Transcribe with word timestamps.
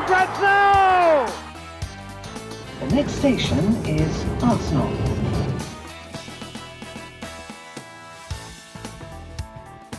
for 0.00 0.06
grabs 0.06 0.40
now! 0.40 1.26
The 2.80 2.94
next 2.94 3.12
station 3.12 3.64
is 3.86 4.14
Arsenal. 4.42 4.92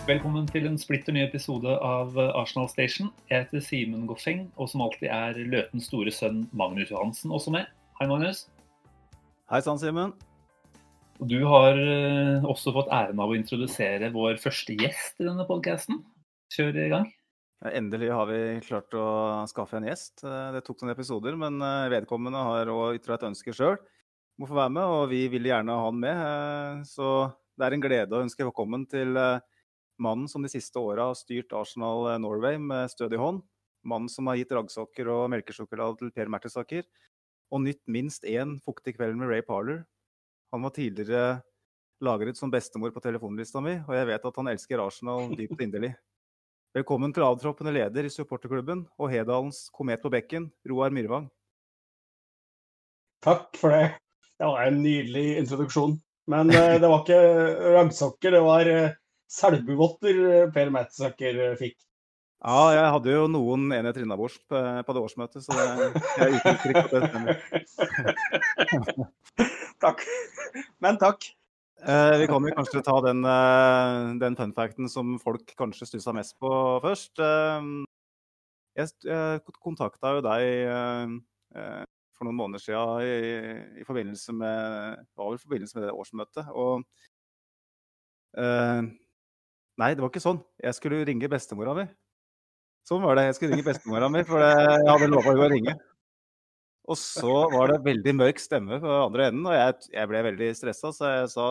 Velkommen 0.08 0.48
til 0.48 0.66
en 0.66 0.78
splitter 0.80 1.14
ny 1.14 1.26
episode 1.26 1.76
av 1.84 2.16
Arsenal 2.18 2.70
Station. 2.72 3.12
Jeg 3.30 3.44
heter 3.44 3.60
Simen 3.66 4.08
Goffeng, 4.08 4.48
og 4.56 4.72
som 4.72 4.86
alltid 4.88 5.12
er 5.12 5.44
Løtens 5.52 5.92
store 5.92 6.16
sønn 6.16 6.46
Magnus 6.52 6.94
Johansen 6.94 7.36
også 7.36 7.54
med. 7.54 7.68
Hei, 8.00 8.08
Magnus. 8.08 8.48
Hei 9.52 9.62
sann, 9.66 9.82
Simen. 9.84 10.16
Du 11.20 11.42
har 11.44 11.76
eh, 11.76 12.48
også 12.48 12.72
fått 12.72 12.92
æren 12.96 13.20
av 13.20 13.34
å 13.34 13.36
introdusere 13.36 14.14
vår 14.16 14.40
første 14.40 14.80
gjest 14.80 15.20
i 15.20 15.28
denne 15.28 15.44
podkasten. 15.50 16.06
Kjør 16.56 16.86
i 16.88 16.92
gang. 16.96 17.10
Endelig 17.60 18.08
har 18.16 18.28
vi 18.30 18.60
klart 18.64 18.94
å 18.96 19.06
skaffe 19.52 19.76
en 19.76 19.88
gjest. 19.90 20.24
Eh, 20.24 20.52
Det 20.56 20.64
tok 20.64 20.80
noen 20.82 20.94
episoder, 20.94 21.36
men 21.36 21.60
eh, 21.60 21.90
vedkommende 21.92 22.40
har 22.40 22.72
òg 22.72 22.96
ytra 23.02 23.18
et 23.18 23.26
ønske 23.28 23.52
sjøl 23.52 23.76
om 24.40 24.46
å 24.46 24.48
få 24.48 24.56
være 24.56 24.72
med, 24.78 24.84
og 24.88 25.10
vi 25.12 25.26
vil 25.28 25.50
gjerne 25.50 25.76
ha 25.76 25.90
han 25.90 26.00
med. 26.00 26.22
Eh, 26.24 26.84
Så 26.88 27.34
det 27.60 27.68
er 27.68 27.76
en 27.76 27.84
glede 27.84 28.16
å 28.16 28.24
ønske 28.24 28.48
velkommen 28.48 28.88
til 28.88 29.12
mannen 30.00 30.30
som 30.32 30.42
de 30.42 30.48
siste 30.48 30.80
åra 30.80 31.10
har 31.10 31.18
styrt 31.20 31.52
Arsenal 31.52 32.08
Norway 32.24 32.56
med 32.56 32.88
stødig 32.88 33.20
hånd. 33.20 33.44
Mannen 33.84 34.08
som 34.08 34.28
har 34.32 34.40
gitt 34.40 34.54
raggsokker 34.56 35.12
og 35.12 35.28
melkesjokolade 35.34 36.00
til 36.00 36.12
Per 36.16 36.32
Mertesaker. 36.32 36.88
Og 37.52 37.66
nytt 37.66 37.84
minst 37.92 38.24
én 38.24 38.56
fuktig 38.64 38.96
kveld 38.96 39.20
med 39.20 39.28
Ray 39.28 39.44
Parler. 39.44 39.84
Han 40.54 40.64
var 40.64 40.72
tidligere 40.72 41.42
lagret 42.00 42.40
som 42.40 42.52
bestemor 42.52 42.94
på 42.96 43.04
telefonlista 43.04 43.60
mi, 43.60 43.76
og 43.84 43.92
jeg 43.92 44.08
vet 44.08 44.26
at 44.32 44.40
han 44.40 44.48
elsker 44.48 44.80
Arsenal 44.80 45.36
dypt 45.36 45.60
inderlig. 45.68 45.98
Velkommen 46.78 47.10
til 47.10 47.24
avtroppende 47.26 47.72
leder 47.74 48.06
i 48.06 48.12
supporterklubben 48.14 48.84
og 49.02 49.08
Hedalens 49.10 49.64
komet 49.74 50.04
på 50.04 50.12
bekken, 50.14 50.44
Roar 50.70 50.94
Myrvang. 50.94 51.24
Takk 53.26 53.58
for 53.58 53.74
det. 53.74 53.96
Det 54.38 54.46
var 54.46 54.68
en 54.68 54.78
nydelig 54.84 55.40
introduksjon. 55.40 55.96
Men 56.30 56.54
eh, 56.54 56.76
det 56.78 56.92
var 56.92 57.02
ikke 57.02 57.18
raggsokker, 57.74 58.38
det 58.38 58.44
var 58.46 58.70
uh, 58.70 58.94
selbuvotter 59.34 60.22
eh, 60.28 60.46
Per 60.54 60.70
Mertesaker 60.76 61.42
eh, 61.48 61.56
fikk. 61.58 61.74
Ja, 62.46 62.62
jeg 62.78 62.94
hadde 63.00 63.18
jo 63.18 63.26
noen 63.34 63.66
enheter 63.74 64.06
innabords 64.06 64.38
på, 64.46 64.62
på 64.86 64.94
det 64.94 65.04
årsmøtet, 65.08 65.42
så 65.42 65.58
det, 65.58 65.90
jeg 66.22 66.38
uttrykker 66.38 66.70
ikke 66.70 66.86
at 66.86 66.94
det 66.94 67.02
stemmer. 67.10 67.34
takk. 69.88 70.06
Men 70.86 71.02
takk. 71.02 71.32
Eh, 71.80 72.18
vi 72.20 72.28
kan 72.28 72.44
jo 72.44 72.52
kanskje 72.58 72.82
ta 72.84 72.98
den, 73.02 73.24
eh, 73.24 74.20
den 74.20 74.36
fun 74.36 74.52
facten 74.54 74.90
som 74.90 75.18
folk 75.20 75.54
kanskje 75.56 75.88
stussa 75.88 76.12
mest 76.14 76.36
på 76.40 76.50
først. 76.84 77.20
Eh, 77.20 77.86
jeg 78.76 78.90
jeg 79.04 79.42
kontakta 79.64 80.16
jo 80.16 80.22
deg 80.22 80.42
eh, 80.44 81.08
eh, 81.56 81.84
for 82.14 82.26
noen 82.28 82.36
måneder 82.36 82.60
siden 82.60 83.00
i, 83.04 83.80
i 83.82 83.86
forbindelse 83.88 84.34
med 84.36 85.06
var 85.16 85.30
vel 85.30 85.40
i 85.40 85.44
forbindelse 85.46 85.80
med 85.80 85.88
det 85.88 85.96
årsmøtet. 85.96 86.52
Og 86.52 86.84
eh, 88.38 88.82
Nei, 89.80 89.94
det 89.96 90.04
var 90.04 90.10
ikke 90.12 90.20
sånn. 90.20 90.42
Jeg 90.60 90.76
skulle 90.76 91.06
ringe 91.08 91.30
bestemora 91.32 91.72
mi. 91.78 91.86
Sånn 92.84 93.00
var 93.06 93.16
det. 93.16 93.30
Jeg 93.30 93.36
skulle 93.38 93.54
ringe 93.56 93.64
bestemora 93.70 94.10
mi, 94.12 94.26
for 94.28 94.44
jeg 94.44 94.82
hadde 94.90 95.08
lova 95.08 95.32
henne 95.32 95.46
å 95.46 95.52
ringe. 95.54 95.76
Og 96.90 96.98
så 96.98 97.34
var 97.54 97.70
det 97.70 97.84
veldig 97.86 98.14
mørk 98.18 98.40
stemme 98.42 98.80
på 98.82 98.94
andre 99.04 99.28
enden, 99.30 99.46
og 99.46 99.54
jeg, 99.54 99.92
jeg 99.94 100.10
ble 100.10 100.24
veldig 100.26 100.48
stressa, 100.58 100.90
så 100.96 101.12
jeg 101.12 101.28
sa 101.36 101.50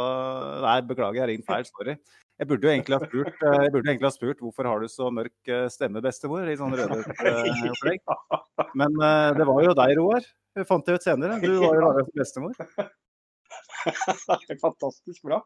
nei, 0.65 0.81
beklager, 0.89 1.21
jeg 1.21 1.31
ringte 1.31 1.47
ringt 1.47 1.53
feil, 1.53 1.69
sorry. 1.71 1.95
Jeg 2.39 2.47
burde 2.47 2.69
jo 2.69 2.71
egentlig 2.71 2.95
ha 2.95 3.01
spurt, 3.03 3.41
eh, 3.43 3.63
jeg 3.65 3.73
burde 3.75 3.91
egentlig 3.91 4.07
ha 4.07 4.15
spurt 4.15 4.43
hvorfor 4.45 4.67
har 4.71 4.83
du 4.83 4.89
så 4.91 5.09
mørk 5.11 5.51
eh, 5.51 5.65
stemme, 5.75 6.03
bestemor? 6.03 6.45
Litt 6.47 6.61
sånn 6.61 6.77
eh, 6.79 7.71
opplegg. 7.73 7.99
Men 8.79 8.95
det 9.35 9.47
var 9.49 9.63
jo 9.65 9.75
deg, 9.79 9.95
Roar. 9.99 10.29
Fant 10.69 10.91
jeg 10.91 10.99
ut 10.99 11.07
senere. 11.07 11.41
Du 11.43 11.51
var 11.63 11.75
jo 11.75 11.83
laga 11.83 12.05
som 12.07 12.15
bestemor. 12.19 12.55
Fantastisk 14.65 15.27
bra. 15.27 15.41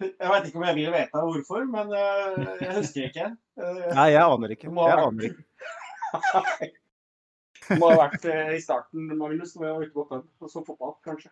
Jeg 0.00 0.30
vet 0.30 0.46
ikke 0.48 0.62
om 0.62 0.68
jeg 0.68 0.78
vil 0.78 0.94
vite 0.94 1.24
hvorfor, 1.26 1.66
men 1.70 1.90
jeg 1.94 2.76
husker 2.78 3.10
ikke. 3.10 3.26
Nei, 3.58 4.08
jeg 4.14 4.22
aner 4.22 4.54
ikke. 4.54 4.70
Jeg 4.70 5.06
aner 5.06 5.32
ikke. 5.32 6.70
Må 7.78 7.92
ha 7.92 8.00
vært 8.06 8.26
eh, 8.26 8.56
i 8.56 8.62
starten, 8.62 9.06
Magnus, 9.18 9.54
når 9.56 9.66
jeg 9.66 9.76
var 9.76 9.86
ute 9.86 9.94
på 9.94 10.06
pub 10.10 10.46
og 10.46 10.50
så 10.50 10.64
fotball, 10.66 10.96
kanskje. 11.06 11.30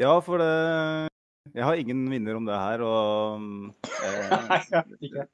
Ja, 0.00 0.14
for 0.24 0.40
det 0.40 1.10
Jeg 1.56 1.66
har 1.66 1.80
ingen 1.80 2.04
minner 2.08 2.38
om 2.38 2.46
det 2.46 2.56
her, 2.56 2.82
og 2.86 3.42
eh, 4.06 4.34
Nei. 5.00 5.26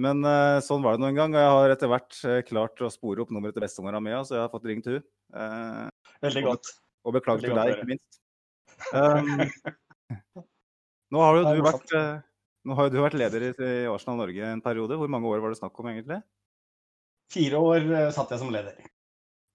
Men 0.00 0.24
eh, 0.24 0.58
sånn 0.64 0.84
var 0.84 0.96
det 0.96 1.02
nå 1.02 1.10
en 1.10 1.18
gang, 1.18 1.34
og 1.36 1.42
jeg 1.42 1.52
har 1.52 1.74
etter 1.74 1.90
hvert 1.92 2.18
eh, 2.24 2.40
klart 2.48 2.80
å 2.80 2.88
spore 2.92 3.24
opp 3.24 3.32
nummeret 3.34 3.56
til 3.56 3.64
bestemora 3.64 4.00
mi, 4.00 4.14
så 4.24 4.38
jeg 4.38 4.44
har 4.46 4.52
fått 4.52 4.68
ringt 4.70 4.88
hun. 4.88 5.02
Eh, 5.36 5.88
Veldig 6.24 6.44
godt. 6.46 6.70
og 7.04 7.16
beklager 7.18 7.50
til 7.50 7.58
deg, 7.58 7.74
ikke 7.74 7.90
minst. 7.90 8.20
Um, 8.96 9.42
nå 11.12 11.20
har 11.20 11.36
jo 11.36 11.44
du 11.44 11.60
vært, 11.66 11.92
eh, 11.98 12.22
nå 12.68 12.78
har 12.78 12.88
jo 12.88 12.94
du 12.94 13.02
vært 13.04 13.18
leder 13.20 13.50
i 13.50 13.74
Arsenal 13.90 14.22
Norge 14.22 14.48
en 14.48 14.64
periode. 14.64 14.96
Hvor 14.96 15.12
mange 15.12 15.28
år 15.28 15.44
var 15.44 15.52
det 15.52 15.60
snakk 15.60 15.76
om, 15.82 15.90
egentlig? 15.92 16.22
Fire 17.32 17.60
år 17.60 17.92
satt 18.16 18.32
jeg 18.32 18.40
som 18.40 18.52
leder. 18.54 18.80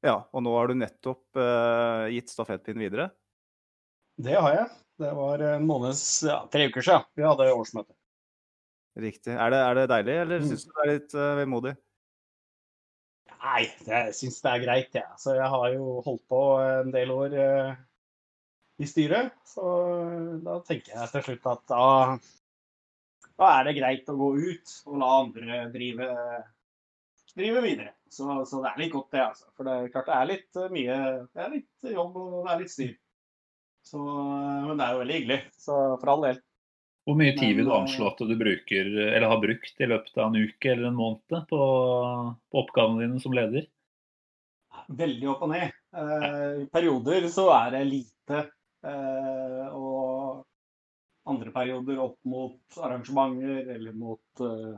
Ja, 0.05 0.19
og 0.31 0.43
nå 0.45 0.51
har 0.53 0.69
du 0.69 0.75
nettopp 0.77 1.39
uh, 1.39 2.05
gitt 2.13 2.29
stafettpinnen 2.29 2.83
videre. 2.85 3.07
Det 4.21 4.35
har 4.37 4.53
jeg. 4.53 4.67
Det 4.97 5.09
var 5.13 5.41
en 5.45 5.65
måneds, 5.69 6.03
ja, 6.25 6.39
tre 6.53 6.67
uker 6.69 6.85
siden 6.85 7.05
vi 7.17 7.25
hadde 7.25 7.49
årsmøte. 7.53 7.93
Riktig. 8.97 9.33
Er 9.33 9.53
det, 9.53 9.59
er 9.61 9.75
det 9.77 9.89
deilig, 9.91 10.15
eller 10.23 10.39
Mm. 10.41 10.47
syns 10.49 10.63
du 10.65 10.71
det 10.73 10.83
er 10.85 10.91
litt 10.93 11.13
uh, 11.17 11.35
vemodig? 11.37 11.73
Nei, 13.37 13.63
det- 13.85 13.99
jeg 14.07 14.15
syns 14.17 14.39
det 14.41 14.51
er 14.53 14.63
greit, 14.63 14.95
jeg. 14.97 15.19
Så 15.21 15.35
jeg 15.37 15.49
har 15.53 15.67
jo 15.75 16.01
holdt 16.05 16.23
på 16.29 16.41
en 16.61 16.89
del 16.93 17.13
år 17.13 17.35
uh, 17.37 17.75
i 18.81 18.85
styret. 18.89 19.33
Så 19.45 19.61
da 20.45 20.59
tenker 20.65 20.93
jeg 20.97 21.11
til 21.13 21.25
slutt 21.29 21.45
at 21.53 21.63
da, 21.69 22.17
da 23.37 23.51
er 23.59 23.69
det 23.69 23.77
greit 23.77 24.09
å 24.09 24.17
gå 24.17 24.31
ut 24.37 24.73
og 24.89 24.97
la 25.01 25.11
andre 25.21 25.61
drive, 25.73 26.09
drive 27.37 27.61
videre. 27.65 27.93
Så, 28.13 28.27
så 28.49 28.61
det 28.63 28.71
er 28.71 28.81
litt 28.83 28.93
godt, 28.93 29.11
det, 29.13 29.23
altså. 29.25 29.49
For 29.57 29.67
det 29.67 29.75
er 29.75 29.93
klart 29.93 30.09
det 30.09 30.17
er 30.17 30.29
litt 30.31 30.59
eh, 30.59 30.73
mye 30.73 30.97
Det 31.33 31.43
er 31.43 31.53
litt 31.53 31.91
jobb 31.93 32.19
og 32.21 32.35
det 32.39 32.53
er 32.53 32.61
litt 32.63 32.73
styr. 32.73 32.93
Så, 33.87 34.03
eh, 34.03 34.67
men 34.67 34.75
det 34.75 34.85
er 34.85 34.93
jo 34.93 35.01
veldig 35.03 35.17
hyggelig. 35.17 35.39
Så 35.59 35.79
for 36.01 36.13
all 36.13 36.27
del. 36.27 36.43
Hvor 37.07 37.15
mye 37.15 37.37
tid 37.39 37.55
vil 37.55 37.69
du 37.69 37.71
anslå 37.71 38.09
at 38.09 38.19
du 38.19 38.35
bruker, 38.35 38.87
eller 38.99 39.29
har 39.31 39.39
brukt 39.39 39.79
i 39.79 39.87
løpet 39.87 40.17
av 40.19 40.27
en 40.27 40.49
uke 40.49 40.73
eller 40.73 40.89
en 40.89 40.97
måned 40.97 41.45
på, 41.47 41.59
på 42.51 42.59
oppgavene 42.59 43.05
dine 43.05 43.21
som 43.23 43.35
leder? 43.35 43.69
Veldig 44.97 45.29
opp 45.31 45.45
og 45.47 45.53
ned. 45.53 45.71
Eh, 45.95 46.65
I 46.65 46.67
perioder 46.71 47.29
så 47.31 47.47
er 47.55 47.71
det 47.77 47.85
lite. 47.87 48.41
Eh, 48.87 49.63
og 49.71 50.43
andre 51.27 51.51
perioder 51.55 52.03
opp 52.03 52.19
mot 52.27 52.77
arrangementer 52.83 53.71
eller 53.75 53.95
mot 53.95 54.43
eh, 54.43 54.75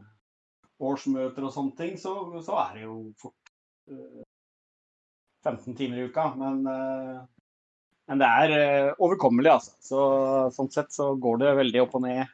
årsmøter 0.80 1.46
og 1.46 1.54
sånne 1.54 1.76
ting, 1.78 1.98
så, 2.00 2.14
så 2.46 2.56
er 2.64 2.78
det 2.78 2.86
jo 2.86 2.96
fort 3.20 3.52
uh, 3.92 4.24
15 5.46 5.76
timer 5.76 6.00
i 6.00 6.08
uka. 6.10 6.30
Men, 6.40 6.62
uh, 6.68 7.22
men 8.10 8.22
det 8.24 8.30
er 8.44 8.56
uh, 8.56 8.98
overkommelig, 9.06 9.52
altså. 9.54 9.76
Så, 9.84 10.02
sånn 10.56 10.72
sett 10.74 10.96
så 10.96 11.12
går 11.20 11.42
det 11.44 11.56
veldig 11.62 11.84
opp 11.86 11.98
og 12.00 12.06
ned 12.08 12.26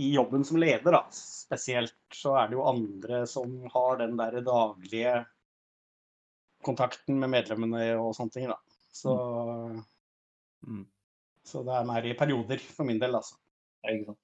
i 0.00 0.12
jobben 0.14 0.44
som 0.46 0.60
leder, 0.60 0.94
da. 0.94 1.02
Spesielt 1.14 1.96
så 2.14 2.36
er 2.40 2.48
det 2.48 2.56
jo 2.58 2.68
andre 2.68 3.24
som 3.28 3.56
har 3.72 4.00
den 4.00 4.16
der 4.20 4.38
daglige 4.46 5.18
kontakten 6.64 7.18
med 7.20 7.32
medlemmene 7.32 7.94
og 7.98 8.14
sånne 8.16 8.36
ting, 8.36 8.50
da. 8.52 8.60
Så, 8.92 9.16
Mm. 10.60 10.82
så 11.44 11.62
det 11.64 11.72
er 11.72 11.86
mer 11.88 12.04
i 12.04 12.10
perioder 12.12 12.60
for 12.60 12.84
min 12.84 12.98
del, 13.00 13.14
altså. 13.16 13.38
Ja, 13.80 13.94
ikke 13.94 14.10
sant? 14.10 14.18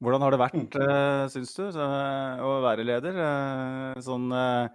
Hvordan 0.00 0.24
har 0.24 0.32
det 0.32 0.40
vært, 0.40 0.76
uh, 0.80 1.26
syns 1.28 1.52
du, 1.56 1.66
så, 1.74 1.86
å 2.40 2.52
være 2.64 2.86
leder? 2.88 3.18
Eh, 3.20 3.98
sånn 4.00 4.30
eh, 4.32 4.70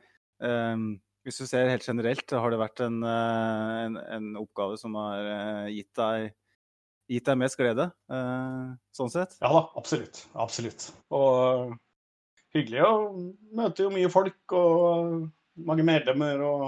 em, 0.46 0.84
Hvis 1.26 1.40
du 1.42 1.48
ser 1.50 1.72
helt 1.72 1.88
generelt, 1.88 2.30
har 2.30 2.54
det 2.54 2.60
vært 2.62 2.84
en, 2.86 3.00
eh, 3.10 3.72
en, 3.88 3.96
en 3.98 4.28
oppgave 4.44 4.78
som 4.78 4.94
har 5.02 5.26
eh, 5.26 5.72
gitt 5.80 5.94
deg 5.98 6.30
gitt 7.10 7.26
deg 7.28 7.38
mest 7.38 7.58
glede, 7.58 7.90
eh, 8.10 8.70
sånn 8.96 9.12
sett? 9.14 9.36
Ja 9.42 9.52
da, 9.54 9.64
absolutt. 9.78 10.24
Absolutt. 10.42 10.88
Og 11.14 11.76
hyggelig 12.56 12.82
å 12.86 12.94
møte 13.58 13.86
jo 13.86 13.92
mye 13.94 14.10
folk 14.14 14.56
og 14.58 15.28
mange 15.70 15.86
medlemmer 15.86 16.42
og 16.46 16.66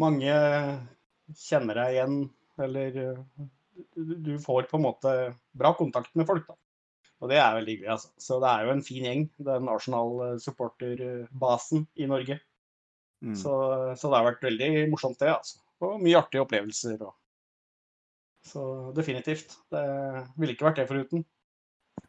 mange 0.00 0.36
kjenner 1.46 1.80
deg 1.80 1.96
igjen. 1.96 2.18
Eller 2.64 3.00
eh, 3.04 3.48
du 3.96 4.14
du 4.24 4.36
får 4.40 4.68
på 4.70 4.78
en 4.80 4.86
måte 4.88 5.16
bra 5.56 5.72
kontakt 5.76 6.14
med 6.16 6.28
folk, 6.28 6.48
da. 6.48 6.56
Og 7.22 7.30
det 7.32 7.38
er 7.40 7.54
veldig 7.56 7.72
hyggelig, 7.72 7.92
altså. 7.94 8.08
Så 8.20 8.36
det 8.42 8.48
er 8.50 8.66
jo 8.66 8.72
en 8.74 8.84
fin 8.84 9.04
gjeng, 9.08 9.22
den 9.48 9.70
Arsenal-supporterbasen 9.72 11.86
i 11.96 12.08
Norge. 12.10 12.36
Mm. 13.24 13.36
Så, 13.40 13.52
så 13.96 14.10
det 14.10 14.18
har 14.18 14.26
vært 14.26 14.44
veldig 14.44 14.68
morsomt, 14.92 15.20
det. 15.22 15.30
altså. 15.32 15.62
Og 15.84 16.02
mye 16.02 16.18
artige 16.20 16.42
opplevelser. 16.44 17.00
Og... 17.06 17.14
Så 18.46 18.60
definitivt. 18.96 19.56
Det 19.72 19.86
ville 20.36 20.54
ikke 20.54 20.68
vært 20.68 20.82
det 20.82 20.90
foruten. 20.90 21.24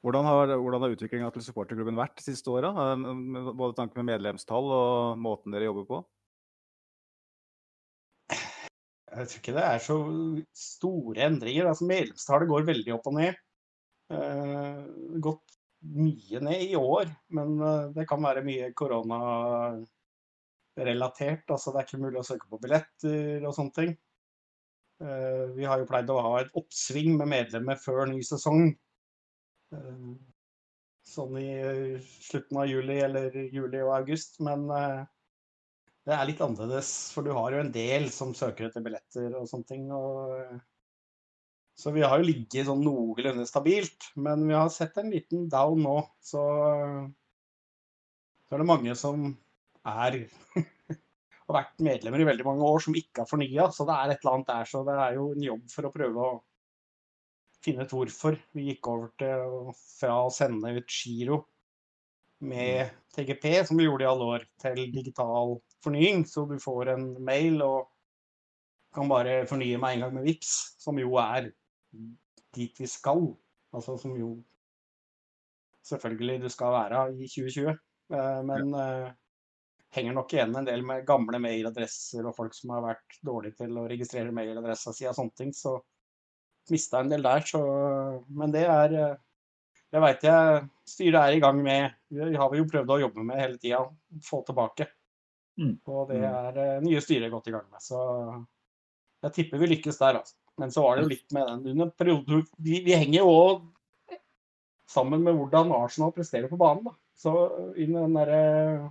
Hvordan 0.03 0.27
har, 0.27 0.51
hvordan 0.59 0.83
har 0.83 0.93
utviklinga 0.93 1.31
til 1.33 1.45
supporterklubben 1.45 1.97
vært 1.97 2.19
de 2.19 2.27
siste 2.27 2.51
åra? 2.51 2.73
Både 2.97 3.77
tanke 3.79 3.97
med 3.99 4.09
medlemstall 4.11 4.65
og 4.75 5.23
måten 5.23 5.55
dere 5.55 5.69
jobber 5.69 5.87
på? 5.87 6.03
Jeg 9.07 9.31
tror 9.31 9.39
ikke 9.39 9.55
det 9.55 9.65
er 9.65 9.79
så 9.81 9.95
store 10.53 11.23
endringer. 11.25 11.71
Altså, 11.71 11.87
medlemstallet 11.89 12.51
går 12.51 12.67
veldig 12.67 12.93
opp 12.97 13.07
og 13.09 13.15
ned. 13.17 13.39
Eh, 14.07 14.83
gått 15.19 15.43
mye 15.79 16.39
ned 16.39 16.61
i 16.63 16.75
år, 16.79 17.09
men 17.35 17.59
eh, 17.59 17.89
det 17.95 18.05
kan 18.07 18.23
være 18.23 18.43
mye 18.45 18.69
koronarelatert. 18.77 21.43
Altså, 21.51 21.73
det 21.73 21.81
er 21.81 21.87
ikke 21.87 22.03
mulig 22.05 22.21
å 22.21 22.27
søke 22.29 22.47
på 22.51 22.59
billetter 22.63 23.43
og 23.43 23.55
sånne 23.57 23.75
ting. 23.75 23.91
Eh, 25.03 25.45
vi 25.57 25.67
har 25.67 25.77
jo 25.81 25.89
pleid 25.89 26.13
å 26.13 26.23
ha 26.23 26.33
et 26.41 26.55
oppsving 26.57 27.09
med 27.19 27.31
medlemmer 27.33 27.77
før 27.83 28.07
ny 28.11 28.21
sesong. 28.25 28.61
Sånn 31.07 31.33
i 31.39 31.49
slutten 32.23 32.57
av 32.61 32.69
juli 32.71 32.97
eller 33.03 33.35
juli 33.51 33.79
og 33.83 33.91
august. 33.97 34.39
Men 34.43 34.61
det 36.07 36.13
er 36.15 36.27
litt 36.29 36.43
annerledes, 36.43 36.89
for 37.11 37.21
du 37.27 37.31
har 37.35 37.51
jo 37.51 37.63
en 37.65 37.75
del 37.75 38.03
som 38.15 38.35
søker 38.35 38.69
etter 38.69 38.83
billetter 38.85 39.27
og 39.35 39.49
sånne 39.51 39.67
ting. 39.67 39.83
Og, 39.91 40.07
så 41.77 41.91
vi 41.93 42.01
har 42.01 42.17
jo 42.17 42.25
ligget 42.25 42.65
sånn 42.67 42.81
noenlunde 42.81 43.45
stabilt, 43.45 44.09
men 44.17 44.47
vi 44.49 44.55
har 44.57 44.69
sett 44.73 44.97
en 44.97 45.11
liten 45.13 45.45
down 45.51 45.83
nå. 45.85 45.97
Så, 46.25 46.41
så 48.47 48.55
er 48.55 48.63
det 48.63 48.69
mange 48.71 48.95
som 48.97 49.27
er 49.87 50.23
har 51.47 51.55
vært 51.59 51.83
medlemmer 51.85 52.23
i 52.23 52.27
veldig 52.27 52.45
mange 52.47 52.67
år 52.67 52.81
som 52.83 52.97
ikke 52.97 53.23
har 53.23 53.29
fornya. 53.29 53.67
Så 53.71 53.85
det 53.87 53.95
er 53.95 54.13
et 54.13 54.23
eller 54.23 54.39
annet 54.39 54.49
der. 54.49 54.69
Så 54.69 54.81
det 54.87 54.95
er 55.03 55.19
jo 55.19 55.27
en 55.35 55.45
jobb 55.45 55.67
for 55.71 55.87
å 55.87 55.93
prøve 55.93 56.23
å 56.25 56.31
finne 57.63 57.85
ut 57.85 57.93
hvorfor 57.93 58.39
vi 58.55 58.71
gikk 58.71 58.89
over 58.91 59.13
til 59.21 59.69
fra 59.75 60.17
å 60.25 60.33
sende 60.33 60.73
ut 60.75 60.97
giro 60.97 61.43
med 62.47 62.91
TGP, 63.15 63.47
som 63.65 63.79
vi 63.79 63.87
gjorde 63.87 64.05
i 64.05 64.09
alle 64.09 64.31
år, 64.35 64.43
til 64.61 64.83
digital 64.93 65.55
fornying. 65.85 66.25
Så 66.29 66.45
du 66.49 66.57
får 66.61 66.93
en 66.93 67.07
mail 67.25 67.61
og 67.65 67.87
kan 68.97 69.09
bare 69.09 69.39
fornye 69.49 69.79
med 69.81 69.95
en 69.95 70.05
gang 70.05 70.13
med 70.17 70.27
VIPS, 70.27 70.53
som 70.81 70.99
jo 70.99 71.15
er 71.21 71.51
dit 72.55 72.79
vi 72.81 72.87
skal. 72.89 73.27
Altså 73.75 73.97
som 74.01 74.15
jo 74.17 74.35
selvfølgelig 75.87 76.41
du 76.43 76.49
skal 76.51 76.75
være 76.75 77.03
i 77.15 77.27
2020. 77.27 77.77
Eh, 78.13 78.39
Men 78.47 78.73
eh, 78.73 79.11
henger 79.95 80.15
nok 80.17 80.33
igjen 80.33 80.55
en 80.55 80.67
del 80.67 80.83
med 80.85 81.05
gamle 81.07 81.39
mailadresser 81.43 82.25
og 82.27 82.35
folk 82.35 82.55
som 82.55 82.75
har 82.75 82.83
vært 82.85 83.19
dårlige 83.25 83.63
til 83.63 83.77
å 83.79 83.87
registrere 83.89 84.35
mailadressa 84.35 84.93
si 84.95 85.07
og 85.07 85.15
sånne 85.17 85.39
ting. 85.39 85.53
Så 85.55 85.77
mista 86.71 87.01
en 87.01 87.11
del 87.11 87.23
der. 87.23 87.45
Så, 87.47 87.61
men 88.27 88.53
det 88.55 88.67
er 88.67 88.99
eh, 88.99 89.15
Det 89.87 90.01
veit 90.03 90.23
jeg 90.27 90.63
styret 90.83 91.21
er 91.21 91.33
i 91.37 91.39
gang 91.39 91.61
med. 91.63 91.93
Vi 92.11 92.35
har 92.35 92.49
vi 92.51 92.59
jo 92.59 92.67
prøvd 92.67 92.89
å 92.91 93.01
jobbe 93.05 93.23
med 93.23 93.39
hele 93.39 93.55
tida. 93.61 93.85
Få 94.23 94.41
tilbake. 94.43 94.89
Mm. 95.57 95.77
Og 95.87 96.11
det 96.11 96.19
er 96.27 96.59
eh, 96.63 96.81
nye 96.83 97.01
styret 97.01 97.31
godt 97.31 97.47
i 97.47 97.53
gang 97.55 97.69
med. 97.71 97.81
Så 97.81 98.01
jeg 99.23 99.33
tipper 99.37 99.63
vi 99.63 99.71
lykkes 99.71 99.99
der, 100.01 100.19
altså. 100.19 100.35
Men 100.57 100.71
så 100.73 100.81
var 100.83 100.95
det 100.95 101.03
jo 101.05 101.13
litt 101.13 101.31
med 101.35 101.43
den 101.47 101.67
under 101.73 101.87
perioden 101.93 102.45
Vi, 102.57 102.81
vi 102.85 102.93
henger 102.97 103.19
jo 103.21 103.27
òg 103.29 103.61
sammen 104.89 105.23
med 105.23 105.33
hvordan 105.37 105.71
Arsenal 105.75 106.11
presterer 106.15 106.47
på 106.49 106.57
banen. 106.57 106.83
da. 106.87 106.93
Så 107.17 107.31
i 107.75 107.85
den 107.89 108.13
derre 108.15 108.89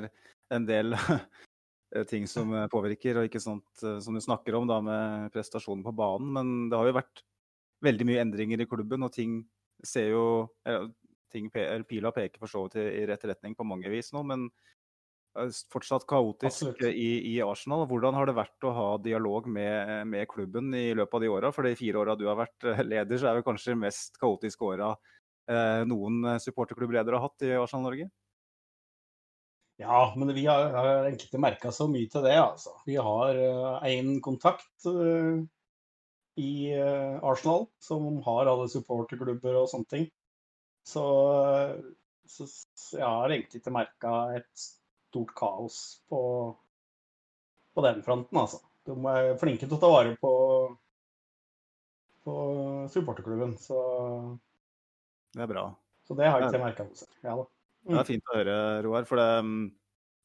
en 0.55 0.65
del 0.67 0.87
ting 2.11 2.23
som 2.29 2.45
påvirker, 2.71 3.17
og 3.17 3.25
ikke 3.27 3.41
sånt 3.41 3.83
eh, 3.83 3.99
som 4.03 4.13
du 4.15 4.21
snakker 4.21 4.55
om 4.57 4.67
da 4.69 4.77
med 4.83 5.31
prestasjonen 5.33 5.83
på 5.85 5.93
banen. 5.95 6.29
Men 6.35 6.45
det 6.69 6.77
har 6.77 6.85
jo 6.89 6.99
vært 6.99 7.17
veldig 7.85 8.07
mye 8.09 8.23
endringer 8.25 8.63
i 8.63 8.69
klubben, 8.69 9.05
og 9.05 9.13
ting 9.13 9.39
ser 9.85 10.11
jo 10.13 10.25
ting, 11.31 11.49
Pila 11.89 12.11
peker 12.15 12.41
for 12.41 12.51
så 12.51 12.65
vidt 12.65 12.79
i, 12.81 13.03
rett 13.09 13.25
retning 13.27 13.55
på 13.57 13.67
mange 13.67 13.91
vis 13.91 14.13
nå, 14.15 14.23
men 14.27 14.47
fortsatt 15.73 16.05
kaotisk 16.07 16.79
i, 16.87 17.33
i 17.33 17.39
Arsenal. 17.43 17.83
Hvordan 17.89 18.15
har 18.15 18.29
det 18.29 18.37
vært 18.37 18.67
å 18.67 18.71
ha 18.75 18.85
dialog 19.03 19.49
med, 19.51 20.07
med 20.07 20.29
klubben 20.31 20.71
i 20.77 20.93
løpet 20.95 21.17
av 21.17 21.25
de 21.25 21.31
åra? 21.33 21.51
For 21.51 21.67
de 21.67 21.75
fire 21.75 21.99
åra 21.99 22.15
du 22.15 22.23
har 22.29 22.39
vært 22.39 22.69
leder, 22.87 23.19
så 23.19 23.29
er 23.29 23.39
det 23.39 23.47
kanskje 23.47 23.73
de 23.73 23.81
mest 23.83 24.15
kaotiske 24.21 24.63
åra 24.63 24.93
eh, 25.51 25.81
noen 25.89 26.37
supporterklubbledere 26.39 27.19
har 27.19 27.27
hatt 27.27 27.43
i 27.47 27.51
Arsenal 27.59 27.89
Norge? 27.89 28.07
Ja, 29.83 30.13
men 30.15 30.31
vi 30.31 30.45
har, 30.47 30.69
har 30.71 30.89
egentlig 31.01 31.27
ikke 31.27 31.43
merka 31.43 31.73
så 31.75 31.89
mye 31.91 32.07
til 32.07 32.23
det, 32.23 32.37
altså. 32.39 32.71
Vi 32.87 32.95
har 32.95 33.35
én 33.83 34.15
kontakt 34.23 34.87
eh, 34.87 35.43
i 36.41 36.71
eh, 36.75 37.15
Arsenal 37.23 37.67
som 37.79 38.17
har 38.25 38.49
alle 38.51 38.67
supporterklubber 38.71 39.55
og 39.61 39.69
sånne 39.71 39.89
ting. 39.91 40.07
Så, 40.85 41.03
eh, 41.47 41.77
så, 42.27 42.47
så 42.49 42.99
jeg 42.99 43.07
har 43.07 43.31
egentlig 43.33 43.61
ikke 43.61 43.73
merka 43.75 44.13
et 44.35 44.49
stort 44.59 45.31
kaos 45.37 45.77
på, 46.11 46.21
på 47.75 47.85
den 47.87 48.01
fronten, 48.05 48.41
altså. 48.41 48.59
De 48.85 48.93
er 49.09 49.31
flinke 49.41 49.65
til 49.65 49.77
å 49.77 49.81
ta 49.81 49.89
vare 49.89 50.11
på, 50.21 50.31
på 52.25 52.35
supporterklubben, 52.93 53.55
så, 53.61 53.79
Det 55.33 55.41
er 55.41 55.49
bra. 55.49 55.65
så 56.05 56.17
det 56.19 56.29
har 56.29 56.43
jeg 56.43 56.51
ikke 56.51 56.65
merka 56.65 56.85
hos. 56.89 57.07
Ja 57.25 57.39
da. 57.39 57.47
Det 57.85 57.99
er 58.01 58.07
fint 58.07 58.29
å 58.31 58.37
høre, 58.39 58.53
Roar. 58.85 59.05
For 59.05 59.21
det, 59.21 59.29
mm, 59.45 59.65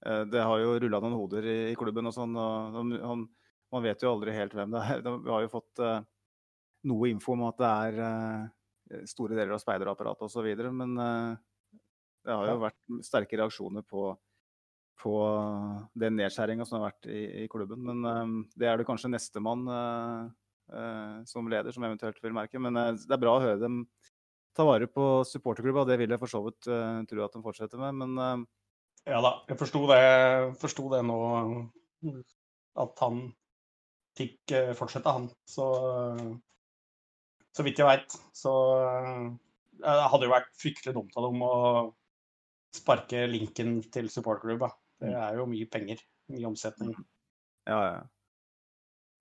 eh, 0.08 0.22
det 0.32 0.44
har 0.44 0.60
jo 0.62 0.76
rulla 0.81 1.00
noen 1.05 1.17
hoder 1.19 1.44
i, 1.44 1.58
i 1.72 1.76
klubben 1.76 2.08
og 2.08 2.14
sånn. 2.17 2.36
og 2.36 2.79
han- 2.81 3.29
Man 3.70 3.84
vet 3.86 4.03
jo 4.03 4.15
aldri 4.15 4.34
helt 4.34 4.55
hvem 4.56 4.72
det 4.74 4.81
er. 4.94 5.05
Vi 5.24 5.31
har 5.31 5.44
jo 5.44 5.53
fått 5.53 5.82
eh, 5.84 6.00
noe 6.91 7.10
info 7.10 7.36
om 7.36 7.46
at 7.48 7.60
det 7.60 7.70
er 7.84 8.00
eh, 8.06 9.05
store 9.10 9.36
deler 9.39 9.55
av 9.55 9.62
speiderapparatet 9.62 10.27
osv. 10.27 10.50
Men 10.74 10.96
eh, 10.98 11.79
det 12.27 12.34
har 12.36 12.50
jo 12.50 12.58
vært 12.65 12.98
sterke 13.06 13.39
reaksjoner 13.41 13.86
på, 13.86 14.10
på 15.00 15.15
den 16.03 16.19
nedskjæringa 16.19 16.67
som 16.69 16.81
har 16.81 16.91
vært 16.91 17.08
i, 17.08 17.22
i 17.44 17.48
klubben. 17.53 17.86
Men 17.86 18.43
det 18.58 18.69
er 18.69 18.77
det 18.77 18.84
kanskje 18.84 19.08
nestemann 19.08 19.62
uh, 19.65 20.27
som 21.24 21.48
leder 21.48 21.72
som 21.72 21.86
eventuelt 21.89 22.20
vil 22.20 22.36
merke. 22.36 22.60
Men 22.60 22.77
det 22.77 23.08
er 23.08 23.22
bra 23.22 23.39
å 23.39 23.41
høre 23.41 23.62
dem 23.62 23.81
ta 24.53 24.67
vare 24.69 24.91
på 24.93 25.06
supporterklubba. 25.24 25.86
Det 25.89 25.96
vil 26.03 26.12
jeg 26.12 26.20
for 26.20 26.34
så 26.34 26.43
vidt 26.44 26.69
tro 27.08 27.24
at 27.24 27.39
de 27.39 27.43
fortsetter 27.46 27.81
med. 27.81 28.03
Men 28.03 28.44
Ja 29.08 29.24
da, 29.24 29.39
jeg 29.48 29.56
forsto 29.62 29.86
det, 29.89 30.05
forsto 30.60 30.91
det 30.93 31.00
nå. 31.08 31.20
At 32.84 33.00
han 33.00 33.31
fikk 34.19 34.55
eh, 34.56 34.72
fortsette, 34.79 35.12
han. 35.14 35.29
Så, 35.48 35.67
så 37.56 37.67
vidt 37.67 37.81
jeg 37.81 37.88
veit. 37.88 38.19
Så 38.36 38.52
eh, 38.81 39.24
det 39.81 39.96
hadde 40.12 40.29
jo 40.29 40.34
vært 40.34 40.52
fryktelig 40.60 40.94
dumt 40.96 41.17
av 41.19 41.29
dem 41.31 41.43
å 41.46 41.55
sparke 42.76 43.24
linken 43.31 43.81
til 43.90 44.10
supporterklubba. 44.12 44.70
Det 45.00 45.10
er 45.17 45.38
jo 45.40 45.48
mye 45.50 45.67
penger. 45.72 46.02
Mye 46.31 46.48
omsetning. 46.52 46.94
ja, 47.67 47.82
ja. 47.94 48.00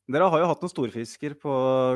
Dere 0.10 0.26
har 0.34 0.42
jo 0.42 0.48
hatt 0.50 0.64
noen 0.64 0.72
storfisker 0.72 1.36
på 1.38 1.52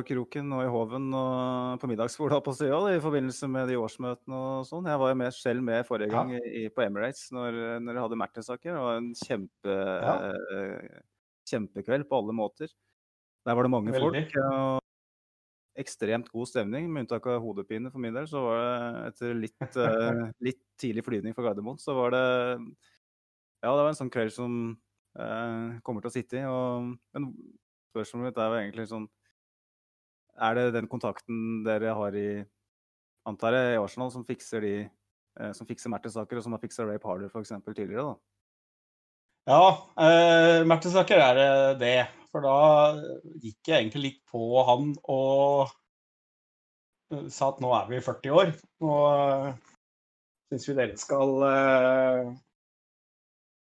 kroken 0.06 0.52
og 0.54 0.60
i 0.62 0.70
Hoven 0.70 1.08
og 1.18 1.80
på 1.82 1.88
middagsbordet 1.90 2.44
på 2.46 2.54
å 2.54 2.82
i 2.94 3.00
forbindelse 3.02 3.48
med 3.50 3.72
de 3.72 3.78
årsmøtene 3.82 4.38
og 4.38 4.68
sånn. 4.70 4.86
Jeg 4.86 5.02
var 5.02 5.10
jo 5.10 5.18
med, 5.18 5.34
selv 5.34 5.66
med 5.66 5.88
forrige 5.88 6.12
gang 6.14 6.30
i, 6.38 6.68
på 6.70 6.84
Emirates 6.86 7.32
når, 7.34 7.58
når 7.82 7.90
dere 7.90 8.04
hadde 8.06 8.20
Mertesaker. 8.22 8.76
Det 8.78 8.84
var 8.86 9.00
en 9.00 9.10
kjempe, 9.18 9.78
Ja. 10.06 10.14
eh, 10.30 11.02
kjempekveld 11.54 12.10
på 12.10 12.20
alle 12.20 12.36
måter. 12.36 12.74
Der 13.44 13.58
var 13.58 13.68
det 13.68 13.74
mange 13.74 13.94
Veldig. 13.94 14.26
folk. 14.34 14.42
og 14.44 14.84
ekstremt 15.80 16.30
god 16.30 16.50
stemning, 16.50 16.90
med 16.92 17.06
unntak 17.06 17.26
av 17.30 17.42
hodepine 17.42 17.90
for 17.92 18.02
min 18.02 18.14
del. 18.14 18.28
Så 18.30 18.42
var 18.46 18.60
det 18.62 19.04
etter 19.10 19.38
litt, 19.38 19.60
eh, 19.86 20.24
litt 20.46 20.62
tidlig 20.80 21.06
flyvning 21.06 21.36
fra 21.36 21.48
Gardermoen, 21.48 21.82
så 21.82 21.96
var 21.98 22.14
det 22.14 22.26
Ja, 23.64 23.72
det 23.72 23.80
var 23.80 23.94
en 23.94 23.98
sånn 23.98 24.12
kveld 24.14 24.34
som 24.36 24.56
eh, 25.18 25.80
kommer 25.86 26.04
til 26.04 26.12
å 26.12 26.16
sitte 26.18 26.42
i. 26.42 26.46
Og, 26.50 26.94
men 27.16 27.30
spørsmålet 27.94 28.32
mitt 28.32 28.42
er 28.42 28.50
jo 28.50 28.60
egentlig 28.62 28.90
sånn 28.92 29.08
Er 30.42 30.58
det 30.58 30.74
den 30.74 30.90
kontakten 30.90 31.64
dere 31.66 31.94
har 31.94 32.18
i 32.18 32.44
antar 33.30 33.56
jeg, 33.56 33.74
i 33.76 33.80
Arsenal 33.80 34.12
som 34.12 34.26
fikser 34.28 34.66
de 34.66 34.76
eh, 34.84 35.52
som 35.56 35.68
fikser 35.70 35.92
Mertesaker, 35.94 36.38
og 36.38 36.46
som 36.46 36.56
har 36.56 36.62
fiksa 36.62 36.86
Ray 36.86 37.00
Parler 37.02 37.32
f.eks. 37.32 37.56
tidligere? 37.70 38.12
da? 38.12 38.33
Ja, 39.44 39.64
eh, 40.00 40.64
Mertesaker 40.64 41.20
er 41.20 41.36
det 41.36 41.48
det. 41.82 41.98
For 42.32 42.46
da 42.46 42.58
gikk 43.44 43.68
jeg 43.68 43.76
egentlig 43.76 44.02
litt 44.06 44.22
på 44.32 44.40
han 44.66 44.94
og 45.12 45.74
eh, 47.12 47.26
sa 47.28 47.50
at 47.52 47.60
nå 47.62 47.74
er 47.76 47.90
vi 47.92 48.00
40 48.06 48.38
år. 48.40 48.54
Nå 48.82 48.94
uh, 49.04 49.50
syns 50.48 50.68
vi 50.70 50.76
dere 50.78 50.96
skal 50.98 51.36
uh, 51.44 52.32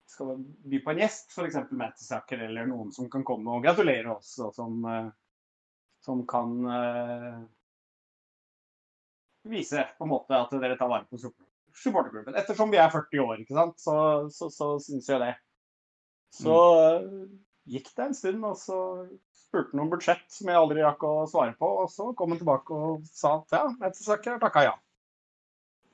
skal 0.09 0.41
by 0.41 0.79
på 0.83 0.91
en 0.91 1.01
gjest, 1.03 1.29
f.eks. 1.37 1.59
Mertesaker, 1.69 2.41
eller 2.49 2.67
noen 2.67 2.89
som 2.95 3.07
kan 3.13 3.23
komme 3.27 3.53
og 3.53 3.63
gratulere 3.63 4.09
oss, 4.15 4.33
og 4.41 4.55
som, 4.57 4.81
som 6.03 6.25
kan 6.27 6.57
vise 9.47 9.85
på 9.99 10.07
en 10.07 10.11
måte 10.11 10.35
at 10.35 10.57
dere 10.59 10.75
tar 10.81 10.89
vare 10.89 11.05
på 11.07 11.21
supporterklubben. 11.21 12.35
Ettersom 12.41 12.73
vi 12.73 12.81
er 12.81 12.89
40 12.91 13.23
år, 13.23 13.45
ikke 13.45 13.55
sant, 13.55 13.77
så, 13.79 13.95
så, 14.33 14.49
så 14.51 14.73
syns 14.83 15.07
jeg 15.13 15.21
det. 15.23 15.37
Så 16.33 16.55
mm. 17.05 17.25
gikk 17.69 17.89
det 17.95 18.05
en 18.05 18.17
stund, 18.17 18.45
og 18.45 18.57
så 18.59 18.79
spurte 19.49 19.73
han 19.73 19.83
om 19.85 19.89
budsjett 19.91 20.27
som 20.31 20.51
jeg 20.51 20.59
aldri 20.59 20.83
rakk 20.85 21.03
å 21.07 21.13
svare 21.29 21.55
på. 21.57 21.69
Og 21.83 21.89
så 21.91 22.11
kom 22.17 22.33
han 22.33 22.41
tilbake 22.41 22.75
og 22.75 23.07
sa 23.09 23.39
at 23.39 23.57
ja, 23.57 23.63
Mertesaker 23.81 24.41
takka 24.41 24.65
ja. 24.67 24.75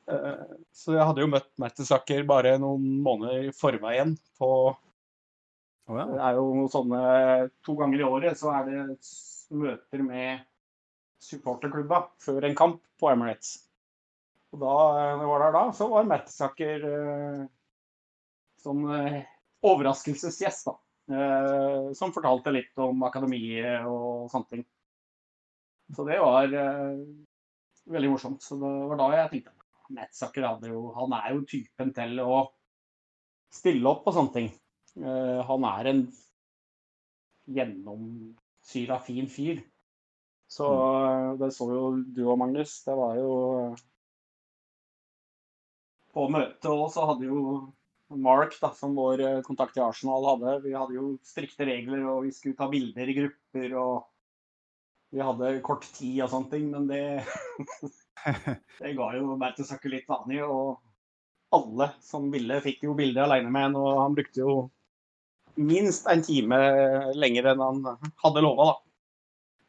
Uh, 0.06 0.60
så 0.76 0.94
jeg 0.94 1.06
hadde 1.08 1.24
jo 1.24 1.30
møtt 1.32 1.48
Mertesaker 1.58 2.28
bare 2.30 2.60
noen 2.62 3.00
måneder 3.02 3.48
i 3.48 3.54
forveien 3.58 4.12
på 4.38 4.50
oh, 4.70 5.96
ja. 5.98 6.04
Det 6.12 6.20
er 6.28 6.38
jo 6.38 6.68
sånne 6.70 7.00
To 7.66 7.74
ganger 7.80 8.04
i 8.04 8.06
året 8.06 8.38
så 8.38 8.52
er 8.54 8.68
det 8.70 8.84
møter 9.50 10.04
med 10.06 10.44
supporterklubba 11.26 12.04
før 12.22 12.46
en 12.46 12.58
kamp 12.60 12.84
på 13.02 13.10
Emirates. 13.10 13.56
Og 14.54 14.62
da 14.62 14.76
jeg 15.00 15.30
var 15.32 15.42
der 15.42 15.58
da, 15.58 15.64
så 15.74 15.88
var 15.90 16.12
Mertesaker 16.12 16.86
sånn... 18.62 18.86
som 18.86 18.86
overraskelsesgjest, 19.66 20.70
da. 20.70 20.76
Eh, 21.06 21.92
som 21.94 22.14
fortalte 22.14 22.54
litt 22.54 22.82
om 22.82 23.04
akademiet 23.06 23.86
og 23.86 24.32
sånne 24.32 24.50
ting. 24.50 24.64
Så 25.94 26.06
det 26.08 26.18
var 26.22 26.50
eh, 26.50 26.96
veldig 27.94 28.10
morsomt. 28.16 28.42
Så 28.42 28.58
det 28.62 28.72
var 28.90 29.02
da 29.02 29.12
jeg 29.20 29.32
tenkte 29.34 29.54
Metzaker 29.94 30.48
hadde 30.48 30.72
jo 30.72 30.88
Han 30.96 31.12
er 31.14 31.36
jo 31.36 31.44
typen 31.46 31.92
til 31.94 32.18
å 32.24 32.40
stille 33.54 33.92
opp 33.92 34.02
på 34.08 34.16
sånne 34.16 34.34
ting. 34.34 34.50
Eh, 34.98 35.42
han 35.46 35.68
er 35.70 35.92
en 35.92 36.04
gjennomsyra 37.54 38.98
fin 39.06 39.30
fyr. 39.30 39.62
Så 40.50 40.66
mm. 40.66 41.38
det 41.42 41.52
så 41.54 41.70
jo 41.70 41.86
du 42.02 42.24
og 42.26 42.40
Magnus. 42.42 42.80
Det 42.86 42.98
var 42.98 43.18
jo 43.20 43.32
På 46.16 46.30
møtet 46.32 46.72
òg 46.72 46.88
så 46.94 47.06
hadde 47.12 47.28
jo 47.28 47.40
Mark, 48.10 48.54
da, 48.62 48.72
som 48.74 48.96
vår 48.96 49.20
eh, 49.20 49.42
kontakt 49.42 49.78
i 49.78 49.82
Arsenal 49.82 50.26
hadde. 50.26 50.60
Vi 50.66 50.74
hadde 50.76 50.98
jo 50.98 51.08
strikte 51.26 51.66
regler, 51.66 52.04
og 52.06 52.26
vi 52.28 52.34
skulle 52.36 52.58
ta 52.58 52.68
bilder 52.70 53.10
i 53.10 53.18
grupper. 53.18 53.76
og 53.82 55.16
Vi 55.16 55.24
hadde 55.24 55.54
kort 55.66 55.88
tid 55.96 56.22
og 56.24 56.32
sånne 56.34 56.52
ting, 56.52 56.68
men 56.74 56.88
det, 56.90 57.02
det 58.82 58.94
ga 58.98 59.10
jo 59.18 59.38
Mertesaker 59.42 59.94
litt 59.94 60.10
vanlig. 60.12 60.44
Og 60.46 60.78
alle 61.56 61.90
som 62.04 62.30
ville, 62.34 62.62
fikk 62.64 62.86
jo 62.86 62.98
bilde 62.98 63.24
aleine 63.24 63.52
med 63.54 63.72
en, 63.72 63.80
og 63.82 64.02
han 64.04 64.18
brukte 64.18 64.44
jo 64.44 64.58
minst 65.56 66.08
en 66.12 66.24
time 66.26 66.58
lenger 67.16 67.54
enn 67.54 67.64
han 67.64 67.84
hadde 68.22 68.44
lova, 68.44 68.74
da. 68.74 68.78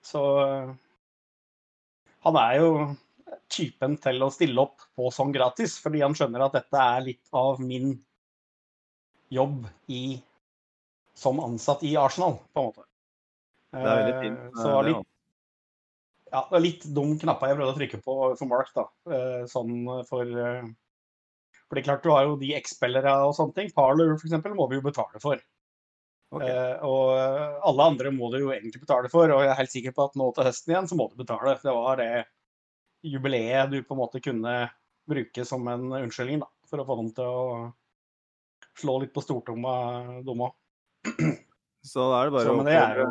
Så 0.07 0.23
eh, 0.43 0.73
han 2.27 2.39
er 2.43 2.57
jo 2.61 2.71
typen 3.53 3.97
til 4.03 4.23
å 4.23 4.33
stille 4.35 4.61
opp 4.61 4.83
på 4.99 5.09
sånn 5.15 5.33
gratis, 5.35 5.77
fordi 5.83 6.03
han 6.03 6.15
skjønner 6.19 6.47
at 6.47 6.57
dette 6.59 6.83
er 6.83 7.07
litt 7.07 7.37
av 7.37 7.63
min 7.63 7.95
jobb 9.33 9.67
i, 9.93 10.23
som 11.15 11.41
ansatt 11.41 11.83
i 11.87 11.97
Arsenal, 11.97 12.39
på 12.53 12.61
en 12.61 12.71
måte. 12.71 12.87
Det 13.75 13.83
er 13.83 14.01
veldig 14.01 14.17
fint. 14.23 14.41
Eh, 14.41 14.57
så 14.57 14.67
det 14.67 14.75
var 14.75 14.89
litt, 14.89 15.09
ja, 16.31 16.41
det 16.41 16.57
var 16.57 16.65
litt 16.65 16.87
dum 16.99 17.13
knappa 17.23 17.51
jeg 17.51 17.59
prøvde 17.59 17.75
å 17.75 17.79
trykke 17.81 18.03
på 18.05 18.17
for 18.39 18.51
Mark, 18.51 18.73
da. 18.77 18.87
Eh, 19.11 19.43
sånn 19.51 19.75
for 20.09 20.39
eh, 20.47 20.71
For 21.67 21.77
det 21.77 21.83
er 21.83 21.89
klart, 21.89 22.07
du 22.07 22.15
har 22.15 22.27
jo 22.29 22.39
de 22.41 22.55
X-spillere 22.61 23.13
og 23.27 23.35
sånne 23.37 23.57
ting. 23.57 23.75
Parler 23.75 24.15
f.eks. 24.15 24.39
må 24.55 24.69
vi 24.71 24.81
jo 24.81 24.87
betale 24.87 25.23
for. 25.23 25.43
Okay. 26.37 26.51
og 26.83 27.13
alle 27.71 27.85
andre 27.87 28.11
må 28.11 28.27
du 28.33 28.41
jo 28.41 28.49
egentlig 28.51 28.81
betale 28.83 29.07
for, 29.09 29.31
og 29.31 29.45
jeg 29.45 29.51
er 29.53 29.59
helt 29.61 29.71
sikker 29.71 29.93
på 29.95 30.09
at 30.09 30.17
nå 30.19 30.25
til 30.35 30.45
høsten 30.49 30.73
igjen 30.73 30.89
så 30.91 30.97
må 30.99 31.07
du 31.09 31.21
betale. 31.21 31.55
Det 31.63 31.75
var 31.75 32.01
det 32.01 32.09
jubileet 33.07 33.71
du 33.71 33.77
på 33.87 33.95
en 33.95 34.01
måte 34.01 34.21
kunne 34.21 34.55
bruke 35.07 35.45
som 35.47 35.69
en 35.71 35.87
unnskyldning 36.01 36.43
da, 36.43 36.49
for 36.67 36.83
å 36.83 36.87
få 36.89 36.97
dem 36.99 37.13
til 37.15 37.31
å 37.31 37.45
slå 38.81 38.99
litt 39.03 39.15
på 39.15 39.25
stortromma, 39.25 39.75
dumma. 40.27 40.51
Så 41.87 42.03
da 42.11 42.19
er 42.21 42.29
det 42.29 42.35
bare 42.35 42.53
å 42.53 42.65
jo... 42.99 43.11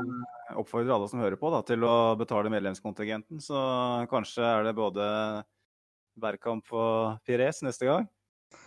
oppfordre 0.62 0.96
alle 0.98 1.08
som 1.08 1.22
hører 1.24 1.40
på, 1.40 1.52
da, 1.54 1.62
til 1.68 1.86
å 1.88 1.96
betale 2.20 2.52
medlemskontingenten. 2.52 3.40
Så 3.44 3.56
kanskje 4.12 4.44
er 4.44 4.68
det 4.68 4.76
både 4.78 5.06
Bergkamp 6.20 6.72
og 6.76 7.22
Pires 7.28 7.62
neste 7.66 7.88
gang. 7.88 8.08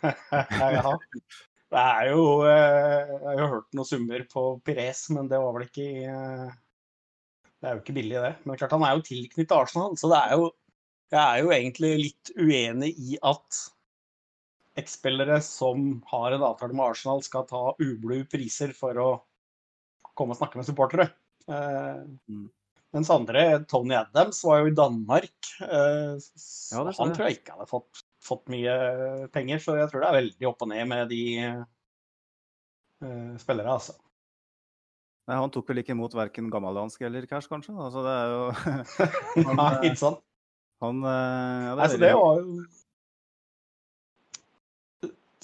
ja. 0.33 0.97
Det 1.69 1.81
er 1.81 2.11
jo 2.15 2.23
eh, 2.49 3.11
Jeg 3.13 3.27
har 3.27 3.43
jo 3.43 3.51
hørt 3.53 3.77
noen 3.77 3.89
summer 3.89 4.25
på 4.33 4.45
Pires, 4.65 5.05
men 5.13 5.29
det 5.29 5.41
var 5.43 5.53
vel 5.57 5.67
ikke 5.67 5.89
eh, 6.09 6.47
Det 7.61 7.69
er 7.69 7.77
jo 7.77 7.83
ikke 7.83 7.97
billig, 7.99 8.23
det. 8.25 8.35
Men 8.49 8.61
klart 8.61 8.77
han 8.77 8.87
er 8.89 8.97
jo 8.97 9.05
tilknyttet 9.11 9.57
Arsenal, 9.57 9.99
så 10.01 10.11
det 10.13 10.21
er 10.23 10.37
jo 10.39 10.47
Jeg 11.13 11.21
er 11.21 11.43
jo 11.43 11.53
egentlig 11.59 11.93
litt 12.07 12.33
uenig 12.37 12.95
i 12.97 13.21
at 13.21 13.61
X-spillere 14.79 15.41
som 15.45 15.89
har 16.11 16.35
en 16.35 16.45
avtale 16.51 16.77
med 16.77 16.87
Arsenal, 16.93 17.23
skal 17.27 17.47
ta 17.49 17.73
ublu 17.79 18.23
priser 18.31 18.75
for 18.77 19.01
å 19.03 19.09
komme 20.19 20.35
og 20.35 20.41
snakke 20.41 20.61
med 20.61 20.67
supportere. 20.69 21.11
Eh, 21.49 22.03
mm. 22.31 22.47
Mens 22.97 23.11
andre, 23.13 23.65
Tony 23.69 23.95
Adams, 23.99 24.41
var 24.45 24.63
jo 24.63 24.71
i 24.71 24.77
Danmark. 24.77 25.51
Eh, 25.61 26.15
ja, 26.73 26.85
han 26.99 27.13
tror 27.15 27.27
jeg 27.27 27.41
ikke 27.41 27.57
hadde 27.57 27.69
fått, 27.69 28.05
fått, 28.25 28.47
mye 28.53 28.75
penger, 29.35 29.61
så 29.61 29.77
jeg 29.77 29.91
tror 29.91 30.05
det 30.05 30.09
er 30.09 30.21
veldig 30.23 30.49
opp 30.49 30.65
og 30.65 30.71
ned 30.73 30.89
med 30.89 31.11
de 31.13 31.25
eh, 31.45 33.35
spillere, 33.43 33.75
altså. 33.75 33.99
Nei, 35.29 35.37
Han 35.37 35.53
tok 35.53 35.69
vel 35.69 35.83
ikke 35.83 35.93
imot 35.93 36.17
verken 36.17 36.49
gammeldansk 36.53 37.03
eller 37.05 37.29
cash, 37.29 37.51
kanskje? 37.51 37.77
Altså, 37.77 38.01
det 38.07 38.15
er 38.17 38.33
jo 38.33 38.43
han, 39.51 39.55
Nei, 39.61 39.73
ikke 39.91 40.01
sant? 40.01 40.25
Han, 40.79 41.01
eh, 41.03 41.63
ja, 41.67 41.73
det, 41.75 41.83
altså, 41.83 41.99
det 41.99 42.13
var 42.15 42.37
jo 42.39 42.53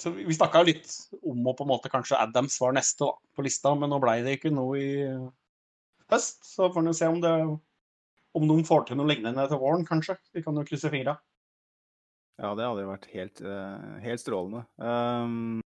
så 0.01 0.11
vi 0.11 0.35
snakka 0.35 0.63
litt 0.67 0.89
om 1.23 1.45
å 1.47 1.53
på 1.55 1.63
en 1.63 1.71
måte 1.71 1.91
kanskje 1.91 2.19
Adams 2.19 2.57
var 2.59 2.75
neste 2.75 3.05
da, 3.05 3.13
på 3.35 3.45
lista, 3.45 3.71
men 3.79 3.93
nå 3.93 3.99
ble 4.03 4.17
det 4.25 4.37
ikke 4.37 4.51
noe 4.51 4.79
i 4.79 4.89
høst. 6.11 6.41
Så 6.49 6.67
får 6.73 6.89
vi 6.89 6.95
se 6.97 7.07
om, 7.11 7.21
det, 7.23 7.31
om 8.35 8.47
noen 8.49 8.65
får 8.67 8.89
til 8.89 8.99
noe 8.99 9.09
lignende 9.11 9.47
til 9.51 9.61
våren, 9.61 9.85
kanskje. 9.87 10.17
Vi 10.35 10.43
kan 10.43 10.59
jo 10.59 10.65
krysse 10.67 10.91
fingra. 10.91 11.15
Ja, 12.35 12.51
det 12.51 12.67
hadde 12.67 12.83
jo 12.83 12.91
vært 12.91 13.07
helt, 13.13 13.39
eh, 13.39 13.95
helt 14.03 14.19
strålende. 14.19 14.65
Um, 14.75 15.61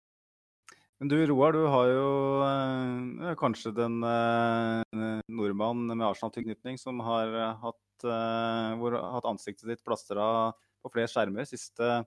men 0.99 1.11
du 1.13 1.15
Roar, 1.29 1.55
du 1.55 1.63
har 1.71 1.87
jo 1.93 2.09
uh, 2.43 3.33
kanskje 3.39 3.71
den 3.77 4.01
uh, 4.03 4.83
nordmannen 5.31 5.93
med 5.93 6.07
Arsenal-tilknytning 6.09 6.79
som 6.81 6.99
har 7.05 7.31
hatt, 7.61 8.03
uh, 8.03 8.75
hvor, 8.81 8.97
hatt 9.15 9.29
ansiktet 9.29 9.69
ditt 9.71 9.85
plastra 9.87 10.51
på 10.83 10.91
flere 10.91 11.07
skjermer 11.11 11.47
siste 11.47 12.01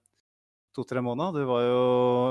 to-tre 0.77 1.03
måneder. 1.03 1.41
Du 1.41 1.49
var 1.49 1.63
jo 1.65 1.81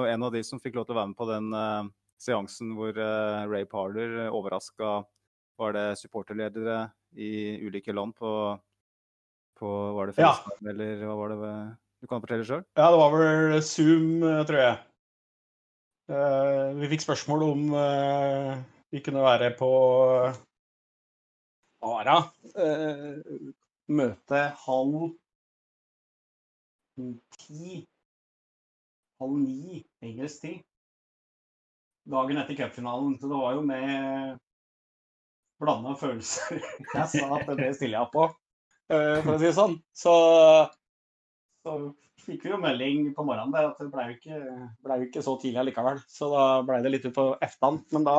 en 0.10 0.24
av 0.24 0.34
de 0.34 0.43
som 0.46 0.62
fikk 0.62 0.77
lov 0.77 0.88
til 0.88 0.96
å 0.96 1.00
være 1.00 1.12
med 1.12 1.19
på 1.19 1.27
den 1.29 1.51
uh, 1.55 1.89
seansen 2.22 2.74
hvor 2.77 2.96
uh, 2.96 3.46
Ray 3.50 3.67
Parler 3.69 4.25
uh, 4.25 4.36
overraska 4.36 5.00
Var 5.60 5.75
det 5.75 5.86
supporterledere 6.00 6.89
i 7.19 7.60
ulike 7.65 7.93
land 7.96 8.15
på, 8.15 8.31
på 9.60 9.69
Var 9.98 10.08
det 10.08 10.15
Facebook 10.19 10.62
ja. 10.62 10.69
eller 10.72 11.03
hva 11.03 11.15
var 11.19 11.34
det? 11.34 11.53
Du 12.00 12.08
kan 12.08 12.22
fortelle 12.24 12.46
sjøl? 12.48 12.63
Ja, 12.79 12.91
det 12.93 13.00
var 13.01 13.12
vel 13.12 13.58
Zoom, 13.65 14.22
tror 14.48 14.60
jeg. 14.62 14.77
Uh, 16.10 16.77
vi 16.79 16.91
fikk 16.93 17.03
spørsmål 17.03 17.43
om 17.50 17.65
vi 18.89 19.01
kunne 19.05 19.25
være 19.25 19.51
på 19.60 19.69
Ara. 21.86 22.15
møte 24.00 24.39
halv 24.63 25.12
ti 27.36 27.84
halv 29.19 29.39
ni 29.39 29.83
engelsk 30.05 30.43
tid. 30.43 30.59
Dagen 32.09 32.41
etter 32.41 32.57
cupfinalen. 32.57 33.17
Så 33.19 33.29
det 33.29 33.39
var 33.39 33.57
jo 33.57 33.63
med 33.65 34.38
blanda 35.59 35.95
følelser 35.99 36.61
jeg 36.95 37.07
sa 37.11 37.25
at 37.35 37.49
det 37.59 37.73
stiller 37.75 37.99
jeg 37.99 38.11
på, 38.13 38.27
eh, 38.93 39.17
for 39.25 39.33
å 39.35 39.39
si 39.39 39.49
det 39.49 39.55
sånn. 39.57 39.75
Så, 39.91 40.13
så 41.65 41.75
fikk 42.23 42.45
vi 42.45 42.53
jo 42.53 42.61
melding 42.61 43.09
på 43.15 43.25
morgenen 43.27 43.53
der 43.55 43.71
at 43.71 43.81
det 43.81 43.89
ble 43.91 44.07
jo 44.07 44.17
ikke, 44.17 44.39
ble 44.85 44.99
jo 45.01 45.09
ikke 45.09 45.25
så 45.25 45.35
tidlig 45.41 45.63
allikevel. 45.63 46.01
Så 46.07 46.31
da 46.33 46.45
ble 46.67 46.79
det 46.85 46.93
litt 46.93 47.07
ut 47.09 47.15
på 47.15 47.27
eftan. 47.45 47.81
Men 47.95 48.07
da, 48.07 48.15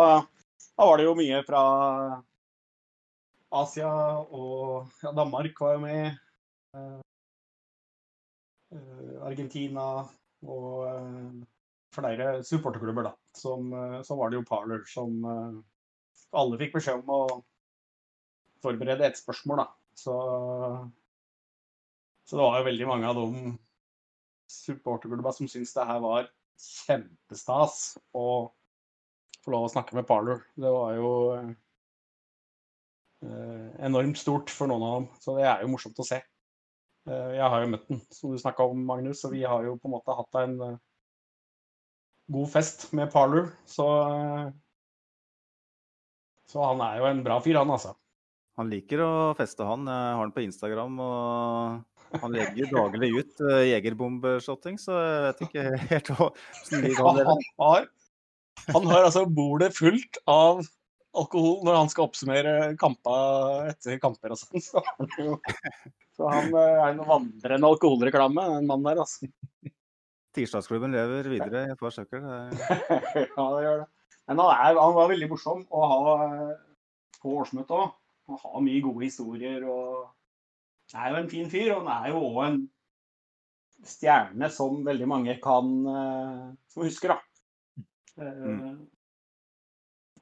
da, 0.75 0.83
var 0.83 1.00
det 1.00 1.09
jo 1.09 1.16
mye 1.19 1.40
fra 1.47 1.62
Asia, 3.61 3.92
og 4.30 4.90
ja, 5.02 5.14
Danmark 5.16 5.64
var 5.64 5.76
jo 5.76 5.85
med. 5.85 6.19
Uh, 6.76 7.00
Argentina, 9.26 10.04
og 10.47 10.85
uh, 10.87 11.41
flere 11.95 12.43
supporterklubber, 12.47 13.11
da. 13.11 13.15
Som, 13.37 13.73
eh, 13.73 14.03
så 14.03 14.17
var 14.19 14.31
det 14.31 14.41
jo 14.41 14.47
Parler 14.47 14.85
som 14.89 15.25
eh, 15.25 15.57
alle 16.39 16.59
fikk 16.61 16.77
beskjed 16.79 17.03
om 17.03 17.15
å 17.15 17.23
forberede 18.63 19.07
et 19.07 19.19
spørsmål, 19.19 19.65
da. 19.65 19.67
Så, 19.99 20.15
så 22.29 22.39
det 22.39 22.45
var 22.45 22.61
jo 22.61 22.69
veldig 22.69 22.89
mange 22.89 23.11
av 23.11 23.19
de 23.19 23.55
supporterklubba 24.51 25.33
som 25.35 25.51
syntes 25.51 25.75
det 25.77 25.89
her 25.89 26.01
var 26.03 26.31
kjempestas 26.61 27.99
å 28.17 28.29
få 29.41 29.55
lov 29.55 29.67
å 29.67 29.73
snakke 29.73 29.97
med 29.97 30.09
Parler. 30.09 30.43
Det 30.55 30.71
var 30.71 30.95
jo 30.99 31.13
eh, 33.25 33.69
enormt 33.87 34.21
stort 34.21 34.53
for 34.53 34.71
noen 34.71 34.87
av 34.87 34.99
dem, 34.99 35.09
så 35.23 35.39
det 35.39 35.49
er 35.49 35.65
jo 35.65 35.73
morsomt 35.75 36.03
å 36.03 36.07
se. 36.07 36.21
Eh, 37.11 37.31
jeg 37.38 37.50
har 37.52 37.64
jo 37.64 37.71
møtt 37.73 37.88
den, 37.90 38.00
som 38.14 38.35
du 38.35 38.40
snakka 38.40 38.67
om, 38.71 38.83
Magnus, 38.87 39.25
og 39.26 39.35
vi 39.35 39.43
har 39.47 39.67
jo 39.67 39.76
på 39.81 39.90
en 39.90 39.97
måte 39.97 40.17
hatt 40.17 40.40
en 40.45 40.57
eh, 40.67 40.81
god 42.31 42.50
fest 42.52 42.90
med 42.97 43.11
Parler. 43.12 43.50
Så, 43.69 43.87
eh, 44.07 44.50
så 46.50 46.67
han 46.69 46.83
er 46.87 47.00
jo 47.00 47.11
en 47.11 47.25
bra 47.26 47.40
fyr, 47.43 47.59
han 47.61 47.75
altså. 47.75 47.97
Han 48.59 48.71
liker 48.71 49.02
å 49.02 49.12
feste, 49.38 49.64
han. 49.64 49.87
Jeg 49.88 50.14
har 50.14 50.21
han 50.21 50.35
på 50.35 50.43
Instagram. 50.45 50.99
og 51.00 52.19
Han 52.21 52.35
legger 52.35 52.73
daglig 52.75 53.09
ut 53.14 53.40
jegerbombeshotting, 53.71 54.76
så 54.83 54.99
jeg 54.99 55.23
vet 55.25 55.40
ikke 55.47 55.62
helt 55.93 56.11
hva 56.11 56.29
han 56.75 57.23
Han, 57.31 57.47
har, 57.62 57.88
han 58.75 58.90
har 58.90 59.07
altså 59.07 59.25
bordet 59.31 59.71
fullt 59.79 60.19
av 60.29 60.61
alkohol 61.17 61.62
når 61.67 61.79
han 61.79 61.90
skal 61.90 62.07
oppsummere 62.07 62.55
kamper 62.81 63.71
etter 63.71 63.99
kamper 64.02 64.35
og 64.35 64.43
sånn. 64.43 64.67
Så, 64.67 64.83
så 66.21 66.29
han 66.29 66.53
eh, 66.53 66.79
er 66.85 66.91
en 66.91 67.05
vandrende 67.09 67.69
alkoholreklame, 67.73 68.45
den 68.59 68.67
mannen 68.69 68.91
der, 68.91 69.00
altså. 69.07 69.31
Tirsdagsklubben 70.37 70.93
lever 70.93 71.27
videre 71.33 71.65
i 71.65 71.73
et 71.73 71.81
par 71.81 71.95
stykker. 71.95 72.27
ja, 73.25 73.47
det 73.57 73.62
gjør 73.65 73.81
det. 73.81 73.87
Men 74.29 74.43
han, 74.45 74.50
er, 74.53 74.77
han 74.79 74.93
var 74.95 75.09
veldig 75.11 75.29
morsom 75.33 75.65
å 75.75 75.87
ha 75.91 76.03
eh, 76.27 76.53
på 77.23 77.33
årsmøtet 77.41 77.73
òg. 77.75 77.97
Han 78.29 78.43
har 78.45 78.62
mye 78.62 78.83
gode 78.85 79.09
historier 79.09 79.65
og 79.67 80.93
er 80.93 81.09
jo 81.11 81.23
en 81.23 81.33
fin 81.33 81.50
fyr. 81.50 81.73
Og 81.73 81.81
han 81.81 81.91
er 81.97 82.12
jo 82.12 82.21
òg 82.29 82.39
en 82.45 82.61
stjerne 83.91 84.53
som 84.53 84.85
veldig 84.87 85.09
mange 85.11 85.35
kan 85.43 85.73
eh, 85.97 86.47
som 86.71 86.87
husker, 86.87 87.17
da. 87.17 87.19
Mm. 88.21 88.85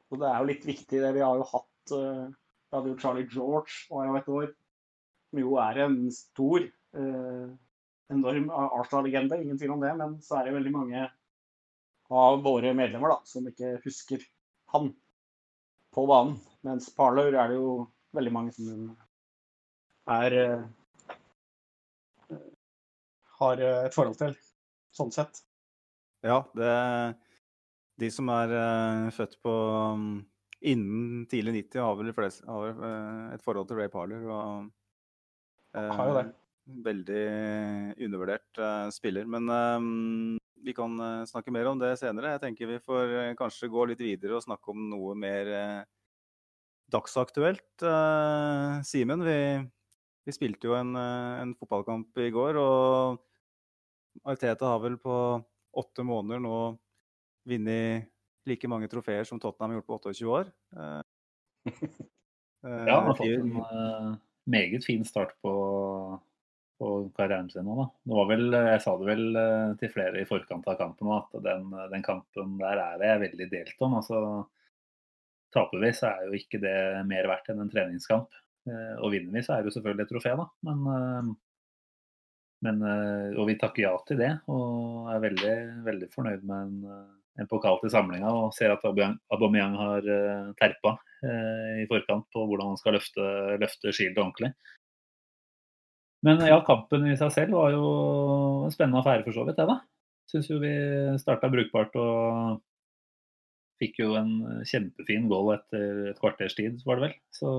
Og 0.08 0.20
det 0.22 0.28
er 0.30 0.38
jo 0.38 0.48
litt 0.52 0.66
viktig, 0.70 1.02
det. 1.02 1.12
Vi 1.18 1.24
har 1.26 1.36
jo 1.42 1.48
hatt 1.52 1.94
eh, 1.98 2.28
Vi 2.30 2.78
hadde 2.78 2.94
jo 2.94 3.00
Charlie 3.02 3.28
George 3.28 3.90
var 3.90 4.08
jo 4.08 4.16
et 4.22 4.32
år, 4.38 4.48
som 5.28 5.40
jo 5.42 5.56
er 5.60 5.82
en 5.84 5.96
stor, 6.12 6.64
eh, 6.96 7.48
enorm 8.12 8.48
Arsenal-legende, 8.50 9.42
ingen 9.42 9.58
tvil 9.58 9.74
om 9.76 9.80
det. 9.84 9.92
Men 9.96 10.16
så 10.24 10.38
er 10.38 10.48
det 10.48 10.56
veldig 10.56 10.72
mange 10.72 11.04
av 12.08 12.40
våre 12.42 12.72
medlemmer 12.72 13.12
da, 13.12 13.18
som 13.28 13.48
ikke 13.48 13.76
husker 13.84 14.24
han 14.72 14.94
på 15.94 16.06
banen. 16.08 16.38
Mens 16.64 16.88
Parlour 16.96 17.36
er 17.36 17.52
det 17.52 17.58
jo 17.58 17.72
veldig 18.16 18.32
mange 18.32 18.54
som 18.56 18.88
er 20.08 20.38
eh, 20.40 20.64
har 23.38 23.60
et 23.60 23.94
forhold 23.94 24.16
til, 24.18 24.32
sånn 24.96 25.12
sett. 25.14 25.44
Ja, 26.26 26.42
det 26.58 26.72
De 27.98 28.08
som 28.10 28.30
er 28.30 28.52
eh, 28.54 29.10
født 29.14 29.36
på 29.42 29.52
um, 29.52 30.24
innen 30.58 31.26
tidlig 31.30 31.68
90, 31.68 31.82
har 31.82 31.96
vel 31.98 32.12
flest, 32.14 32.44
har 32.46 32.80
et 33.34 33.42
forhold 33.44 33.68
til 33.68 33.78
Ray 33.78 33.90
Parler. 33.92 34.24
Og, 34.26 34.70
Har 35.76 36.10
jo 36.10 36.16
det. 36.16 36.26
Veldig 36.84 37.24
undervurdert 38.04 38.60
eh, 38.60 38.88
spiller. 38.92 39.28
Men 39.28 39.48
eh, 39.52 40.40
vi 40.64 40.74
kan 40.76 41.00
eh, 41.00 41.24
snakke 41.28 41.52
mer 41.54 41.70
om 41.70 41.78
det 41.80 41.94
senere. 42.00 42.34
Jeg 42.36 42.42
tenker 42.44 42.70
vi 42.72 42.80
får 42.82 43.14
eh, 43.22 43.36
kanskje 43.38 43.70
gå 43.72 43.86
litt 43.88 44.02
videre 44.02 44.36
og 44.38 44.44
snakke 44.44 44.72
om 44.74 44.88
noe 44.90 45.14
mer 45.18 45.52
eh, 45.54 45.86
dagsaktuelt. 46.92 47.84
Eh, 47.84 48.80
Simen, 48.88 49.24
vi, 49.24 49.38
vi 50.28 50.34
spilte 50.36 50.70
jo 50.70 50.76
en, 50.78 50.94
eh, 50.98 51.40
en 51.44 51.54
fotballkamp 51.58 52.20
i 52.24 52.30
går, 52.34 52.60
og 52.60 54.28
Arteta 54.28 54.74
har 54.74 54.82
vel 54.82 54.98
på 55.00 55.16
åtte 55.78 56.04
måneder 56.04 56.42
nå 56.42 56.58
vunnet 57.48 58.08
like 58.48 58.68
mange 58.70 58.88
trofeer 58.90 59.26
som 59.28 59.40
Tottenham 59.40 59.76
har 59.76 59.80
gjort 59.80 59.88
på 59.88 60.12
28 60.12 60.32
år. 60.32 60.52
Eh, 60.76 61.02
eh, 61.72 62.84
Ja, 62.88 62.98
han 62.98 63.12
har 63.12 63.18
fått 63.18 63.36
en 63.36 63.60
eh, 63.62 64.16
meget 64.48 64.84
fin 64.86 65.04
start 65.06 65.34
på, 65.44 65.52
på 66.80 66.90
karrieren 67.16 67.50
sin 67.52 67.66
nå, 67.68 67.74
da. 67.78 67.86
Det 68.08 68.26
vel, 68.30 68.46
jeg 68.72 68.82
sa 68.84 68.94
det 69.00 69.08
vel 69.08 69.24
eh, 69.40 69.72
til 69.80 69.92
flere 69.92 70.22
i 70.22 70.28
forkant 70.28 70.68
av 70.70 70.78
kampen 70.80 71.10
at 71.16 71.34
den, 71.44 71.66
den 71.92 72.04
kampen 72.06 72.54
der 72.60 72.80
er 72.84 73.04
jeg 73.04 73.24
veldig 73.26 73.48
delt 73.52 73.84
om. 73.86 73.98
Altså, 74.00 74.20
taper 75.54 75.82
vi, 75.84 75.92
så 75.96 76.12
er 76.12 76.28
jo 76.28 76.38
ikke 76.38 76.60
det 76.62 76.76
mer 77.08 77.28
verdt 77.30 77.50
enn 77.52 77.64
en 77.64 77.72
treningskamp. 77.72 78.32
Eh, 78.68 78.94
Og 79.02 79.12
vinner 79.14 79.36
vi, 79.36 79.44
så 79.44 79.56
er 79.56 79.62
det 79.62 79.72
jo 79.72 79.78
selvfølgelig 79.78 80.06
et 80.06 80.14
trofé, 80.16 80.34
da. 80.38 80.48
Men, 80.68 80.88
eh, 80.94 81.34
men 82.66 82.80
Og 83.38 83.44
vi 83.46 83.54
takker 83.54 83.84
ja 83.84 83.92
til 84.08 84.18
det, 84.18 84.32
og 84.50 85.06
er 85.12 85.20
veldig, 85.22 85.52
veldig 85.86 86.08
fornøyd 86.10 86.42
med 86.42 86.72
en, 86.72 87.04
en 87.38 87.46
pokal 87.50 87.78
til 87.78 87.92
samlinga. 87.92 88.32
Og 88.34 88.54
ser 88.56 88.72
at 88.74 88.82
Aubameyang- 88.82 89.78
har 89.78 90.08
terpa 90.58 90.96
i 91.22 91.86
forkant 91.90 92.26
på 92.34 92.44
hvordan 92.46 92.72
han 92.72 92.78
skal 92.80 92.94
løfte, 92.94 93.24
løfte 93.58 93.92
Shield 93.94 94.20
ordentlig. 94.20 94.52
Men 96.26 96.42
ja, 96.46 96.58
kampen 96.66 97.06
i 97.06 97.16
seg 97.18 97.30
selv 97.34 97.58
var 97.58 97.72
jo 97.74 97.84
en 98.66 98.74
spennende 98.74 99.02
affære 99.02 99.26
for 99.26 99.36
så 99.36 99.46
vidt, 99.46 99.58
det 99.58 99.68
da. 99.70 99.78
Syns 100.28 100.50
jo 100.50 100.58
vi 100.62 100.72
starta 101.22 101.50
brukbart 101.52 101.94
og 101.98 102.58
fikk 103.78 104.00
jo 104.02 104.14
en 104.18 104.32
kjempefin 104.66 105.28
goal 105.30 105.52
etter 105.54 106.08
et 106.10 106.18
kvarters 106.20 106.56
tid, 106.58 106.80
var 106.86 106.98
det 106.98 107.06
vel. 107.06 107.14
Så 107.34 107.50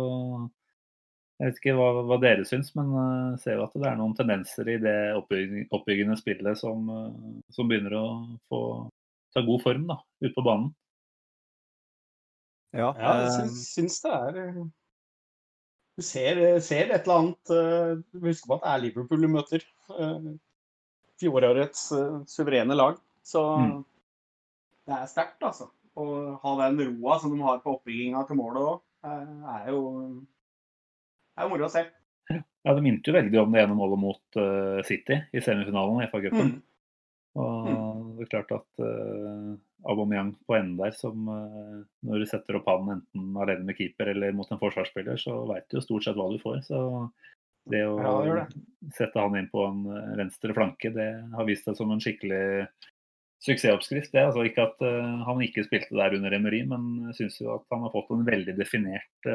jeg 1.39 1.47
vet 1.47 1.59
ikke 1.61 1.75
hva, 1.77 1.87
hva 2.09 2.17
dere 2.19 2.43
syns, 2.47 2.73
men 2.75 2.89
uh, 2.91 3.37
ser 3.39 3.55
jo 3.55 3.63
at 3.63 3.75
det 3.79 3.87
er 3.87 3.95
noen 3.99 4.15
tendenser 4.17 4.67
i 4.73 4.75
det 4.83 4.97
oppbygging, 5.15 5.69
oppbyggende 5.71 6.17
spillet 6.19 6.59
som, 6.59 6.89
eh, 6.91 7.37
som 7.55 7.69
begynner 7.69 7.95
å 7.95 8.07
få 8.51 8.61
ta 9.31 9.45
god 9.47 9.63
form 9.63 9.85
da, 9.87 10.01
ute 10.19 10.33
på 10.35 10.43
banen. 10.43 10.73
Ja, 12.75 12.91
Ja, 12.93 13.13
jeg 13.17 13.25
eh, 13.25 13.33
syns, 13.33 13.61
syns 13.73 13.95
det 14.03 14.11
er 14.13 14.37
eh, 14.43 14.59
Du 15.97 16.05
ser, 16.05 16.41
ser 16.61 16.91
et 16.93 17.07
eller 17.07 17.15
annet 17.17 17.53
eh, 17.55 17.93
Du 18.13 18.19
må 18.21 18.33
på 18.45 18.57
at 18.59 18.63
det 18.65 18.73
er 18.73 18.83
Liverpool 18.85 19.25
du 19.25 19.29
møter. 19.31 19.65
eh, 19.97 20.29
Fjorårets 21.19 21.81
suverene 22.31 22.77
lag. 22.77 22.99
Så 23.27 23.41
Mm. 23.59 23.81
det 24.87 24.95
er 24.95 25.09
sterkt, 25.11 25.41
altså. 25.43 25.67
Å 25.99 26.05
ha 26.39 26.53
den 26.69 26.79
roa 26.79 27.17
som 27.19 27.33
de 27.33 27.41
har 27.43 27.59
på 27.59 27.73
oppbygginga 27.75 28.21
til 28.27 28.37
målet 28.39 28.61
òg, 28.63 28.77
er 29.03 29.67
jo 29.73 29.81
er 31.35 31.43
jo 31.43 31.49
moro 31.51 31.67
å 31.67 31.69
se. 31.73 31.83
Ja, 32.31 32.73
Det 32.73 32.83
minte 32.85 33.11
jo 33.11 33.17
veldig 33.17 33.41
om 33.41 33.51
det 33.51 33.65
ene 33.65 33.75
målet 33.75 33.99
mot 33.99 34.39
City 34.87 35.19
i 35.33 35.43
semifinalen 35.43 35.99
i 36.05 36.07
FA-cupen. 36.07 36.55
Mm. 36.55 36.63
Og 37.35 38.15
det 38.15 38.25
er 38.25 38.31
klart 38.31 38.51
at 38.61 38.79
uh, 38.79 39.57
Aubameyang 39.87 40.33
på 40.47 40.55
enden 40.57 40.77
der, 40.77 40.91
som 40.91 41.27
eh, 41.31 41.77
når 42.03 42.19
du 42.19 42.25
setter 42.27 42.57
opp 42.59 42.65
han 42.67 42.89
enten 42.97 43.37
alene 43.39 43.63
med 43.69 43.77
keeper 43.77 44.11
eller 44.11 44.33
mot 44.35 44.49
en 44.51 44.59
forsvarsspiller, 44.59 45.15
så 45.21 45.37
veit 45.47 45.67
du 45.71 45.77
jo 45.77 45.85
stort 45.85 46.03
sett 46.07 46.17
hva 46.19 46.25
du 46.33 46.39
får. 46.41 46.61
Så 46.67 46.81
det 47.69 47.83
å 47.87 47.95
Ja, 48.01 48.13
det 48.25 48.35
det. 48.35 48.63
sette 48.97 49.19
han 49.23 49.35
inn 49.39 49.49
på 49.51 49.63
en 49.67 49.85
eh, 49.87 50.15
venstre 50.19 50.53
flanke, 50.57 50.91
det 50.95 51.09
har 51.35 51.45
vist 51.47 51.63
seg 51.69 51.77
som 51.79 51.91
en 51.91 51.99
skikkelig 52.03 52.67
suksessoppskrift. 53.39 54.11
Det 54.11 54.19
altså 54.25 54.43
ikke 54.49 54.65
at 54.67 54.81
eh, 54.83 55.23
han 55.29 55.43
ikke 55.45 55.63
spilte 55.63 55.95
der 55.95 56.17
under 56.17 56.33
Emery, 56.35 56.63
men 56.67 56.89
jeg 57.09 57.15
syns 57.21 57.39
jo 57.39 57.53
at 57.55 57.65
han 57.71 57.85
har 57.85 57.93
fått 57.93 58.11
en 58.11 58.25
veldig 58.27 58.57
definert 58.57 59.29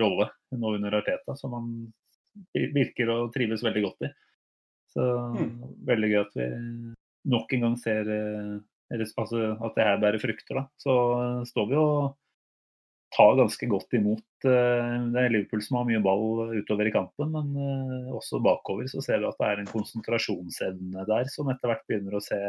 rolle 0.00 0.30
nå 0.56 0.74
under 0.78 0.96
Arteta, 1.02 1.34
som 1.36 1.52
han 1.58 1.68
virker 2.54 3.10
å 3.12 3.18
trives 3.34 3.64
veldig 3.66 3.82
godt 3.84 4.08
i. 4.08 4.12
Så 4.94 5.04
Mm. 5.34 5.50
veldig 5.84 6.08
gøy 6.08 6.20
at 6.22 6.34
vi 6.38 6.46
nok 7.28 7.52
en 7.52 7.60
gang 7.66 7.76
ser 7.76 8.08
altså, 8.92 9.42
at 9.64 9.76
det 9.76 9.84
her 9.86 10.00
bærer 10.00 10.22
frukter. 10.22 10.60
Da. 10.60 10.64
Så 10.80 10.94
eh, 11.18 11.44
står 11.50 11.68
vi 11.70 11.78
og 11.80 12.16
tar 13.14 13.38
ganske 13.38 13.66
godt 13.70 13.94
imot 13.96 14.44
eh, 14.44 14.96
Det 15.14 15.22
er 15.22 15.32
Liverpool 15.32 15.62
som 15.64 15.78
har 15.78 15.86
mye 15.88 16.02
ball 16.04 16.52
utover 16.58 16.88
i 16.88 16.94
kampen, 16.94 17.32
men 17.32 17.54
eh, 17.56 18.12
også 18.16 18.42
bakover 18.44 18.88
så 18.90 19.02
ser 19.04 19.22
vi 19.22 19.28
at 19.30 19.40
det 19.40 19.48
er 19.48 19.62
en 19.62 19.72
konsentrasjonsevne 19.72 21.06
der 21.08 21.32
som 21.32 21.50
etter 21.52 21.72
hvert 21.72 21.86
begynner 21.88 22.18
å 22.18 22.24
se, 22.24 22.40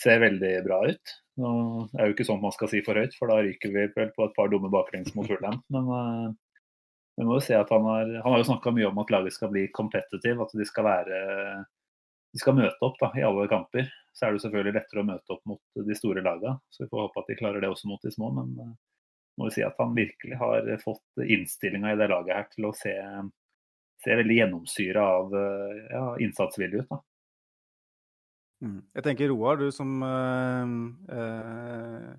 se 0.00 0.16
veldig 0.20 0.54
bra 0.68 0.80
ut. 0.88 1.18
Nå 1.40 1.50
er 1.98 2.08
jo 2.08 2.16
ikke 2.16 2.28
sånn 2.28 2.42
man 2.44 2.54
skal 2.54 2.70
si 2.70 2.84
for 2.86 3.00
høyt, 3.00 3.16
for 3.18 3.32
da 3.32 3.40
ryker 3.42 3.72
vi 3.74 3.88
vel 3.96 4.12
på 4.14 4.28
et 4.28 4.36
par 4.36 4.52
dumme 4.52 4.70
baklengs 4.72 5.16
mot 5.16 5.26
Fulham. 5.26 5.58
Men 5.74 6.36
vi 7.18 7.26
må 7.26 7.38
jo 7.38 7.46
se 7.46 7.56
at 7.58 7.70
han 7.74 7.86
har, 7.88 8.12
har 8.22 8.36
jo 8.38 8.46
snakka 8.46 8.70
mye 8.74 8.86
om 8.90 9.00
at 9.02 9.10
laget 9.10 9.34
skal 9.34 9.50
bli 9.50 9.64
competitive, 9.74 10.44
at 10.44 10.54
de 10.54 10.66
skal 10.66 10.86
være 10.86 11.18
de 12.34 12.40
skal 12.42 12.56
møte 12.58 12.82
opp 12.82 12.96
da, 12.98 13.12
i 13.14 13.22
alle 13.22 13.46
kamper. 13.50 13.86
Så 14.14 14.26
er 14.26 14.34
det 14.34 14.42
selvfølgelig 14.42 14.74
lettere 14.74 15.02
å 15.04 15.06
møte 15.06 15.34
opp 15.36 15.44
mot 15.46 15.86
de 15.86 15.94
store 15.98 16.22
lagene. 16.24 16.56
Så 16.74 16.82
vi 16.82 16.90
får 16.90 17.06
håpe 17.06 17.22
at 17.22 17.30
de 17.30 17.38
klarer 17.38 17.62
det 17.62 17.70
også 17.70 17.90
mot 17.90 18.02
de 18.02 18.10
små. 18.10 18.32
Men 18.34 18.50
eh, 18.58 18.72
må 19.38 19.48
jo 19.48 19.54
si 19.54 19.62
at 19.66 19.78
han 19.78 19.94
virkelig 19.94 20.38
har 20.40 20.66
fått 20.82 21.22
innstillinga 21.22 21.94
i 21.94 22.00
det 22.00 22.10
laget 22.10 22.34
her 22.34 22.50
til 22.50 22.66
å 22.66 22.74
se, 22.74 22.94
se 24.02 24.18
veldig 24.18 24.40
gjennomsyra 24.40 25.06
av 25.20 25.38
eh, 25.38 25.80
ja, 25.94 26.04
innsatsvilje 26.26 26.82
ut. 26.82 26.90
da. 26.90 27.00
Mm. 28.64 28.82
Jeg 28.98 29.06
tenker 29.06 29.30
Roar, 29.30 29.62
du 29.62 29.70
som 29.74 29.94
eh, 30.10 30.76
eh, 31.14 32.12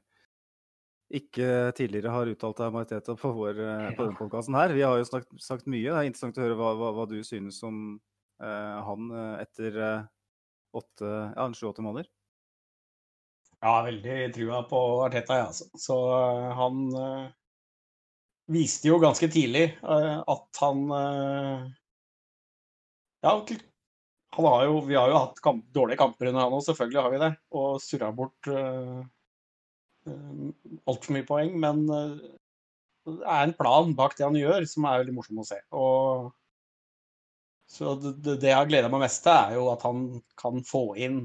ikke 1.20 1.54
tidligere 1.76 2.16
har 2.16 2.32
uttalt 2.32 2.64
deg 2.64 2.72
om 2.72 3.20
på, 3.20 3.36
vår, 3.44 3.64
eh, 3.68 3.94
på 4.00 4.08
denne 4.08 4.20
podkasten 4.24 4.56
her. 4.64 4.80
Vi 4.80 4.88
har 4.88 4.96
jo 5.00 5.12
snakket, 5.12 5.44
sagt 5.44 5.68
mye. 5.68 5.90
Det 5.92 6.00
er 6.00 6.08
interessant 6.08 6.40
å 6.40 6.48
høre 6.48 6.60
hva, 6.60 6.76
hva, 6.80 6.96
hva 6.96 7.12
du 7.12 7.20
synes 7.28 7.60
om 7.68 7.98
han 8.40 9.10
eh, 9.12 9.42
etter 9.46 9.78
eh, 9.80 10.04
åtte, 10.76 11.12
ja, 11.36 11.48
måneder. 11.80 12.10
Ja, 13.62 13.82
veldig 13.86 14.34
trua 14.36 14.62
på 14.70 14.80
Arteta, 15.06 15.40
jeg, 15.40 15.48
altså. 15.50 15.70
Så 15.80 15.96
eh, 16.14 16.50
han 16.60 16.82
eh, 17.00 17.30
viste 18.54 18.92
jo 18.92 19.00
ganske 19.02 19.30
tidlig 19.32 19.70
eh, 19.72 20.18
at 20.20 20.62
han 20.62 20.84
eh, 21.00 21.64
Ja, 23.26 23.40
han 24.36 24.46
har 24.52 24.66
jo, 24.68 24.80
vi 24.86 24.98
har 25.00 25.10
jo 25.10 25.18
hatt 25.18 25.42
kamp, 25.42 25.64
dårlige 25.74 26.02
kamper 26.04 26.30
under 26.30 26.44
han 26.44 26.54
òg, 26.54 26.64
selvfølgelig 26.68 27.02
har 27.02 27.14
vi 27.14 27.20
det. 27.24 27.30
Og 27.56 27.78
surra 27.82 28.10
bort 28.14 28.50
uh, 28.52 29.00
altfor 30.92 31.16
mye 31.16 31.26
poeng. 31.26 31.54
Men 31.64 31.86
uh, 31.88 32.20
det 33.08 33.24
er 33.24 33.46
en 33.48 33.56
plan 33.56 33.94
bak 33.96 34.18
det 34.18 34.28
han 34.28 34.36
gjør, 34.38 34.68
som 34.68 34.90
er 34.90 35.00
veldig 35.02 35.16
morsom 35.16 35.40
å 35.40 35.48
se. 35.48 35.62
Og, 35.80 36.28
så 37.70 37.96
det, 38.02 38.38
det 38.44 38.52
jeg 38.52 38.70
gleda 38.70 38.90
meg 38.94 39.04
mest 39.06 39.24
til, 39.26 39.34
er 39.36 39.58
jo 39.58 39.68
at 39.74 39.84
han 39.88 40.06
kan 40.40 40.62
få 40.68 40.84
inn 41.08 41.24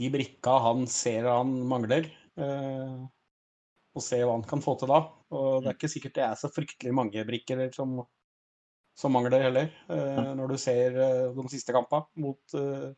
de 0.00 0.08
brikka 0.12 0.56
han 0.64 0.86
ser 0.90 1.28
han 1.28 1.52
mangler. 1.68 2.08
eh, 2.40 3.00
og 3.98 4.04
se 4.06 4.20
hva 4.22 4.36
han 4.36 4.46
kan 4.46 4.62
få 4.64 4.76
til 4.80 4.90
da. 4.92 5.00
Og 5.34 5.62
det 5.62 5.70
er 5.72 5.76
ikke 5.76 5.90
sikkert 5.92 6.16
det 6.18 6.24
er 6.26 6.38
så 6.38 6.50
fryktelig 6.52 6.94
mange 6.96 7.24
brikker 7.26 7.66
som 7.74 8.00
som 9.00 9.12
mangler 9.16 9.40
heller. 9.46 9.68
eh, 9.88 10.34
når 10.36 10.48
du 10.48 10.56
ser 10.58 10.96
uh, 10.98 11.36
de 11.36 11.48
siste 11.52 11.72
kampene 11.72 12.04
mot 12.20 12.54
eh, 12.58 12.90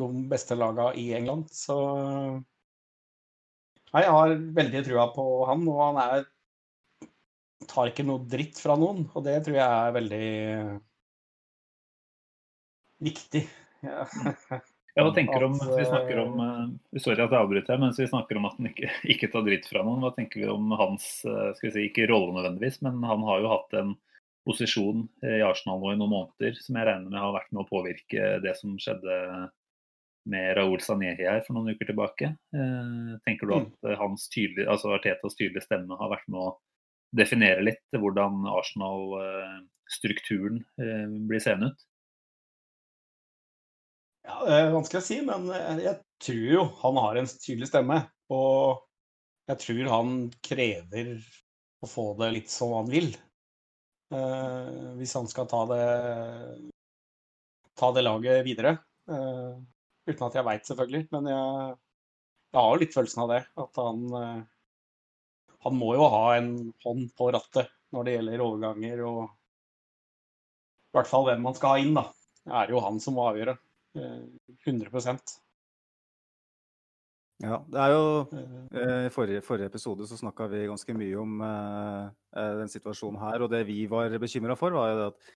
de 0.00 0.06
beste 0.30 0.56
lagene 0.56 0.94
i 0.96 1.10
England. 1.18 1.50
Så 1.52 1.76
Nei, 3.90 4.02
jeg 4.04 4.14
har 4.14 4.32
veldig 4.56 4.80
trua 4.86 5.04
på 5.14 5.24
han, 5.48 5.62
og 5.68 5.80
han 5.82 5.96
er 6.04 6.26
tar 7.68 7.90
ikke 7.90 8.06
noe 8.06 8.24
dritt 8.30 8.60
fra 8.62 8.76
noen. 8.78 9.06
Og 9.14 9.24
det 9.26 9.38
tror 9.44 9.58
jeg 9.58 9.68
er 9.68 9.96
veldig 9.98 10.26
viktig. 13.10 13.46
Ja. 13.86 14.04
Ja, 14.98 15.04
hva 15.06 15.12
tenker 15.14 15.38
du 15.38 15.44
om, 15.46 15.52
vi 15.54 15.84
snakker 15.86 16.18
om, 16.18 16.40
Sorry 16.98 17.22
at 17.22 17.30
jeg 17.30 17.38
avbryter, 17.38 17.78
men 17.78 17.92
vi 17.94 18.08
snakker 18.10 18.40
om 18.40 18.48
at 18.48 18.56
han 18.58 18.66
ikke, 18.72 18.88
ikke 19.14 19.28
tar 19.30 19.44
dritt 19.46 19.68
fra 19.70 19.84
noen. 19.86 20.02
Hva 20.02 20.10
tenker 20.16 20.42
vi 20.42 20.48
om 20.50 20.72
hans 20.74 21.06
skal 21.22 21.68
vi 21.68 21.70
si, 21.76 21.84
ikke 21.86 22.08
rolle 22.10 22.34
nødvendigvis, 22.34 22.80
men 22.82 22.98
han 23.06 23.22
har 23.28 23.38
jo 23.38 23.52
hatt 23.52 23.76
en 23.78 23.94
posisjon 24.48 25.04
i 25.22 25.38
Arsenal 25.46 25.78
nå 25.78 25.92
i 25.94 26.00
noen 26.00 26.12
måneder, 26.16 26.58
som 26.58 26.78
jeg 26.80 26.88
regner 26.88 27.06
med 27.06 27.22
har 27.22 27.36
vært 27.36 27.52
med 27.54 27.62
å 27.62 27.70
påvirke 27.70 28.32
det 28.42 28.56
som 28.58 28.74
skjedde 28.82 29.16
med 30.30 30.56
Raoul 30.56 30.80
Sanehi 30.84 31.24
her 31.24 31.42
for 31.46 31.56
noen 31.56 31.74
uker 31.74 31.90
tilbake. 31.90 32.32
Eh, 32.54 33.12
tenker 33.26 33.48
du 33.48 33.56
at 33.56 33.70
mm. 33.86 33.94
hans 34.00 34.26
tydelige, 34.32 34.68
altså 34.70 34.92
Artetas 34.96 35.38
tydelige 35.38 35.64
stemme 35.64 35.96
har 36.00 36.12
vært 36.12 36.28
med 36.28 36.42
å 36.42 36.50
definere 37.16 37.62
litt 37.64 37.96
hvordan 37.96 38.44
Arsenal-strukturen 38.50 40.60
eh, 40.80 41.06
blir 41.28 41.40
seende 41.42 41.66
ut? 41.72 41.80
Ja, 44.26 44.36
Det 44.46 44.58
er 44.58 44.74
vanskelig 44.74 45.00
å 45.00 45.06
si, 45.06 45.18
men 45.26 45.48
jeg 45.80 45.96
tror 46.22 46.46
jo 46.54 46.62
han 46.82 46.96
har 47.02 47.18
en 47.18 47.30
tydelig 47.32 47.68
stemme. 47.70 47.98
Og 48.30 48.82
jeg 49.50 49.56
tror 49.64 49.90
han 49.90 50.10
krever 50.44 51.06
å 51.82 51.86
få 51.88 52.04
det 52.20 52.28
litt 52.36 52.50
som 52.52 52.74
han 52.76 52.90
vil. 52.92 53.08
Hvis 55.00 55.16
han 55.16 55.26
skal 55.30 55.48
ta 55.50 55.60
det, 55.70 55.86
ta 57.80 57.90
det 57.96 58.04
laget 58.04 58.44
videre. 58.46 58.76
Uten 59.08 60.26
at 60.28 60.38
jeg 60.38 60.46
veit, 60.46 60.68
selvfølgelig. 60.68 61.02
Men 61.16 61.30
jeg, 61.32 61.74
jeg, 62.52 62.60
har 62.60 62.70
jo 62.70 62.82
litt 62.84 62.94
følelsen 62.94 63.24
av 63.24 63.32
det. 63.32 63.42
At 63.64 63.82
han 63.82 63.98
Han 65.66 65.76
må 65.76 65.92
jo 65.96 66.08
ha 66.12 66.24
en 66.38 66.54
hånd 66.84 67.10
på 67.16 67.28
rattet 67.34 67.70
når 67.94 68.06
det 68.06 68.16
gjelder 68.16 68.44
overganger 68.44 69.04
og 69.08 69.20
i 69.30 70.98
hvert 70.98 71.10
fall 71.10 71.26
hvem 71.28 71.44
man 71.46 71.54
skal 71.54 71.74
ha 71.74 71.82
inn, 71.82 71.94
da. 71.94 72.06
Det 72.40 72.56
er 72.62 72.72
jo 72.72 72.82
han 72.82 72.98
som 73.02 73.14
må 73.18 73.28
avgjøre. 73.30 73.54
100% 74.66 75.38
ja, 77.40 77.56
det 77.72 77.78
er 77.80 77.92
jo 77.94 78.00
eh, 78.76 79.06
I 79.08 79.10
forrige, 79.10 79.40
forrige, 79.40 79.70
episode 79.70 80.04
så 80.06 80.18
snakka 80.20 80.44
vi 80.52 80.66
ganske 80.68 80.94
mye 80.94 81.16
om 81.18 81.38
eh, 81.42 82.10
eh, 82.36 82.50
den 82.60 82.68
situasjonen 82.68 83.16
her. 83.22 83.40
Og 83.40 83.48
det 83.52 83.62
vi 83.68 83.78
var 83.88 84.12
bekymra 84.20 84.56
for, 84.60 84.76
var 84.76 84.90
jo 84.92 85.06
at 85.06 85.30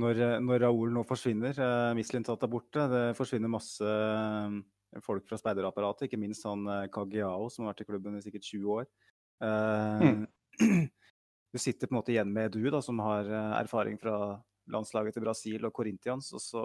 når, 0.00 0.20
når 0.42 0.64
Raoul 0.64 0.92
nå 0.94 1.02
forsvinner, 1.06 1.56
uh, 1.58 1.92
Mislintat 1.98 2.44
er 2.46 2.50
borte, 2.50 2.84
det 2.92 3.04
forsvinner 3.18 3.50
masse 3.50 3.82
eh, 3.82 4.58
folk 5.04 5.26
fra 5.28 5.38
speiderapparatet, 5.40 6.08
ikke 6.08 6.20
minst 6.20 6.46
han 6.48 6.66
eh, 6.68 6.86
Kagiao, 6.92 7.48
som 7.52 7.66
har 7.66 7.74
vært 7.74 7.84
i 7.84 7.88
klubben 7.90 8.18
i 8.18 8.22
sikkert 8.24 8.48
20 8.48 8.76
år. 8.78 8.88
Eh, 9.46 10.06
mm. 10.08 10.24
Du 11.50 11.58
sitter 11.58 11.88
på 11.88 11.96
en 11.96 11.98
måte 11.98 12.12
igjen 12.12 12.30
med 12.30 12.52
du, 12.54 12.62
da, 12.70 12.78
som 12.78 13.00
har 13.02 13.26
erfaring 13.58 13.96
fra 13.98 14.36
landslaget 14.70 15.16
til 15.16 15.24
Brasil 15.24 15.64
og 15.66 15.72
Corinthians. 15.74 16.28
Og 16.38 16.42
så 16.44 16.60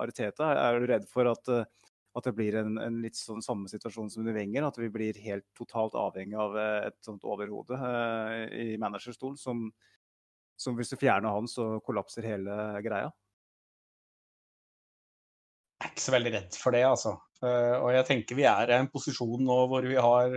Ariteta, 0.00 0.54
er 0.56 0.78
du 0.80 0.86
redd 0.88 1.04
for 1.10 1.28
at 1.28 1.50
at 2.12 2.28
det 2.28 2.34
blir 2.36 2.56
en, 2.60 2.76
en, 2.80 2.98
litt 3.00 3.16
sånn 3.16 3.42
samme 3.44 3.70
situasjon 3.72 4.10
som 4.12 4.22
under 4.22 4.36
Wenger. 4.36 4.66
At 4.68 4.78
vi 4.80 4.90
blir 4.92 5.18
helt 5.24 5.46
totalt 5.56 5.96
avhengig 5.98 6.36
av 6.38 6.56
eh, 6.60 6.78
et 6.90 6.98
sånt 7.04 7.24
overhode 7.24 7.78
uh, 7.78 8.44
i 8.52 8.76
managerstolen. 8.80 9.38
Som, 9.40 9.70
som, 10.60 10.76
hvis 10.76 10.92
du 10.92 10.98
fjerner 11.00 11.32
han, 11.32 11.48
så 11.48 11.78
kollapser 11.86 12.28
hele 12.28 12.56
greia. 12.84 13.08
Jeg 15.80 15.88
er 15.88 15.94
ikke 15.96 16.04
så 16.04 16.14
veldig 16.14 16.34
redd 16.36 16.58
for 16.60 16.76
det, 16.76 16.84
altså. 16.86 17.16
Uh, 17.42 17.76
og 17.82 17.88
jeg 17.96 18.06
tenker 18.08 18.38
vi 18.38 18.46
er 18.46 18.70
i 18.70 18.76
en 18.78 18.90
posisjon 18.90 19.42
nå 19.42 19.56
hvor 19.70 19.86
vi 19.86 19.98
har 19.98 20.36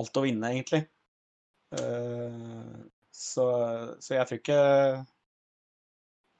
alt 0.00 0.16
å 0.16 0.24
vinne, 0.24 0.52
egentlig. 0.54 0.86
Uh, 1.76 2.88
så, 3.14 3.44
så 4.00 4.16
jeg 4.16 4.26
tror 4.26 4.38
ikke 4.40 4.60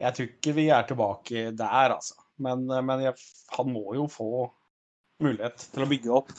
Jeg 0.00 0.16
tror 0.16 0.26
ikke 0.30 0.54
vi 0.56 0.64
er 0.72 0.86
tilbake 0.88 1.50
der, 1.52 1.96
altså. 1.96 2.16
Men, 2.40 2.64
eh, 2.72 2.80
men 2.80 3.02
jeg, 3.04 3.18
han 3.52 3.68
må 3.68 3.92
jo 3.98 4.06
få 4.08 4.30
mulighet 5.20 5.66
til 5.74 5.84
å 5.84 5.88
bygge 5.90 6.14
opp 6.16 6.30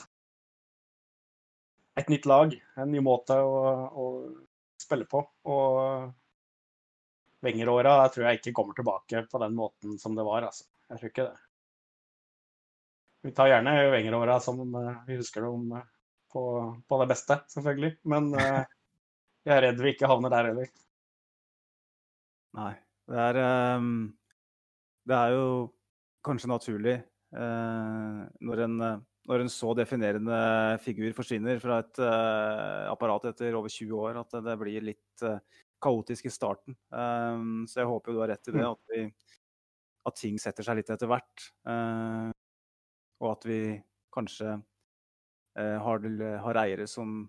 et 2.00 2.08
nytt 2.10 2.26
lag. 2.26 2.56
En 2.80 2.90
ny 2.90 3.02
måte 3.04 3.36
å, 3.38 3.54
å 3.86 4.06
spille 4.82 5.06
på. 5.06 5.22
Og 5.52 6.10
Wenger-åra 7.46 8.08
tror 8.10 8.28
jeg 8.28 8.40
ikke 8.40 8.54
kommer 8.56 8.74
tilbake 8.78 9.24
på 9.30 9.42
den 9.42 9.54
måten 9.58 9.98
som 10.00 10.16
det 10.18 10.26
var. 10.26 10.48
Altså. 10.48 10.66
Jeg 10.88 10.98
tror 10.98 11.12
ikke 11.12 11.28
det. 11.28 11.51
Vi 13.22 13.32
tar 13.34 13.50
gjerne 13.52 13.74
Wenger-åra 13.92 14.38
som 14.42 14.62
eh, 14.62 15.02
vi 15.08 15.18
husker 15.20 15.46
dem 15.46 15.58
om 15.58 15.82
på, 16.32 16.44
på, 16.88 17.02
det 17.02 17.10
beste, 17.12 17.38
selvfølgelig. 17.52 17.92
Men 18.08 18.32
jeg 19.46 19.52
er 19.56 19.62
redd 19.68 19.82
vi 19.84 19.92
ikke 19.94 20.08
havner 20.10 20.32
der 20.32 20.50
heller. 20.50 20.72
Nei. 22.56 22.72
Det 23.12 23.18
er, 23.18 23.38
um, 23.76 24.12
det 25.08 25.16
er 25.16 25.32
jo 25.34 25.46
kanskje 26.24 26.50
naturlig 26.50 26.94
eh, 26.94 28.20
når, 28.46 28.62
en, 28.66 28.76
når, 29.28 29.42
en, 29.42 29.50
så 29.52 29.72
definerende 29.76 30.38
figur 30.84 31.10
forsvinner 31.16 31.60
fra 31.62 31.80
et 31.82 32.02
eh, 32.02 32.84
apparat 32.92 33.32
etter 33.32 33.58
over 33.58 33.72
20 33.72 33.96
år, 33.98 34.20
at 34.22 34.38
det 34.46 34.56
blir 34.60 34.86
litt 34.92 35.26
eh, 35.26 35.40
kaotisk 35.82 36.30
i 36.30 36.32
starten. 36.32 36.78
Um, 36.94 37.64
så 37.66 37.82
jeg 37.82 37.90
håper 37.90 38.14
du 38.14 38.22
har 38.22 38.32
rett 38.32 38.52
i 38.52 38.54
det, 38.54 38.62
mm. 38.62 38.70
at, 38.70 38.94
vi, 38.94 39.40
at 40.08 40.20
ting 40.20 40.38
setter 40.40 40.66
seg 40.66 40.78
litt 40.78 40.94
etter 40.94 41.10
hvert. 41.10 41.50
Og 43.22 43.30
at 43.36 43.46
vi 43.46 43.60
kanskje 44.12 44.56
uh, 44.58 45.78
har, 45.86 46.06
har, 46.44 46.62
eiere 46.66 46.88
som 46.90 47.22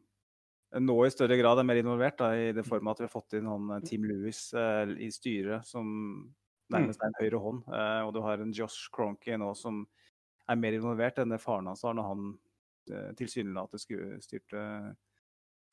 nå 0.73 0.95
i 1.05 1.11
større 1.13 1.37
grad 1.37 1.61
er 1.61 1.67
mer 1.69 1.79
involvert, 1.79 2.17
da, 2.17 2.31
i 2.33 2.53
det 2.55 2.65
form 2.65 2.89
at 2.89 2.99
vi 2.99 3.05
har 3.05 3.13
fått 3.13 3.35
inn 3.37 3.45
han 3.45 3.85
Team 3.85 4.07
Lewis 4.09 4.47
uh, 4.57 4.89
i 4.97 5.11
styret, 5.13 5.67
som 5.69 5.85
nærmest 6.73 7.03
er 7.03 7.11
en 7.11 7.19
høyre 7.19 7.41
hånd. 7.43 7.61
Eh, 7.69 8.01
og 8.05 8.13
du 8.15 8.21
har 8.25 8.41
en 8.41 8.55
Josh 8.55 8.89
Cronky 8.93 9.37
nå 9.39 9.51
som 9.57 9.83
er 10.49 10.59
mer 10.59 10.75
involvert 10.75 11.21
enn 11.21 11.31
det 11.31 11.41
faren 11.41 11.69
hans 11.69 11.83
var 11.85 11.95
når 11.97 12.09
han 12.09 12.25
eh, 12.91 13.09
tilsynelatende 13.19 14.19
styrte 14.23 14.65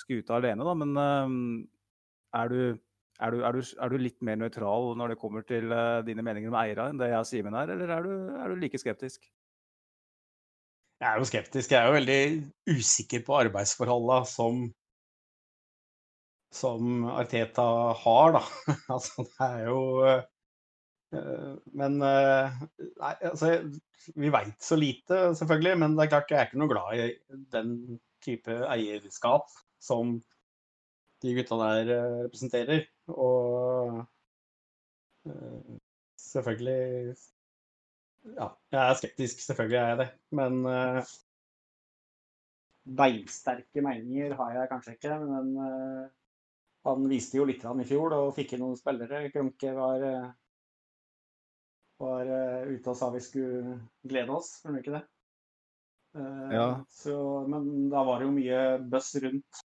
skuta 0.00 0.38
alene. 0.38 0.66
Da. 0.66 0.76
Men 0.78 1.02
eh, 1.04 1.34
er 2.40 2.52
du, 2.52 2.60
er, 3.18 3.34
du, 3.34 3.42
er, 3.42 3.58
du, 3.58 3.74
er, 3.74 3.92
du, 3.92 4.00
litt 4.00 4.20
mer 4.26 4.38
nøytral 4.40 4.94
når 4.98 5.14
det 5.14 5.20
kommer 5.22 5.46
til 5.46 5.72
dine 6.06 6.24
meninger 6.24 6.52
om 6.52 6.58
eiere 6.60 6.90
enn 6.90 7.00
det 7.00 7.10
jeg 7.10 7.24
og 7.24 7.28
Simen 7.28 7.58
er, 7.58 7.74
eller 7.74 7.96
er 7.96 8.06
du, 8.06 8.14
er 8.38 8.52
du 8.52 8.62
like 8.62 8.80
skeptisk? 8.80 9.26
Jeg 11.00 11.08
er 11.08 11.20
jo 11.20 11.28
skeptisk. 11.28 11.72
Jeg 11.72 11.80
er 11.80 11.88
jo 11.88 11.96
veldig 11.96 12.76
usikker 12.76 13.24
på 13.26 13.38
arbeidsforholdene 13.46 14.28
som 14.28 14.68
som 16.50 17.04
Arteta 17.06 17.62
har, 17.94 18.32
da. 18.34 18.40
altså, 18.94 19.22
det 19.22 19.46
er 19.46 19.68
jo 19.68 19.80
Eh, 21.10 21.54
men 21.74 21.98
eh, 22.06 22.60
nei, 23.00 23.14
altså, 23.26 23.54
vi 24.14 24.30
veit 24.32 24.62
så 24.62 24.78
lite, 24.78 25.22
selvfølgelig. 25.38 25.76
Men 25.82 25.96
det 25.96 26.06
er 26.06 26.12
klart 26.14 26.32
jeg 26.32 26.40
er 26.40 26.50
ikke 26.50 26.62
noe 26.62 26.72
glad 26.72 27.00
i 27.00 27.08
den 27.54 27.74
type 28.24 28.60
eierskap 28.70 29.50
som 29.82 30.18
de 31.24 31.34
gutta 31.36 31.58
der 31.60 31.92
eh, 31.96 32.16
representerer. 32.26 32.86
Og 33.10 34.00
selvfølgelig 36.20 37.14
Ja, 38.28 38.50
jeg 38.68 38.80
er 38.80 38.96
skeptisk, 38.98 39.40
selvfølgelig 39.46 39.78
er 39.80 39.86
jeg 39.88 39.98
det. 40.00 40.08
Men 40.36 40.58
uh, 40.68 41.12
beinsterke 43.00 43.84
meninger 43.84 44.34
har 44.36 44.56
jeg 44.56 44.70
kanskje 44.72 44.96
ikke. 44.96 45.16
Men 45.24 45.54
uh, 45.56 46.10
han 46.88 47.08
viste 47.08 47.40
jo 47.40 47.46
litt 47.48 47.64
i 47.64 47.88
fjor 47.88 48.16
og 48.18 48.34
fikk 48.36 48.54
inn 48.54 48.64
noen 48.64 48.78
spillere. 48.78 49.22
Krunke 49.32 49.72
var, 49.76 50.04
uh, 50.04 50.28
var 52.04 52.34
ute 52.68 52.92
og 52.92 52.98
sa 52.98 53.10
vi 53.14 53.24
skulle 53.24 53.78
glede 54.04 54.36
oss, 54.36 54.58
gjorde 54.60 54.74
han 54.74 54.84
ikke 54.84 54.98
det? 54.98 55.06
Ja. 56.50 56.68
Så, 56.90 57.14
men 57.46 57.86
da 57.92 58.00
var 58.02 58.18
det 58.18 58.26
jo 58.26 58.34
mye 58.34 58.62
bøss 58.90 59.12
rundt, 59.22 59.60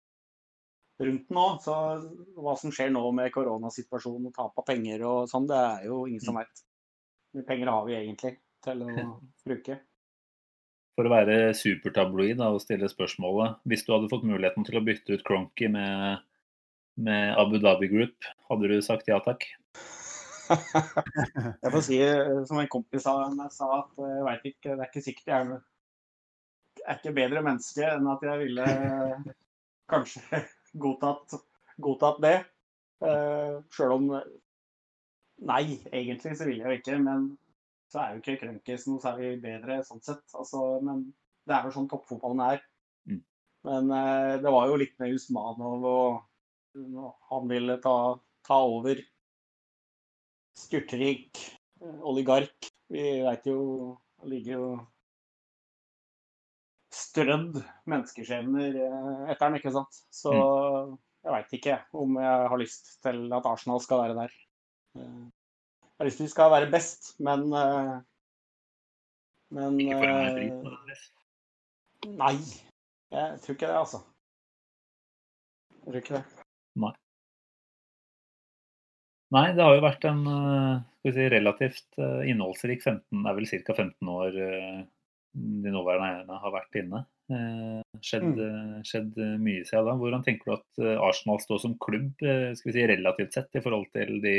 rundt 0.98 1.28
nå. 1.30 1.44
Så 1.62 1.76
hva 2.34 2.56
som 2.58 2.72
skjer 2.74 2.90
nå 2.92 3.04
med 3.14 3.30
koronasituasjonen 3.32 4.32
og 4.32 4.34
tap 4.36 4.58
av 4.58 4.66
penger 4.66 5.04
og 5.06 5.30
sånn, 5.30 5.46
det 5.48 5.60
er 5.60 5.86
jo 5.86 6.02
ingen 6.08 6.24
som 6.24 6.40
veit. 6.40 6.64
Hvor 7.30 7.40
mye 7.40 7.48
penger 7.52 7.70
har 7.72 7.86
vi 7.86 7.94
egentlig 8.00 8.32
til 8.64 8.84
å 8.86 8.92
bruke? 9.46 9.78
For 10.92 11.08
å 11.08 11.12
være 11.12 11.54
supertabloid 11.56 12.36
da, 12.40 12.50
og 12.52 12.60
stille 12.60 12.88
spørsmålet, 12.90 13.62
hvis 13.68 13.86
du 13.86 13.94
hadde 13.94 14.10
fått 14.12 14.26
muligheten 14.28 14.66
til 14.68 14.76
å 14.76 14.84
bytte 14.84 15.16
ut 15.16 15.24
Cronky 15.24 15.70
med, 15.72 16.20
med 17.00 17.32
Abu 17.40 17.56
Dhabi 17.62 17.88
Group, 17.92 18.28
hadde 18.50 18.68
du 18.68 18.76
sagt 18.84 19.08
ja 19.08 19.18
takk? 19.24 19.46
jeg 21.62 21.72
får 21.72 21.84
si 21.86 21.98
som 22.48 22.60
en 22.60 22.70
kompis 22.70 23.06
sa, 23.06 23.14
sa 23.54 23.68
at 23.78 24.02
jeg 24.04 24.26
veit 24.26 24.48
ikke, 24.52 24.74
det 24.74 24.82
er 24.82 24.90
ikke 24.90 25.04
sikkert 25.06 25.32
jeg 25.32 25.46
er, 25.46 25.62
er 26.82 26.98
ikke 26.98 27.16
bedre 27.16 27.44
menneske 27.46 27.88
enn 27.88 28.10
at 28.12 28.26
jeg 28.26 28.42
ville 28.42 28.66
kanskje 29.92 30.42
godtatt, 30.84 31.38
godtatt 31.80 32.20
det. 32.24 32.38
Uh, 33.02 33.62
Sjøl 33.74 33.96
om 33.96 34.10
Nei, 35.42 35.80
egentlig 35.90 36.36
så 36.38 36.46
vil 36.46 36.60
jeg 36.60 36.68
jo 36.68 36.78
ikke, 36.78 36.98
men 37.02 37.32
så 37.92 38.00
er 38.00 38.12
jo 38.14 38.22
ikke 38.22 38.38
Krønkes 38.40 38.86
noe 38.88 39.02
særlig 39.02 39.34
bedre 39.42 39.82
sånn 39.84 40.00
sett. 40.04 40.24
Altså, 40.32 40.62
men 40.84 41.04
det 41.48 41.56
er 41.56 41.66
jo 41.66 41.74
sånn 41.74 41.88
toppfotballen 41.90 42.40
er. 42.46 42.62
Mm. 43.08 43.18
Men 43.68 43.90
eh, 43.98 44.36
det 44.40 44.52
var 44.54 44.70
jo 44.70 44.78
litt 44.80 44.94
med 45.02 45.12
Usmanov 45.18 45.84
og 45.88 46.22
han 47.28 47.50
ville 47.50 47.76
ta, 47.84 47.96
ta 48.48 48.58
over. 48.64 49.02
Styrtrik 50.56 51.42
eh, 51.82 52.00
oligark. 52.08 52.72
Vi 52.92 53.04
veit 53.24 53.46
jo 53.48 53.60
Det 54.22 54.28
ligger 54.30 54.52
jo 54.54 54.66
strødd 56.92 57.56
menneskeskjebner 57.90 58.76
eh, 58.86 59.22
etter 59.32 59.48
den, 59.48 59.60
ikke 59.60 59.74
sant. 59.74 60.00
Så 60.14 60.32
mm. 60.32 60.96
jeg 61.26 61.36
veit 61.36 61.54
ikke 61.58 61.78
om 61.98 62.16
jeg 62.22 62.50
har 62.54 62.64
lyst 62.64 62.92
til 63.04 63.24
at 63.36 63.52
Arsenal 63.52 63.84
skal 63.84 64.04
være 64.06 64.18
der. 64.22 64.36
Eh, 66.00 66.04
jeg 66.04 66.04
har 66.04 66.08
lyst 66.08 66.20
til 66.20 66.26
vi 66.26 66.32
skal 66.32 66.52
være 66.52 66.70
best, 66.72 67.14
men 67.20 67.52
eh, 67.52 68.00
Men 69.52 69.80
eh. 69.80 71.08
Nei, 72.08 72.36
jeg 73.12 73.40
tror 73.42 73.54
ikke 73.54 73.68
det, 73.68 73.76
altså. 73.76 74.00
Jeg 75.82 75.92
tror 75.92 76.00
ikke 76.00 76.14
det. 76.16 76.24
Nei, 76.80 76.92
Nei, 79.32 79.46
det 79.56 79.64
har 79.64 79.76
jo 79.76 79.84
vært 79.84 80.04
en 80.08 80.24
skal 80.24 81.06
vi 81.08 81.12
si, 81.16 81.28
relativt 81.32 82.00
innholdsrik 82.28 82.82
15, 82.82 83.22
det 83.22 83.30
er 83.30 83.36
vel 83.36 83.48
ca. 83.48 83.76
15 83.76 84.10
år 84.12 84.34
de 85.32 85.72
nåværende 85.72 86.08
eierne 86.08 86.40
har 86.42 86.52
vært 86.52 86.80
inne. 86.80 87.00
Skjedd, 88.04 88.42
skjedd 88.88 89.16
mye 89.40 89.64
siden 89.68 89.88
da. 89.88 89.94
Hvordan 90.00 90.24
tenker 90.26 90.48
du 90.50 90.56
at 90.56 90.82
Arsenal 91.08 91.40
står 91.40 91.62
som 91.64 91.78
klubb 91.80 92.12
skal 92.20 92.68
vi 92.68 92.76
si, 92.76 92.84
relativt 92.88 93.38
sett 93.38 93.56
i 93.56 93.64
forhold 93.64 93.88
til 93.96 94.20
de 94.24 94.36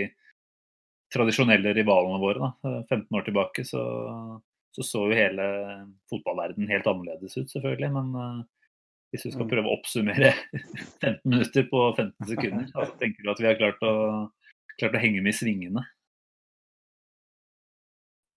tradisjonelle 1.13 1.75
rivalene 1.77 2.19
våre? 2.21 2.49
Da. 2.63 2.73
15 2.89 3.19
år 3.19 3.27
tilbake 3.27 3.65
så, 3.67 3.83
så 4.75 4.85
så 4.87 5.05
jo 5.09 5.17
hele 5.17 5.45
fotballverden 6.11 6.69
helt 6.71 6.89
annerledes 6.89 7.37
ut, 7.37 7.51
selvfølgelig. 7.51 7.91
Men 7.93 8.45
hvis 9.13 9.27
du 9.27 9.33
skal 9.35 9.49
prøve 9.49 9.69
å 9.69 9.75
oppsummere 9.77 10.31
15 11.05 11.19
minutter 11.29 11.67
på 11.69 11.81
15 11.91 12.31
sekunder, 12.31 12.69
altså, 12.73 12.95
tenker 13.01 13.21
du 13.21 13.29
at 13.33 13.43
vi 13.43 13.49
har 13.51 13.59
klart 13.59 13.83
å, 13.85 13.93
klart 14.79 14.97
å 14.97 15.01
henge 15.03 15.21
med 15.21 15.35
i 15.35 15.37
svingene? 15.37 15.83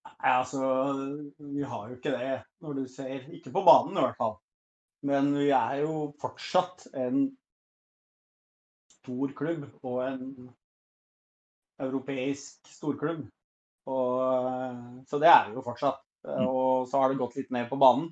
Nei, 0.06 0.34
altså, 0.34 0.60
vi 1.40 1.64
har 1.64 1.88
jo 1.88 1.96
ikke 1.96 2.12
det 2.12 2.34
når 2.64 2.76
du 2.80 2.84
ser 2.90 3.24
Ikke 3.36 3.52
på 3.54 3.62
banen 3.64 3.96
i 3.96 4.04
hvert 4.04 4.20
fall. 4.20 4.36
Men 5.06 5.32
vi 5.36 5.48
er 5.54 5.80
jo 5.84 6.10
fortsatt 6.20 6.86
en 6.96 7.26
stor 8.96 9.34
klubb 9.38 9.66
og 9.86 9.98
en 10.02 10.24
europeisk 11.82 12.68
storklubb. 12.70 13.26
Og, 13.86 15.02
så 15.06 15.20
det 15.22 15.30
er 15.30 15.50
vi 15.50 15.58
jo 15.58 15.64
fortsatt. 15.66 16.02
Og 16.26 16.88
så 16.90 17.00
har 17.00 17.12
det 17.12 17.20
gått 17.20 17.36
litt 17.38 17.52
ned 17.54 17.68
på 17.70 17.78
banen. 17.80 18.08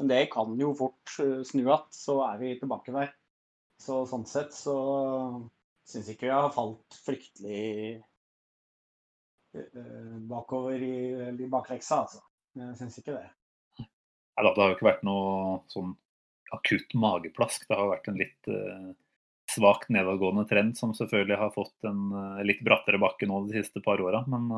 Men 0.00 0.10
det 0.10 0.24
kan 0.32 0.56
jo 0.58 0.72
fort 0.74 1.12
snu 1.14 1.60
igjen, 1.60 1.84
så 1.94 2.18
er 2.26 2.40
vi 2.40 2.56
tilbake 2.58 2.94
der. 2.94 3.12
Så 3.78 4.02
sånn 4.10 4.26
sett 4.26 4.54
så 4.54 4.74
syns 5.86 6.08
ikke 6.10 6.26
vi 6.26 6.32
har 6.34 6.50
falt 6.54 6.96
fryktelig 7.04 8.00
eh, 9.54 10.14
bakover 10.30 10.82
i, 10.82 10.96
i 11.30 11.50
bakleksa, 11.50 12.04
altså. 12.04 12.22
Jeg 12.54 12.78
syns 12.78 12.98
ikke 13.00 13.16
det. 13.16 13.28
Nei, 13.82 14.42
det 14.46 14.62
har 14.62 14.70
jo 14.70 14.76
ikke 14.76 14.88
vært 14.88 15.06
noe 15.06 15.60
sånn 15.70 15.94
akutt 16.54 16.94
mageplask. 16.98 17.66
Det 17.68 17.78
har 17.78 17.90
vært 17.90 18.10
en 18.10 18.18
litt 18.18 18.50
uh, 18.50 18.90
svakt 19.54 19.88
nedadgående 19.94 20.44
trend 20.50 20.76
som 20.78 20.92
selvfølgelig 20.96 21.38
har 21.40 21.54
fått 21.54 21.88
en 21.88 22.10
uh, 22.12 22.42
litt 22.46 22.60
brattere 22.66 23.00
bakke 23.02 23.28
nå 23.30 23.44
de 23.48 23.62
siste 23.62 23.82
par 23.84 24.02
åra. 24.02 24.24
Men, 24.30 24.50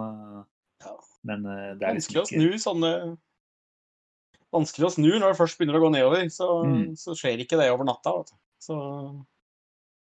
Ja. 0.85 0.93
men 1.25 1.47
uh, 1.47 1.73
det 1.79 1.87
er 1.87 1.95
Vanskelig 1.97 2.21
å 2.21 2.25
liksom 2.27 2.37
ikke 2.37 2.43
snu 2.43 2.65
sånne 2.67 2.93
Vanskelig 4.57 4.87
å 4.87 4.93
snu 4.95 5.09
når 5.19 5.33
det 5.33 5.39
først 5.41 5.59
begynner 5.59 5.79
å 5.79 5.83
gå 5.83 5.89
nedover. 5.93 6.29
Så, 6.33 6.47
Mm. 6.65 6.95
så 6.97 7.17
skjer 7.19 7.43
ikke 7.43 7.59
det 7.61 7.71
over 7.73 7.85
natta. 7.89 8.13
Så 8.63 8.77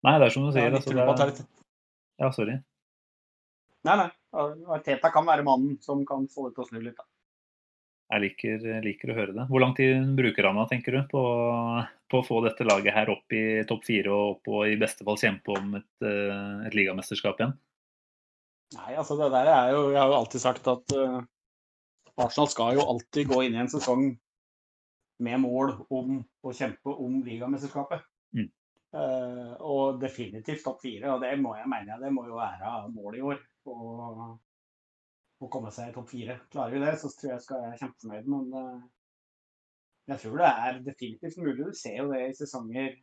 Nei, 0.06 0.20
det 0.22 0.28
er 0.28 0.34
som 0.36 0.46
du 0.46 0.52
sier. 0.54 0.70
Altså, 0.70 0.94
det 0.94 1.02
er 1.02 1.46
ja, 2.22 2.30
sorry. 2.32 2.60
Nei, 3.86 3.96
nei. 4.00 4.10
Arteta 4.76 5.12
kan 5.14 5.26
være 5.28 5.44
mannen 5.46 5.78
som 5.84 6.06
kan 6.08 6.28
få 6.32 6.48
det 6.48 6.56
til 6.56 6.64
å 6.64 6.68
snu 6.70 6.80
litt. 6.84 6.98
Da. 6.98 7.06
Jeg 8.14 8.22
liker, 8.22 8.66
liker 8.86 9.12
å 9.12 9.18
høre 9.18 9.34
det. 9.36 9.48
Hvor 9.50 9.64
lang 9.64 9.74
tid 9.78 10.12
bruker 10.18 10.48
han 10.48 10.60
da, 10.60 10.68
tenker 10.70 10.96
du, 10.96 11.02
på, 11.10 11.24
på 12.12 12.20
å 12.22 12.26
få 12.26 12.42
dette 12.46 12.66
laget 12.68 12.94
her 12.94 13.10
opp 13.14 13.34
i 13.34 13.64
topp 13.68 13.86
fire 13.88 14.12
og 14.14 14.36
opp 14.36 14.52
og 14.54 14.68
i 14.70 14.78
beste 14.82 15.06
fall 15.08 15.18
kjempe 15.20 15.56
om 15.56 15.78
et, 15.80 15.94
eh, 16.06 16.68
et 16.68 16.78
ligamesterskap 16.78 17.40
igjen? 17.42 17.56
Nei, 18.76 18.92
altså 18.98 19.18
det 19.20 19.30
der 19.34 19.50
er 19.52 19.72
jo 19.76 19.82
Jeg 19.92 20.00
har 20.02 20.12
jo 20.12 20.20
alltid 20.20 20.42
sagt 20.42 20.68
at 20.68 20.94
uh, 20.98 21.20
Arsenal 22.18 22.50
skal 22.52 22.78
jo 22.78 22.86
alltid 22.90 23.30
gå 23.30 23.42
inn 23.46 23.58
i 23.58 23.62
en 23.64 23.72
sesong 23.72 24.08
med 25.26 25.40
mål 25.40 25.74
om 25.96 26.18
å 26.44 26.54
kjempe 26.56 26.92
om 26.92 27.22
ligamesterskapet. 27.24 28.04
Mm. 28.36 28.50
Uh, 28.96 29.54
og 29.64 30.02
definitivt 30.02 30.64
topp 30.66 30.82
fire, 30.84 31.14
og 31.14 31.24
det 31.24 31.34
må 31.40 31.54
jeg 31.56 31.70
mene 31.72 32.00
det 32.02 32.12
må 32.16 32.26
jo 32.28 32.40
være 32.40 32.74
målet 32.96 33.20
i 33.20 33.26
år. 33.32 33.40
Å, 33.72 35.48
komme 35.52 35.70
seg 35.72 35.92
i 35.92 35.96
topp 35.96 36.10
fire. 36.10 36.40
Klarer 36.52 36.74
vi 36.74 36.82
det, 36.82 36.94
så 37.00 37.12
tror 37.14 37.36
jeg 37.36 37.44
skal 37.44 37.66
jeg 37.68 37.80
kjempefornøyd. 37.84 38.30
Men 38.34 38.80
eh, 40.06 40.14
jeg 40.14 40.22
tror 40.22 40.40
det 40.42 40.52
er 40.52 40.80
definitivt 40.86 41.38
mulig. 41.42 41.58
Du 41.66 41.78
ser 41.78 42.00
jo 42.02 42.08
det 42.14 42.22
i 42.30 42.38
sesonger 42.38 42.96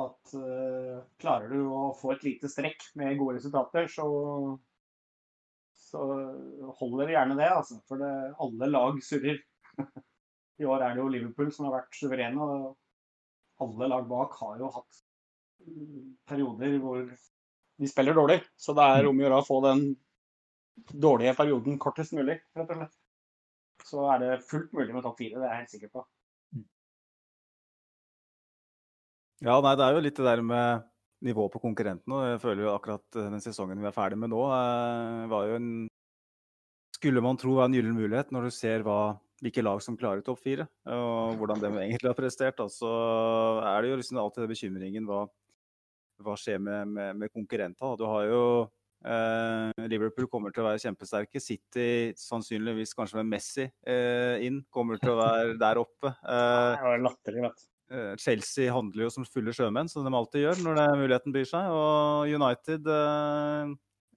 at 0.00 0.34
uh, 0.38 1.00
klarer 1.20 1.50
du 1.50 1.64
å 1.66 1.90
få 1.98 2.14
et 2.14 2.22
lite 2.24 2.48
strekk 2.48 2.86
med 2.96 3.18
gode 3.18 3.36
resultater, 3.36 3.88
så, 3.90 4.06
så 5.76 6.04
holder 6.78 7.10
det 7.10 7.16
gjerne 7.16 7.38
det. 7.40 7.48
Altså. 7.52 7.80
For 7.88 8.00
det, 8.00 8.12
alle 8.40 8.70
lag 8.70 9.00
surrer. 9.04 9.40
I 10.60 10.68
år 10.68 10.84
er 10.84 10.94
det 10.94 11.02
jo 11.02 11.10
Liverpool 11.12 11.50
som 11.52 11.68
har 11.68 11.78
vært 11.80 11.96
suverene. 11.96 12.46
og 12.46 13.64
Alle 13.64 13.90
lag 13.92 14.06
bak 14.08 14.36
har 14.40 14.60
jo 14.60 14.70
hatt 14.76 15.02
mm, 15.66 16.16
perioder 16.28 16.78
hvor 16.82 17.02
de 17.04 17.88
spiller 17.88 18.16
dårlig. 18.16 18.40
Så 18.60 18.76
det 18.76 18.86
er 18.94 19.08
om 19.08 19.20
å 19.20 19.26
gjøre 19.26 19.40
å 19.40 19.46
få 19.46 19.60
den 19.64 19.84
dårlige 20.90 21.36
perioden 21.36 21.78
kortest 21.80 22.14
mulig, 22.16 22.38
rett 22.56 22.72
og 22.72 22.82
slett. 22.82 22.99
Så 23.90 24.06
er 24.12 24.22
det 24.22 24.42
fullt 24.46 24.72
mulig 24.76 24.94
med 24.94 25.02
topp 25.06 25.18
fire, 25.18 25.40
det 25.40 25.48
er 25.48 25.54
jeg 25.54 25.64
helt 25.64 25.74
sikker 25.74 25.92
på. 25.98 26.06
Ja, 29.40 29.56
nei, 29.64 29.72
det 29.78 29.86
er 29.86 29.96
jo 29.96 30.02
litt 30.04 30.18
det 30.20 30.26
der 30.26 30.42
med 30.44 30.82
nivået 31.24 31.52
på 31.54 31.62
konkurrentene. 31.62 32.18
Jeg 32.34 32.42
føler 32.42 32.66
jo 32.66 32.74
akkurat 32.74 33.16
eh, 33.16 33.30
den 33.32 33.42
sesongen 33.44 33.80
vi 33.80 33.88
er 33.88 33.96
ferdig 33.96 34.18
med 34.20 34.32
nå, 34.32 34.42
eh, 34.52 35.24
var 35.32 35.48
jo 35.48 35.56
en 35.60 35.72
Skulle 37.00 37.22
man 37.24 37.38
tro 37.40 37.54
var 37.56 37.70
en 37.70 37.74
gyllen 37.74 37.96
mulighet 37.96 38.28
når 38.34 38.44
du 38.44 38.52
ser 38.52 38.82
hva, 38.84 39.16
hvilke 39.40 39.62
lag 39.64 39.80
som 39.80 39.96
klarer 39.96 40.20
topp 40.20 40.42
fire, 40.44 40.66
og 40.84 41.38
hvordan 41.40 41.62
de 41.62 41.70
egentlig 41.70 42.10
har 42.10 42.18
prestert. 42.18 42.60
Så 42.60 42.68
så 42.76 42.90
er 43.64 43.80
det 43.80 43.88
jo 43.88 43.96
liksom 43.96 44.18
alltid 44.20 44.50
bekymringen 44.50 45.06
hva, 45.08 45.22
hva 46.20 46.34
skjer 46.36 46.60
med, 46.60 46.92
med, 46.92 47.16
med 47.22 47.32
konkurrenter. 47.32 47.96
Du 47.96 48.04
har 48.04 48.26
jo 48.28 48.42
Liverpool 49.90 50.26
kommer 50.28 50.52
til 50.52 50.62
å 50.64 50.68
være 50.68 50.82
kjempesterke. 50.82 51.40
City 51.40 52.12
sannsynligvis 52.20 52.92
kanskje 52.96 53.20
med 53.22 53.30
Messi 53.32 53.64
eh, 53.64 54.42
inn 54.44 54.60
kommer 54.72 55.00
til 55.00 55.14
å 55.14 55.20
være 55.20 55.58
der 55.60 55.80
oppe. 55.80 56.12
Eh, 56.20 56.72
Det 56.76 56.84
var 56.84 57.04
latterlig, 57.06 57.44
vet. 57.48 57.66
Eh, 57.90 58.12
Chelsea 58.22 58.70
handler 58.70 59.08
jo 59.08 59.10
som 59.10 59.24
fulle 59.26 59.54
sjømenn, 59.56 59.88
som 59.90 60.06
de 60.06 60.12
alltid 60.14 60.44
gjør 60.44 60.60
når 60.62 60.76
det 60.78 60.82
er 60.84 61.00
muligheten 61.00 61.34
byr 61.34 61.48
seg. 61.48 61.72
Og 61.74 62.30
United 62.30 62.86
eh, 62.86 63.72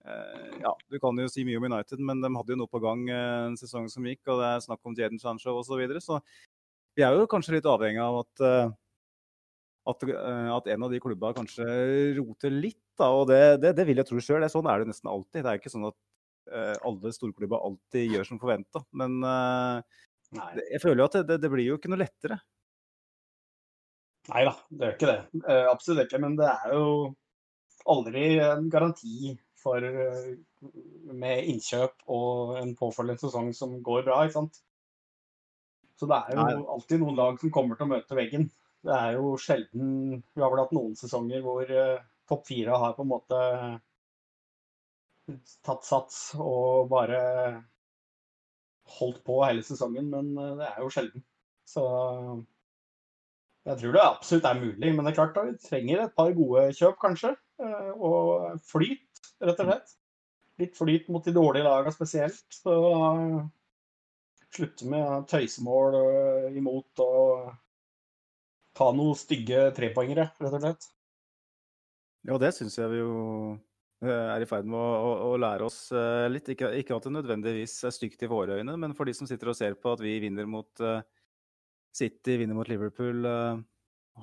eh, 0.06 0.52
ja, 0.62 0.74
Du 0.92 1.00
kan 1.02 1.18
jo 1.24 1.30
si 1.32 1.46
mye 1.48 1.58
om 1.62 1.70
United, 1.72 2.04
men 2.04 2.22
de 2.22 2.34
hadde 2.36 2.54
jo 2.54 2.60
noe 2.62 2.70
på 2.70 2.84
gang 2.84 3.08
eh, 3.10 3.40
en 3.48 3.58
sesong 3.58 3.88
som 3.90 4.06
gikk, 4.06 4.22
og 4.28 4.44
det 4.44 4.52
er 4.52 4.66
snakk 4.68 4.84
om 4.86 4.98
Jaden 5.00 5.22
Sancho 5.22 5.56
osv. 5.58 5.72
Så, 5.72 5.80
videre, 5.82 6.04
så 6.04 6.20
vi 6.94 7.02
er 7.08 7.18
jo 7.18 7.26
kanskje 7.26 7.56
litt 7.58 7.66
avhengig 7.70 8.04
av 8.04 8.20
at, 8.22 8.46
eh, 8.46 8.74
at, 9.90 10.06
eh, 10.08 10.50
at 10.56 10.70
en 10.72 10.86
av 10.86 10.94
de 10.94 11.02
klubba 11.04 11.34
kanskje 11.36 11.66
roter 12.18 12.54
litt. 12.54 12.82
Da, 13.00 13.10
og 13.12 13.28
det, 13.32 13.42
det, 13.64 13.74
det 13.80 13.86
vil 13.90 14.00
jeg 14.00 14.10
tro 14.10 14.22
sjøl. 14.24 14.46
Sånn 14.52 14.70
er 14.70 14.82
det 14.82 14.92
nesten 14.92 15.12
alltid. 15.12 15.42
Det 15.42 15.52
er 15.52 15.60
ikke 15.60 15.74
sånn 15.74 15.90
at 15.90 15.98
uh, 16.54 16.76
alle 16.88 17.14
storklubba 17.16 17.60
alltid 17.68 18.16
gjør 18.16 18.30
som 18.30 18.42
forventa. 18.42 18.84
Men 19.00 19.20
uh, 19.26 19.82
jeg 20.62 20.82
føler 20.84 21.04
jo 21.04 21.10
at 21.10 21.20
det, 21.28 21.40
det, 21.44 21.52
blir 21.52 21.68
jo 21.68 21.80
ikke 21.80 21.92
noe 21.92 22.04
lettere. 22.04 22.40
Nei 24.32 24.46
da, 24.48 24.54
det 24.72 24.88
gjør 24.88 24.98
ikke 25.00 25.12
det. 25.12 25.20
Uh, 25.44 25.66
absolutt 25.74 26.06
ikke. 26.06 26.22
Men 26.24 26.38
det 26.40 26.50
er 26.52 26.76
jo 26.78 26.88
aldri 27.92 28.28
en 28.40 28.70
garanti 28.72 29.34
for 29.64 29.84
med 29.84 31.48
innkjøp 31.48 32.06
og 32.12 32.58
en 32.60 32.74
påfølgende 32.80 33.24
sesong 33.24 33.50
som 33.56 33.78
går 33.84 34.06
bra, 34.08 34.22
ikke 34.24 34.38
sant. 34.38 34.60
Så 36.00 36.08
det 36.10 36.18
er 36.20 36.36
jo 36.36 36.44
Nei. 36.44 36.56
alltid 36.76 37.00
noen 37.00 37.16
lag 37.16 37.40
som 37.40 37.52
kommer 37.54 37.80
til 37.80 37.88
å 37.88 37.94
møte 37.94 38.18
veggen. 38.18 38.50
Det 38.84 38.94
er 38.96 39.16
jo 39.18 39.34
sjelden 39.40 39.90
Vi 40.36 40.44
har 40.44 40.52
vel 40.52 40.62
hatt 40.64 40.74
noen 40.76 40.96
sesonger 41.00 41.44
hvor 41.46 41.70
eh, 41.72 42.04
topp 42.30 42.48
fire 42.50 42.80
har 42.84 42.96
på 42.98 43.06
en 43.06 43.12
måte 43.14 43.40
tatt 45.64 45.86
sats 45.88 46.18
og 46.40 46.90
bare 46.92 47.20
holdt 48.98 49.22
på 49.28 49.38
hele 49.46 49.64
sesongen, 49.66 50.10
men 50.12 50.34
eh, 50.38 50.56
det 50.60 50.68
er 50.70 50.82
jo 50.84 50.92
sjelden. 50.94 51.24
Så 51.70 51.84
jeg 53.64 53.80
tror 53.80 53.96
det 53.96 54.04
absolutt 54.04 54.48
er 54.50 54.60
mulig, 54.60 54.90
men 54.92 55.06
det 55.06 55.14
er 55.14 55.18
klart 55.22 55.36
da, 55.38 55.46
vi 55.48 55.56
trenger 55.64 56.04
et 56.04 56.16
par 56.18 56.34
gode 56.36 56.66
kjøp, 56.76 56.98
kanskje. 57.00 57.34
eh, 57.64 57.92
Og 57.96 58.60
flyt, 58.68 59.22
rett 59.44 59.62
og 59.64 59.70
slett. 59.70 59.94
Litt 60.62 60.76
flyt 60.78 61.08
mot 61.10 61.26
de 61.26 61.34
dårlige 61.34 61.66
lagene 61.66 61.96
spesielt. 61.96 62.44
Så 62.54 62.76
eh, 62.92 63.38
slutte 64.54 64.90
med 64.92 65.30
tøysemål 65.32 66.00
eh, 66.02 66.50
imot 66.60 67.04
og 67.08 67.54
ta 68.78 68.90
noen 68.96 69.18
stygge 69.18 69.68
trepoengere, 69.78 70.30
rett 70.42 70.58
og 70.58 70.64
slett. 70.64 70.90
Ja, 72.24 72.38
det 72.40 72.54
syns 72.56 72.78
jeg 72.80 72.90
vi 72.94 73.02
jo 73.02 73.16
eh, 74.06 74.08
er 74.32 74.44
i 74.44 74.48
ferd 74.48 74.68
med 74.70 74.80
å, 74.80 74.92
å, 74.96 75.12
å 75.34 75.42
lære 75.42 75.68
oss 75.68 75.80
eh, 75.92 76.28
litt. 76.32 76.48
Ikke, 76.54 76.72
ikke 76.80 76.96
at 76.96 77.08
det 77.08 77.14
nødvendigvis 77.18 77.76
er 77.90 77.96
stygt 77.96 78.24
i 78.24 78.32
våre 78.32 78.62
øyne, 78.62 78.78
men 78.80 78.96
for 78.98 79.10
de 79.10 79.16
som 79.18 79.28
sitter 79.30 79.52
og 79.52 79.60
ser 79.60 79.76
på 79.80 79.94
at 79.94 80.04
vi 80.04 80.16
vinner 80.24 80.48
mot 80.50 80.84
uh, 80.84 81.02
City, 81.94 82.38
vinner 82.40 82.58
mot 82.58 82.70
Liverpool, 82.72 83.28
uh, 83.28 83.60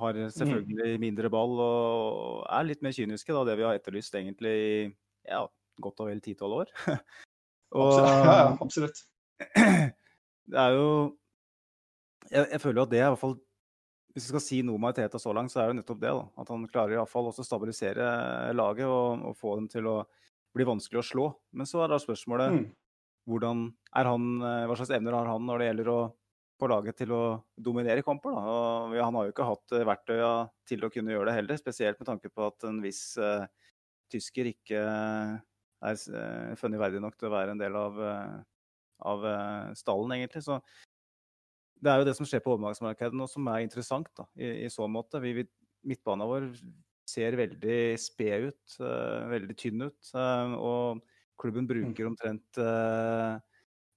har 0.01 0.19
selvfølgelig 0.33 0.97
mindre 1.03 1.31
ball 1.33 1.57
og 1.61 2.43
er 2.47 2.67
litt 2.69 2.83
mer 2.87 2.95
kyniske, 2.95 3.35
da, 3.35 3.45
det 3.47 3.59
vi 3.59 3.67
har 3.67 3.77
etterlyst 3.77 4.15
egentlig 4.17 4.53
i 4.55 4.75
ja, 5.29 5.43
godt 5.83 6.03
og 6.05 6.11
vel 6.13 6.23
ti-tolv 6.25 6.63
år. 6.63 6.75
og 7.77 7.95
Absolutt. 8.01 8.25
Ja, 8.25 8.37
ja, 8.41 8.51
absolutt. 8.65 9.05
det 10.55 10.63
er 10.63 10.77
jo 10.77 10.89
jeg, 12.31 12.47
jeg 12.53 12.61
føler 12.63 12.81
jo 12.81 12.87
at 12.87 12.93
det 12.93 13.01
er 13.01 13.09
i 13.09 13.13
hvert 13.13 13.25
fall 13.25 13.39
Hvis 14.15 14.27
vi 14.27 14.33
skal 14.33 14.43
si 14.43 14.61
noe 14.67 14.79
om 14.81 14.87
Arteta 14.89 15.21
så 15.23 15.33
langt, 15.37 15.53
så 15.53 15.63
er 15.63 15.71
det 15.71 15.81
nettopp 15.81 16.01
det. 16.03 16.11
da, 16.11 16.25
At 16.43 16.49
han 16.51 16.67
klarer 16.71 16.97
i 16.97 16.99
hvert 16.99 17.13
fall 17.13 17.29
også 17.31 17.45
å 17.45 17.47
stabilisere 17.47 18.07
laget 18.57 18.91
og, 18.91 19.23
og 19.31 19.37
få 19.39 19.55
dem 19.61 19.69
til 19.71 19.87
å 19.87 19.97
bli 20.57 20.67
vanskelig 20.67 20.99
å 20.99 21.07
slå. 21.07 21.27
Men 21.55 21.69
så 21.71 21.85
er 21.85 21.93
da 21.93 22.01
spørsmålet 22.03 22.57
Mm. 22.57 22.65
hvordan 23.31 23.69
er 23.95 24.05
han, 24.11 24.25
eh, 24.43 24.67
hva 24.67 24.77
slags 24.77 24.91
evner 24.97 25.15
har 25.15 25.31
han 25.31 25.47
når 25.47 25.59
det 25.59 25.69
gjelder 25.71 25.91
å 25.93 26.01
få 26.61 26.69
laget 26.69 26.99
til 27.01 27.13
å 27.15 27.23
dominere 27.57 28.05
kamper. 28.05 28.35
Da. 28.37 28.43
Og 28.91 28.97
han 28.99 29.17
har 29.17 29.27
jo 29.29 29.33
ikke 29.33 29.49
hatt 29.49 29.77
eh, 29.77 29.87
verktøya 29.89 30.33
til 30.69 30.85
å 30.85 30.91
kunne 30.93 31.15
gjøre 31.15 31.31
det 31.31 31.37
heller, 31.39 31.61
spesielt 31.61 32.01
med 32.01 32.11
tanke 32.11 32.33
på 32.33 32.47
at 32.51 32.67
en 32.69 32.81
viss 32.85 33.17
uh, 33.19 33.47
tysker 34.13 34.51
ikke 34.53 34.81
er 34.81 35.97
uh, 36.13 36.55
funnet 36.61 36.83
verdig 36.83 37.01
nok 37.01 37.17
til 37.17 37.31
å 37.31 37.35
være 37.35 37.55
en 37.55 37.63
del 37.63 37.77
av, 37.79 37.97
uh, 37.97 38.41
av 39.09 39.25
eh, 39.25 39.71
stallen, 39.79 40.13
egentlig. 40.17 40.43
Så 40.45 40.59
det 41.81 41.91
er 41.91 42.01
jo 42.01 42.07
det 42.09 42.15
som 42.19 42.29
skjer 42.29 42.43
på 42.45 42.53
overgangsmarkedet 42.55 43.17
nå 43.17 43.27
som 43.31 43.49
er 43.53 43.65
interessant 43.65 44.09
da, 44.19 44.27
i, 44.37 44.67
i 44.67 44.71
så 44.73 44.89
måte. 44.91 45.21
Vi, 45.25 45.33
vi, 45.41 45.47
midtbanen 45.89 46.29
vår 46.29 46.49
ser 47.11 47.37
veldig 47.39 47.81
sped 48.01 48.51
ut, 48.51 48.75
uh, 48.83 49.29
veldig 49.33 49.57
tynn 49.59 49.87
ut. 49.89 50.13
Uh, 50.15 50.55
og 50.61 51.41
klubben 51.41 51.69
bruker 51.69 52.11
omtrent 52.11 52.61
uh, 52.61 53.41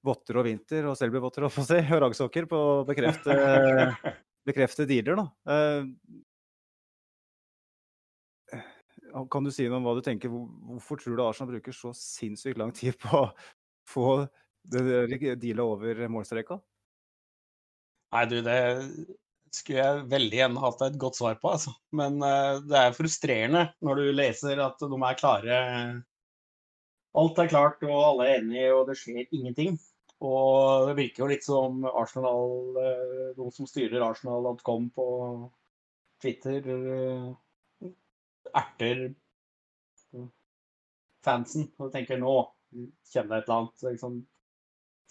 votter 0.04 0.40
og 0.40 0.48
vinter 0.48 0.88
og 0.90 0.98
Selby-votter 1.00 1.46
holdt 1.46 1.58
på 1.60 1.66
å 1.66 1.70
si, 1.70 1.80
og 1.94 2.04
raggsokker 2.06 2.48
på 2.50 2.60
å 2.60 2.84
bekrefte, 2.88 3.36
bekrefte 4.50 4.88
dealer. 4.90 5.20
Da. 5.20 5.28
Kan 9.30 9.46
du 9.46 9.52
si 9.54 9.68
noe 9.68 9.78
om 9.78 9.86
hva 9.86 9.98
du 9.98 10.04
tenker? 10.06 10.32
Hvorfor 10.32 10.98
tror 11.02 11.20
du 11.20 11.26
Arsenal 11.26 11.52
bruker 11.54 11.76
så 11.76 11.92
sinnssykt 11.98 12.58
lang 12.58 12.72
tid 12.76 12.98
på 13.02 13.26
å 13.28 13.32
få 13.92 14.08
deala 14.64 15.68
over 15.68 16.08
målstreka? 16.12 16.58
Nei, 18.14 18.24
du, 18.30 18.38
det 18.46 18.58
skulle 19.54 19.80
jeg 19.80 20.06
veldig 20.12 20.40
gjerne 20.40 20.64
hatt 20.64 20.84
et 20.86 21.00
godt 21.02 21.18
svar 21.18 21.38
på, 21.42 21.54
altså. 21.56 21.74
Men 21.98 22.20
uh, 22.22 22.60
det 22.66 22.80
er 22.80 22.98
frustrerende 22.98 23.64
når 23.86 24.02
du 24.02 24.12
leser 24.14 24.62
at 24.64 24.82
de 24.82 25.00
er 25.00 25.20
klare. 25.20 25.58
Alt 27.18 27.42
er 27.42 27.50
klart, 27.50 27.84
og 27.86 27.98
alle 28.12 28.30
er 28.30 28.40
enige, 28.42 28.70
og 28.74 28.88
det 28.90 28.98
skjer 29.02 29.26
ingenting. 29.26 29.78
Og 30.24 30.88
det 30.90 30.96
virker 30.98 31.26
jo 31.26 31.32
litt 31.34 31.46
som 31.46 31.84
Arsenal, 31.90 32.78
uh, 32.78 33.34
de 33.38 33.50
som 33.54 33.70
styrer 33.70 34.06
Arsenal.com 34.06 34.90
på 34.96 35.08
Twitter, 36.24 36.70
uh, 36.70 37.92
erter 38.54 39.10
fansen 41.24 41.70
og 41.80 41.94
tenker 41.94 42.20
nå 42.20 42.34
kjenner 43.10 43.38
jeg 43.38 43.44
et 43.44 43.48
eller 43.48 43.60
annet. 43.60 43.84
Liksom, 43.88 44.18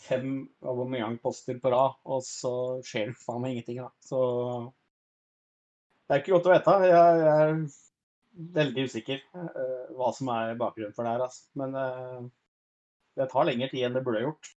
fem 0.01 0.49
Aubameyang-poster 0.65 1.61
på 1.63 1.73
rad, 1.75 1.99
og 2.05 2.23
så 2.27 2.55
skjer 2.87 3.13
det 3.13 3.21
faen 3.21 3.43
meg 3.45 3.57
ingenting. 3.57 3.83
Da. 3.85 3.91
Så 4.03 4.21
det 6.07 6.17
er 6.17 6.23
ikke 6.23 6.37
godt 6.37 6.49
å 6.49 6.55
vite. 6.55 6.77
Jeg, 6.89 7.21
jeg 7.23 7.45
er 7.45 7.55
veldig 8.57 8.87
usikker 8.89 9.23
uh, 9.37 9.93
hva 9.99 10.11
som 10.17 10.33
er 10.35 10.57
bakgrunnen 10.61 10.97
for 10.97 11.07
det 11.07 11.15
her. 11.15 11.27
Altså. 11.29 11.47
Men 11.61 11.79
uh, 11.79 12.27
det 13.19 13.29
tar 13.33 13.49
lengre 13.49 13.71
tid 13.73 13.87
enn 13.87 13.97
det 13.97 14.05
burde 14.07 14.25
gjort. 14.25 14.53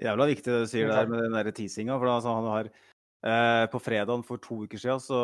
Jævla 0.00 0.30
viktig 0.30 0.48
det 0.48 0.62
du 0.64 0.70
sier 0.70 0.88
der 0.88 1.10
med 1.10 1.20
den 1.26 1.36
der 1.36 1.50
teasinga. 1.52 1.98
For 2.00 2.08
altså, 2.08 2.36
han 2.38 2.48
har 2.48 2.70
eh, 2.70 3.64
På 3.72 3.80
fredagen 3.82 4.24
for 4.26 4.40
to 4.42 4.62
uker 4.64 4.80
siden 4.80 5.02
så 5.04 5.20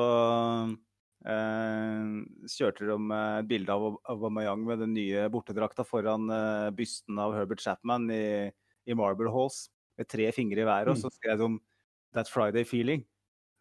eh, 1.24 2.10
kjørte 2.52 2.90
de 2.90 2.98
et 3.16 3.48
bilde 3.48 3.72
av 3.72 3.96
Aubameyang 4.12 4.66
med 4.68 4.84
den 4.84 4.92
nye 4.96 5.26
bortedrakta 5.32 5.86
foran 5.86 6.28
eh, 6.28 6.68
bysten 6.76 7.18
av 7.22 7.34
Herbert 7.38 7.64
Chapman 7.64 8.10
i, 8.12 8.52
i 8.86 8.96
Marble 8.96 9.32
Halls 9.32 9.66
med 9.96 10.08
tre 10.08 10.28
fingre 10.34 10.62
i 10.62 10.68
været, 10.68 10.92
og 10.92 10.98
så 11.00 11.10
skrev 11.12 11.38
de 11.40 11.48
'That 12.14 12.30
Friday 12.30 12.64
Feeling'. 12.64 13.04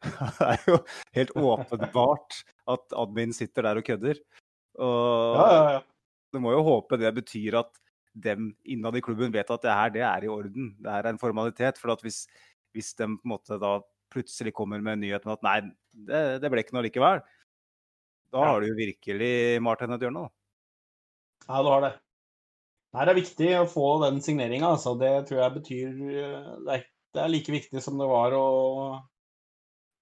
det 0.39 0.47
er 0.51 0.63
jo 0.67 0.77
helt 1.15 1.31
åpenbart 1.35 2.43
at 2.67 2.93
admin 2.93 3.33
sitter 3.33 3.65
der 3.65 3.79
og 3.79 3.83
kødder. 3.87 4.19
Og 4.77 5.35
Ja, 5.35 5.47
ja, 5.47 5.71
ja. 5.77 5.81
du 6.33 6.39
må 6.43 6.51
jo 6.51 6.61
håpe 6.61 6.99
det 6.99 7.13
betyr 7.15 7.57
at 7.63 7.71
dem 8.15 8.53
innad 8.63 8.95
i 8.95 9.03
klubben 9.03 9.33
vet 9.33 9.49
at 9.51 9.63
det 9.63 9.71
her 9.71 9.89
det 9.89 10.03
er 10.07 10.23
i 10.23 10.31
orden. 10.31 10.75
Det 10.79 10.91
her 10.91 11.03
er 11.03 11.09
en 11.09 11.19
formalitet. 11.19 11.79
For 11.79 11.91
at 11.91 12.03
hvis, 12.03 12.25
hvis 12.75 12.93
de 12.93 13.07
på 13.07 13.23
en 13.23 13.33
måte 13.35 13.59
da 13.59 13.79
plutselig 14.13 14.53
kommer 14.55 14.79
med 14.83 15.01
nyheten 15.01 15.31
at 15.31 15.43
nei, 15.43 15.59
det, 15.91 16.41
det 16.43 16.51
ble 16.51 16.63
ikke 16.63 16.75
noe 16.75 16.85
likevel, 16.85 17.23
da 18.31 18.43
har 18.43 18.61
du 18.61 18.69
jo 18.69 18.77
virkelig 18.77 19.61
Martin 19.63 19.95
et 19.95 20.03
hjørne. 20.03 20.27
da. 20.27 20.29
Ja, 21.47 21.61
du 21.63 21.69
har 21.71 21.83
det. 21.83 21.93
Det 22.95 23.11
er 23.11 23.17
viktig 23.17 23.49
å 23.59 23.67
få 23.69 23.87
den 24.05 24.21
signeringa. 24.23 24.69
Altså. 24.75 24.93
Det 24.99 25.13
tror 25.27 25.41
jeg 25.41 25.55
betyr 25.57 25.87
eh, 25.89 26.51
det 26.65 26.77
er, 26.77 26.85
det 27.15 27.23
er 27.23 27.31
like 27.33 27.51
viktig 27.53 27.81
som 27.83 27.99
det 27.99 28.07
var 28.09 28.35
å 28.37 28.45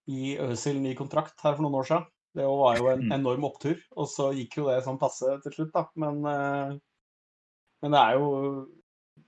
gi 0.09 0.35
Øzil 0.43 0.81
ny 0.83 0.93
kontrakt 0.99 1.39
her 1.45 1.55
for 1.55 1.63
noen 1.65 1.79
år 1.79 1.89
siden. 1.89 2.07
Det 2.33 2.45
var 2.49 2.77
jo 2.79 2.87
en 2.89 3.03
Mm. 3.05 3.11
enorm 3.19 3.43
opptur, 3.45 3.77
og 3.95 4.07
så 4.09 4.31
gikk 4.33 4.57
jo 4.57 4.67
det 4.67 4.83
sånn 4.83 4.97
passe 4.99 5.27
til 5.43 5.53
slutt, 5.53 5.71
da. 5.73 5.83
Men, 5.95 6.25
eh, 6.25 6.79
men 7.83 7.91
det 7.93 7.99
er 7.99 8.13
jo 8.17 8.29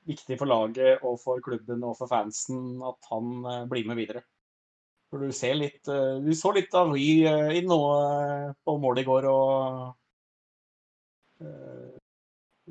viktig 0.09 0.37
for 0.39 0.49
laget 0.49 1.03
og 1.03 1.19
for 1.21 1.39
klubben 1.41 1.83
og 1.85 1.97
for 1.97 2.07
fansen 2.09 2.81
at 2.85 2.97
han 3.11 3.45
eh, 3.45 3.65
blir 3.69 3.85
med 3.85 3.97
videre. 3.97 4.23
For 5.11 5.19
du 5.21 5.31
ser 5.31 5.53
litt 5.55 5.83
Du 5.85 6.31
så 6.33 6.51
litt 6.53 6.73
av 6.73 6.89
Ry 6.91 7.25
inn 7.59 7.67
nå 7.69 7.77
på 8.65 8.77
målet 8.81 9.03
i 9.03 9.07
går, 9.07 9.27
og 9.29 9.93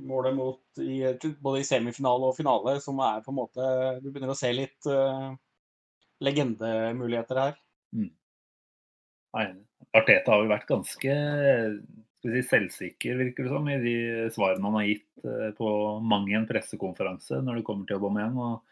målet 0.02 0.34
mot 0.34 0.82
i, 0.82 1.02
både 1.40 1.60
i 1.60 1.66
semifinale 1.66 2.30
og 2.30 2.36
finale, 2.38 2.78
som 2.82 2.98
er 3.04 3.22
på 3.24 3.30
en 3.30 3.38
måte 3.38 3.66
Du 4.02 4.08
begynner 4.10 4.32
å 4.34 4.38
se 4.38 4.50
litt 4.54 4.88
uh, 4.90 5.34
legendemuligheter 6.24 7.40
her. 7.40 7.60
Nei, 9.34 9.46
Arteta 9.94 10.30
har 10.34 10.44
jo 10.44 10.50
vært 10.50 10.68
ganske 10.70 11.14
si, 12.22 12.42
selvsikker, 12.48 13.18
virker 13.18 13.46
det 13.46 13.52
som, 13.52 13.66
i 13.68 13.80
de 13.82 13.96
svarene 14.34 14.68
han 14.68 14.78
har 14.78 14.86
gitt 14.86 15.26
eh, 15.26 15.50
på 15.58 15.70
mang 16.06 16.28
en 16.34 16.46
pressekonferanse 16.48 17.40
når 17.42 17.60
det 17.60 17.66
kommer 17.66 17.88
til 17.88 17.98
Aubameyang. 17.98 18.38
og 18.38 18.62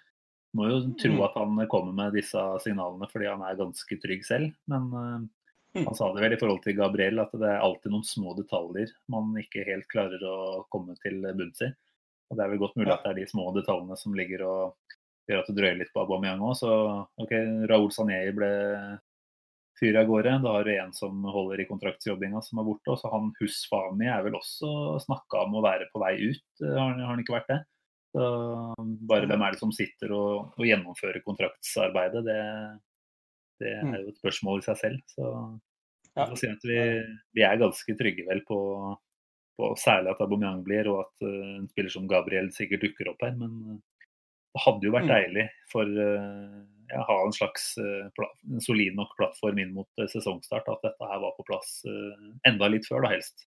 Må 0.56 0.68
jo 0.68 0.80
tro 1.00 1.12
Mm. 1.16 1.24
at 1.26 1.34
han 1.40 1.66
kommer 1.72 1.92
med 1.96 2.14
disse 2.14 2.40
signalene 2.62 3.08
fordi 3.10 3.26
han 3.30 3.42
er 3.42 3.58
ganske 3.58 3.98
trygg 4.02 4.24
selv. 4.28 4.52
Men 4.70 4.88
eh, 5.00 5.20
Han 5.86 5.96
sa 5.96 6.10
det 6.12 6.20
vel 6.24 6.34
i 6.36 6.40
forhold 6.40 6.60
til 6.64 6.76
Gabriel, 6.76 7.22
at 7.22 7.32
det 7.38 7.48
er 7.48 7.62
alltid 7.64 7.94
noen 7.94 8.04
små 8.04 8.34
detaljer 8.36 8.92
man 9.12 9.32
ikke 9.40 9.64
helt 9.68 9.88
klarer 9.92 10.20
å 10.28 10.64
komme 10.72 10.96
til 11.00 11.22
bunns 11.32 11.64
i. 11.64 11.70
Og 12.32 12.36
Det 12.36 12.44
er 12.44 12.52
vel 12.52 12.60
godt 12.60 12.76
mulig 12.80 12.92
at 12.92 13.04
det 13.04 13.12
er 13.12 13.20
de 13.20 13.30
små 13.30 13.46
detaljene 13.56 13.96
som 14.00 14.16
ligger 14.16 14.44
og 14.48 14.92
gjør 15.28 15.42
at 15.42 15.48
det 15.48 15.56
drøyer 15.56 15.80
litt 15.80 15.92
på 15.94 16.02
Aubameyang 16.02 16.44
òg. 16.44 16.54
Så 16.60 16.70
OK, 17.20 17.32
Raoul 17.70 17.90
Sané 17.94 18.20
ble 18.36 18.52
fyr 19.80 19.98
av 20.00 20.08
gårde. 20.08 20.38
Da 20.44 20.54
har 20.56 20.64
du 20.64 20.72
en 20.74 20.94
som 20.96 21.26
holder 21.34 21.62
i 21.62 21.68
kontraktsjobbinga 21.68 22.40
som 22.44 22.62
er 22.62 22.68
borte. 22.68 22.92
Og 22.94 23.00
så 23.00 23.12
han 23.12 23.32
Husfami 23.40 24.08
er 24.12 24.24
vel 24.26 24.38
også 24.38 24.72
snakka 25.04 25.44
om 25.46 25.58
å 25.58 25.64
være 25.64 25.90
på 25.92 26.02
vei 26.04 26.14
ut, 26.24 26.46
har 26.62 26.80
han, 26.80 27.02
har 27.02 27.14
han 27.14 27.24
ikke 27.24 27.36
vært 27.36 27.52
det? 27.52 27.60
Så 28.12 28.24
bare 29.08 29.28
hvem 29.28 29.44
er 29.44 29.54
det 29.54 29.60
som 29.62 29.72
sitter 29.72 30.12
og, 30.12 30.56
og 30.58 30.66
gjennomfører 30.68 31.24
kontraktsarbeidet, 31.24 32.24
det, 32.26 32.40
det 33.62 33.76
Mm. 33.82 33.94
er 33.94 34.02
jo 34.02 34.08
et 34.12 34.18
spørsmål 34.20 34.58
i 34.62 34.66
seg 34.68 34.76
selv. 34.82 35.00
Så 35.14 35.30
Ja. 36.16 36.26
jeg 36.26 36.28
får 36.34 36.38
si 36.42 36.50
at 36.52 36.64
vi, 36.68 36.80
vi 37.38 37.42
er 37.46 37.56
ganske 37.62 37.94
trygge 37.96 38.26
vel 38.28 38.42
på, 38.44 38.58
på 39.58 39.70
særlig 39.80 40.10
at 40.12 40.20
Aubameyang 40.20 40.62
blir, 40.66 40.88
og 40.92 41.06
at 41.06 41.22
uh, 41.24 41.56
en 41.62 41.68
spiller 41.70 41.90
som 41.94 42.08
Gabriel 42.10 42.50
sikkert 42.52 42.82
dukker 42.84 43.08
opp 43.12 43.22
her. 43.24 43.32
Men 43.38 43.54
eh, 43.70 43.78
det 44.52 44.62
hadde 44.66 44.84
jo 44.88 44.92
vært 44.92 45.08
Mm. 45.08 45.14
deilig 45.14 45.46
for 45.72 45.84
uh, 45.88 46.58
ja, 46.92 47.00
ha 47.08 47.16
en 47.24 47.32
slags 47.32 47.78
uh, 47.80 48.10
pla 48.16 48.26
en 48.50 48.60
solid 48.60 48.94
nok 48.98 49.14
plattform 49.16 49.58
inn 49.62 49.72
mot 49.72 49.88
sesongstart, 49.96 50.68
at 50.68 50.82
dette 50.84 51.08
her 51.08 51.20
var 51.22 51.32
på 51.38 51.46
plass 51.48 51.80
enda 52.44 52.68
litt 52.68 52.84
før, 52.84 53.06
da 53.06 53.14
helst. 53.14 53.46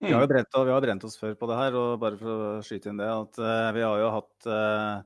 Vi 0.00 0.12
har 0.14 0.22
jo 0.24 0.28
brent, 0.32 0.48
vi 0.56 0.72
har 0.72 0.80
brent 0.80 1.04
oss 1.04 1.18
før 1.20 1.34
på 1.36 1.46
det 1.50 1.56
her, 1.60 1.74
og 1.76 2.00
bare 2.00 2.16
for 2.16 2.44
å 2.56 2.62
skyte 2.64 2.88
inn 2.88 2.96
det, 2.96 3.04
at 3.12 3.36
vi 3.76 3.82
har 3.84 3.98
jo 4.00 4.08
hatt 4.16 4.46
uh, 4.48 5.02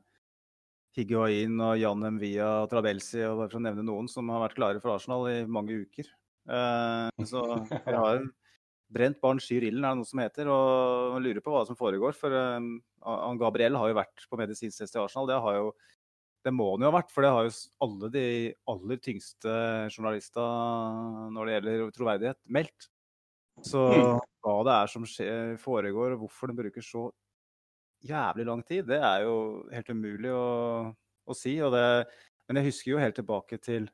Higuain 0.94 1.58
og 1.64 1.78
Jan 1.80 2.04
Mvia 2.16 2.48
Trabelsi, 2.70 3.22
og 3.26 3.40
bare 3.42 3.50
for 3.52 3.60
å 3.60 3.64
nevne 3.66 3.84
noen, 3.86 4.08
som 4.10 4.28
har 4.30 4.44
vært 4.46 4.56
klare 4.58 4.82
for 4.82 4.94
Arsenal 4.94 5.26
i 5.32 5.40
mange 5.50 5.76
uker. 5.84 6.08
Eh, 6.48 7.24
så 7.26 7.42
vi 7.88 7.96
har 7.98 8.20
en 8.20 8.28
brent 8.94 9.18
barn 9.22 9.40
skyr 9.42 9.66
ilden, 9.66 9.82
er 9.82 9.96
det 9.96 10.02
noe 10.02 10.08
som 10.10 10.22
heter, 10.22 10.50
og 10.52 11.18
lurer 11.24 11.42
på 11.42 11.54
hva 11.54 11.64
som 11.66 11.78
foregår. 11.78 12.14
For 12.18 12.34
eh, 12.34 12.70
han 13.08 13.40
Gabriel 13.40 13.78
har 13.80 13.90
jo 13.90 13.98
vært 13.98 14.28
på 14.30 14.38
medisinsk 14.38 14.84
test 14.84 14.94
i 14.96 15.02
Arsenal. 15.02 15.30
Det 15.32 15.40
har 15.42 15.58
jo 15.60 15.74
det 16.44 16.52
må 16.52 16.66
han 16.74 16.82
jo 16.84 16.90
ha 16.90 16.98
vært, 16.98 17.08
for 17.08 17.24
det 17.24 17.30
har 17.32 17.46
jo 17.46 17.52
alle 17.86 18.08
de 18.12 18.24
aller 18.68 18.98
tyngste 19.00 19.52
journalistene 19.88 21.30
når 21.32 21.48
det 21.48 21.54
gjelder 21.54 21.84
troverdighet, 21.96 22.38
meldt. 22.52 22.88
Så 23.64 23.80
Mm. 23.94 24.18
hva 24.44 24.56
det 24.66 24.74
er 24.74 24.90
som 24.92 25.06
skjer, 25.08 25.54
foregår, 25.62 26.12
og 26.12 26.26
hvorfor 26.26 26.50
den 26.50 26.58
bruker 26.58 26.84
så 26.84 27.06
jævlig 28.04 28.46
lang 28.48 28.62
tid, 28.66 28.86
det 28.88 29.00
er 29.00 29.24
jo 29.24 29.36
helt 29.72 29.90
umulig 29.90 30.32
å, 30.34 30.46
å 31.24 31.36
si. 31.36 31.56
Det, 31.56 31.84
men 32.48 32.60
jeg 32.60 32.70
husker 32.70 32.92
jo 32.92 33.02
helt 33.02 33.16
tilbake 33.18 33.58
til 33.62 33.88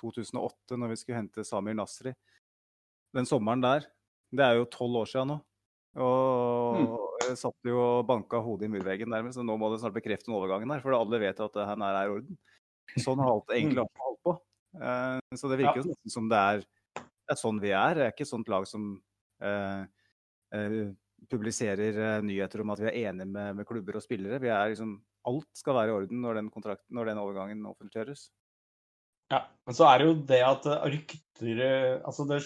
2008, 0.00 0.78
når 0.80 0.92
vi 0.92 0.98
skulle 1.00 1.20
hente 1.20 1.44
Samir 1.46 1.76
Nasri. 1.76 2.12
Den 3.16 3.28
sommeren 3.28 3.64
der. 3.64 3.88
Det 4.30 4.44
er 4.46 4.60
jo 4.60 4.68
tolv 4.70 5.02
år 5.02 5.10
siden 5.10 5.32
nå. 5.32 5.38
Og 6.00 7.24
jeg 7.24 7.38
satt 7.40 7.66
jo 7.66 7.80
og 7.82 8.06
banka 8.06 8.38
hodet 8.44 8.68
i 8.68 8.70
murveggen 8.70 9.10
nærmest, 9.10 9.40
så 9.40 9.44
nå 9.44 9.56
må 9.58 9.72
det 9.72 9.80
snart 9.82 9.96
bekrefte 9.96 10.30
den 10.30 10.36
overgangen 10.38 10.70
her. 10.70 10.82
For 10.84 10.94
alle 10.94 11.20
vet 11.22 11.42
at 11.42 11.56
det 11.56 11.66
her 11.66 11.82
er 11.88 12.00
i 12.04 12.14
orden. 12.14 12.38
Sånn 12.96 13.22
har 13.22 13.32
alt 13.32 13.52
egentlig 13.56 13.82
alltid 13.82 14.04
holdt 14.06 14.22
på. 14.28 14.36
Eh, 14.78 15.38
så 15.40 15.50
det 15.50 15.60
virker 15.62 15.82
jo 15.82 15.90
ja. 15.90 16.12
som 16.14 16.30
det 16.30 16.42
er, 16.52 16.64
det 17.00 17.34
er 17.34 17.40
sånn 17.40 17.62
vi 17.62 17.74
er. 17.74 17.96
Det 17.98 18.06
er 18.06 18.14
ikke 18.14 18.26
et 18.28 18.32
sånt 18.32 18.52
lag 18.52 18.68
som 18.70 18.92
eh, 19.42 19.82
eh, 20.54 20.78
publiserer 21.30 21.98
eh, 21.98 22.22
nyheter 22.24 22.62
om 22.62 22.72
at 22.74 22.82
vi 22.82 22.88
er 22.90 22.98
enige 23.10 23.28
med, 23.28 23.56
med 23.58 23.68
klubber 23.68 23.98
og 23.98 24.04
spillere. 24.04 24.40
Er 24.40 24.72
liksom, 24.72 24.96
alt 25.28 25.48
skal 25.56 25.76
være 25.76 25.92
i 25.92 25.96
orden 25.98 26.24
når 26.24 26.40
den, 26.40 26.50
når 26.88 27.10
den 27.10 27.22
overgangen 27.22 27.68
offentliggjøres. 27.68 28.30
Ja, 29.30 29.44
men 29.66 29.76
så 29.78 29.86
er 29.86 30.00
det 30.00 30.08
jo 30.08 30.16
det 30.32 30.42
at 30.42 30.66
eh, 30.66 30.88
rykter 30.96 31.62
eh, 31.66 31.94
Altså, 32.00 32.26
det, 32.30 32.42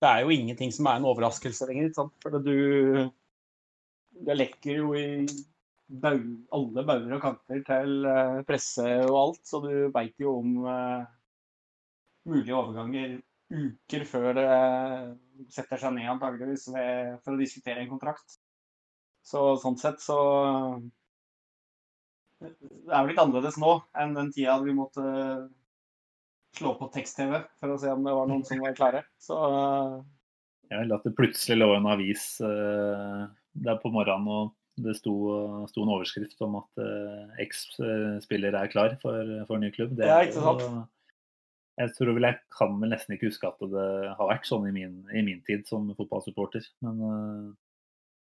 det 0.00 0.08
er 0.08 0.24
jo 0.24 0.34
ingenting 0.34 0.72
som 0.74 0.88
er 0.88 1.00
en 1.00 1.10
overraskelse 1.10 1.68
lenger, 1.68 1.90
ikke 1.90 2.02
sant. 2.02 2.16
For 2.22 2.38
du 2.38 3.08
Det 4.18 4.34
lekker 4.34 4.80
jo 4.80 4.94
i 4.98 5.26
baug, 5.88 6.24
alle 6.52 6.84
bauger 6.84 7.14
og 7.16 7.22
kanter 7.22 7.60
til 7.64 8.08
presse 8.48 8.86
og 9.06 9.16
alt, 9.20 9.44
så 9.46 9.60
du 9.62 9.70
veit 9.94 10.16
jo 10.20 10.38
om 10.40 10.66
eh, 10.66 11.06
mulige 12.28 12.56
overganger 12.56 13.18
uker 13.48 14.04
før 14.08 14.34
det 14.36 14.48
setter 15.54 15.80
seg 15.80 15.94
ned, 15.96 16.08
antageligvis, 16.12 16.68
ved, 16.74 17.16
for 17.24 17.34
å 17.34 17.40
diskutere 17.40 17.82
en 17.82 17.90
kontrakt. 17.90 18.38
Så 19.24 19.54
sånn 19.60 19.76
sett 19.80 20.00
så 20.00 20.18
Det 22.40 22.48
er 22.48 23.02
vel 23.02 23.10
litt 23.12 23.20
annerledes 23.20 23.58
nå 23.60 23.74
enn 23.98 24.14
den 24.16 24.30
tida 24.32 24.56
vi 24.62 24.76
måtte 24.76 25.02
slå 26.56 26.74
på 26.78 26.88
tekst-TV 26.94 27.42
for 27.60 27.74
å 27.74 27.80
se 27.80 27.90
om 27.92 28.06
det 28.06 28.14
var 28.14 28.30
noen 28.30 28.44
som 28.46 28.62
var 28.62 28.76
klare. 28.78 29.02
Så 29.20 29.36
Ja, 30.68 30.82
eller 30.82 30.98
at 30.98 31.08
det 31.08 31.16
plutselig 31.18 31.58
lå 31.58 31.72
en 31.76 31.88
avis 31.90 32.38
uh, 32.44 33.26
der 33.58 33.80
på 33.82 33.92
morgenen 33.92 34.30
og 34.32 34.54
det 34.78 34.94
sto, 34.98 35.14
sto 35.66 35.82
en 35.82 35.90
overskrift 35.96 36.38
om 36.46 36.52
at 36.60 36.78
eh, 36.78 37.40
X-spiller 37.48 38.54
er 38.54 38.70
klar 38.70 38.92
for, 39.02 39.32
for 39.48 39.58
ny 39.58 39.72
klubb. 39.74 39.96
Det 39.98 40.06
Ja, 40.06 40.20
er 40.20 40.28
ikke 40.28 40.44
sant? 40.44 40.62
Jeg 41.78 41.94
tror 41.94 42.10
vel 42.16 42.26
jeg 42.26 42.40
kan 42.54 42.74
vel 42.80 42.90
nesten 42.90 43.14
ikke 43.14 43.30
huske 43.30 43.48
at 43.48 43.60
det 43.70 43.88
har 44.18 44.30
vært 44.30 44.48
sånn 44.48 44.66
i 44.66 44.74
min, 44.74 45.00
i 45.14 45.22
min 45.22 45.42
tid 45.46 45.62
som 45.68 45.86
fotballsupporter. 45.94 46.64
Men, 46.82 47.02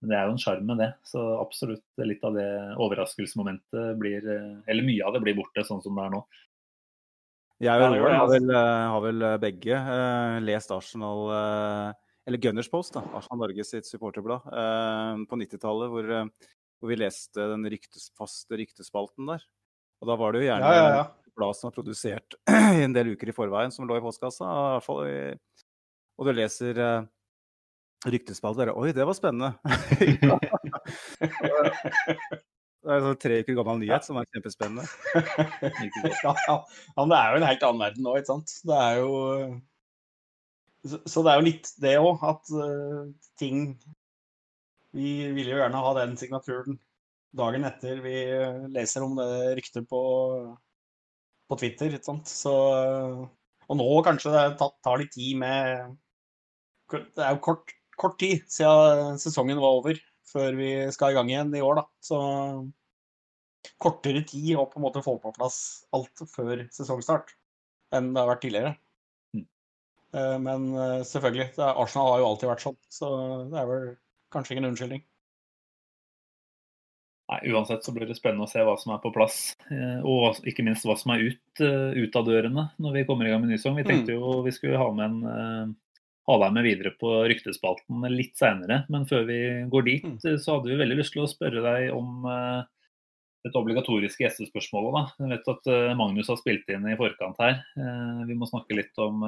men 0.02 0.12
det 0.12 0.18
er 0.18 0.28
jo 0.28 0.36
en 0.36 0.42
sjarm 0.42 0.68
med 0.70 0.82
det. 0.84 0.90
Så 1.08 1.22
absolutt 1.40 2.04
litt 2.04 2.26
av 2.28 2.36
det 2.38 2.50
overraskelsesmomentet 2.76 3.96
blir 4.02 4.28
eh, 4.34 4.52
Eller 4.70 4.86
mye 4.86 5.08
av 5.08 5.16
det 5.16 5.24
blir 5.24 5.38
borte 5.40 5.64
sånn 5.66 5.82
som 5.86 5.98
det 5.98 6.06
er 6.06 6.14
nå. 6.14 6.22
Jeg 7.64 7.82
og 7.82 7.96
Roar 7.96 8.14
har, 8.14 8.28
vel, 8.30 8.52
eh, 8.54 8.84
har 8.94 9.02
vel 9.02 9.24
begge 9.42 9.78
uh, 9.82 10.36
lest 10.46 10.70
Arsenal 10.76 11.24
uh, 11.32 11.88
Eller 12.30 12.42
Gunners 12.44 12.70
Post, 12.70 12.94
da, 13.00 13.02
Arsenal 13.18 13.42
Norge 13.48 13.66
sitt 13.66 13.88
supporterblad, 13.90 14.46
eh, 14.52 15.24
på 15.32 15.40
90-tallet, 15.40 15.90
hvor, 15.94 16.10
hvor 16.78 16.92
vi 16.92 16.98
leste 17.00 17.46
den 17.54 17.64
ryktes, 17.72 18.10
faste 18.20 18.60
ryktespalten 18.60 19.32
der. 19.32 19.46
Og 20.04 20.12
da 20.12 20.18
var 20.20 20.36
det 20.36 20.44
jo 20.44 20.50
gjerne 20.50 20.74
ja, 20.76 20.82
ja, 20.84 20.90
ja. 21.00 21.27
Blad 21.38 21.58
som 21.58 21.70
er 21.70 21.76
produsert 21.76 22.38
en 22.86 22.96
del 22.96 23.14
uker 23.14 23.32
i 23.32 23.36
forveien, 23.36 23.74
som 23.74 23.88
lå 23.88 24.00
i 24.00 24.04
postkassa. 24.04 24.48
Og 26.18 26.26
du 26.26 26.32
leser 26.34 26.80
eh, 26.82 27.06
ryktespalten, 28.10 28.72
og 28.74 28.84
Oi, 28.84 28.94
det 28.96 29.06
var 29.08 29.18
spennende! 29.18 29.54
det 32.88 32.94
er 32.94 32.98
en 32.98 33.08
sånn 33.10 33.22
tre 33.22 33.42
uker 33.44 33.58
gammel 33.58 33.82
nyhet 33.84 34.08
som 34.08 34.20
er 34.20 34.30
kjempespennende. 34.32 34.86
ja, 36.26 36.34
ja. 36.34 36.58
men 36.98 37.14
det 37.14 37.20
er 37.20 37.28
jo 37.30 37.42
en 37.42 37.50
helt 37.50 37.68
annen 37.70 37.84
verden 37.86 38.08
nå, 38.08 38.18
ikke 38.18 38.32
sant. 38.34 38.58
Det 38.66 38.82
er 38.88 39.02
jo 39.04 39.12
Så, 40.88 41.00
så 41.10 41.24
det 41.26 41.32
er 41.32 41.40
jo 41.40 41.48
litt 41.50 41.72
det 41.84 41.96
òg, 42.00 42.26
at 42.26 42.52
uh, 42.54 43.08
ting 43.42 43.72
Vi 44.96 45.10
vil 45.36 45.50
jo 45.52 45.58
gjerne 45.60 45.82
ha 45.84 45.96
den 45.98 46.14
signaturen 46.18 46.78
dagen 47.38 47.68
etter 47.68 48.00
vi 48.02 48.16
eh, 48.32 48.64
leser 48.74 49.04
om 49.06 49.18
det 49.18 49.58
ryktet 49.60 49.88
på, 49.90 50.00
på 51.48 51.58
Twitter, 51.60 51.94
ikke 51.94 52.10
sant. 52.12 52.30
Så 52.32 52.54
eh, 52.76 53.24
Og 53.68 53.80
nå 53.80 53.88
kanskje 54.08 54.34
det 54.34 54.46
tar, 54.60 54.74
tar 54.86 55.02
litt 55.02 55.14
tid 55.16 55.40
med 55.42 55.98
Det 56.94 57.24
er 57.24 57.36
jo 57.36 57.44
kort, 57.44 57.74
kort 58.00 58.18
tid 58.22 58.46
siden 58.52 59.20
sesongen 59.22 59.60
var 59.64 59.82
over, 59.82 60.00
før 60.28 60.58
vi 60.60 60.72
skal 60.96 61.14
i 61.14 61.18
gang 61.18 61.32
igjen 61.32 61.56
i 61.56 61.64
år, 61.64 61.82
da. 61.82 61.86
Så 62.04 62.20
kortere 63.84 64.24
tid 64.28 64.56
å 64.56 64.68
på 64.70 64.80
en 64.80 64.86
måte 64.86 65.04
få 65.04 65.18
på 65.22 65.34
plass 65.36 65.60
alt 65.96 66.24
før 66.32 66.64
sesongstart 66.74 67.34
enn 67.96 68.14
det 68.14 68.22
har 68.22 68.30
vært 68.32 68.44
tidligere. 68.46 68.74
Mm. 69.36 69.46
Eh, 70.16 70.38
Men 70.44 70.68
eh, 70.76 71.04
selvfølgelig, 71.08 71.52
Arsenal 71.68 72.14
har 72.14 72.24
jo 72.24 72.30
alltid 72.32 72.52
vært 72.52 72.66
sånn, 72.66 72.80
så 72.92 73.12
det 73.52 73.62
er 73.62 73.70
vel 73.72 73.88
kanskje 74.36 74.56
ingen 74.56 74.70
unnskyldning. 74.72 75.04
Nei, 77.28 77.42
Uansett 77.52 77.84
så 77.84 77.92
blir 77.92 78.08
det 78.08 78.16
spennende 78.16 78.46
å 78.46 78.50
se 78.50 78.62
hva 78.64 78.78
som 78.80 78.94
er 78.96 79.02
på 79.04 79.12
plass, 79.12 79.52
eh, 79.68 80.00
og 80.08 80.38
ikke 80.48 80.64
minst 80.64 80.86
hva 80.88 80.96
som 80.96 81.12
er 81.12 81.26
ut, 81.28 81.60
eh, 81.60 81.98
ut 82.00 82.16
av 82.16 82.24
dørene 82.30 82.70
når 82.80 82.94
vi 82.94 83.04
kommer 83.10 83.28
i 83.28 83.34
gang 83.34 83.42
med 83.44 83.52
ny 83.52 83.58
sang. 83.60 83.76
Vi 83.76 83.84
tenkte 83.84 84.16
jo 84.16 84.42
vi 84.46 84.54
skulle 84.56 84.80
ha 84.80 84.88
med 84.96 85.06
en 85.12 85.18
eh, 85.28 85.74
ha 86.28 86.38
deg 86.40 86.54
med 86.56 86.64
videre 86.64 86.92
på 87.00 87.12
ryktespalten 87.28 88.02
litt 88.12 88.36
seinere, 88.40 88.82
men 88.92 89.06
før 89.08 89.26
vi 89.28 89.40
går 89.72 89.84
dit, 89.86 90.04
Mm. 90.04 90.20
så 90.40 90.56
hadde 90.56 90.72
vi 90.72 90.80
veldig 90.80 90.98
lyst 91.00 91.14
til 91.14 91.24
å 91.24 91.28
spørre 91.32 91.62
deg 91.64 91.94
om 91.96 92.26
et 93.48 93.56
obligatoriske 93.56 94.26
gjestespørsmålet. 94.26 94.92
da. 94.92 95.04
Jeg 95.24 95.30
vet 95.38 95.48
at 95.48 95.96
Magnus 95.96 96.28
har 96.28 96.36
spilt 96.36 96.68
inn 96.68 96.84
i 96.86 96.98
forkant 97.00 97.38
her. 97.40 97.64
Vi 98.28 98.36
må 98.36 98.44
snakke 98.44 98.76
litt 98.76 98.92
om, 99.00 99.24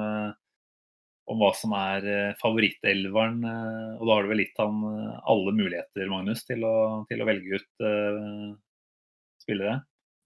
om 1.30 1.38
hva 1.40 1.50
som 1.56 1.74
er 1.78 2.08
eh, 2.10 2.38
favorittelveren. 2.40 3.44
eh, 3.46 3.92
Og 4.00 4.08
da 4.08 4.16
har 4.16 4.26
du 4.26 4.32
vel 4.32 4.42
gitt 4.44 4.58
han 4.60 4.80
eh, 4.88 5.20
alle 5.34 5.54
muligheter, 5.56 6.10
Magnus, 6.10 6.42
til 6.48 6.66
å, 6.66 6.74
til 7.10 7.22
å 7.22 7.28
velge 7.28 7.60
ut 7.60 7.84
uh, 7.86 8.50
spillere. 9.42 9.78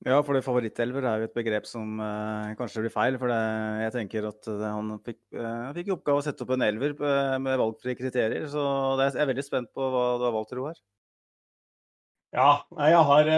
Ja, 0.05 0.19
for 0.25 0.37
det 0.37 0.45
favorittelver 0.45 1.07
er 1.09 1.23
jo 1.23 1.29
et 1.29 1.37
begrep 1.37 1.69
som 1.69 2.01
uh, 2.01 2.53
kanskje 2.59 2.85
blir 2.85 2.95
feil. 2.95 3.19
For 3.21 3.33
det, 3.33 3.43
jeg 3.85 3.95
tenker 3.99 4.31
at 4.31 4.49
det, 4.49 4.73
han 4.79 4.97
fikk, 5.05 5.21
uh, 5.37 5.71
fikk 5.77 5.93
i 5.93 5.95
oppgave 5.97 6.25
å 6.25 6.27
sette 6.27 6.45
opp 6.45 6.57
en 6.57 6.67
elver 6.67 6.97
med 7.45 7.61
valgfrie 7.61 7.97
kriterier. 8.01 8.49
Så 8.53 8.65
det 8.99 9.09
er, 9.09 9.21
jeg 9.21 9.27
er 9.27 9.33
veldig 9.35 9.47
spent 9.47 9.73
på 9.77 9.93
hva 9.95 10.09
du 10.21 10.29
har 10.29 10.37
valgt, 10.37 10.57
Roar. 10.57 10.83
Ja, 12.35 12.51
jeg 12.89 13.07
har 13.07 13.29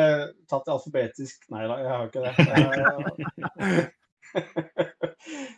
tatt 0.48 0.62
det 0.64 0.72
alfabetisk 0.72 1.42
Nei 1.52 1.66
da, 1.68 1.74
jeg 1.82 1.90
har 1.92 2.06
ikke 2.08 2.22
det. 2.24 3.82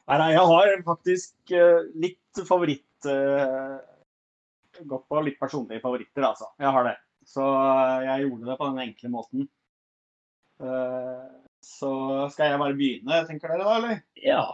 Nei, 0.08 0.16
nei, 0.16 0.30
jeg 0.32 0.44
har 0.48 0.82
faktisk 0.86 1.52
eh, 1.52 1.88
litt 2.00 2.40
favoritt 2.48 3.08
eh, 3.08 3.76
Gått 4.88 5.08
på 5.10 5.20
litt 5.26 5.38
personlige 5.40 5.82
favoritter, 5.82 6.22
altså. 6.22 6.46
Jeg 6.62 6.70
har 6.76 6.86
det. 6.86 6.94
Så 7.26 7.42
eh, 7.42 8.04
jeg 8.06 8.28
gjorde 8.28 8.46
det 8.46 8.56
på 8.60 8.68
den 8.68 8.82
enkle 8.84 9.10
måten. 9.10 9.48
Eh, 10.62 11.24
så 11.64 11.92
skal 12.32 12.52
jeg 12.52 12.60
bare 12.62 12.76
begynne, 12.78 13.18
tenker 13.26 13.52
dere 13.52 13.66
da, 13.66 13.74
eller? 13.80 14.00
Ja. 14.22 14.44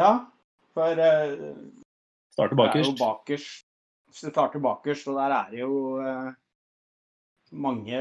Ja. 0.00 0.14
For 0.72 0.96
det 0.96 1.06
er 1.06 1.36
jo 1.36 2.58
bakerst. 2.58 2.96
bakerst. 3.00 3.62
Hvis 4.08 4.24
du 4.24 4.30
starter 4.32 4.64
bakerst, 4.64 5.08
og 5.12 5.20
der 5.20 5.34
er 5.36 5.52
det 5.52 5.60
jo 5.60 5.76
mange 7.52 8.00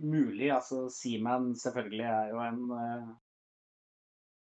mulig. 0.00 0.48
Altså 0.54 0.86
Seaman 0.92 1.52
selvfølgelig 1.60 2.08
er 2.08 2.32
jo 2.32 2.40
en 2.40 2.60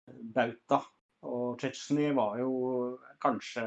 bauta. 0.08 0.82
Og 1.26 1.62
Chechny 1.62 2.12
var 2.14 2.38
jo 2.39 2.51
kanskje 3.24 3.66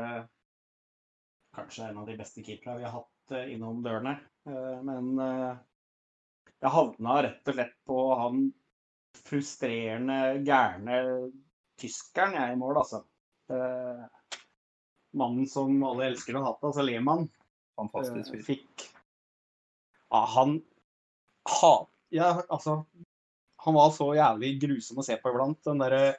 kanskje 1.58 1.88
en 1.88 1.98
av 1.98 2.06
de 2.06 2.16
beste 2.18 2.42
keeperne 2.44 2.78
vi 2.78 2.86
har 2.86 2.94
hatt 3.00 3.34
eh, 3.34 3.52
innom 3.54 3.82
dørene. 3.82 4.14
Eh, 4.46 4.78
men 4.86 5.10
eh, 5.22 5.58
jeg 6.58 6.74
havna 6.74 7.18
rett 7.24 7.50
og 7.50 7.58
slett 7.58 7.76
på 7.88 7.98
han 8.18 8.46
frustrerende, 9.18 10.18
gærne 10.46 10.98
tyskeren 11.78 12.36
jeg 12.38 12.54
i 12.54 12.58
mål, 12.58 12.80
altså. 12.82 13.04
Mannen 15.18 15.46
som 15.48 15.78
alle 15.86 16.10
elsker 16.10 16.36
å 16.36 16.42
hate, 16.44 16.68
altså 16.68 16.84
Lehmann. 16.84 17.28
Fantastisk 17.78 18.34
fyr. 18.34 18.42
fikk 18.44 18.84
Ja, 20.10 20.24
han 20.34 20.58
ha, 21.48 21.72
ja, 22.12 22.32
altså 22.48 22.82
Han 23.64 23.76
var 23.78 23.92
så 23.94 24.10
jævlig 24.18 24.50
grusom 24.60 25.00
å 25.00 25.06
se 25.06 25.16
på 25.22 25.32
iblant. 25.32 25.62
Den 25.64 25.80
derre 25.80 26.18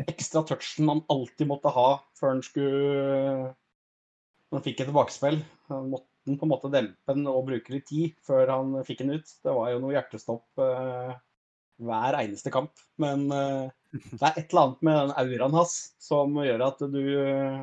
ekstra 0.00 0.42
touchen 0.48 0.86
man 0.88 1.02
alltid 1.12 1.48
måtte 1.50 1.72
ha 1.74 1.88
før 2.18 2.36
han 2.36 2.42
skulle 2.46 3.50
Når 4.48 4.58
han 4.58 4.64
fikk 4.64 4.80
et 4.80 4.88
tilbakespill. 4.90 5.38
Han 5.72 5.90
måtte 5.92 6.08
han 6.28 6.38
på 6.38 6.46
en 6.46 6.52
måte 6.52 6.70
dempe 6.70 7.14
den 7.16 7.28
og 7.30 7.46
bruke 7.48 7.72
litt 7.74 7.86
tid 7.88 8.16
før 8.26 8.50
han 8.52 8.74
fikk 8.86 9.02
den 9.02 9.16
ut. 9.18 9.30
Det 9.42 9.54
var 9.56 9.70
jo 9.72 9.80
noe 9.82 9.94
hjertestopp 9.96 10.62
eh, 10.62 11.14
hver 11.82 12.18
eneste 12.20 12.52
kamp. 12.54 12.74
Men 13.02 13.24
eh, 13.32 13.70
det 13.92 14.20
er 14.20 14.36
et 14.36 14.52
eller 14.52 14.66
annet 14.66 14.84
med 14.86 14.98
den 15.00 15.14
auraen 15.22 15.56
hans 15.56 15.78
som 16.02 16.36
gjør 16.36 16.66
at 16.68 16.84
du 16.92 17.00
eh, 17.24 17.62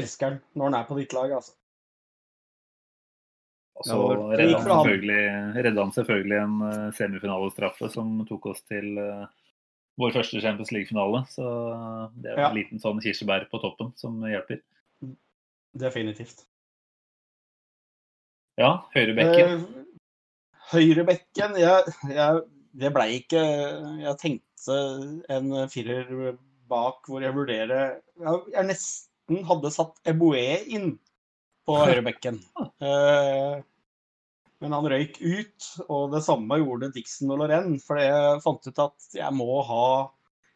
elsker 0.00 0.32
han 0.32 0.40
når 0.56 0.70
han 0.70 0.78
er 0.80 0.88
på 0.88 0.98
ditt 0.98 1.14
lag. 1.16 1.36
altså. 1.36 1.54
Og 3.74 3.86
så 3.88 4.00
redda 4.38 4.58
han, 4.58 4.68
selvfølgelig- 4.70 5.62
redda 5.66 5.82
han 5.82 5.94
selvfølgelig 5.94 6.36
en 6.40 6.60
eh, 6.70 6.90
semifinalestraffe 6.98 7.90
som 7.90 8.20
tok 8.28 8.52
oss 8.52 8.62
til 8.70 8.98
eh, 9.02 9.24
vår 10.00 10.10
første 10.16 10.40
Champions 10.42 10.72
League-finale. 10.74 11.24
Så 11.30 11.44
det 12.22 12.32
er 12.32 12.40
Ja. 12.40 12.48
en 12.50 12.56
liten 12.56 12.80
sånn 12.82 13.00
kirsebær 13.02 13.46
på 13.50 13.60
toppen 13.62 13.92
som 13.96 14.20
hjelper. 14.22 14.60
Definitivt. 15.76 16.44
Ja, 18.58 18.84
høyrebekken. 18.94 19.64
Eh, 19.64 19.80
Høyrebekken 20.72 21.56
jeg, 21.58 21.94
jeg, 22.08 22.42
Det 22.74 22.90
blei 22.94 23.08
ikke 23.20 23.40
Jeg 24.00 24.14
tenkte 24.22 24.76
en 25.34 25.50
firer 25.68 26.38
bak 26.70 27.04
hvor 27.10 27.20
jeg 27.20 27.34
vurderer 27.36 27.98
Jeg, 28.16 28.40
jeg 28.54 28.68
nesten 28.70 29.42
hadde 29.50 29.72
satt 29.74 29.98
Eboe 30.08 30.40
inn 30.68 30.94
på 31.66 31.78
høyrebekken. 31.82 32.40
Eh, 32.84 33.62
men 34.64 34.72
han 34.72 34.88
røyk 34.88 35.20
ut, 35.20 35.70
og 35.92 36.14
det 36.14 36.24
samme 36.24 36.56
gjorde 36.62 36.92
Dixon 36.94 37.34
og 37.34 37.42
Loren. 37.42 37.76
For 37.84 38.00
jeg 38.00 38.40
fant 38.44 38.68
ut 38.70 38.84
at 38.88 39.08
jeg 39.20 39.36
må 39.36 39.60
ha 39.68 39.86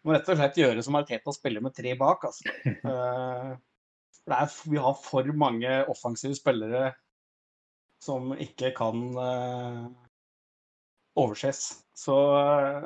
må 0.06 0.14
rett 0.14 0.28
og 0.30 0.38
slett 0.38 0.58
gjøre 0.58 0.82
som 0.84 0.96
Arteta 0.98 1.32
spille 1.34 1.62
med 1.64 1.74
tre 1.76 1.96
bak. 1.98 2.28
Altså. 2.30 2.54
Eh, 2.88 3.56
det 4.28 4.36
er, 4.36 4.54
vi 4.68 4.80
har 4.84 4.96
for 5.00 5.28
mange 5.40 5.70
offensive 5.88 6.36
spillere 6.36 6.90
som 8.04 8.34
ikke 8.36 8.74
kan 8.76 8.98
uh, 9.16 9.86
overses. 11.16 11.62
Så 11.96 12.16
uh, 12.36 12.84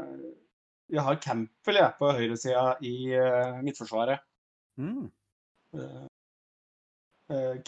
jeg 0.92 1.02
har 1.02 1.18
Campbell 1.24 1.80
jeg, 1.80 1.96
på 1.98 2.12
høyresida 2.14 2.76
i 2.86 2.94
uh, 3.18 3.58
midtforsvaret. 3.66 4.22
Mm. 4.78 5.10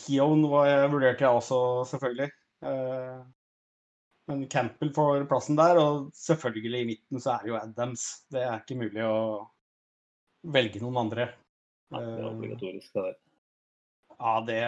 Keown 0.05 0.47
var 0.53 0.87
vurderte 0.93 1.27
jeg 1.27 1.41
også, 1.43 1.59
selvfølgelig. 1.91 2.31
Men 4.31 4.47
Campbell 4.49 4.93
får 4.97 5.27
plassen 5.29 5.59
der, 5.59 5.79
og 5.81 6.09
selvfølgelig 6.17 6.81
i 6.81 6.89
midten 6.89 7.21
så 7.21 7.35
er 7.35 7.45
det 7.45 7.53
jo 7.53 7.59
Adams. 7.59 8.05
Det 8.33 8.41
er 8.41 8.63
ikke 8.63 8.79
mulig 8.81 9.05
å 9.05 9.19
velge 10.55 10.81
noen 10.81 11.03
andre. 11.05 11.29
Ja, 11.93 12.01
det 12.01 12.15
er 12.15 12.29
obligatorisk. 12.31 12.89
Det 12.95 13.05
der. 13.05 13.19
ja, 14.17 14.35
det, 14.49 14.61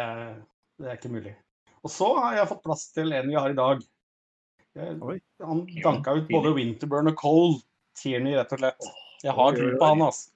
det 0.80 0.90
er 0.90 1.00
ikke 1.00 1.14
mulig. 1.14 1.34
Og 1.86 1.92
så 1.92 2.10
har 2.18 2.36
jeg 2.36 2.50
fått 2.50 2.64
plass 2.66 2.84
til 2.92 3.14
en 3.16 3.30
vi 3.30 3.38
har 3.38 3.52
i 3.52 3.58
dag. 3.58 3.82
Jeg, 4.76 4.96
han 5.40 5.64
danka 5.80 6.18
ut 6.18 6.28
både 6.28 6.52
Winterburn 6.56 7.12
og 7.12 7.18
Cole. 7.20 7.60
Tierney, 7.96 8.34
rett 8.36 8.50
og 8.52 8.60
slett. 8.60 8.88
Jeg 9.24 9.32
har 9.32 9.54
tro 9.56 9.68
på 9.80 9.86
han, 9.88 10.02
altså. 10.04 10.32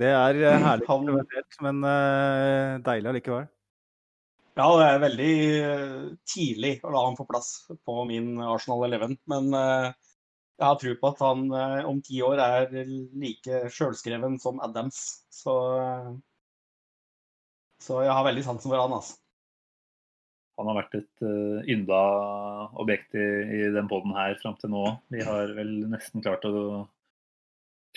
Det 0.00 0.08
er 0.08 0.38
eh, 0.40 0.62
herlig 0.64 1.34
men 1.66 1.82
eh, 1.84 2.78
deilig 2.86 3.10
allikevel. 3.10 3.44
Ja, 4.52 4.66
det 4.76 4.84
er 4.86 4.98
veldig 5.00 5.34
eh, 5.64 6.08
tidlig 6.28 6.72
å 6.84 6.90
la 6.92 7.06
han 7.06 7.16
få 7.16 7.24
plass 7.24 7.54
på 7.88 8.02
min 8.04 8.34
Arsenal 8.44 8.84
11. 8.84 9.14
Men 9.32 9.48
eh, 9.56 9.86
jeg 10.60 10.66
har 10.66 10.76
tro 10.82 10.92
på 11.00 11.08
at 11.08 11.22
han 11.24 11.46
eh, 11.56 11.78
om 11.88 12.02
ti 12.04 12.20
år 12.20 12.42
er 12.44 12.74
like 12.76 13.62
sjølskreven 13.72 14.36
som 14.42 14.60
Adams. 14.60 15.00
Så, 15.32 15.56
så 17.80 18.02
jeg 18.04 18.12
har 18.12 18.28
veldig 18.28 18.44
sansen 18.44 18.68
for 18.68 18.82
han, 18.82 18.98
altså. 18.98 19.16
Han 20.60 20.68
har 20.68 20.82
vært 20.82 20.98
et 20.98 21.22
ynda 21.72 21.98
objekt 22.84 23.16
i, 23.16 23.24
i 23.56 23.70
den 23.72 23.88
poden 23.88 24.12
her 24.14 24.36
fram 24.42 24.58
til 24.60 24.74
nå. 24.74 24.84
Vi 25.10 25.24
har 25.24 25.56
vel 25.56 25.72
nesten 25.90 26.20
klart 26.20 26.44
å 26.44 26.52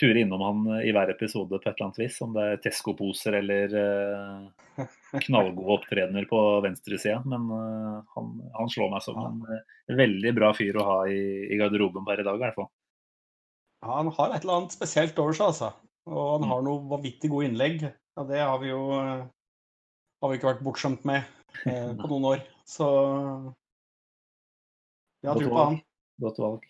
ture 0.00 0.20
innom 0.20 0.42
han 0.44 0.64
i 0.84 0.90
hver 0.92 1.08
episode 1.14 1.48
på 1.56 1.56
et 1.62 1.66
eller 1.70 1.86
annet 1.86 2.00
vis. 2.02 2.18
Om 2.24 2.34
det 2.36 2.42
er 2.52 2.58
Tesco-poser 2.66 3.38
eller 3.38 3.76
uh, 3.76 4.86
knallgode 5.24 5.72
opptredener 5.78 6.26
på 6.28 6.40
venstresida. 6.64 7.22
Men 7.24 7.46
eh, 7.56 7.94
han, 8.16 8.32
han 8.58 8.68
slår 8.72 8.90
meg 8.92 9.04
som 9.06 9.20
en 9.22 9.38
eh, 9.54 9.62
veldig 9.96 10.32
bra 10.36 10.50
fyr 10.56 10.76
å 10.76 10.84
ha 10.90 10.98
i, 11.08 11.22
i 11.48 11.56
garderoben 11.60 12.04
per 12.04 12.20
i 12.20 12.26
dag, 12.28 12.36
i 12.36 12.44
hvert 12.44 12.58
fall. 12.58 12.68
Ja, 13.84 13.94
han 14.02 14.12
har 14.18 14.34
et 14.36 14.44
eller 14.44 14.58
annet 14.60 14.76
spesielt 14.76 15.16
over 15.22 15.36
seg, 15.36 15.48
altså. 15.54 15.72
Og 16.06 16.20
han 16.36 16.44
Mm. 16.44 16.50
har 16.52 16.62
noe 16.68 16.84
vanvittig 16.92 17.30
gode 17.32 17.48
innlegg. 17.48 17.80
Ja, 17.88 18.22
det 18.28 18.38
har 18.44 18.60
vi 18.62 18.68
jo 18.74 18.82
eh, 19.00 19.24
har 20.22 20.30
vi 20.32 20.36
ikke 20.38 20.52
vært 20.52 20.64
bortskjemt 20.66 21.02
med 21.08 21.24
eh, 21.64 21.92
på 21.98 22.08
noen 22.12 22.28
år. 22.34 22.44
Så 22.68 22.86
jeg 25.24 25.30
har 25.32 25.40
tro 25.40 25.50
på 25.50 25.64
han. 25.64 25.80
Godt 26.22 26.38
valg. 26.42 26.64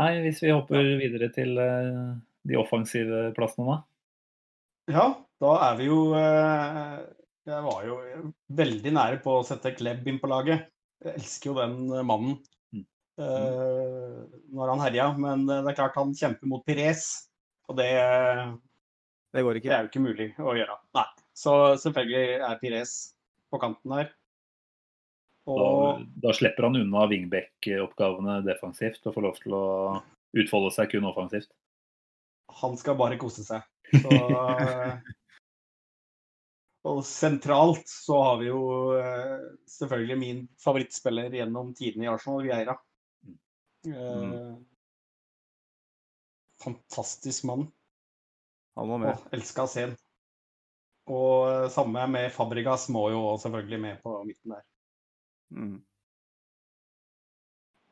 Nei, 0.00 0.10
hvis 0.24 0.40
vi 0.42 0.52
hopper 0.54 0.86
videre 1.00 1.28
til 1.34 1.58
eh, 1.60 2.14
de 2.48 2.56
offensive 2.60 3.30
plassene, 3.36 3.66
da. 3.68 3.78
Ja, 4.90 5.06
da 5.42 5.50
er 5.68 5.76
vi 5.78 5.86
jo 5.86 5.98
eh, 6.18 6.94
Jeg 7.46 7.64
var 7.66 7.84
jo 7.86 7.98
veldig 8.58 8.92
nære 8.96 9.20
på 9.22 9.36
å 9.38 9.44
sette 9.46 9.74
Klebb 9.76 10.08
inn 10.10 10.18
på 10.22 10.30
laget. 10.30 10.66
Jeg 11.04 11.20
elsker 11.20 11.52
jo 11.52 11.58
den 11.60 11.76
eh, 11.92 12.06
mannen 12.06 12.40
Mm. 12.70 12.84
eh, 13.26 14.18
når 14.54 14.70
han 14.70 14.80
herja, 14.84 15.06
men 15.18 15.42
det 15.50 15.72
er 15.72 15.76
klart 15.76 15.96
han 15.98 16.14
kjemper 16.16 16.48
mot 16.48 16.62
Pires. 16.64 17.26
Og 17.68 17.76
det, 17.76 17.90
Det 19.34 19.42
går 19.44 19.58
det 19.60 19.70
er 19.70 19.82
jo 19.84 19.90
ikke 19.90 20.02
mulig 20.02 20.28
å 20.40 20.54
gjøre. 20.56 20.78
Nei. 20.96 21.04
Så 21.36 21.52
selvfølgelig 21.82 22.40
er 22.40 22.60
Pires 22.62 22.94
på 23.50 23.60
kanten 23.62 23.92
her. 23.98 24.08
Da, 25.50 25.68
da 26.22 26.32
slipper 26.36 26.68
han 26.68 26.78
unna 26.78 27.06
wingback-oppgavene 27.10 28.40
defensivt 28.46 29.06
og 29.08 29.16
får 29.16 29.26
lov 29.26 29.38
til 29.42 29.56
å 29.56 29.64
utfolde 30.38 30.72
seg 30.74 30.90
kun 30.92 31.08
offensivt. 31.10 31.50
Han 32.60 32.76
skal 32.80 32.98
bare 32.98 33.18
kose 33.20 33.44
seg. 33.46 33.66
Så, 34.00 34.18
og 36.90 37.00
sentralt 37.04 37.88
så 37.90 38.16
har 38.24 38.38
vi 38.40 38.46
jo 38.48 38.60
eh, 38.96 39.40
selvfølgelig 39.68 40.16
min 40.20 40.38
favorittspiller 40.62 41.34
gjennom 41.34 41.74
tidene 41.76 42.06
i 42.06 42.08
Arsenal, 42.08 42.40
Vieira. 42.46 42.76
Eh, 43.90 44.54
fantastisk 46.62 47.44
mann. 47.50 47.66
Han 48.78 48.94
Og 48.96 49.00
med. 49.00 49.26
elska 49.36 49.66
scenen. 49.68 49.98
Og 51.10 51.50
eh, 51.50 51.68
samme 51.74 52.06
med 52.08 52.32
Fabregas 52.32 52.88
må 52.88 53.10
jo 53.12 53.22
selvfølgelig 53.42 53.80
med 53.80 54.02
på 54.04 54.16
midten 54.24 54.56
der. 54.56 54.64
Mm. 55.50 55.78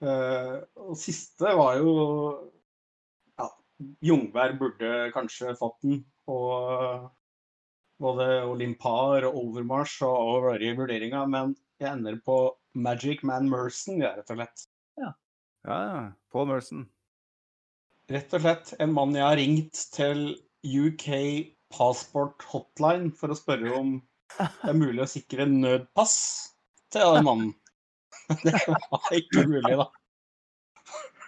Eh, 0.09 0.57
og 0.79 0.97
siste 0.97 1.53
var 1.59 1.81
jo 1.81 1.93
Jungberg 4.05 4.59
burde 4.61 4.93
kanskje 5.15 5.55
fått 5.59 5.81
den. 5.85 6.03
Og 6.29 7.09
både 8.03 8.27
Olympar 8.47 9.27
og 9.29 9.39
Overmarsh 9.43 10.03
har 10.05 10.45
vært 10.45 10.67
i 10.67 10.75
vurderinga, 10.79 11.25
men 11.31 11.55
jeg 11.81 11.93
ender 11.95 12.19
på 12.27 12.39
Magic 12.79 13.25
Man 13.27 13.49
Merson, 13.51 14.03
ja, 14.03 14.15
rett 14.19 14.31
og 14.31 14.41
slett. 14.41 14.67
Ja, 14.99 15.13
ja. 15.67 16.03
Paul 16.33 16.51
Merson. 16.51 16.87
Rett 18.09 18.33
og 18.37 18.45
slett 18.45 18.75
en 18.81 18.95
mann 18.97 19.17
jeg 19.17 19.27
har 19.27 19.37
ringt 19.37 19.81
til 19.93 20.31
UK 20.65 21.09
passport 21.75 22.45
hotline 22.49 23.11
for 23.15 23.33
å 23.33 23.37
spørre 23.37 23.75
om 23.77 23.99
det 24.39 24.71
er 24.71 24.77
mulig 24.77 25.03
å 25.03 25.11
sikre 25.11 25.47
nødpass 25.49 26.17
til 26.93 27.17
den 27.17 27.27
mannen. 27.27 27.55
Det 28.45 28.53
var 28.69 29.13
ikke 29.17 29.47
mulig, 29.49 29.73
da. 29.81 29.87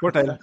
Fortell. 0.00 0.34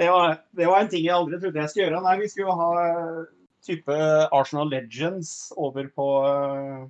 Det 0.00 0.06
var, 0.08 0.38
det 0.56 0.64
var 0.64 0.80
en 0.80 0.88
ting 0.88 1.02
jeg 1.04 1.12
aldri 1.12 1.36
trodde 1.36 1.60
jeg 1.60 1.70
skulle 1.72 1.86
gjøre. 1.90 2.00
Nei, 2.06 2.14
vi 2.22 2.28
skulle 2.32 2.54
ha 2.56 2.68
eh, 2.80 3.18
type 3.66 3.96
Arsenal 4.32 4.70
Legends 4.72 5.50
over 5.60 5.90
på 5.92 6.06
eh, 6.24 6.86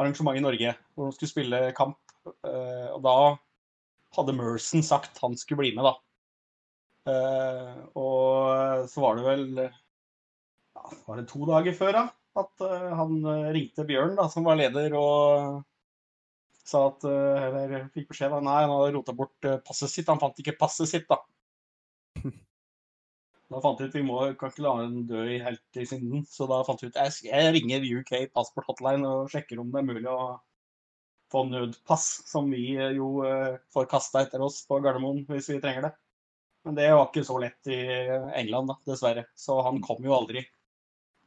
arrangement 0.00 0.38
i 0.38 0.44
Norge, 0.44 0.72
hvor 0.96 1.10
de 1.10 1.18
skulle 1.18 1.34
spille 1.34 1.60
kamp. 1.76 1.98
Eh, 2.48 2.86
Og 2.94 3.02
da 3.04 3.16
hadde 4.16 4.36
Merson 4.38 4.84
sagt 4.86 5.20
han 5.20 5.36
skulle 5.36 5.60
bli 5.60 5.74
med, 5.76 5.84
da. 5.84 5.94
Og 8.00 8.86
så 8.88 9.02
var 9.02 9.18
det 9.18 9.24
vel 9.26 9.42
ja, 9.60 10.84
var 11.04 11.18
det 11.20 11.26
to 11.28 11.44
dager 11.50 11.74
før 11.76 11.92
da, 11.98 12.04
at 12.40 12.62
han 12.96 13.18
ringte 13.52 13.84
Bjørn, 13.84 14.14
da, 14.16 14.24
som 14.32 14.46
var 14.46 14.56
leder, 14.56 14.94
og 14.96 15.58
sa 16.64 16.86
at 16.88 17.04
Eller 17.04 17.90
fikk 17.92 18.08
beskjed 18.14 18.32
da, 18.32 18.40
nei, 18.40 18.62
han 18.62 18.72
hadde 18.72 18.94
rota 18.94 19.12
bort 19.18 19.50
passet 19.66 19.92
sitt. 19.92 20.08
Han 20.08 20.22
fant 20.22 20.40
ikke 20.40 20.56
passet 20.62 20.88
sitt, 20.88 21.04
da. 21.10 21.20
Da 23.54 23.60
fant 23.62 23.78
vi 23.78 23.86
ut 23.86 23.94
vi 23.94 24.02
må, 24.02 24.16
kan 24.38 24.50
ikke 24.50 24.64
la 24.64 24.72
den 24.80 25.04
dø 25.06 25.24
i 25.30 25.38
helt 25.42 25.78
i 25.78 25.86
synden. 25.86 26.24
Så 26.26 26.48
da 26.50 26.58
fant 26.66 26.80
vi 26.82 26.90
ut 26.90 26.98
jeg, 26.98 27.12
jeg 27.28 27.52
ringer 27.54 27.86
UK 28.00 28.12
Passport 28.34 28.66
Hotline 28.66 29.06
og 29.06 29.30
sjekker 29.30 29.62
om 29.62 29.70
det 29.70 29.82
er 29.82 29.86
mulig 29.92 30.10
å 30.10 30.34
få 31.30 31.44
nødpass, 31.48 32.08
som 32.30 32.50
vi 32.50 32.74
eh, 32.74 32.96
jo 32.98 33.22
eh, 33.26 33.60
får 33.74 33.86
kasta 33.90 34.24
etter 34.24 34.42
oss 34.42 34.60
på 34.66 34.80
Gardermoen 34.82 35.22
hvis 35.30 35.52
vi 35.52 35.60
trenger 35.62 35.88
det. 35.88 35.92
Men 36.66 36.78
det 36.80 36.90
var 36.96 37.06
ikke 37.06 37.26
så 37.28 37.38
lett 37.42 37.70
i 37.70 37.78
England, 38.40 38.72
da, 38.72 38.78
dessverre. 38.88 39.26
Så 39.36 39.60
han 39.66 39.82
kom 39.84 40.02
jo 40.02 40.14
aldri. 40.16 40.42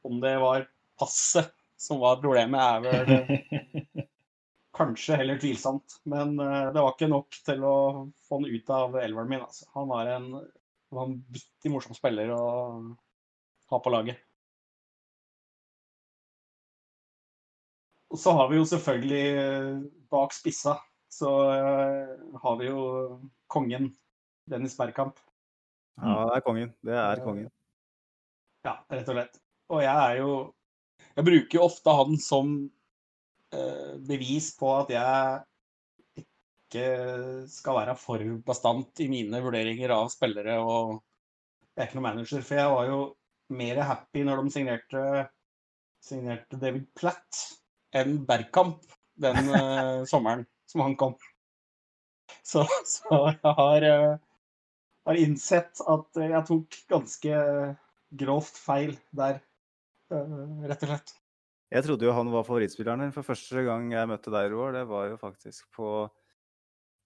Om 0.07 0.19
det 0.23 0.33
var 0.41 0.65
passet 0.99 1.53
som 1.77 2.01
var 2.01 2.19
problemet, 2.23 2.59
er 2.59 2.83
vel 2.83 4.07
kanskje 4.77 5.19
heller 5.21 5.39
tvilsomt. 5.41 5.99
Men 6.03 6.39
eh, 6.39 6.71
det 6.73 6.81
var 6.81 6.95
ikke 6.95 7.11
nok 7.11 7.39
til 7.45 7.63
å 7.65 7.77
få 8.27 8.41
han 8.41 8.49
ut 8.49 8.73
av 8.73 8.97
elveren 9.01 9.31
min. 9.31 9.45
Altså. 9.45 9.69
Han 9.77 9.91
var 9.91 10.11
en 10.15 10.31
vanvittig 10.93 11.71
morsom 11.73 11.97
spiller 11.97 12.31
å 12.35 12.43
ha 13.71 13.79
på 13.83 13.91
laget. 13.93 14.19
Og 18.07 18.19
så 18.21 18.31
har 18.37 18.47
vi 18.51 18.59
jo 18.59 18.67
selvfølgelig 18.67 19.25
eh, 19.35 19.73
bak 20.11 20.35
spissa 20.35 20.77
så 21.17 21.31
eh, 21.51 22.39
har 22.41 22.55
vi 22.59 22.69
jo 22.69 22.81
kongen 23.47 23.89
Dennis 24.49 24.77
Bergkamp. 24.77 25.19
Ja, 25.97 26.27
det 26.29 26.37
er 26.37 26.45
kongen. 26.45 26.73
Det 26.85 26.97
er 26.99 27.21
kongen. 27.23 27.49
Ja, 28.67 28.77
rett 28.91 29.07
og 29.07 29.17
slett. 29.17 29.39
Og 29.73 29.83
jeg 29.83 29.95
er 29.95 30.21
jo 30.21 30.31
Jeg 31.17 31.25
bruker 31.25 31.57
jo 31.57 31.65
ofte 31.65 31.93
han 31.97 32.17
som 32.21 32.51
eh, 33.53 33.93
bevis 34.05 34.51
på 34.57 34.69
at 34.75 34.91
jeg 34.93 35.39
ikke 36.67 37.47
skal 37.51 37.79
være 37.79 37.95
for 37.99 38.23
bastant 38.45 38.99
i 39.03 39.07
mine 39.11 39.39
vurderinger 39.43 39.93
av 39.95 40.11
spillere 40.13 40.59
og 40.61 40.97
Jeg 41.77 41.83
er 41.83 41.89
ikke 41.89 41.97
noen 41.99 42.07
manager, 42.07 42.41
for 42.41 42.57
jeg 42.57 42.69
var 42.73 42.87
jo 42.89 43.01
mer 43.53 43.79
happy 43.85 44.23
når 44.25 44.39
de 44.41 44.53
signerte, 44.55 45.01
signerte 46.01 46.57
David 46.57 46.87
Platt 46.97 47.41
enn 47.95 48.15
Bergkamp 48.25 48.81
den 49.21 49.51
uh, 49.53 50.05
sommeren 50.11 50.45
som 50.65 50.81
han 50.81 50.95
kom. 50.97 51.13
Så, 52.43 52.65
så 52.89 53.19
jeg 53.29 53.53
har, 53.59 53.85
uh, 53.85 54.17
har 55.07 55.21
innsett 55.21 55.85
at 55.85 56.21
jeg 56.23 56.43
tok 56.49 56.81
ganske 56.89 57.45
grovt 58.17 58.57
feil 58.57 58.97
der, 59.15 59.39
uh, 60.13 60.65
rett 60.65 60.83
og 60.83 60.93
slett. 60.93 61.17
Jeg 61.77 61.83
trodde 61.83 62.07
jo 62.07 62.15
han 62.15 62.29
var 62.31 62.45
favorittspilleren 62.47 63.05
din. 63.05 63.15
For 63.15 63.27
første 63.27 63.63
gang 63.67 63.91
jeg 63.91 64.09
møtte 64.09 64.31
deg, 64.31 64.49
Roar, 64.53 64.73
det 64.77 64.85
var 64.87 65.09
jo 65.11 65.17
faktisk 65.19 65.67
på 65.75 66.07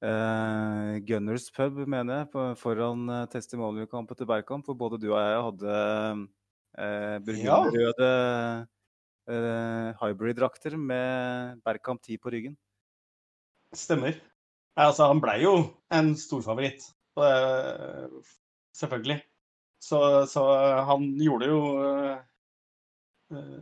Gunners 0.02 1.52
pub, 1.54 1.84
mener 1.86 2.22
jeg, 2.22 2.30
på, 2.34 2.46
foran 2.58 3.06
eh, 3.14 3.28
testimonialkampen 3.30 4.18
til 4.18 4.30
Berkamp, 4.30 4.66
hvor 4.66 4.78
både 4.80 4.98
du 4.98 5.12
og 5.12 5.20
jeg 5.22 5.44
hadde 5.46 5.76
eh, 6.78 7.18
burgunderrøde 7.28 8.10
eh, 9.30 10.02
hybrid-drakter 10.02 10.78
med 10.78 11.62
Berkamp 11.66 12.02
10 12.02 12.18
på 12.18 12.34
ryggen. 12.34 12.58
Stemmer. 13.78 14.18
Altså, 14.80 15.06
han 15.12 15.22
blei 15.22 15.42
jo 15.44 15.54
en 15.94 16.16
storfavoritt, 16.18 16.88
eh, 17.22 18.34
selvfølgelig. 18.78 19.22
Så, 19.82 20.26
så 20.30 20.44
han 20.90 21.08
gjorde 21.22 21.50
jo 21.50 21.62
eh, 21.86 22.18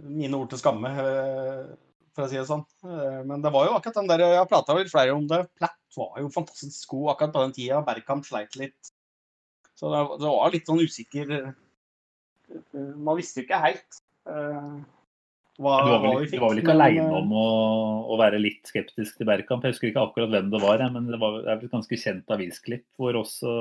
mine 0.08 0.40
ord 0.40 0.50
til 0.52 0.62
skamme, 0.62 0.92
eh, 1.04 1.70
for 2.16 2.26
å 2.26 2.30
si 2.32 2.38
det 2.40 2.48
sånn. 2.50 2.64
Eh, 2.86 3.20
Men 3.28 3.44
det 3.44 3.52
var 3.54 3.68
jo 3.68 3.76
akkurat 3.78 4.00
den 4.02 4.12
der, 4.12 4.24
jeg 4.26 4.40
har 4.42 4.50
prata 4.50 4.76
litt 4.78 4.92
flere 4.92 5.16
om 5.16 5.28
det, 5.30 5.44
Platt 5.60 5.78
var 5.98 6.22
jo 6.22 6.30
fantastisk 6.34 6.94
god 6.94 7.16
akkurat 7.16 7.36
på 7.36 7.44
den 7.46 7.56
tida. 7.58 7.82
Bergkamp 7.88 8.28
sleit 8.28 8.56
litt. 8.60 8.94
Så 9.80 9.90
det, 9.94 10.06
var 10.28 10.52
litt 10.52 10.68
sånn 10.68 10.82
usikker 10.84 11.30
Man 13.00 13.16
visste 13.16 13.40
jo 13.40 13.46
ikke 13.46 13.60
helt 13.64 14.00
eh, 14.28 14.74
hva, 15.60 15.76
Du 15.86 15.92
var 15.94 16.02
vel, 16.04 16.18
vi 16.18 16.26
du 16.26 16.34
fikk. 16.34 16.42
var 16.42 16.52
vel 16.52 16.62
ikke 16.62 16.74
men, 16.74 16.82
aleine 16.82 17.06
eh, 17.06 17.16
om 17.22 17.32
å, 17.36 17.46
å 18.12 18.18
være 18.20 18.42
litt 18.42 18.68
skeptisk 18.68 19.20
til 19.20 19.30
Bergkamp. 19.30 19.64
Jeg 19.64 19.76
husker 19.76 19.92
ikke 19.92 20.04
akkurat 20.08 20.34
hvem 20.34 20.52
det 20.52 20.62
var, 20.64 20.84
men 20.92 21.08
det 21.12 21.20
var 21.22 21.40
et 21.52 21.66
ganske 21.72 22.00
kjent 22.00 22.36
avisklipp 22.36 22.86
hvor 23.00 23.20
også 23.20 23.54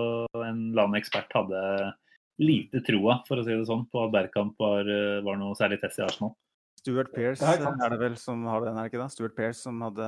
en 0.47 0.69
landekspert 0.79 1.29
ekspert 1.29 1.39
hadde 1.39 1.95
lite 2.39 2.83
troa, 2.87 3.19
for 3.27 3.41
å 3.41 3.47
si 3.47 3.51
det 3.51 3.67
sånn, 3.67 3.87
på 3.91 4.05
at 4.05 4.13
Bergkamp 4.15 4.59
var, 4.63 4.87
var 5.27 5.41
noe 5.41 5.59
særlig 5.59 5.81
test 5.83 5.99
i 5.99 6.05
Arsenal. 6.07 6.37
Stuart 6.79 7.11
Pearce 7.15 7.43
Det 7.43 7.67
er 7.69 7.93
det 7.95 8.01
vel 8.01 8.15
som 8.21 8.45
har 8.49 8.65
den, 8.65 8.77
er 8.77 8.87
det 8.87 8.93
ikke 8.93 9.03
det? 9.03 9.11
Stuart 9.15 9.35
Pearce 9.37 9.65
som 9.67 9.83
hadde 9.85 10.07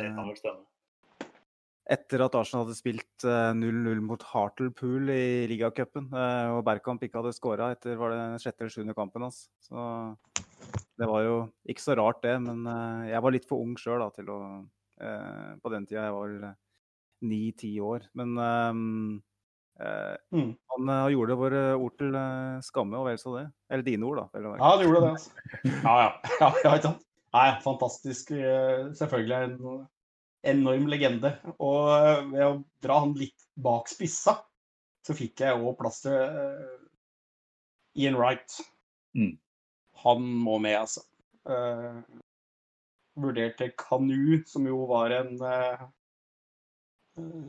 Det 0.00 0.10
kan 0.10 0.26
vel 0.26 0.40
stemme. 0.40 0.64
Etter 1.88 2.20
at 2.20 2.34
Arsenal 2.36 2.66
hadde 2.66 2.76
spilt 2.76 3.24
eh, 3.24 3.54
0-0 3.56 4.00
mot 4.04 4.24
Hartlepool 4.34 5.08
i 5.08 5.46
ligacupen, 5.48 6.10
eh, 6.12 6.48
og 6.52 6.60
Bergkamp 6.66 7.00
ikke 7.06 7.22
hadde 7.22 7.32
skåra 7.32 7.70
etter 7.72 7.96
var 7.96 8.12
det 8.12 8.42
sjette 8.42 8.60
eller 8.66 8.74
sjuende 8.74 8.96
kampen 8.98 9.24
hans. 9.24 9.46
Så 9.64 9.86
det 11.00 11.08
var 11.08 11.24
jo 11.24 11.38
ikke 11.64 11.86
så 11.86 11.96
rart, 11.96 12.20
det. 12.26 12.34
Men 12.44 12.66
eh, 12.68 13.14
jeg 13.14 13.24
var 13.24 13.32
litt 13.32 13.48
for 13.48 13.64
ung 13.64 13.72
sjøl 13.80 14.04
til 14.12 14.28
å 14.34 14.38
eh, 15.00 15.56
På 15.62 15.72
den 15.72 15.88
tida 15.88 16.04
jeg 16.10 16.16
var 16.18 16.36
ni-ti 17.24 17.72
år. 17.80 18.04
Men 18.20 18.36
eh, 18.36 18.68
eh, 18.68 19.16
Mm. 19.78 20.48
han 20.72 20.88
eh, 20.90 21.08
gjorde 21.14 21.36
vår 21.38 21.54
ord 21.78 21.98
til 22.00 22.16
eh, 22.18 22.56
skamme, 22.66 22.98
og 22.98 23.06
vel 23.06 23.20
så 23.20 23.34
det. 23.36 23.44
Eller 23.70 23.86
dine 23.86 24.08
ord, 24.08 24.22
da. 24.24 24.42
Ja, 24.58 24.72
han 24.72 24.82
gjorde 24.82 25.04
det. 25.04 25.12
Altså. 25.12 25.30
Ja, 25.84 25.94
ja. 26.02 26.08
ja, 26.42 26.50
ja 26.64 26.72
ikke 26.72 26.88
sant? 26.88 27.06
Nei, 27.36 27.46
fantastisk. 27.62 28.32
eh, 28.34 28.88
Selvfølgelig 28.98 29.38
en 29.38 29.86
enorm 30.54 30.88
legende. 30.90 31.34
Og 31.56 31.92
eh, 31.94 32.22
ved 32.32 32.46
å 32.46 32.52
dra 32.84 33.00
han 33.04 33.14
litt 33.18 33.48
bak 33.58 33.90
spissa, 33.90 34.38
så 35.06 35.16
fikk 35.16 35.44
jeg 35.44 35.60
òg 35.60 35.76
plass 35.78 36.02
til 36.04 36.16
eh, 36.16 36.78
Ian 38.02 38.18
Wright. 38.18 38.58
Mm. 39.18 39.36
Han 40.04 40.26
må 40.46 40.58
med, 40.62 40.78
altså. 40.82 41.04
Uh, 41.48 42.02
vurderte 43.18 43.70
Kanu, 43.78 44.42
som 44.46 44.66
jo 44.68 44.84
var 44.90 45.14
en 45.16 45.32
eh, 45.42 45.84
eh, 47.18 47.48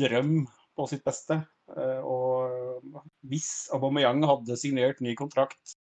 drøm 0.00 0.46
på 0.76 0.86
sitt 0.88 1.02
beste. 1.04 1.40
Eh, 1.76 2.00
og 2.04 2.82
hvis 3.28 3.68
Aubameyang 3.74 4.22
hadde 4.28 4.56
signert 4.60 5.00
ny 5.04 5.14
kontrakt 5.18 5.76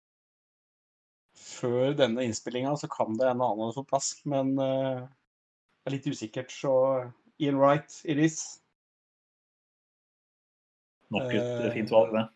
før 1.41 1.95
denne 1.97 2.24
innspillinga, 2.26 2.74
så 2.76 2.88
kan 2.91 3.14
det 3.18 3.28
en 3.30 3.41
annen 3.41 3.62
hadde 3.66 3.76
fått 3.78 3.88
plass. 3.93 4.11
Men 4.28 4.53
eh, 4.59 5.05
det 5.07 5.91
er 5.91 5.97
litt 5.97 6.11
usikkert, 6.11 6.51
så 6.53 6.74
Ian 7.41 7.57
Wright 7.62 8.01
it 8.05 8.18
is. 8.20 8.41
Nok 11.11 11.30
et 11.32 11.41
Eh, 11.66 11.72
fint 11.74 11.91
valg, 11.91 12.12
det. 12.14 12.26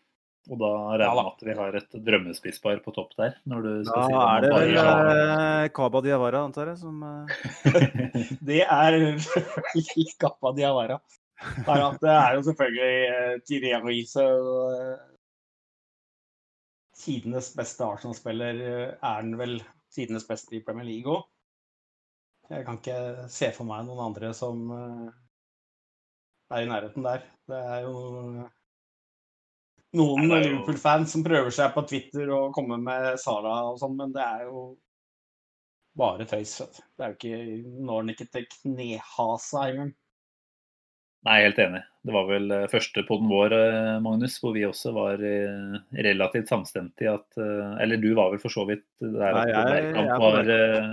Og 0.51 0.59
da 0.61 0.67
regner 0.93 1.05
jeg 1.07 1.15
med 1.17 1.27
at 1.31 1.43
vi 1.47 1.53
har 1.57 1.75
et 1.79 1.93
drømmespisspar 2.05 2.81
på 2.85 2.91
topp 2.93 3.15
der. 3.17 3.37
når 3.49 3.63
du 3.65 3.69
skal 3.87 4.01
Da 4.01 4.07
si 4.07 4.13
er 4.13 4.41
det 4.43 4.49
vel 4.53 4.75
bare- 4.75 5.63
eh, 5.63 5.69
Kaba 5.73 6.01
Diawara, 6.05 6.41
antar 6.45 6.67
jeg, 6.69 6.77
som 6.77 6.99
eh, 7.01 8.35
Det 8.49 8.59
er 8.61 8.97
Kaba 10.21 10.51
Diawara. 10.53 10.99
Bare 11.65 11.89
at 11.91 11.99
det 12.01 12.13
er 12.13 12.35
jo 12.37 12.45
selvfølgelig 12.47 12.93
uh, 13.11 13.33
Thierry 13.43 13.73
uh, 14.23 15.15
Tidenes 16.95 17.51
beste 17.55 17.83
Arsenal-spiller 17.83 18.59
eh, 18.63 18.89
er 18.95 19.15
han 19.19 19.35
vel 19.39 19.57
tidenes 19.93 20.27
beste 20.27 20.55
i 20.55 20.63
Premier 20.63 20.87
League 20.87 21.11
òg. 21.11 21.25
Jeg 22.49 22.65
kan 22.65 22.77
ikke 22.79 23.27
se 23.33 23.49
for 23.55 23.67
meg 23.67 23.87
noen 23.87 24.03
andre 24.05 24.31
som 24.37 24.61
eh, 24.71 25.09
er 26.55 26.63
i 26.63 26.69
nærheten 26.69 27.05
der. 27.05 27.25
Det 27.49 27.59
er 27.59 27.83
jo 27.87 27.97
noen 29.95 30.31
er 30.31 30.43
Liverpool-fans 30.45 31.15
som 31.15 31.23
prøver 31.25 31.53
seg 31.55 31.75
på 31.75 31.85
Twitter 31.89 32.31
og 32.35 32.55
kommer 32.55 32.79
med 32.81 33.19
Sara 33.19 33.57
og 33.69 33.79
sånn, 33.81 33.95
men 33.99 34.15
det 34.15 34.23
er 34.23 34.47
jo 34.47 34.65
bare 35.99 36.27
tøys. 36.27 36.57
Det 36.95 37.03
er 37.05 37.13
jo 37.13 37.19
ikke, 37.19 37.69
Når 37.87 38.01
han 38.01 38.15
ikke 38.15 38.31
til 38.31 38.49
knehasa 38.57 39.69
engang. 39.69 39.93
Nei, 41.25 41.39
helt 41.41 41.57
enig. 41.57 41.79
Det 42.05 42.13
var 42.13 42.27
vel 42.29 42.51
eh, 42.53 42.67
første 42.69 43.01
podden 43.07 43.29
vår, 43.31 43.53
eh, 43.57 43.95
Magnus, 44.05 44.35
hvor 44.43 44.51
vi 44.53 44.61
også 44.67 44.91
var 44.93 45.21
eh, 45.25 45.77
relativt 46.05 46.51
samstemte 46.51 47.01
i 47.01 47.09
at 47.09 47.39
Eller 47.81 47.97
du 47.97 48.11
var 48.13 48.29
vel 48.29 48.41
for 48.43 48.53
så 48.53 48.65
vidt 48.69 48.83
der 49.01 49.33
Nei, 49.33 49.47
jeg- 49.49 49.71
Bergkamp 49.71 50.11
jeg 50.11 50.19
var 50.21 50.51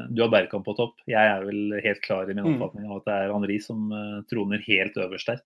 Du 0.08 0.22
har 0.22 0.30
Bergkamp 0.32 0.64
på 0.64 0.76
topp. 0.78 0.94
Jeg 1.06 1.20
er 1.34 1.44
vel 1.44 1.76
helt 1.84 2.00
klar 2.06 2.30
i 2.30 2.32
min 2.32 2.44
Mm. 2.46 2.54
oppfatning 2.56 2.88
av 2.88 2.96
at 3.02 3.04
det 3.10 3.18
er 3.18 3.32
Henri 3.34 3.58
som 3.60 3.90
troner 4.30 4.64
helt 4.64 4.94
øverst 4.96 5.26
der. 5.26 5.42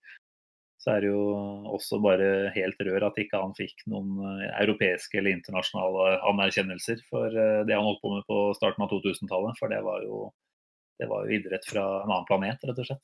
Så 0.79 0.93
er 0.95 1.01
det 1.01 1.09
jo 1.11 1.65
også 1.67 1.99
bare 2.01 2.49
helt 2.55 2.77
rør 2.79 3.07
at 3.07 3.15
ikke 3.19 3.41
han 3.41 3.51
fikk 3.57 3.83
noen 3.91 4.15
europeiske 4.61 5.17
eller 5.19 5.35
internasjonale 5.35 6.21
anerkjennelser 6.31 7.01
for 7.09 7.27
det 7.29 7.75
han 7.75 7.83
holdt 7.83 7.99
på 8.01 8.13
med 8.15 8.23
på 8.29 8.55
starten 8.55 8.83
av 8.85 8.89
2000-tallet. 8.89 9.57
For 9.59 9.67
det 9.67 9.83
var 9.83 9.99
jo 10.07 10.31
det 10.97 11.09
var 11.09 11.25
jo 11.27 11.33
idrett 11.35 11.65
fra 11.67 12.03
en 12.05 12.09
annen 12.09 12.25
planet, 12.25 12.63
rett 12.63 12.79
og 12.79 12.85
slett. 12.87 13.03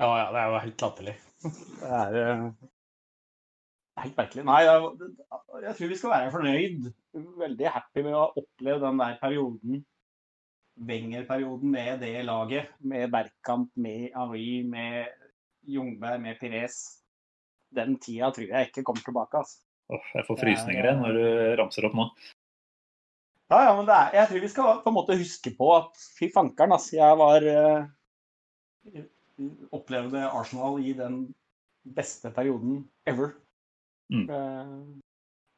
Ja, 0.00 0.08
ja, 0.18 0.26
det 0.32 0.40
er 0.40 0.50
jo 0.50 0.60
helt 0.64 0.84
latterlig. 0.84 1.14
Det 1.42 1.92
er 1.98 2.18
eh, 2.22 2.44
helt 4.02 4.18
merkelig. 4.18 4.44
Nei, 4.48 4.60
jeg 4.64 5.76
tror 5.78 5.90
vi 5.92 5.98
skal 6.00 6.14
være 6.14 6.34
fornøyd. 6.34 6.90
Veldig 7.42 7.72
happy 7.76 8.04
med 8.06 8.16
å 8.16 8.22
ha 8.22 8.42
opplevd 8.42 8.86
den 8.86 9.02
der 9.02 9.18
perioden, 9.20 9.82
Wenger-perioden 10.88 11.68
med 11.68 12.00
det 12.00 12.14
laget. 12.24 12.70
Med 12.80 13.10
Bergkamp, 13.12 13.68
med 13.76 14.08
Henri, 14.16 14.62
med 14.64 15.10
Jungberg, 15.68 16.22
med 16.22 16.38
Pires. 16.40 16.78
Den 17.72 17.98
tida 18.00 18.30
tror 18.32 18.48
jeg 18.48 18.70
ikke 18.70 18.84
kommer 18.88 19.04
tilbake. 19.04 19.42
altså. 19.42 19.60
Jeg 20.14 20.24
får 20.24 20.38
frysninger 20.40 20.88
jeg, 20.88 20.96
når 20.96 21.18
du 21.18 21.24
ramser 21.60 21.86
opp 21.88 21.96
nå. 21.98 22.06
Ja, 23.52 23.58
ja, 23.66 23.72
men 23.76 23.84
det 23.84 23.96
er, 23.98 24.14
jeg 24.16 24.28
tror 24.30 24.40
vi 24.40 24.48
skal 24.48 24.78
på 24.80 24.88
en 24.88 24.96
måte 24.96 25.18
huske 25.20 25.50
på 25.58 25.66
at 25.76 26.04
fy 26.16 26.30
fankeren, 26.32 26.72
altså. 26.72 26.96
Jeg 26.96 27.18
var 27.20 27.48
eh, 27.52 29.02
Opplevde 29.72 30.26
Arsenal 30.28 30.80
i 30.82 30.92
den 30.96 31.24
beste 31.96 32.30
perioden 32.34 32.84
ever. 33.08 33.32
Mm. 34.12 34.28
Eh, 34.28 34.76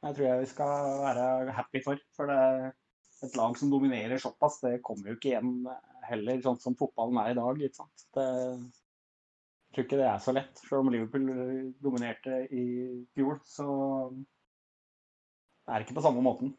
jeg 0.04 0.16
tror 0.16 0.26
jeg 0.28 0.40
vi 0.40 0.48
skal 0.52 1.02
være 1.02 1.56
happy 1.56 1.82
for. 1.84 2.00
For 2.16 2.30
det, 2.30 2.72
et 3.24 3.36
lag 3.38 3.56
som 3.58 3.70
dominerer 3.72 4.20
såpass, 4.20 4.60
det 4.62 4.82
kommer 4.84 5.10
jo 5.10 5.18
ikke 5.18 5.32
igjen 5.32 5.68
heller, 6.04 6.40
sånn 6.44 6.60
som 6.60 6.76
fotballen 6.78 7.20
er 7.22 7.32
i 7.32 7.38
dag. 7.38 7.62
ikke 7.62 7.80
sant? 7.80 8.06
Det, 8.16 8.26
jeg 9.64 9.76
tror 9.76 9.86
ikke 9.86 10.00
det 10.00 10.08
er 10.10 10.20
så 10.22 10.34
lett. 10.36 10.60
Selv 10.60 10.84
om 10.84 10.92
Liverpool 10.92 11.30
dominerte 11.82 12.44
i 12.52 12.66
fjor, 13.16 13.40
så 13.48 13.68
er 15.64 15.78
det 15.78 15.86
ikke 15.86 15.96
på 15.98 16.04
samme 16.04 16.24
måten. 16.24 16.52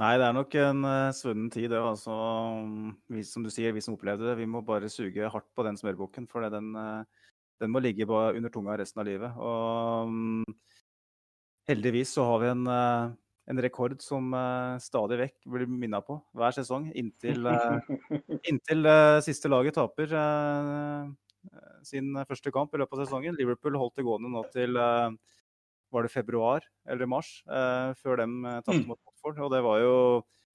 Nei, 0.00 0.14
det 0.16 0.24
er 0.24 0.32
nok 0.32 0.54
en 0.56 0.86
uh, 0.88 1.12
svunnen 1.12 1.50
tid, 1.52 1.68
det. 1.68 1.76
Altså, 1.76 2.14
vi, 3.12 3.20
som 3.28 3.44
du 3.44 3.50
sier, 3.52 3.74
vi 3.76 3.82
som 3.84 3.92
opplevde 3.92 4.24
det, 4.24 4.38
vi 4.38 4.46
må 4.48 4.62
bare 4.64 4.88
suge 4.88 5.28
hardt 5.28 5.48
på 5.52 5.66
den 5.66 5.76
smørbukken. 5.76 6.24
For 6.32 6.48
den, 6.48 6.70
uh, 6.72 7.04
den 7.60 7.72
må 7.74 7.82
ligge 7.84 8.06
på, 8.08 8.16
under 8.32 8.52
tunga 8.54 8.78
resten 8.80 9.02
av 9.02 9.08
livet. 9.10 9.36
Og 9.36 10.08
um, 10.08 10.46
heldigvis 11.68 12.14
så 12.16 12.24
har 12.24 12.40
vi 12.40 12.48
en, 12.54 12.64
uh, 12.64 13.12
en 13.52 13.60
rekord 13.60 13.98
som 14.00 14.32
stadig 14.80 15.18
vekk 15.20 15.36
blir 15.52 15.68
minna 15.68 16.00
på 16.00 16.16
hver 16.40 16.56
sesong. 16.56 16.88
Inntil, 16.96 17.44
inntil 18.48 18.88
siste 19.26 19.50
laget 19.50 19.74
taper 19.76 20.14
sin 21.84 22.14
første 22.30 22.52
kamp 22.54 22.72
i 22.72 22.80
løpet 22.80 22.96
av 22.96 23.02
sesongen. 23.02 23.34
Liverpool 23.36 23.76
holdt 23.80 23.98
det 23.98 24.06
gående 24.06 24.30
nå 24.30 24.44
til 24.54 24.78
var 24.78 26.06
det 26.06 26.12
februar 26.14 26.62
eller 26.88 27.10
mars, 27.10 27.32
før 27.98 28.22
de 28.22 28.28
tapte 28.62 28.78
Mm. 28.78 28.86
mot 28.94 29.02
Watford. 29.22 29.44
Og 29.44 29.52
det 29.54 29.62
var 29.64 29.82
jo 29.82 29.94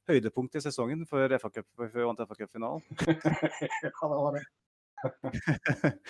høydepunkt 0.07 0.55
i 0.55 0.63
sesongen 0.63 1.05
for 1.07 1.37
FA 1.39 1.49
Cup, 1.49 1.67
før 1.77 2.09
vant 2.09 2.19
FA 2.27 2.35
Cup-finalen. 2.35 2.83
ja, 3.07 3.91
det 3.91 4.11
var 4.11 4.37
det. 4.37 4.45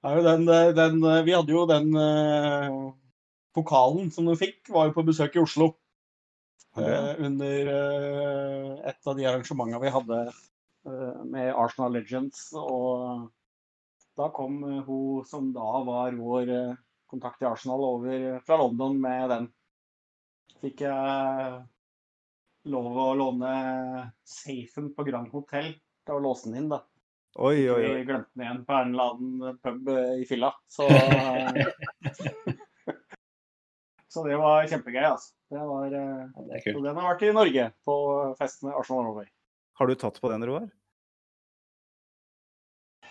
Ja, 0.00 0.14
den, 0.24 0.46
den, 0.48 1.02
vi 1.26 1.32
hadde 1.36 1.52
jo 1.52 1.66
den 1.68 1.90
uh, 1.92 2.94
pokalen 3.52 4.06
som 4.08 4.24
du 4.24 4.32
fikk, 4.32 4.70
var 4.72 4.86
jo 4.88 4.94
på 4.96 5.04
besøk 5.04 5.34
i 5.36 5.42
Oslo. 5.42 5.74
Uh, 6.72 7.20
under 7.20 7.68
uh, 7.68 8.70
et 8.88 9.10
av 9.10 9.18
de 9.18 9.26
arrangementene 9.28 9.82
vi 9.82 9.92
hadde 9.92 10.20
eh, 10.30 11.20
med 11.28 11.52
Arsenal 11.52 11.92
Legends. 11.98 12.46
Og 12.56 13.28
da 14.16 14.28
kom 14.34 14.62
eh, 14.64 14.82
hun 14.86 15.24
som 15.28 15.52
da 15.54 15.82
var 15.86 16.16
vår 16.18 16.52
eh, 16.54 16.78
kontakt 17.10 17.42
i 17.42 17.48
Arsenal 17.48 17.84
over 17.84 18.40
fra 18.46 18.60
London 18.60 19.00
med 19.00 19.30
den. 19.34 19.48
Fikk 20.60 20.82
jeg 20.84 21.60
lov 22.70 22.96
å 23.00 23.06
låne 23.16 23.52
safen 24.28 24.90
på 24.96 25.04
Grand 25.08 25.30
Hotel 25.32 25.70
til 26.04 26.14
å 26.18 26.22
låse 26.24 26.48
den 26.50 26.58
inn, 26.62 26.68
da. 26.72 26.80
Oi, 27.40 27.62
oi, 27.70 27.84
oi. 27.86 27.94
Vi 28.00 28.04
glemte 28.08 28.30
den 28.34 28.44
igjen 28.44 28.64
på 28.66 28.72
en 28.76 28.90
eller 28.92 29.06
annen 29.14 29.58
pub 29.62 29.88
i 30.20 30.24
fylla. 30.28 30.50
Så, 30.68 30.84
så 34.12 34.24
det 34.26 34.36
var 34.40 34.66
kjempegøy, 34.68 35.04
altså. 35.12 35.30
Det 35.50 35.62
var, 35.66 35.86
eh, 35.94 36.26
Ja, 36.26 36.42
det 36.50 36.60
så 36.62 36.72
kult. 36.74 36.84
den 36.84 36.96
har 37.00 37.08
vært 37.14 37.22
i 37.26 37.32
Norge 37.34 37.64
på 37.86 37.94
fest 38.38 38.62
med 38.66 38.74
Arsenal 38.78 39.04
Norway. 39.08 39.28
Har 39.80 39.86
du 39.90 39.94
tatt 39.98 40.20
på 40.20 40.30
den, 40.30 40.44
Roar? 40.46 40.68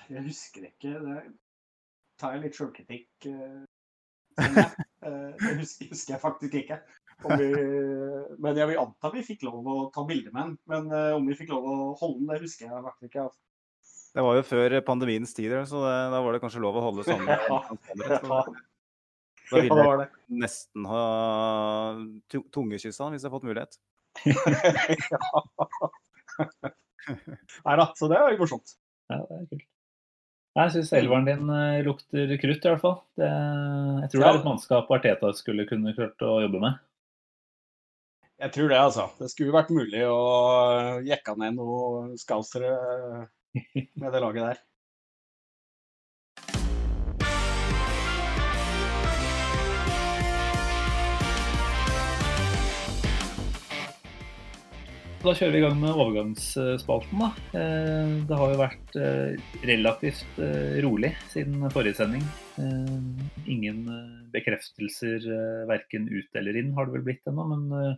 Jeg 0.09 0.23
husker 0.25 0.61
ikke. 0.69 0.91
Det 1.05 1.17
tar 2.19 2.33
jeg 2.35 2.41
litt 2.45 2.55
sjølkritikk. 2.59 3.09
eh, 3.25 3.59
jeg. 4.39 4.85
Eh, 5.03 5.31
Det 5.39 5.55
husker, 5.59 5.85
husker 5.91 6.13
jeg 6.15 6.21
faktisk 6.23 6.53
ikke. 6.61 6.77
Om 7.19 7.33
vi, 7.41 7.47
men 8.39 8.55
jeg 8.55 8.67
vil 8.69 8.79
anta 8.79 9.09
vi 9.11 9.23
fikk 9.27 9.41
lov 9.43 9.65
å 9.67 9.77
ta 9.91 10.05
bilde 10.07 10.31
med 10.31 10.39
den. 10.41 10.53
Men 10.71 10.87
eh, 10.95 11.11
om 11.17 11.25
vi 11.27 11.35
fikk 11.35 11.49
lov 11.51 11.65
å 11.67 11.77
holde 11.99 12.21
den, 12.21 12.29
det 12.31 12.41
husker 12.45 12.69
jeg 12.69 12.83
faktisk 12.85 13.09
ikke. 13.09 13.25
Altså. 13.27 13.41
Det 14.15 14.23
var 14.25 14.37
jo 14.39 14.45
før 14.47 14.75
pandemiens 14.87 15.35
tider, 15.37 15.65
så 15.69 15.83
det, 15.83 15.95
da 16.15 16.21
var 16.25 16.33
det 16.33 16.41
kanskje 16.45 16.63
lov 16.63 16.79
å 16.79 16.85
holde 16.87 17.03
sammen. 17.09 17.27
Ja. 17.29 17.35
Da 19.49 19.57
ville 19.65 19.81
jeg 19.83 20.07
nesten 20.45 20.85
ha 20.89 21.03
tu- 22.29 22.45
tungekyssa 22.53 23.03
han 23.07 23.13
hvis 23.17 23.23
jeg 23.25 23.29
hadde 23.29 23.35
fått 23.37 23.49
mulighet. 23.49 23.73
Nei 27.65 27.75
da, 27.79 27.85
så 27.97 28.09
det 28.11 28.19
var 28.21 28.33
jo 28.33 28.39
morsomt. 28.43 28.75
Ja, 29.09 29.17
det 29.25 29.37
er 29.39 29.45
kult. 29.49 29.65
Jeg 30.59 30.71
syns 30.73 30.89
elveren 30.97 31.27
din 31.27 31.49
eh, 31.53 31.79
lukter 31.85 32.31
krutt, 32.41 32.65
i 32.65 32.71
hvert 32.73 32.81
fall. 32.81 32.97
Det, 33.17 33.27
jeg 33.29 34.09
tror 34.11 34.23
det 34.23 34.29
er 34.29 34.39
et 34.41 34.47
mannskap 34.49 34.89
Arteta 34.91 35.29
skulle 35.37 35.65
kunne 35.69 35.93
klart 35.95 36.25
å 36.25 36.39
jobbe 36.43 36.61
med. 36.63 36.79
Jeg 38.39 38.51
tror 38.55 38.69
det, 38.71 38.77
altså. 38.79 39.03
Det 39.19 39.27
skulle 39.31 39.55
vært 39.55 39.71
mulig 39.75 40.03
å 40.07 40.19
jekke 41.07 41.35
ned 41.41 41.57
noen 41.59 42.13
skausere 42.21 42.71
med 43.99 44.11
det 44.15 44.21
laget 44.23 44.45
der. 44.45 44.61
Da 55.19 55.33
kjører 55.35 55.51
vi 55.51 55.59
i 55.59 55.63
gang 55.65 55.75
med 55.81 55.97
overgangsspalten. 55.99 57.19
da. 57.19 57.29
Eh, 57.59 58.11
Det 58.29 58.37
har 58.39 58.53
jo 58.53 58.59
vært 58.61 58.93
eh, 58.95 59.33
relativt 59.67 60.39
eh, 60.39 60.77
rolig 60.85 61.11
siden 61.33 61.65
forrige 61.73 61.97
sending. 61.99 62.23
Eh, 62.55 63.25
Ingen 63.51 63.81
eh, 63.91 64.13
bekreftelser 64.31 65.27
verken 65.67 66.07
ut 66.07 66.39
eller 66.39 66.55
inn 66.61 66.71
har 66.77 66.87
det 66.87 66.95
vel 66.95 67.03
blitt 67.09 67.27
ennå. 67.27 67.43
Men 67.51 67.67
eh, 67.81 67.97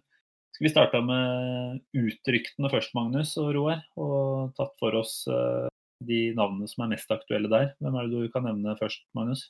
skal 0.52 0.68
vi 0.68 0.74
starte 0.74 1.02
med 1.06 1.82
utryktene 1.98 2.72
først, 2.72 2.94
Magnus 2.98 3.34
og 3.42 3.54
Roar? 3.56 3.82
Og 4.00 4.52
tatt 4.58 4.76
for 4.82 4.98
oss 5.00 5.24
eh, 5.32 5.68
de 6.06 6.22
navnene 6.38 6.70
som 6.70 6.86
er 6.86 6.94
mest 6.94 7.12
aktuelle 7.14 7.52
der. 7.52 7.74
Hvem 7.82 7.98
er 7.98 8.08
det 8.12 8.22
du 8.26 8.32
kan 8.34 8.48
nevne 8.48 8.78
først, 8.80 9.04
Magnus? 9.18 9.48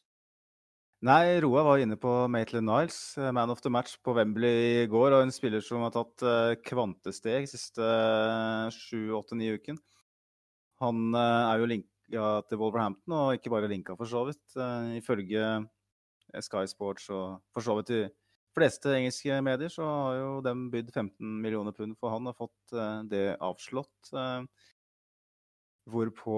Nei, 1.02 1.40
Roa 1.42 1.64
var 1.66 1.82
inne 1.82 1.98
på 1.98 2.10
Maitland 2.30 2.70
Niles, 2.70 3.00
eh, 3.18 3.32
man 3.34 3.50
of 3.50 3.64
the 3.66 3.72
match 3.74 3.96
på 4.06 4.14
Wembley 4.18 4.84
i 4.84 4.90
går. 4.90 5.18
Og 5.18 5.26
en 5.26 5.34
spiller 5.34 5.64
som 5.66 5.82
har 5.86 5.96
tatt 5.96 6.22
kvantesteg 6.22 6.68
kvantesteg 6.70 7.50
siste 7.50 7.82
eh, 7.86 8.70
sju, 8.76 9.10
åtte, 9.18 9.38
ni 9.40 9.50
uken. 9.50 9.82
Han 10.82 11.14
eh, 11.14 11.44
er 11.52 11.62
jo 11.62 11.70
linka 11.70 12.32
til 12.50 12.60
Wolverhampton, 12.60 13.14
og 13.14 13.38
ikke 13.38 13.54
bare 13.54 13.70
linka 13.72 13.96
for 14.00 14.10
så 14.10 14.24
vidt. 14.28 14.44
Eh, 14.58 14.98
Ifølge 14.98 15.44
eh, 15.46 16.42
Sky 16.42 16.66
Sports 16.70 17.10
og 17.14 17.42
for 17.54 17.66
så 17.66 17.78
vidt 17.78 17.92
de 17.94 18.02
fleste 18.56 18.92
engelske 18.98 19.38
medier, 19.44 19.72
så 19.72 19.86
har 19.88 20.18
jo 20.20 20.30
dem 20.46 20.68
bydd 20.74 20.92
15 20.92 21.40
millioner 21.44 21.76
pund 21.76 21.96
for 22.00 22.14
han 22.14 22.30
og 22.32 22.38
fått 22.38 22.76
eh, 22.76 23.00
det 23.12 23.26
avslått. 23.44 24.12
eh, 24.14 24.44
Hvorpå 25.92 26.38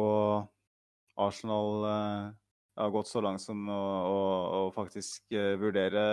Arsenal 1.19 1.87
eh, 1.89 2.27
har 2.79 2.93
gått 2.93 3.09
så 3.09 3.21
langt 3.21 3.43
som 3.43 3.65
å, 3.69 3.81
å, 4.09 4.21
å 4.59 4.61
faktisk 4.73 5.35
vurdere 5.61 6.03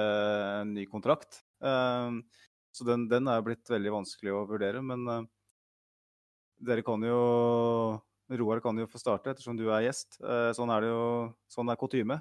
en 0.60 0.74
ny 0.76 0.82
kontrakt. 0.90 1.38
Så 1.56 2.84
den, 2.84 3.06
den 3.08 3.30
er 3.32 3.40
blitt 3.40 3.70
veldig 3.72 3.94
vanskelig 3.94 4.34
å 4.36 4.42
vurdere. 4.50 4.82
Men 4.84 5.06
dere 6.60 6.84
kan 6.84 7.00
jo 7.00 7.22
Roar 8.42 8.60
kan 8.60 8.76
jo 8.76 8.90
få 8.92 9.00
starte, 9.00 9.32
ettersom 9.32 9.56
du 9.56 9.70
er 9.72 9.86
gjest. 9.86 10.20
Sånn 10.58 10.74
er 10.74 10.84
det 10.84 10.92
jo, 10.92 11.08
sånn 11.48 11.72
er 11.72 11.80
kutyme. 11.80 12.20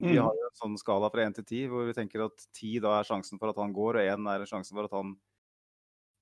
Vi 0.00 0.14
Mm. 0.14 0.22
har 0.22 0.34
jo 0.34 0.46
en 0.46 0.54
sånn 0.54 0.78
skala 0.78 1.10
fra 1.10 1.24
én 1.26 1.34
til 1.34 1.44
ti, 1.44 1.66
hvor 1.66 1.84
vi 1.86 1.92
tenker 1.92 2.24
at 2.24 2.46
ti 2.54 2.78
da 2.78 3.00
er 3.00 3.04
sjansen 3.04 3.38
for 3.38 3.50
at 3.50 3.56
han 3.58 3.72
går, 3.74 3.96
og 3.98 4.06
én 4.18 4.28
er 4.30 4.44
sjansen 4.46 4.76
for 4.76 4.84
at 4.84 4.92
han 4.94 5.16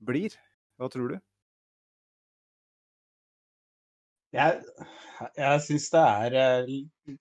blir. 0.03 0.33
Hva 0.79 0.89
tror 0.93 1.09
du? 1.13 1.19
Jeg, 4.37 4.65
jeg 5.39 5.61
syns 5.65 5.87
det 5.95 6.01
er 6.03 6.35
eh, 6.41 6.73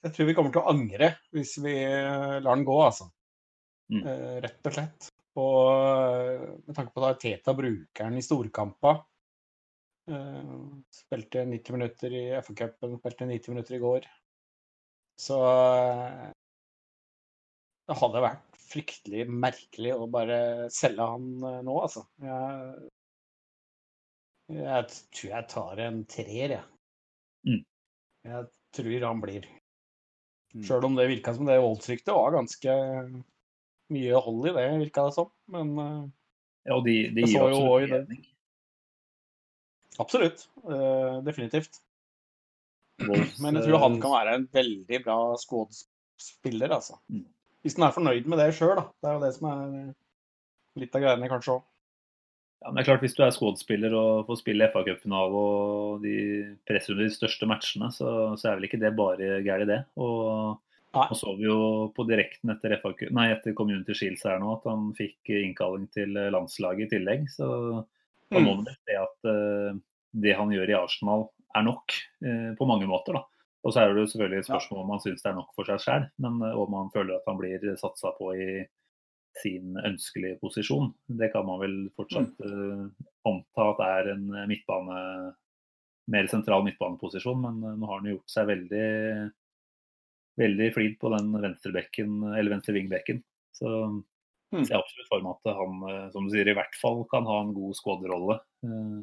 Jeg 0.04 0.12
tror 0.16 0.28
vi 0.28 0.34
kommer 0.36 0.52
til 0.52 0.64
å 0.64 0.72
angre 0.74 1.12
hvis 1.36 1.54
vi 1.64 1.76
eh, 1.84 2.40
lar 2.42 2.56
den 2.58 2.66
gå, 2.68 2.78
altså. 2.84 3.10
Mm. 3.94 4.02
Eh, 4.08 4.42
Rett 4.48 4.68
og 4.72 4.74
slett. 4.76 5.10
Og 5.36 6.64
med 6.66 6.76
tanke 6.76 6.94
på 6.96 7.04
at 7.06 7.20
Teta 7.22 7.54
bruker 7.56 8.08
den 8.10 8.18
i 8.20 8.24
storkampa. 8.26 8.96
Eh, 10.08 10.56
Spilte 11.04 11.46
90 11.52 11.76
minutter 11.78 12.16
i 12.16 12.26
FA-cupen, 12.42 12.98
spilte 13.00 13.28
90 13.30 13.54
minutter 13.54 13.76
i 13.78 13.84
går. 13.84 14.08
Så 15.20 15.38
det 17.86 17.98
hadde 18.00 18.24
vært 18.26 18.60
fryktelig 18.66 19.26
merkelig 19.30 19.94
å 19.96 20.08
bare 20.12 20.40
selge 20.74 21.06
han 21.06 21.28
eh, 21.46 21.60
nå, 21.66 21.76
altså. 21.86 22.06
Jeg, 22.24 22.90
jeg 24.56 24.88
tror 24.90 25.32
jeg 25.32 25.50
tar 25.54 25.84
en 25.86 26.02
treer, 26.10 26.56
jeg. 26.58 26.66
Mm. 27.46 27.62
Jeg 28.26 28.50
tror 28.80 29.08
han 29.08 29.22
blir. 29.24 29.48
Mm. 30.56 30.64
Sjøl 30.66 30.88
om 30.88 30.98
det 30.98 31.10
virka 31.12 31.34
som 31.36 31.48
det 31.48 31.60
voldsryktet 31.62 32.14
var 32.16 32.36
ganske 32.38 32.76
mye 33.94 34.22
hold 34.26 34.50
i 34.50 34.54
det, 34.56 34.68
virka 34.82 35.08
det 35.08 35.18
som. 35.18 35.32
Men 35.54 35.74
eh, 35.82 36.06
Ja, 36.72 36.80
de, 36.82 36.96
de 37.14 37.28
gir 37.28 37.38
i 37.38 37.52
absolutt 37.52 37.92
det. 37.92 38.02
mening. 38.08 38.24
absolutt. 40.02 40.48
Uh, 40.66 41.22
definitivt. 41.28 41.82
Wolves, 43.06 43.38
Men 43.44 43.60
jeg 43.60 43.68
tror 43.68 43.84
han 43.84 44.00
kan 44.02 44.14
være 44.16 44.36
en 44.40 44.50
veldig 44.56 45.00
bra 45.06 45.20
skuespiller, 45.38 46.72
altså. 46.80 46.98
Mm. 47.12 47.26
Hvis 47.66 47.78
en 47.80 47.88
er 47.88 47.94
fornøyd 47.96 48.28
med 48.30 48.38
det 48.42 48.52
sjøl, 48.54 48.76
da. 48.78 48.84
Det 49.02 49.10
er 49.10 49.16
jo 49.18 49.24
det 49.26 49.32
som 49.36 49.48
er 49.52 49.64
litt 50.84 50.96
av 50.98 51.02
greiene, 51.02 51.30
kanskje 51.32 51.56
òg. 51.56 51.64
Ja, 52.62 52.70
men 52.72 52.78
det 52.80 52.84
er 52.86 52.88
klart 52.92 53.04
Hvis 53.04 53.16
du 53.18 53.24
er 53.26 53.34
skuespiller 53.36 53.94
og 53.98 54.28
får 54.30 54.40
spille 54.40 54.68
FA-cupfinale 54.74 55.42
og 55.42 56.06
de 56.06 56.14
presser 56.66 56.98
de 56.98 57.10
største 57.14 57.46
matchene, 57.50 57.92
så, 57.94 58.34
så 58.40 58.50
er 58.52 58.60
vel 58.60 58.68
ikke 58.70 58.80
det 58.82 58.94
bare 58.98 59.42
gærent, 59.46 59.70
det. 59.70 59.82
Og 60.02 60.62
Nå 60.96 61.18
så 61.20 61.34
vi 61.36 61.44
jo 61.44 61.58
på 61.92 62.06
direkten 62.08 62.54
etter, 62.54 62.78
FA 62.80 62.94
nei, 63.12 63.26
etter 63.34 63.52
Community 63.58 63.92
Shields 63.98 64.24
her 64.24 64.38
nå 64.40 64.54
at 64.56 64.64
han 64.70 64.94
fikk 64.96 65.28
innkalling 65.42 65.90
til 65.92 66.16
landslaget 66.32 66.86
i 66.88 66.92
tillegg. 66.94 67.26
Så 67.34 67.50
da 68.32 68.40
må 68.40 68.54
Mm. 68.56 68.64
man 68.64 68.70
se 68.72 68.96
at 69.02 69.28
uh, 69.28 69.76
det 70.16 70.38
han 70.40 70.54
gjør 70.56 70.72
i 70.72 70.78
Arsenal 70.80 71.28
er 71.54 71.66
nok 71.68 71.92
uh, 72.24 72.56
på 72.56 72.68
mange 72.70 72.88
måter. 72.88 73.20
da. 73.20 73.26
Og 73.66 73.74
så 73.74 73.82
er 73.82 73.92
det 73.92 74.04
jo 74.04 74.10
selvfølgelig 74.12 74.44
et 74.44 74.48
spørsmål 74.50 74.82
om 74.84 74.92
han 74.94 75.02
syns 75.04 75.24
det 75.24 75.30
er 75.32 75.38
nok 75.40 75.54
for 75.58 75.70
seg 75.70 75.82
sjøl, 75.82 76.10
men 76.22 76.42
eh, 76.46 76.58
om 76.62 76.76
han 76.78 76.92
føler 76.94 77.18
at 77.18 77.30
han 77.30 77.40
blir 77.40 77.64
satsa 77.82 78.14
på 78.20 78.34
i 78.38 78.50
sin 79.42 79.76
ønskelige 79.82 80.40
posisjon. 80.40 80.94
Det 81.20 81.32
kan 81.34 81.48
man 81.48 81.60
vel 81.60 81.74
fortsatt 81.98 82.38
uh, 82.48 82.86
anta 83.28 83.66
at 83.74 83.82
er 83.84 84.12
en 84.14 84.30
midtbane, 84.48 85.00
mer 86.14 86.30
sentral 86.32 86.64
midtbaneposisjon, 86.64 87.42
men 87.44 87.58
eh, 87.66 87.80
nå 87.82 87.90
har 87.90 88.00
han 88.00 88.14
gjort 88.14 88.32
seg 88.32 88.48
veldig 88.54 88.86
veldig 90.40 90.70
flid 90.76 90.96
på 91.00 91.12
den 91.14 91.32
venstrebekken, 91.32 92.16
eller 92.36 92.58
venstre 92.58 92.76
vingbekken. 92.76 93.22
Så 93.56 93.72
Mm. 94.54 94.62
jeg 94.62 94.70
ser 94.70 94.80
absolutt 94.80 95.10
for 95.10 95.24
meg 95.26 95.36
at 95.36 95.58
han, 95.58 95.84
som 96.14 96.28
du 96.28 96.34
sier, 96.34 96.48
i 96.48 96.56
hvert 96.56 96.78
fall 96.80 97.02
kan 97.12 97.26
ha 97.28 97.42
en 97.44 97.54
god. 97.56 97.76
Eh, 98.64 99.00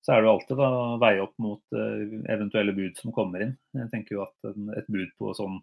Så 0.00 0.14
er 0.14 0.22
det 0.22 0.28
jo 0.30 0.32
alltid 0.36 0.56
da 0.62 0.68
veie 1.02 1.20
opp 1.24 1.34
mot 1.42 1.76
eh, 1.76 2.04
eventuelle 2.32 2.72
bud 2.76 2.96
som 2.96 3.12
kommer 3.12 3.42
inn. 3.44 3.56
Jeg 3.76 3.90
tenker 3.92 4.16
jo 4.16 4.22
at 4.24 4.50
et 4.80 4.88
bud 4.88 5.10
på 5.20 5.34
sånn 5.36 5.58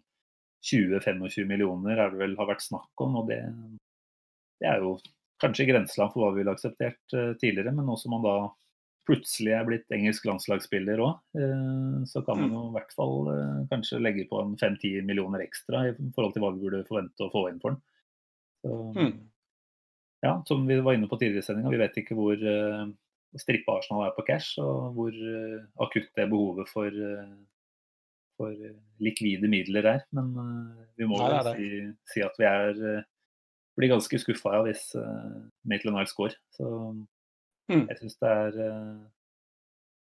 20-25 0.68 1.46
millioner 1.46 1.98
er 1.98 2.12
det 2.14 2.20
vel 2.20 2.36
har 2.38 2.48
vært 2.50 2.64
snakk 2.66 3.02
om, 3.02 3.16
og 3.20 3.28
det, 3.30 3.40
det 4.62 4.68
er 4.70 4.82
jo 4.82 4.96
kanskje 5.42 5.68
grenseland 5.68 6.10
for 6.14 6.22
hva 6.24 6.32
vi 6.34 6.42
ville 6.42 6.54
akseptert 6.54 7.14
eh, 7.14 7.34
tidligere, 7.38 7.74
men 7.74 7.86
nå 7.86 7.94
som 7.98 8.14
man 8.14 8.24
da 8.26 8.36
plutselig 9.08 9.54
er 9.56 9.64
blitt 9.64 9.94
engelsk 9.94 10.26
landslagsspiller 10.28 11.00
òg, 11.00 11.14
så 12.10 12.20
kan 12.26 12.36
man 12.42 12.50
jo 12.52 12.64
i 12.66 12.72
hvert 12.74 12.90
fall 12.92 13.30
eh, 13.32 13.54
kanskje 13.70 14.00
legge 14.04 14.26
på 14.28 14.42
en 14.42 14.50
5-10 14.60 15.06
millioner 15.08 15.40
ekstra 15.46 15.86
i 15.88 15.94
forhold 16.12 16.34
til 16.34 16.44
hva 16.44 16.50
vi 16.52 16.60
burde 16.66 16.82
forvente 16.90 17.24
å 17.24 17.30
få 17.32 17.46
inn 17.48 17.62
for 17.62 17.72
den. 17.74 17.80
Så, 18.60 18.74
Mm. 18.98 19.14
ja, 20.26 20.34
som 20.50 20.66
vi 20.68 20.76
var 20.84 20.98
inne 20.98 21.08
på 21.08 21.16
tidligere 21.16 21.40
i 21.40 21.46
sendinga, 21.46 21.70
vi 21.72 21.80
vet 21.80 21.96
ikke 22.02 22.18
hvor 22.18 22.36
strippa 23.36 23.76
Arsenal 23.78 24.06
er 24.06 24.14
på 24.16 24.24
cash, 24.28 24.56
og 24.62 24.96
hvor 24.96 25.12
eh, 25.12 25.60
akutt 25.84 26.08
det 26.16 26.28
behovet 26.30 26.70
for, 26.70 26.88
eh, 26.88 27.36
for 28.40 28.54
eh, 28.54 28.78
likvide 29.04 29.50
midler 29.50 29.90
er. 29.92 30.02
Men 30.16 30.32
vi 30.96 31.08
må 31.10 31.20
vel 31.20 31.52
si, 31.52 31.68
si 32.14 32.24
at 32.24 32.38
vi 32.40 32.48
er 32.48 33.04
blir 33.78 33.92
ganske 33.92 34.18
skuffa 34.18 34.56
ja, 34.56 34.64
hvis 34.66 34.88
Maitland 35.70 36.00
Niles 36.00 36.16
går. 36.18 36.34
Så 36.56 36.66
Mm. 37.68 37.82
jeg 37.84 37.98
syns 37.98 38.14
det 38.16 38.28
er 38.32 38.54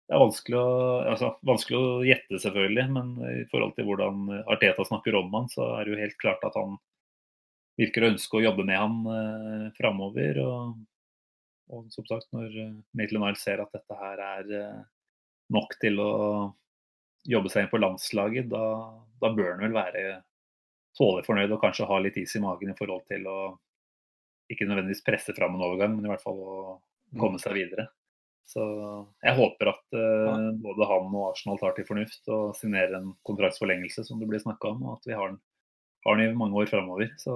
det 0.05 0.13
er 0.13 0.21
vanskelig 0.21 0.57
å, 0.59 0.73
altså, 1.09 1.31
vanskelig 1.49 1.77
å 1.79 2.03
gjette, 2.05 2.37
selvfølgelig, 2.43 2.83
men 2.93 3.07
i 3.25 3.45
forhold 3.49 3.71
til 3.73 3.87
hvordan 3.87 4.43
Arteta 4.53 4.85
snakker 4.85 5.17
om 5.17 5.33
han, 5.33 5.47
så 5.49 5.65
er 5.79 5.87
det 5.87 5.95
jo 5.95 6.01
helt 6.03 6.19
klart 6.21 6.45
at 6.45 6.53
han 6.59 6.75
virker 7.79 8.05
å 8.05 8.11
ønske 8.13 8.37
å 8.39 8.43
jobbe 8.45 8.65
med 8.67 8.79
han 8.79 8.99
eh, 9.11 9.63
framover. 9.79 10.39
Og, 10.43 10.75
og 11.73 11.89
som 11.93 12.05
sagt, 12.05 12.29
når 12.35 12.53
eh, 12.61 12.75
Maitland 12.97 13.25
Niles 13.25 13.43
ser 13.45 13.63
at 13.63 13.73
dette 13.73 13.97
her 13.99 14.21
er 14.21 14.53
eh, 14.59 14.79
nok 15.55 15.75
til 15.81 15.99
å 16.01 16.11
jobbe 17.25 17.49
seg 17.49 17.65
inn 17.65 17.71
på 17.73 17.81
landslaget, 17.81 18.49
da, 18.51 18.63
da 19.21 19.31
bør 19.33 19.55
han 19.55 19.65
vel 19.65 19.77
være 19.77 20.05
tålelig 20.95 21.25
fornøyd 21.27 21.53
og 21.55 21.61
kanskje 21.63 21.87
ha 21.89 21.99
litt 21.99 22.17
is 22.21 22.35
i 22.37 22.41
magen 22.43 22.71
i 22.71 22.77
forhold 22.77 23.03
til 23.09 23.25
å 23.27 23.37
ikke 24.53 24.67
nødvendigvis 24.69 25.03
presse 25.05 25.33
fram 25.33 25.57
en 25.57 25.63
overgang, 25.65 25.95
men 25.97 26.05
i 26.05 26.11
hvert 26.11 26.21
fall 26.21 26.37
å 26.37 26.57
komme 27.19 27.39
seg 27.41 27.55
videre. 27.57 27.87
Så 28.45 28.61
jeg 29.25 29.33
håper 29.39 29.71
at 29.71 29.97
uh, 29.97 30.51
både 30.61 30.85
han 30.85 31.09
og 31.09 31.31
Arsenal 31.31 31.57
tar 31.57 31.73
til 31.73 31.87
fornuft 31.87 32.29
og 32.29 32.53
signerer 32.53 32.93
en 32.99 33.07
kontraktsforlengelse, 33.25 34.05
som 34.05 34.21
det 34.21 34.29
blir 34.29 34.43
snakka 34.43 34.69
om, 34.75 34.83
og 34.85 34.99
at 34.99 35.09
vi 35.09 35.17
har 35.17 35.31
den, 35.33 35.39
har 36.05 36.19
den 36.19 36.29
i 36.29 36.37
mange 36.37 36.61
år 36.61 36.69
framover. 36.69 37.09
Så 37.17 37.33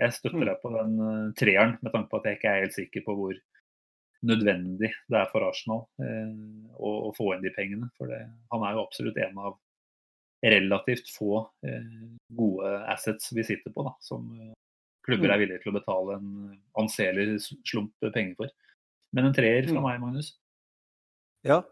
jeg 0.00 0.16
støtter 0.16 0.40
Mm. 0.40 0.46
deg 0.48 0.62
på 0.62 0.72
den 0.78 0.96
uh, 1.02 1.34
treeren, 1.36 1.76
med 1.82 1.92
tanke 1.92 2.08
på 2.08 2.22
at 2.22 2.30
jeg 2.30 2.40
ikke 2.40 2.54
er 2.54 2.64
helt 2.64 2.78
sikker 2.78 3.04
på 3.04 3.18
hvor 3.20 3.36
nødvendig 4.26 4.90
det 5.10 5.18
er 5.20 5.30
for 5.30 5.46
Arsenal 5.46 5.84
eh, 6.02 6.34
å, 6.76 6.90
å 7.08 7.14
få 7.16 7.32
inn 7.34 7.44
de 7.44 7.52
pengene. 7.54 7.88
For 7.98 8.10
det, 8.10 8.24
han 8.52 8.66
er 8.66 8.76
jo 8.76 8.84
absolutt 8.84 9.18
en 9.22 9.40
av 9.42 9.56
relativt 10.44 11.10
få 11.14 11.40
eh, 11.66 11.92
gode 12.36 12.72
assets 12.92 13.32
vi 13.34 13.44
sitter 13.46 13.72
på, 13.74 13.86
da, 13.86 13.94
som 14.04 14.28
eh, 14.40 14.54
klubber 15.06 15.32
er 15.32 15.42
villige 15.42 15.62
til 15.62 15.72
å 15.72 15.78
betale 15.78 16.18
en 16.18 16.30
anselig 16.80 17.28
slump 17.66 17.94
penger 18.12 18.34
for. 18.40 18.52
Men 19.16 19.30
en 19.30 19.36
treer 19.36 19.68
fra 19.68 19.78
Mm. 19.78 19.86
meg, 19.86 20.00
Magnus. 20.02 20.32
Ja. 21.46 21.62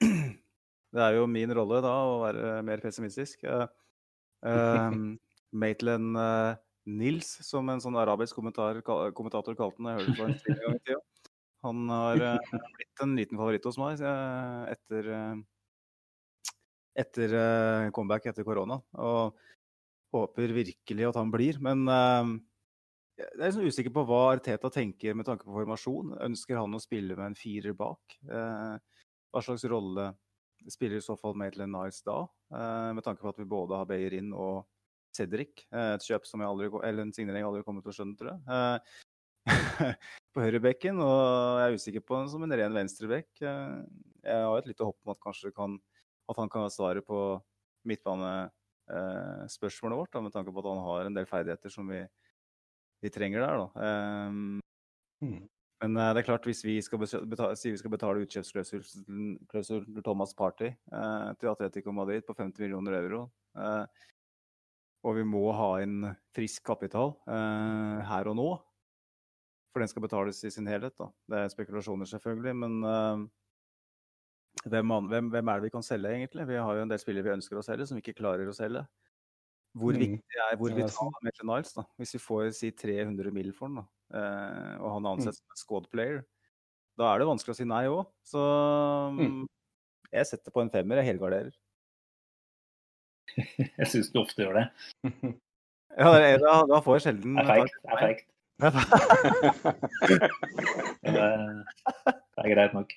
Det 0.94 1.02
er 1.02 1.16
jo 1.16 1.26
min 1.26 1.50
rolle 1.50 1.80
da 1.82 1.94
å 2.06 2.20
være 2.22 2.60
mer 2.62 2.82
pessimistisk. 2.82 3.40
Uh, 3.42 3.66
ehm, 4.46 5.16
Maitland 5.64 6.18
uh, 6.18 6.54
Nils, 6.86 7.32
som 7.46 7.66
en 7.70 7.82
sånn 7.82 7.96
arabisk 7.98 8.36
kommentator 8.36 8.82
kalte 8.84 9.78
den. 9.80 9.88
Jeg 9.90 9.98
hørte 9.98 10.12
det 10.12 10.18
på 10.18 10.28
en 10.28 10.60
gang 10.62 10.76
i 10.76 10.84
tida. 10.84 11.00
Han 11.64 11.88
har 11.88 12.20
eh, 12.20 12.54
blitt 12.76 13.02
en 13.02 13.16
liten 13.16 13.40
favoritt 13.40 13.64
hos 13.68 13.78
meg 13.80 14.02
eh, 14.04 14.62
etter, 14.74 15.10
eh, 15.16 15.36
etter 17.04 17.36
eh, 17.40 17.90
comeback 17.96 18.28
etter 18.30 18.46
korona. 18.46 18.80
Og 19.00 19.38
håper 20.14 20.52
virkelig 20.54 21.08
at 21.08 21.18
han 21.18 21.32
blir. 21.32 21.58
Men 21.64 21.86
eh, 21.90 22.34
jeg 23.14 23.30
er 23.30 23.46
liksom 23.46 23.70
usikker 23.70 23.94
på 23.94 24.04
hva 24.08 24.20
Arteta 24.34 24.70
tenker 24.74 25.16
med 25.16 25.26
tanke 25.28 25.46
på 25.46 25.54
formasjon. 25.56 26.16
Ønsker 26.28 26.60
han 26.60 26.76
å 26.76 26.82
spille 26.82 27.16
med 27.16 27.32
en 27.32 27.38
firer 27.38 27.76
bak? 27.78 28.18
Eh, 28.28 28.76
hva 29.34 29.42
slags 29.42 29.66
rolle 29.70 30.12
spiller 30.70 31.00
i 31.00 31.04
så 31.04 31.16
fall 31.18 31.36
Maitland 31.38 31.74
Nice 31.74 32.04
da? 32.06 32.22
Eh, 32.54 32.92
med 32.96 33.06
tanke 33.06 33.24
på 33.24 33.32
at 33.32 33.40
vi 33.40 33.48
både 33.48 33.80
har 33.80 33.88
Beyerin 33.88 34.32
og 34.36 34.64
Cedric. 35.14 35.64
Eh, 35.70 35.94
et 35.96 36.06
kjøp 36.06 36.26
som 36.28 36.42
jeg 36.42 36.50
aldri, 36.50 36.70
eller 36.82 37.06
en 37.06 37.14
signering 37.14 37.44
jeg 37.44 37.50
aldri 37.50 37.66
kommer 37.66 37.84
til 37.84 37.94
å 37.94 37.98
skjønne, 37.98 38.18
tror 38.18 38.34
jeg. 38.34 38.86
På 40.34 40.42
høyrebekken, 40.42 40.98
og 41.04 41.60
jeg 41.60 41.66
er 41.66 41.74
usikker 41.78 42.02
på 42.04 42.16
den 42.18 42.28
som 42.32 42.44
en 42.44 42.56
ren 42.56 42.74
venstrebekk. 42.74 43.28
Eh, 43.44 43.74
jeg 44.24 44.44
har 44.48 44.58
et 44.58 44.68
lite 44.70 44.86
håp 44.86 44.98
om 45.04 45.12
at 45.12 45.22
kanskje 45.22 45.54
kan, 45.54 45.70
at 46.30 46.36
han 46.40 46.50
kan 46.52 46.72
svare 46.72 47.00
på 47.04 47.18
midtbanespørsmålet 47.88 49.98
vårt, 50.00 50.12
da, 50.14 50.18
med 50.24 50.32
tanke 50.34 50.50
på 50.52 50.60
at 50.64 50.70
han 50.70 50.86
har 50.86 51.00
en 51.08 51.18
del 51.18 51.28
ferdigheter 51.28 51.70
som 51.72 51.84
vi, 51.92 52.00
vi 53.04 53.08
trenger 53.12 53.38
der. 53.44 53.54
Da. 53.60 53.68
Mm. 55.24 55.42
men 55.84 55.92
eh, 56.00 56.12
det 56.16 56.20
er 56.22 56.30
klart, 56.30 56.46
hvis 56.48 56.64
vi 56.64 56.74
skal 56.82 56.98
betale, 57.04 57.56
si 57.60 57.68
vi 57.70 57.80
skal 57.80 57.92
betale 57.92 58.22
utkjøpsklausulen 58.24 60.02
Thomas 60.02 60.32
Party 60.36 60.68
eh, 60.72 61.30
til 61.38 61.52
Atletico 61.52 61.90
Madrid 61.92 62.22
på 62.26 62.36
50 62.36 62.62
millioner 62.64 62.92
euro, 63.04 63.20
eh, 63.60 63.84
og 65.04 65.12
vi 65.18 65.24
må 65.28 65.52
ha 65.52 65.70
inn 65.84 65.98
frisk 66.34 66.64
kapital 66.64 67.08
eh, 67.28 67.98
her 68.08 68.24
og 68.32 68.36
nå, 68.40 68.48
for 69.74 69.82
den 69.82 69.90
skal 69.90 70.04
betales 70.06 70.38
i 70.46 70.52
sin 70.54 70.68
helhet, 70.70 70.94
da. 71.00 71.08
Det 71.30 71.40
er 71.40 71.50
spekulasjoner, 71.52 72.06
selvfølgelig, 72.06 72.54
men 72.62 72.76
uh, 72.86 73.24
hvem, 74.70 74.92
hvem, 75.10 75.30
hvem 75.34 75.48
er 75.50 75.58
det 75.60 75.66
vi 75.66 75.72
kan 75.74 75.82
selge, 75.84 76.12
egentlig? 76.14 76.46
Vi 76.48 76.60
har 76.62 76.76
jo 76.78 76.84
en 76.86 76.92
del 76.92 77.00
spillere 77.02 77.26
vi 77.26 77.34
ønsker 77.34 77.58
å 77.58 77.64
selge, 77.66 77.88
som 77.90 77.98
vi 77.98 78.04
ikke 78.04 78.16
klarer 78.22 78.46
å 78.48 78.54
selge. 78.56 78.84
Hvor 79.74 79.96
Mm. 79.96 80.04
viktig 80.04 80.38
er 80.38 80.56
hvor 80.56 80.70
er 80.70 80.76
vital 80.78 81.08
er 81.10 81.24
Maitland 81.26 81.50
Niles, 81.50 81.72
da? 81.74 81.82
Hvis 81.98 82.14
vi 82.14 82.20
får 82.22 82.52
si 82.54 82.70
300 82.70 83.32
mil 83.34 83.50
for 83.52 83.66
den, 83.68 83.80
da, 83.82 83.84
eh, 84.20 84.76
og 84.78 84.92
han 84.94 85.08
ansettes 85.10 85.26
ansett 85.26 85.40
som 85.42 85.50
en 85.56 85.62
squad 85.64 85.90
player, 85.90 86.20
da 86.96 87.08
er 87.10 87.18
det 87.18 87.26
vanskelig 87.26 87.56
å 87.56 87.58
si 87.58 87.66
nei 87.66 87.84
òg. 87.90 88.06
Så 88.22 88.38
Mm. 89.18 89.46
jeg 90.12 90.26
setter 90.30 90.54
på 90.54 90.62
en 90.62 90.70
femmer. 90.70 91.02
Jeg 91.02 91.18
helgarderer. 91.18 91.52
Jeg 93.78 93.86
syns 93.90 94.12
du 94.12 94.20
ofte 94.20 94.44
gjør 94.46 94.60
det. 94.62 94.68
Ja, 95.96 96.10
da, 96.38 96.54
da 96.66 96.80
får 96.82 96.96
jeg 96.98 97.02
sjelden 97.04 97.36
Det 97.38 97.44
er 97.46 97.98
feigt. 98.00 98.24
Det 98.60 98.70
det, 101.14 102.44
er 102.44 102.52
greit 102.54 102.76
nok. 102.76 102.92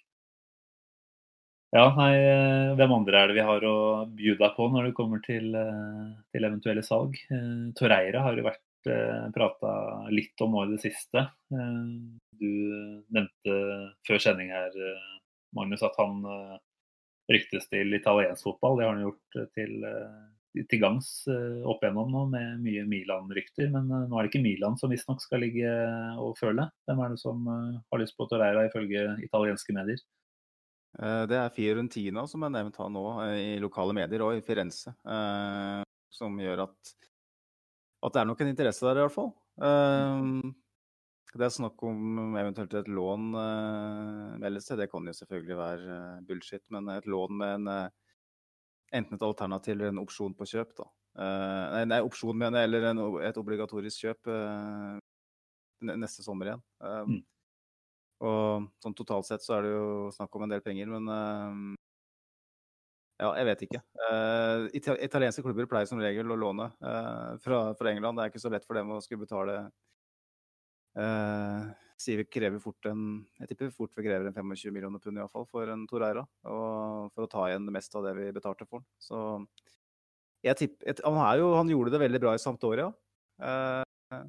Ja, 1.76 1.90
nei, 1.98 2.14
eh, 2.16 2.70
hvem 2.80 2.94
andre 2.96 3.20
er 3.20 3.28
det 3.28 3.36
vi 3.36 3.44
har 3.44 3.64
å 3.68 3.76
by 4.16 4.36
deg 4.40 4.54
på 4.56 4.68
når 4.72 4.88
det 4.88 4.96
kommer 4.96 5.20
til, 5.26 5.50
eh, 5.60 6.14
til 6.32 6.48
eventuelle 6.48 6.84
salg? 6.86 7.18
Eh, 7.28 7.66
Torreira 7.76 8.24
har 8.24 8.38
jo 8.38 8.48
vært 8.48 8.64
prata 9.36 9.72
litt 10.16 10.40
om 10.46 10.54
nå 10.56 10.62
i 10.64 10.70
det 10.72 10.78
siste. 10.80 11.26
Du 11.52 12.52
nevnte 13.12 13.56
før 14.08 14.22
sending 14.24 14.54
her, 14.54 14.72
Magnus, 15.58 15.84
at 15.84 15.98
han 16.00 16.22
ryktes 17.28 17.68
til 17.68 17.92
italiensk 17.98 18.48
fotball. 18.48 18.78
Det 18.78 18.86
har 18.88 18.96
han 18.96 19.04
gjort 19.04 19.52
til, 19.58 19.74
til 20.70 20.82
gangs 20.82 21.08
eh, 21.30 21.62
opp 21.68 21.84
igjennom 21.86 22.10
nå 22.12 22.24
med 22.32 22.62
mye 22.66 22.84
Milan-rykter. 22.90 23.70
Men 23.74 23.90
eh, 23.92 24.06
nå 24.10 24.18
er 24.18 24.26
det 24.28 24.32
ikke 24.34 24.44
Milan 24.44 24.78
som 24.80 24.92
visstnok 24.94 25.22
skal 25.24 25.44
ligge 25.46 25.72
og 26.18 26.38
føle. 26.40 26.68
Hvem 26.90 27.02
er 27.06 27.14
det 27.14 27.22
som 27.22 27.48
eh, 27.54 27.80
har 27.92 28.02
lyst 28.02 28.18
på 28.18 28.28
Torreira 28.32 28.66
ifølge 28.68 29.08
italienske 29.26 29.76
medier? 29.78 30.04
Eh, 31.00 31.24
Det 31.30 31.38
er 31.38 31.54
Fiorentina 31.56 32.28
som 32.28 32.46
er 32.48 32.56
nevnt 32.58 32.80
her 32.82 32.90
nå 32.94 33.06
eh, 33.28 33.42
i 33.56 33.60
lokale 33.64 33.94
medier, 33.98 34.24
og 34.26 34.38
i 34.38 34.46
Firenze. 34.46 34.96
eh, 35.06 35.84
Som 36.14 36.40
gjør 36.42 36.64
at, 36.70 36.96
at 38.08 38.16
det 38.16 38.22
er 38.24 38.32
nok 38.32 38.42
en 38.42 38.54
interesse 38.56 38.88
der, 38.88 39.02
i 39.02 39.06
hvert 39.06 39.18
fall. 39.18 39.34
Eh, 39.62 40.56
Det 41.38 41.46
er 41.46 41.52
snakk 41.54 41.84
om 41.86 42.34
eventuelt 42.40 42.74
et 42.80 42.88
lån 42.90 43.26
eh, 43.38 44.38
meldes 44.42 44.72
det. 44.72 44.78
Det 44.80 44.88
kan 44.90 45.06
jo 45.06 45.14
selvfølgelig 45.14 45.58
være 45.60 45.98
eh, 46.02 46.22
bullshit, 46.26 46.64
men 46.74 46.90
et 46.96 47.06
lån 47.06 47.36
med 47.38 47.56
en 47.60 47.68
eh, 47.74 47.90
enten 48.96 49.18
et 49.18 49.26
alternativ 49.26 49.76
eller 49.76 49.92
en 49.92 50.04
opsjon 50.04 50.36
på 50.38 50.48
kjøp, 50.48 50.76
da. 50.78 50.86
Eh, 51.18 51.80
Nei, 51.90 52.02
opsjon, 52.06 52.38
mener 52.38 52.62
jeg, 52.62 52.70
eller 52.70 52.92
en, 52.92 53.02
et 53.26 53.40
obligatorisk 53.42 54.06
kjøp 54.06 54.30
eh, 54.34 55.00
neste 55.96 56.26
sommer 56.26 56.54
igjen. 56.54 56.64
Eh, 56.84 57.02
Mm. 57.08 57.26
Og 58.18 58.64
sånn 58.82 58.96
totalt 58.98 59.28
sett 59.28 59.44
så 59.46 59.60
er 59.60 59.68
det 59.68 59.72
jo 59.76 59.90
snakk 60.10 60.34
om 60.34 60.48
en 60.48 60.50
del 60.50 60.64
penger, 60.66 60.88
men 60.90 61.10
eh, 61.14 61.76
ja, 63.22 63.30
jeg 63.38 63.46
vet 63.46 63.62
ikke. 63.68 63.82
Italienske 65.06 65.44
klubber 65.46 65.70
pleier 65.70 65.90
som 65.90 66.02
regel 66.02 66.34
å 66.34 66.38
låne 66.38 66.68
fra, 67.42 67.60
fra 67.78 67.90
England. 67.90 68.18
Det 68.18 68.26
er 68.26 68.30
ikke 68.30 68.42
så 68.42 68.52
lett 68.54 68.66
for 68.66 68.78
dem 68.78 68.92
å 68.94 69.00
skulle 69.02 69.24
betale 69.24 69.56
uh, 71.02 71.70
Sier 71.98 72.22
vi 72.22 72.28
krever 72.30 72.62
fort 72.62 72.86
en 72.86 73.24
Jeg 73.40 73.50
tipper 73.50 73.72
fort 73.74 73.96
vi 73.98 74.06
krever 74.06 74.30
en 74.30 74.36
25 74.36 74.74
millioner 74.74 75.02
pund 75.02 75.18
i 75.18 75.24
hvert 75.24 75.34
fall 75.34 75.48
for 75.50 75.70
en 75.74 75.88
Torreira. 75.90 76.24
Og 76.46 77.10
for 77.14 77.26
å 77.26 77.32
ta 77.32 77.48
igjen 77.50 77.66
det 77.66 77.74
meste 77.74 77.98
av 77.98 78.06
det 78.06 78.14
vi 78.20 78.30
betalte 78.36 78.68
for 78.70 78.84
den. 78.84 78.90
Så 79.02 79.22
jeg 80.46 80.60
tipper 80.60 80.92
et, 80.94 81.02
han, 81.06 81.18
er 81.26 81.42
jo, 81.42 81.54
han 81.58 81.72
gjorde 81.72 81.96
det 81.96 82.04
veldig 82.04 82.22
bra 82.22 82.36
i 82.38 82.42
Sampdoria. 82.42 82.92
Eh, 83.42 84.22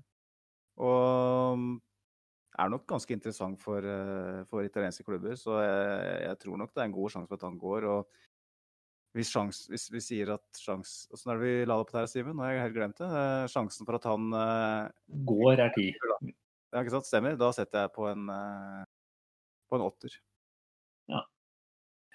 og 0.81 1.67
er 2.59 2.73
nok 2.73 2.87
ganske 2.91 3.15
interessant 3.15 3.61
for, 3.63 3.85
eh, 3.85 4.41
for 4.49 4.67
italienske 4.67 5.05
klubber. 5.07 5.37
Så 5.39 5.61
jeg, 5.61 6.17
jeg 6.25 6.41
tror 6.43 6.59
nok 6.59 6.73
det 6.73 6.83
er 6.83 6.91
en 6.91 6.97
god 6.97 7.13
sjanse 7.15 7.31
for 7.31 7.39
at 7.39 7.47
han 7.47 7.61
går. 7.61 7.87
og 7.93 8.25
hvis, 9.17 9.31
sjans, 9.33 9.63
hvis 9.73 9.87
vi 9.91 10.01
sier 10.05 10.35
at 10.35 10.61
sjans 10.61 11.09
Åssen 11.15 11.33
er 11.33 11.39
det 11.39 11.47
vi 11.47 11.67
la 11.67 11.79
det 11.79 11.85
opp 11.87 11.95
der, 11.95 12.09
Simen? 12.11 12.37
Nå 12.37 12.45
har 12.45 12.55
jeg 12.55 12.67
helt 12.67 12.77
glemt 12.77 13.01
det. 13.01 13.09
Eh, 13.09 13.47
sjansen 13.53 13.89
for 13.89 13.99
at 13.99 14.09
han 14.09 14.29
eh, 14.37 14.91
Går 15.29 15.65
er 15.65 15.73
ti. 15.77 15.89
Ja, 16.73 16.83
ikke 16.83 16.99
sant? 16.99 17.09
Stemmer. 17.09 17.37
Da 17.41 17.51
setter 17.57 17.87
jeg 17.87 17.95
på 17.97 18.07
en, 18.11 18.29
eh, 18.33 18.85
på 19.71 19.79
en 19.79 19.87
åtter. 19.87 20.13
Ja, 21.09 21.23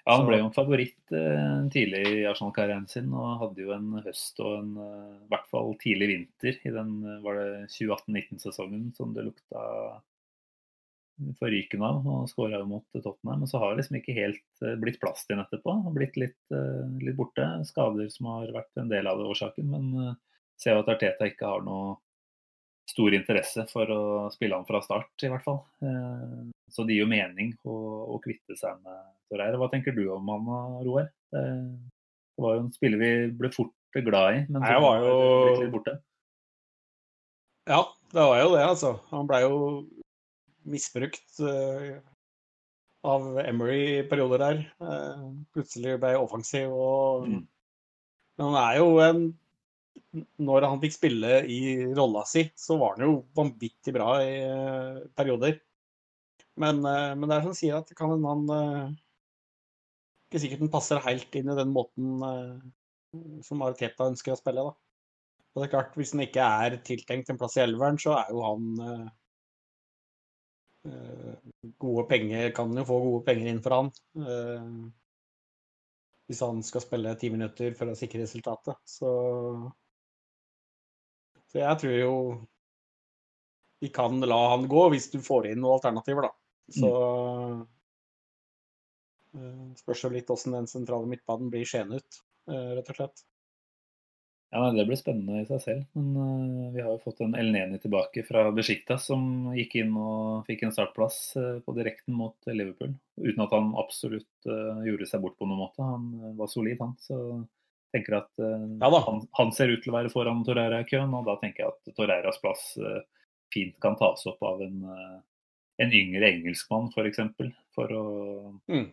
ja. 0.04 0.12
Han 0.12 0.26
ble 0.28 0.38
jo 0.38 0.48
en 0.50 0.54
favoritt 0.54 1.12
eh, 1.16 1.60
tidlig 1.74 2.02
i 2.10 2.24
Arsenal-karrieren 2.28 2.86
sin 2.90 3.12
og 3.16 3.38
hadde 3.40 3.64
jo 3.64 3.72
en 3.74 4.02
høst 4.04 4.40
og 4.44 4.58
en 4.60 4.74
eh, 4.84 5.14
i 5.24 5.30
hvert 5.32 5.46
fall 5.50 5.72
tidlig 5.80 6.10
vinter 6.10 6.58
i 6.60 6.74
den 6.74 6.98
var 7.24 7.40
det 7.40 7.70
2018-19-sesongen 7.72 8.90
som 8.98 9.14
det 9.16 9.24
lukta 9.30 9.62
forrykende 11.38 11.88
av. 11.88 12.06
og 12.10 12.28
skåra 12.30 12.58
jo 12.60 12.68
mot 12.68 12.86
Tottenham. 12.92 13.42
Men 13.42 13.50
så 13.50 13.58
har 13.62 13.72
det 13.72 13.82
liksom 13.82 13.98
ikke 14.00 14.16
helt 14.18 14.64
blitt 14.82 15.00
plass 15.02 15.22
til 15.24 15.36
den 15.36 15.44
etterpå. 15.44 15.76
Har 15.86 15.94
blitt 15.94 16.18
litt, 16.18 16.40
litt 16.98 17.14
borte. 17.14 17.46
Skader 17.70 18.08
som 18.10 18.32
har 18.32 18.50
vært 18.50 18.82
en 18.82 18.90
del 18.90 19.06
av 19.06 19.20
det 19.20 19.28
årsaken. 19.30 19.70
Men 19.70 20.16
ser 20.58 20.74
jo 20.74 20.82
at 20.82 20.90
Arteta 20.90 21.30
ikke 21.30 21.46
har 21.46 21.62
noe 21.62 21.94
stor 22.90 23.14
interesse 23.16 23.64
for 23.72 23.86
å 23.90 24.00
spille 24.34 24.54
han 24.58 24.66
fra 24.68 24.80
start, 24.84 25.12
i 25.24 25.30
hvert 25.32 25.44
fall. 25.46 25.62
Eh, 25.82 26.50
Så 26.74 26.84
det 26.86 26.96
gir 26.96 27.04
jo 27.04 27.10
mening 27.10 27.52
å, 27.64 27.74
å 28.14 28.18
kvitte 28.24 28.56
seg 28.58 28.80
med 28.82 28.98
Torreira. 29.30 29.56
Hva 29.60 29.70
tenker 29.72 29.94
du 29.96 30.02
om 30.12 30.28
han, 30.28 30.48
Roar? 30.84 31.08
Det 31.32 32.42
var 32.42 32.56
jo 32.56 32.64
en 32.64 32.72
spiller 32.74 32.98
vi 32.98 33.10
ble 33.38 33.50
fort 33.54 33.72
glad 33.94 34.34
i, 34.34 34.38
men 34.50 34.58
Nei, 34.60 34.68
som 34.68 34.74
jeg 34.74 34.82
var 34.82 35.04
jo- 35.06 35.60
litt 35.62 35.70
borte. 35.72 35.92
Ja, 37.70 37.78
det 38.12 38.24
var 38.28 38.40
jo 38.42 38.48
det, 38.56 38.64
altså. 38.66 38.90
Han 39.12 39.28
blei 39.30 39.40
jo 39.44 39.58
misbrukt 40.68 41.38
eh, 41.40 42.00
av 43.04 43.28
Emery 43.44 43.78
i 44.00 44.02
perioder 44.08 44.42
der. 44.42 44.60
Eh, 44.82 45.24
plutselig 45.54 45.96
ble 46.02 46.14
offensiv 46.20 46.72
og 46.74 47.28
Mm. 47.28 47.46
Men 48.36 48.46
han 48.50 48.56
er 48.74 48.78
jo 48.80 48.98
en 48.98 49.18
Når 50.14 50.66
han 50.68 50.80
fikk 50.82 50.94
spille 50.94 51.40
i 51.50 51.60
rolla 51.94 52.22
si, 52.28 52.44
så 52.58 52.76
var 52.78 52.94
han 52.94 53.06
jo 53.06 53.14
vanvittig 53.34 53.94
bra 53.94 54.10
i 54.22 54.34
eh, 54.42 55.00
perioder. 55.18 55.58
Men, 56.62 56.80
eh, 56.86 57.14
men 57.18 57.30
det 57.30 57.38
er 57.38 57.48
som 57.48 57.56
sier, 57.58 57.80
at 57.80 57.90
kan 57.98 58.14
en 58.14 58.28
han 58.28 58.44
eh, 58.54 58.94
Ikke 60.28 60.44
sikkert 60.44 60.62
den 60.64 60.72
passer 60.72 61.02
helt 61.02 61.34
inn 61.38 61.50
i 61.50 61.58
den 61.58 61.74
måten 61.74 62.22
som 63.46 63.62
Ariteta 63.62 64.08
ønsker 64.10 64.34
å 64.34 64.38
spille, 64.38 64.62
da. 64.66 64.72
Og 65.54 65.60
det 65.60 65.68
er 65.68 65.74
klart, 65.76 65.94
Hvis 65.98 66.14
han 66.14 66.24
ikke 66.24 66.46
er 66.62 66.80
tiltenkt 66.86 67.30
en 67.30 67.38
plass 67.38 67.58
i 67.58 67.62
elveren, 67.62 67.98
så 68.02 68.16
er 68.18 68.32
jo 68.34 68.42
han 68.42 68.64
Gode 71.80 72.02
penger 72.10 72.50
Kan 72.56 72.74
jo 72.76 72.82
få 72.84 72.98
gode 73.00 73.22
penger 73.28 73.46
inn 73.48 73.62
for 73.64 73.76
han. 73.78 73.92
hvis 76.26 76.42
han 76.44 76.60
skal 76.66 76.82
spille 76.82 77.14
ti 77.20 77.30
minutter 77.32 77.72
for 77.78 77.92
å 77.92 77.96
sikre 77.96 78.24
resultatet. 78.24 78.82
Så, 78.88 79.12
så 81.54 81.60
jeg 81.62 81.78
tror 81.78 81.92
jo 81.94 82.14
vi 83.84 83.88
kan 83.94 84.16
la 84.26 84.40
han 84.50 84.64
gå 84.66 84.88
hvis 84.90 85.06
du 85.12 85.20
får 85.22 85.52
inn 85.52 85.60
noen 85.62 85.76
alternativer, 85.76 86.26
da. 86.26 86.32
Så 86.74 86.88
mm. 89.36 89.76
spørs 89.78 90.02
jo 90.02 90.10
litt 90.16 90.32
åssen 90.34 90.56
den 90.56 90.66
sentrale 90.66 91.06
midtbanen 91.06 91.52
blir 91.52 91.68
seende 91.68 92.00
ut, 92.02 92.18
eh, 92.50 92.72
rett 92.74 92.90
og 92.90 92.98
slett. 92.98 93.22
Ja, 94.50 94.64
Det 94.74 94.86
blir 94.88 94.98
spennende 94.98 95.44
i 95.44 95.46
seg 95.46 95.62
selv. 95.62 95.86
Men 95.94 96.58
eh, 96.64 96.72
vi 96.74 96.82
har 96.82 96.90
jo 96.90 97.04
fått 97.04 97.22
en 97.22 97.38
Elneni 97.38 97.78
tilbake 97.82 98.26
fra 98.26 98.48
Besiktas, 98.56 99.06
som 99.12 99.54
gikk 99.54 99.78
inn 99.84 99.94
og 99.94 100.42
fikk 100.50 100.66
en 100.66 100.74
startplass 100.74 101.20
på 101.62 101.78
direkten 101.78 102.18
mot 102.18 102.50
Liverpool. 102.50 102.96
Uten 103.22 103.46
at 103.46 103.54
han 103.54 103.76
absolutt 103.78 104.50
gjorde 104.88 105.06
seg 105.06 105.22
bort 105.22 105.38
på 105.38 105.46
noen 105.46 105.68
måte. 105.68 105.86
Han 105.86 106.34
var 106.40 106.50
solid, 106.50 106.82
han. 106.82 106.98
Så 106.98 107.20
tenker 107.94 108.18
at 108.18 108.42
eh, 108.42 108.64
Ja 108.82 108.90
han, 109.06 109.22
han 109.38 109.52
ser 109.56 109.72
ut 109.72 109.84
til 109.84 109.92
å 109.92 109.98
være 109.98 110.12
foran 110.12 110.42
Torreira 110.46 110.82
i 110.82 110.88
køen, 110.88 111.14
og 111.16 111.28
da 111.28 111.38
tenker 111.40 111.64
jeg 111.64 111.72
at 111.72 111.96
Torreiras 111.96 112.40
plass 112.42 112.66
eh, 112.80 113.02
fint 113.54 113.76
kan 113.82 113.96
tas 114.00 114.26
opp 114.30 114.42
av 114.46 114.62
en, 114.64 114.80
eh, 114.90 115.18
en 115.84 115.94
yngre 115.94 116.30
engelskmann, 116.32 116.90
f.eks. 116.90 116.96
For, 116.98 117.10
eksempel, 117.10 117.52
for, 117.76 117.92
å, 117.94 118.06
Mm. 118.70 118.88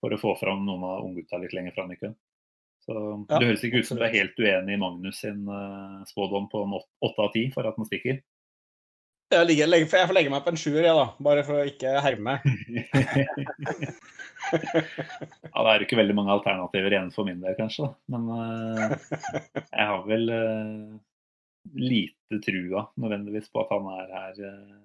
for 0.00 0.14
å 0.14 0.20
få 0.20 0.36
fram 0.40 0.64
noen 0.66 0.84
av 0.86 1.04
unggutta 1.04 1.40
litt 1.42 1.56
lenger 1.56 1.76
fram 1.76 1.92
i 1.92 2.00
køen. 2.00 2.16
Så 2.86 2.94
Ja, 3.28 3.38
Det 3.38 3.48
høres 3.48 3.64
ikke 3.66 3.82
ut 3.82 3.88
som 3.88 3.98
du 3.98 4.04
er 4.06 4.14
helt 4.14 4.38
uenig 4.38 4.76
i 4.76 4.80
Magnus 4.80 5.20
sin 5.24 5.48
uh, 5.48 6.04
spådom 6.06 6.46
på 6.52 6.62
åtte 7.02 7.24
av 7.24 7.32
ti 7.34 7.48
for 7.50 7.66
at 7.66 7.76
han 7.76 7.88
stikker. 7.88 8.20
Jeg, 9.26 9.42
ligger, 9.48 9.72
jeg 9.74 9.88
får 9.90 10.14
legge 10.14 10.30
meg 10.30 10.44
på 10.44 10.52
en 10.52 10.58
sjuer, 10.60 10.84
jeg, 10.86 10.94
da. 10.94 11.06
Bare 11.26 11.42
for 11.46 11.58
å 11.58 11.66
ikke 11.66 11.96
herme. 11.98 12.36
ja, 14.46 15.58
Det 15.58 15.70
er 15.72 15.80
jo 15.80 15.86
ikke 15.88 15.98
veldig 15.98 16.14
mange 16.14 16.34
alternativer 16.36 16.94
igjen 16.94 17.10
for 17.14 17.26
min 17.26 17.40
del, 17.42 17.56
kanskje. 17.58 17.88
da. 17.88 17.92
Men 18.14 18.22
uh, 18.30 18.94
jeg 19.64 19.86
har 19.90 20.04
vel 20.06 20.30
uh, 20.30 20.92
lite 21.74 22.38
trua 22.44 22.84
nødvendigvis 23.02 23.50
på 23.50 23.64
at 23.64 23.72
han 23.74 23.88
er 23.96 24.12
her 24.14 24.38
uh, 24.46 24.76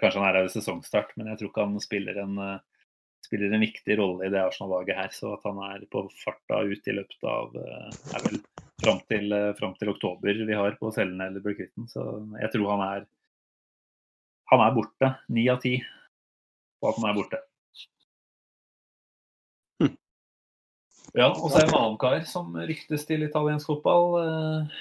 Kanskje 0.00 0.16
han 0.16 0.30
er 0.30 0.38
her 0.38 0.46
ved 0.46 0.54
sesongstart, 0.54 1.10
men 1.20 1.28
jeg 1.28 1.42
tror 1.42 1.50
ikke 1.50 1.64
han 1.66 1.82
spiller 1.84 2.16
en, 2.22 2.38
spiller 3.26 3.52
en 3.52 3.60
viktig 3.66 3.98
rolle 4.00 4.24
i 4.24 4.30
det 4.32 4.40
Arsenal-laget 4.40 4.96
her. 4.96 5.10
Så 5.12 5.34
at 5.34 5.44
han 5.44 5.58
er 5.66 5.84
på 5.92 6.06
farta 6.22 6.62
ut 6.64 6.88
i 6.88 6.94
løpet 6.96 7.26
av 7.28 7.52
er 7.60 8.24
vel 8.30 8.40
fram 8.80 9.02
til, 9.12 9.36
fram 9.60 9.76
til 9.76 9.92
oktober 9.92 10.40
vi 10.48 10.56
har 10.56 10.80
på 10.80 10.88
cellene 10.96 11.28
eller 11.28 11.44
blir 11.44 11.58
kvitt 11.58 11.74
den. 11.76 11.84
Så 11.92 12.00
jeg 12.40 12.48
tror 12.54 12.72
han 12.72 12.84
er 12.86 13.04
han 14.52 14.62
er 14.64 14.76
borte. 14.76 15.10
Ni 15.32 15.48
av 15.52 15.60
ti 15.64 15.78
på 16.80 16.90
at 16.90 17.00
han 17.00 17.10
er 17.10 17.18
borte. 17.18 17.40
Ja, 21.14 21.28
og 21.30 21.46
så 21.46 21.60
er 21.60 21.68
det 21.68 21.70
en 21.70 21.78
annen 21.78 21.98
kar 22.02 22.24
som 22.26 22.56
ryktes 22.58 23.04
til 23.06 23.22
italiensk 23.22 23.68
fotball. 23.70 24.16
Eh, 24.18 24.80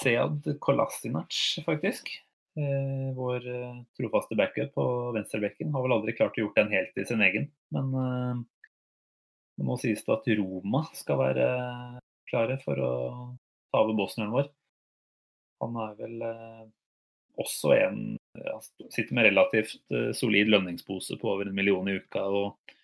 Sead 0.00 0.48
Kolasinac, 0.64 1.36
faktisk. 1.62 2.10
Eh, 2.58 3.12
vår 3.14 3.46
eh, 3.46 3.76
trofaste 3.94 4.34
backup 4.34 4.72
på 4.74 4.86
venstrebekken. 5.14 5.70
Har 5.70 5.84
vel 5.84 5.94
aldri 5.94 6.16
klart 6.18 6.34
å 6.34 6.42
gjort 6.42 6.58
den 6.58 6.74
helt 6.74 6.90
til 6.96 7.06
sin 7.06 7.22
egen. 7.22 7.46
Men 7.74 7.94
eh, 7.94 8.42
må 9.62 9.76
nå 9.76 9.78
sies 9.78 10.02
det 10.02 10.16
at 10.16 10.26
Roma 10.40 10.82
skal 10.98 11.22
være 11.22 11.46
klare 12.28 12.58
for 12.64 12.82
å 12.82 12.92
ta 13.70 13.84
over 13.84 13.94
bosnieren 14.02 14.34
vår. 14.34 14.50
Han 15.62 15.78
er 15.84 15.94
vel 16.02 16.26
eh, 16.26 16.64
også 17.38 17.76
en 17.78 18.02
Sitter 18.90 19.14
med 19.14 19.28
relativt 19.28 19.76
eh, 19.94 20.10
solid 20.16 20.50
lønningspose 20.52 21.18
på 21.20 21.32
over 21.32 21.48
en 21.48 21.56
million 21.56 21.88
i 21.88 21.98
uka. 22.00 22.24
og 22.24 22.76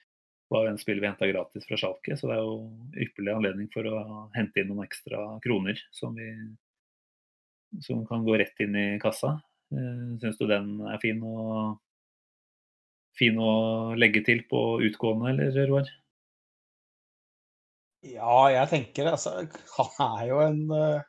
var 0.48 0.66
en 0.66 0.78
spiller 0.78 1.00
vi 1.00 1.08
henta 1.08 1.26
gratis 1.26 1.66
fra 1.66 1.76
Schalke, 1.76 2.16
så 2.16 2.28
det 2.28 2.36
er 2.36 2.44
jo 2.44 2.58
ypperlig 3.06 3.32
anledning 3.32 3.70
for 3.72 3.88
å 3.88 4.02
hente 4.36 4.60
inn 4.60 4.70
noen 4.70 4.84
ekstra 4.86 5.22
kroner 5.42 5.80
som, 5.94 6.14
vi, 6.14 6.28
som 7.82 8.04
kan 8.06 8.26
gå 8.26 8.36
rett 8.38 8.62
inn 8.62 8.76
i 8.78 8.86
kassa. 9.02 9.38
Eh, 9.74 10.04
Syns 10.22 10.38
du 10.38 10.46
den 10.50 10.76
er 10.90 11.00
fin 11.02 11.22
å, 11.26 11.74
fin 13.18 13.40
å 13.40 13.52
legge 13.98 14.24
til 14.26 14.44
på 14.50 14.62
utgående, 14.84 15.32
eller 15.34 15.70
Roar? 15.70 15.90
Ja, 18.04 18.40
jeg 18.52 18.68
tenker 18.68 19.06
altså 19.14 19.30
Han 19.78 20.18
er 20.18 20.24
jo 20.28 20.40
en 20.44 20.58
eh, 20.76 21.04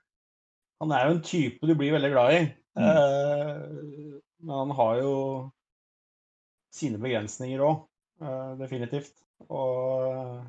Han 0.79 0.93
er 0.95 1.09
jo 1.09 1.15
en 1.17 1.25
type 1.27 1.67
du 1.67 1.73
blir 1.75 1.91
veldig 1.97 2.11
glad 2.13 2.37
i. 2.37 2.45
Eh, 2.79 4.14
men 4.43 4.55
han 4.55 4.73
har 4.77 4.99
jo 5.01 5.13
sine 6.75 6.99
begrensninger 7.01 7.63
òg, 7.63 7.85
definitivt. 8.59 9.21
Og 9.47 10.43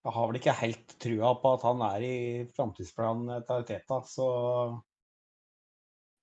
jeg 0.00 0.14
har 0.16 0.28
vel 0.28 0.38
ikke 0.38 0.56
helt 0.62 0.94
trua 1.02 1.34
på 1.42 1.50
at 1.56 1.64
han 1.68 1.82
er 1.90 2.04
i 2.06 2.14
framtidsplanen 2.56 3.42
til 3.48 3.66
Teta, 3.68 3.98
så, 4.08 4.28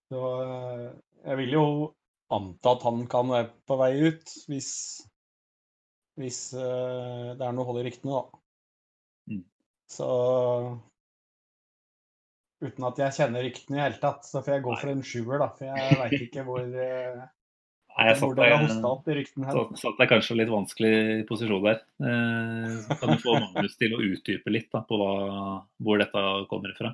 så 0.09 0.21
eh, 0.45 0.88
jeg 1.27 1.39
vil 1.43 1.53
jo 1.53 1.67
anta 2.33 2.73
at 2.73 2.88
han 2.88 3.05
kan 3.11 3.29
være 3.29 3.51
på 3.69 3.77
vei 3.77 3.91
ut, 4.09 4.33
hvis, 4.49 4.71
hvis 6.17 6.41
eh, 6.57 7.38
det 7.38 7.45
er 7.45 7.53
noe 7.53 7.67
hold 7.69 7.83
i 7.83 7.85
ryktene, 7.85 8.17
da. 8.17 8.41
Mm. 9.29 9.45
Så 9.93 10.09
uten 12.63 12.85
at 12.89 12.99
jeg 13.01 13.15
kjenner 13.19 13.45
ryktene 13.45 13.79
i 13.79 13.83
hele 13.83 13.99
tatt, 14.01 14.27
så 14.27 14.41
får 14.43 14.57
jeg 14.57 14.65
gå 14.65 14.77
for 14.81 14.91
en 14.91 15.03
sjuer, 15.05 15.41
da. 15.41 15.49
For 15.57 15.69
jeg 15.69 15.97
veit 16.01 16.21
ikke 16.27 16.45
hvor, 16.47 16.63
eh, 16.63 17.25
Nei, 17.97 18.11
jeg 18.11 18.17
satt 18.19 18.37
deg, 18.37 19.71
satt 19.81 19.97
deg 19.97 20.09
kanskje 20.11 20.35
litt 20.37 20.51
vanskelig 20.53 21.23
posisjon 21.29 21.63
der. 21.65 21.79
Eh, 21.97 22.75
så 22.83 22.97
kan 22.99 23.13
du 23.13 23.23
få 23.23 23.39
Magnus 23.41 23.73
til 23.79 23.95
å 23.97 24.01
utdype 24.05 24.53
litt 24.53 24.69
da, 24.73 24.83
på 24.85 24.99
hva, 25.01 25.13
hvor 25.81 26.01
dette 26.01 26.23
kommer 26.51 26.75
fra? 26.77 26.93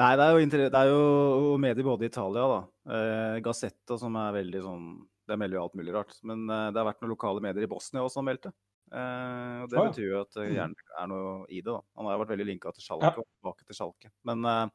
Nei, 0.00 0.10
det 0.16 0.26
er 0.26 0.34
jo, 0.36 0.50
det 0.60 0.80
er 0.80 0.90
jo 0.92 1.54
medier 1.60 1.88
både 1.88 2.04
i 2.04 2.10
Italia, 2.12 2.44
da. 2.52 2.60
Eh, 2.96 3.38
Gazzetta 3.44 3.96
som 4.00 4.16
er 4.16 4.36
veldig 4.38 4.62
sånn 4.64 4.84
Det 5.28 5.36
melder 5.38 5.58
jo 5.58 5.64
alt 5.64 5.76
mulig 5.78 5.92
rart. 5.94 6.14
Men 6.26 6.44
eh, 6.44 6.68
det 6.72 6.80
har 6.80 6.88
vært 6.88 7.00
noen 7.04 7.14
lokale 7.14 7.44
medier 7.44 7.64
i 7.64 7.70
Bosnia 7.70 8.04
også 8.04 8.20
som 8.20 8.28
meldte. 8.28 8.52
Eh, 8.92 9.62
og 9.62 9.68
det 9.70 9.78
ja. 9.78 9.84
betyr 9.88 10.08
jo 10.10 10.20
at 10.24 10.32
det 10.34 10.46
Mhm. 10.48 10.54
gjerne 10.56 10.74
er 11.02 11.06
noe 11.12 11.46
i 11.48 11.60
det, 11.60 11.70
da. 11.70 11.80
Han 11.96 12.06
har 12.06 12.16
jo 12.16 12.22
vært 12.24 12.32
veldig 12.34 12.46
linka 12.48 12.72
til 12.74 12.82
Schalke 12.82 13.12
og 13.22 13.26
tilbake 13.38 13.66
til 13.68 13.76
Sjalke. 13.78 14.10
Men 14.24 14.44
uh, 14.44 14.68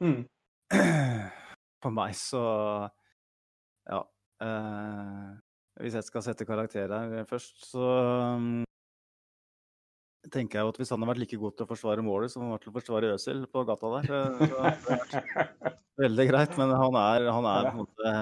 Mm. 0.00 0.24
for 1.82 1.90
meg 1.92 2.14
så 2.16 2.42
Ja. 3.90 4.00
Uh, 4.40 5.36
hvis 5.80 5.92
jeg 5.94 6.04
skal 6.04 6.22
sette 6.24 6.46
karakter 6.48 6.88
her 6.88 7.24
først, 7.28 7.60
så 7.70 7.84
um, 8.36 8.64
tenker 10.30 10.58
jeg 10.58 10.64
jo 10.64 10.72
at 10.72 10.76
hvis 10.80 10.90
han 10.92 11.00
har 11.02 11.10
vært 11.12 11.20
like 11.22 11.38
god 11.40 11.54
til 11.56 11.66
å 11.66 11.70
forsvare 11.70 12.04
målet 12.04 12.30
som 12.32 12.42
han 12.44 12.52
var 12.52 12.60
til 12.62 12.72
å 12.72 12.76
forsvare 12.76 13.12
Øsil 13.16 13.46
på 13.50 13.62
gata 13.68 13.90
der, 13.96 14.10
eh, 14.12 14.42
så 14.48 14.60
hadde 14.60 14.76
det 14.80 14.90
vært 14.90 15.14
veldig 16.04 16.26
greit. 16.30 16.56
Men 16.60 16.74
han 16.76 16.98
er, 17.00 17.28
han 17.32 17.48
er 17.52 17.68
på 17.68 17.72
en 17.72 17.80
måte 17.84 18.12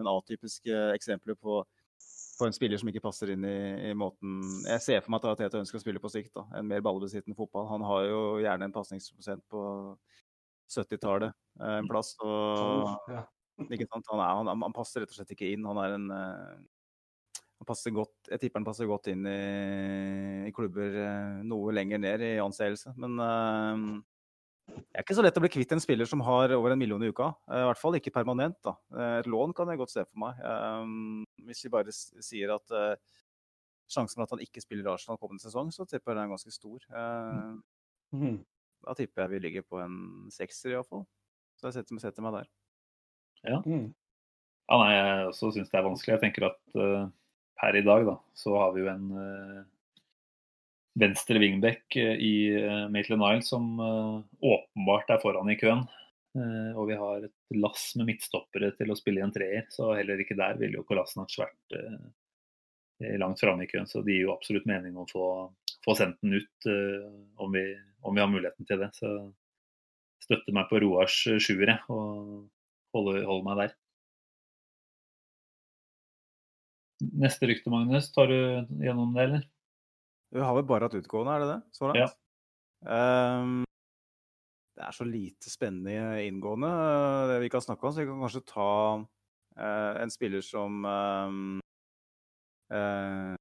den 0.00 0.10
atypiske 0.10 0.80
eksempelet 0.96 1.38
på, 1.40 1.60
på 2.38 2.46
en 2.48 2.54
spiller 2.56 2.80
som 2.80 2.88
ikke 2.90 3.02
passer 3.04 3.30
inn 3.34 3.44
i, 3.46 3.90
i 3.90 3.94
måten 3.98 4.40
Jeg 4.66 4.82
ser 4.82 5.02
for 5.04 5.14
meg 5.14 5.26
at 5.30 5.38
Teta 5.42 5.60
ønsker 5.60 5.78
å 5.78 5.82
spille 5.84 6.02
på 6.02 6.10
sikt. 6.12 6.32
da, 6.34 6.44
En 6.58 6.66
mer 6.70 6.82
ballbesittende 6.84 7.36
fotball. 7.38 7.68
Han 7.70 7.84
har 7.86 8.08
jo 8.08 8.20
gjerne 8.42 8.68
en 8.68 8.74
pasningsprosent 8.74 9.44
på 9.50 9.62
70-tallet 10.74 11.30
eh, 11.60 11.76
en 11.80 11.90
plass. 11.90 12.14
og 12.24 13.10
Ja. 13.12 13.24
ikke 13.68 13.86
sant? 13.90 14.08
Han, 14.10 14.22
er, 14.22 14.38
han, 14.40 14.64
han 14.66 14.74
passer 14.76 15.04
rett 15.04 15.12
og 15.12 15.18
slett 15.20 15.34
ikke 15.36 15.52
inn. 15.54 15.66
Han 15.68 15.78
er 15.82 15.98
en 15.98 16.08
eh, 16.10 16.62
han 17.54 17.68
passer 17.68 17.94
godt, 17.94 18.16
Jeg 18.32 18.40
tipper 18.42 18.58
han 18.60 18.66
passer 18.66 18.88
godt 18.90 19.06
inn 19.12 19.22
i, 19.30 20.48
i 20.48 20.52
klubber 20.56 20.96
eh, 21.04 21.36
noe 21.46 21.72
lenger 21.76 22.02
ned 22.02 22.24
i 22.26 22.32
anseelse. 22.42 22.92
Men 22.98 23.14
det 24.66 24.96
er 24.96 25.02
ikke 25.04 25.16
så 25.18 25.22
lett 25.24 25.36
å 25.36 25.42
bli 25.44 25.50
kvitt 25.52 25.72
en 25.76 25.80
spiller 25.82 26.06
som 26.08 26.20
har 26.24 26.52
over 26.56 26.72
en 26.72 26.78
million 26.80 27.02
i 27.04 27.10
uka. 27.12 27.34
Eh, 27.50 27.60
I 27.60 27.66
hvert 27.68 27.80
fall 27.80 27.98
ikke 27.98 28.12
permanent. 28.14 28.56
da. 28.64 28.76
Eh, 28.96 29.18
Et 29.20 29.26
lån 29.26 29.52
kan 29.54 29.68
jeg 29.68 29.78
godt 29.78 29.90
se 29.92 30.04
for 30.04 30.18
meg. 30.18 30.38
Eh, 30.40 30.86
Hvis 31.44 31.62
vi 31.64 31.68
bare 31.74 31.92
sier 31.92 32.54
at 32.54 32.66
sjansen 33.90 34.16
for 34.16 34.22
at 34.24 34.30
han 34.30 34.40
ikke 34.40 34.62
spiller 34.64 34.88
Arsenal 34.94 35.18
kommende 35.20 35.42
sesong, 35.44 35.68
så 35.70 35.84
tipper 35.86 36.12
jeg 36.12 36.16
den 36.16 36.24
er 36.24 36.34
ganske 36.36 36.52
stor. 36.52 36.78
Eh, 36.90 37.54
Mm. 38.14 38.44
Da 38.86 38.94
tipper 38.94 39.22
jeg 39.24 39.30
vi 39.30 39.38
ligger 39.48 39.62
på 39.66 39.80
en 39.82 40.28
sekser 40.30 40.70
iallfall. 40.76 41.04
Så 41.58 41.66
jeg 41.66 41.72
setter, 41.74 41.98
setter 41.98 42.22
meg 42.22 42.32
der. 42.36 42.48
Ja. 43.44 43.58
Ja, 43.64 44.76
nei, 44.78 44.92
jeg 44.94 45.28
også 45.28 45.50
syns 45.52 45.70
det 45.70 45.78
er 45.80 45.82
vanskelig. 45.88 46.14
Jeg 46.14 46.20
tenker 46.22 46.46
at 46.46 46.76
eh, 46.76 47.08
per 47.60 47.76
i 47.76 47.82
dag 47.82 48.06
da, 48.06 48.14
så 48.34 48.54
har 48.56 48.72
vi 48.72 48.80
jo 48.84 48.88
en 48.92 49.08
venstre 50.98 51.40
wingback 51.42 51.96
eh, 51.98 52.14
i 52.22 52.34
uh, 52.54 52.86
Maitland 52.92 53.24
Isle 53.26 53.46
som 53.46 53.68
eh, 53.82 54.16
åpenbart 54.46 55.10
er 55.10 55.22
foran 55.22 55.50
i 55.50 55.58
køen. 55.58 55.84
Eh, 56.34 56.70
og 56.74 56.88
vi 56.90 56.96
har 56.98 57.26
et 57.26 57.58
lass 57.62 57.92
med 57.98 58.08
midtstoppere 58.10 58.72
til 58.78 58.90
å 58.90 58.96
spille 58.98 59.22
i 59.22 59.24
en 59.26 59.34
treer, 59.34 59.68
så 59.70 59.92
heller 59.94 60.18
ikke 60.18 60.38
der 60.38 60.58
ville 60.58 60.80
jo 60.80 60.86
Kolasinac 60.88 61.34
vært 61.38 61.76
eh, 61.78 63.14
langt 63.22 63.42
framme 63.42 63.66
i 63.66 63.70
køen. 63.70 63.86
Så 63.90 64.02
det 64.02 64.16
gir 64.16 64.26
jo 64.26 64.34
absolutt 64.34 64.66
mening 64.70 64.98
å 64.98 65.06
få, 65.10 65.28
få 65.86 65.94
sendt 65.98 66.18
den 66.24 66.40
ut 66.40 66.68
eh, 66.70 67.06
om, 67.38 67.54
vi, 67.54 67.64
om 68.02 68.16
vi 68.16 68.24
har 68.24 68.32
muligheten 68.32 68.66
til 68.66 68.82
det. 68.82 68.90
Så 68.98 69.14
støtter 70.26 70.56
meg 70.56 70.66
på 70.70 70.82
Roars 70.82 71.20
eh, 71.30 71.38
sjuer, 71.42 71.68
jeg, 71.70 71.80
og 71.94 72.48
holder, 72.96 73.22
holder 73.30 73.48
meg 73.50 73.62
der. 73.62 73.78
Neste 77.22 77.46
rykte, 77.46 77.70
Magnus. 77.70 78.10
Tar 78.14 78.30
du 78.30 78.38
gjennom 78.82 79.14
det, 79.14 79.28
eller? 79.28 79.50
Vi 80.34 80.42
har 80.42 80.54
vel 80.56 80.66
bare 80.66 80.88
hatt 80.88 80.96
utgående, 80.98 81.34
er 81.36 81.44
det 81.44 81.50
det? 81.52 81.60
Så 81.78 81.86
langt? 81.90 82.00
Ja. 82.02 82.08
Um, 82.84 83.62
det 84.74 84.82
er 84.88 84.96
så 84.96 85.04
lite 85.06 85.50
spennende 85.52 86.24
inngående 86.26 86.66
eh, 86.68 87.28
det 87.30 87.36
vi 87.44 87.50
kan 87.52 87.62
snakke 87.62 87.86
om, 87.86 87.92
så 87.94 88.02
vi 88.02 88.08
kan 88.08 88.18
kanskje 88.24 88.42
ta 88.50 88.66
uh, 88.98 89.92
en 90.02 90.10
spiller 90.10 90.42
som 90.42 90.80
ehm, 90.90 91.44
uh, 92.74 93.36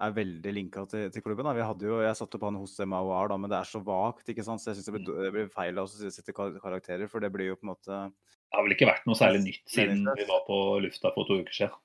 er 0.00 0.14
veldig 0.16 0.52
linka 0.54 0.84
til, 0.88 1.08
til 1.12 1.24
klubben. 1.26 1.44
Da. 1.50 1.56
Vi 1.58 1.66
hadde 1.66 1.88
jo, 1.90 1.98
jeg 2.06 2.16
satte 2.16 2.38
opp 2.38 2.46
han 2.46 2.60
hos 2.62 2.78
MAOR, 2.78 3.34
men 3.36 3.50
det 3.50 3.58
er 3.58 3.68
så 3.68 3.82
vagt, 3.84 4.30
ikke 4.30 4.46
sant? 4.46 4.62
så 4.62 4.70
jeg 4.70 4.78
syns 4.78 4.88
det, 4.88 4.94
blir- 5.00 5.22
det 5.26 5.32
blir 5.34 5.50
feil 5.52 5.82
å 5.82 5.88
sette 5.90 6.32
karakterer, 6.38 7.10
for 7.10 7.20
det 7.20 7.32
blir 7.34 7.50
jo 7.50 7.58
på 7.58 7.66
en 7.66 7.72
måte 7.74 7.90
Det 8.06 8.56
har 8.56 8.64
vel 8.68 8.76
ikke 8.78 8.88
vært 8.88 9.10
noe 9.10 9.18
særlig 9.18 9.42
nytt 9.48 9.74
siden 9.74 10.06
vi 10.16 10.28
var 10.30 10.46
på 10.46 10.60
lufta 10.86 11.10
for 11.18 11.26
to 11.28 11.42
uker 11.42 11.58
siden. 11.64 11.76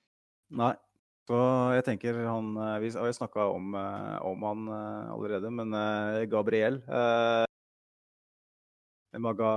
Nei. 0.61 0.75
Så 1.25 1.37
jeg 1.73 1.85
tenker 1.87 2.19
han 2.27 2.53
eh, 2.61 2.75
Vi 2.83 2.91
har 2.93 3.15
snakka 3.17 3.47
om, 3.55 3.73
eh, 3.79 4.17
om 4.25 4.45
han 4.45 4.67
eh, 4.69 5.13
allerede, 5.15 5.49
men 5.49 5.73
Gabriel 6.29 6.81
Maga 9.17 9.49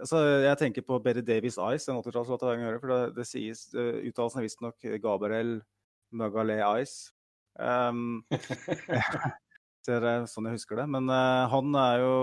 altså, 0.00 0.22
Jeg 0.46 0.58
tenker 0.58 0.86
på 0.86 0.98
Berry 1.04 1.24
Davies 1.26 1.58
Eyes, 1.58 1.84
den 1.84 2.00
80-tallslåt 2.00 2.46
jeg 2.48 2.64
hører, 2.64 2.80
for 2.80 2.94
det, 2.94 3.00
det 3.18 3.26
sies 3.28 3.66
Uttalelsen 3.74 4.40
er 4.40 4.46
visstnok 4.46 4.88
Gabriel 5.02 5.58
Magalé 6.16 6.58
Eyes. 6.64 7.12
Um, 7.60 8.22
det 9.86 9.98
er 9.98 10.24
sånn 10.30 10.48
jeg 10.48 10.56
husker 10.56 10.80
det. 10.80 10.86
Men 10.90 11.10
han 11.10 11.76
jo, 12.02 12.14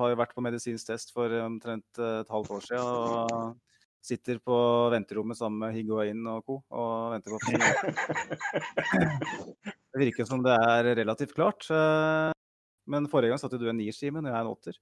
har 0.00 0.14
jo 0.14 0.18
vært 0.18 0.34
på 0.34 0.42
medisinsk 0.46 0.88
test 0.88 1.12
for 1.14 1.30
omtrent 1.44 2.00
et 2.00 2.32
halvt 2.32 2.56
år 2.56 2.66
siden. 2.66 2.82
Og 2.82 3.63
sitter 4.04 4.38
på 4.44 4.56
venterommet 4.92 5.38
sammen 5.38 5.58
med 5.64 5.74
Higuain 5.78 6.20
og 6.28 6.42
co. 6.44 6.58
og 6.70 7.14
venter 7.14 7.30
på 7.32 7.38
Det 9.94 10.00
virker 10.02 10.26
som 10.28 10.42
det 10.44 10.52
er 10.58 10.90
relativt 10.98 11.34
klart. 11.36 11.66
eh, 11.70 12.32
Men 12.90 13.06
forrige 13.08 13.30
gang 13.32 13.40
satte 13.40 13.58
du 13.60 13.68
en 13.70 13.76
nier, 13.78 13.94
Simen, 13.96 14.26
og 14.26 14.32
jeg 14.34 14.40
en 14.44 14.50
åtter. 14.52 14.78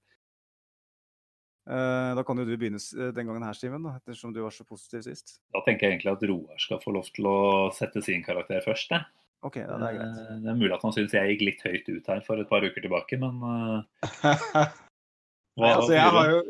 Eh, 1.69 2.11
Da 2.17 2.23
kan 2.27 2.37
jo 2.41 2.45
du 2.45 2.55
begynne 2.57 2.81
den 3.15 3.27
gangen 3.29 3.43
her, 3.45 3.53
Simen, 3.55 3.85
ettersom 3.95 4.33
du 4.35 4.41
var 4.43 4.51
så 4.51 4.65
positiv 4.67 5.01
sist. 5.05 5.37
Da 5.53 5.61
tenker 5.65 5.87
jeg 5.87 5.97
egentlig 5.99 6.11
at 6.17 6.25
Roar 6.29 6.57
skal 6.59 6.81
få 6.83 6.91
lov 6.97 7.07
til 7.13 7.25
å 7.29 7.37
sette 7.75 8.01
sin 8.03 8.23
karakter 8.25 8.59
først. 8.65 8.89
Jeg. 8.91 9.05
OK, 9.43 9.55
ja, 9.59 9.67
det 9.77 9.87
er 9.87 9.97
greit. 9.99 10.19
Eh, 10.19 10.35
Det 10.43 10.49
er 10.51 10.59
mulig 10.59 10.73
at 10.75 10.83
han 10.83 10.93
syns 10.95 11.13
jeg 11.15 11.29
gikk 11.37 11.45
litt 11.47 11.63
høyt 11.67 11.89
ut 11.95 12.07
her 12.11 12.21
for 12.27 12.39
et 12.41 12.49
par 12.49 12.63
uker 12.67 12.81
tilbake, 12.83 13.19
men 13.19 13.39
eh, 13.43 13.79
hva, 15.55 15.63
Nei, 15.63 15.73
altså, 15.77 15.93
jeg 15.93 16.09
har 16.17 16.29
jo 16.33 16.43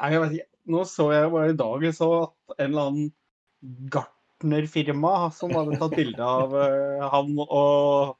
Nei, 0.00 0.08
jeg 0.14 0.20
vet 0.26 0.32
ikke. 0.38 0.49
Nå 0.70 0.84
så 0.88 1.10
jeg 1.14 1.30
bare 1.32 1.52
i 1.52 1.58
dag 1.58 1.86
så 1.96 2.08
at 2.22 2.56
en 2.56 2.66
eller 2.70 2.88
annen 2.90 3.12
gartnerfirma 3.92 5.14
som 5.36 5.54
hadde 5.56 5.78
tatt 5.80 5.96
bilde 5.98 6.24
av 6.24 6.54
uh, 6.54 7.06
han 7.12 7.32
og, 7.44 8.14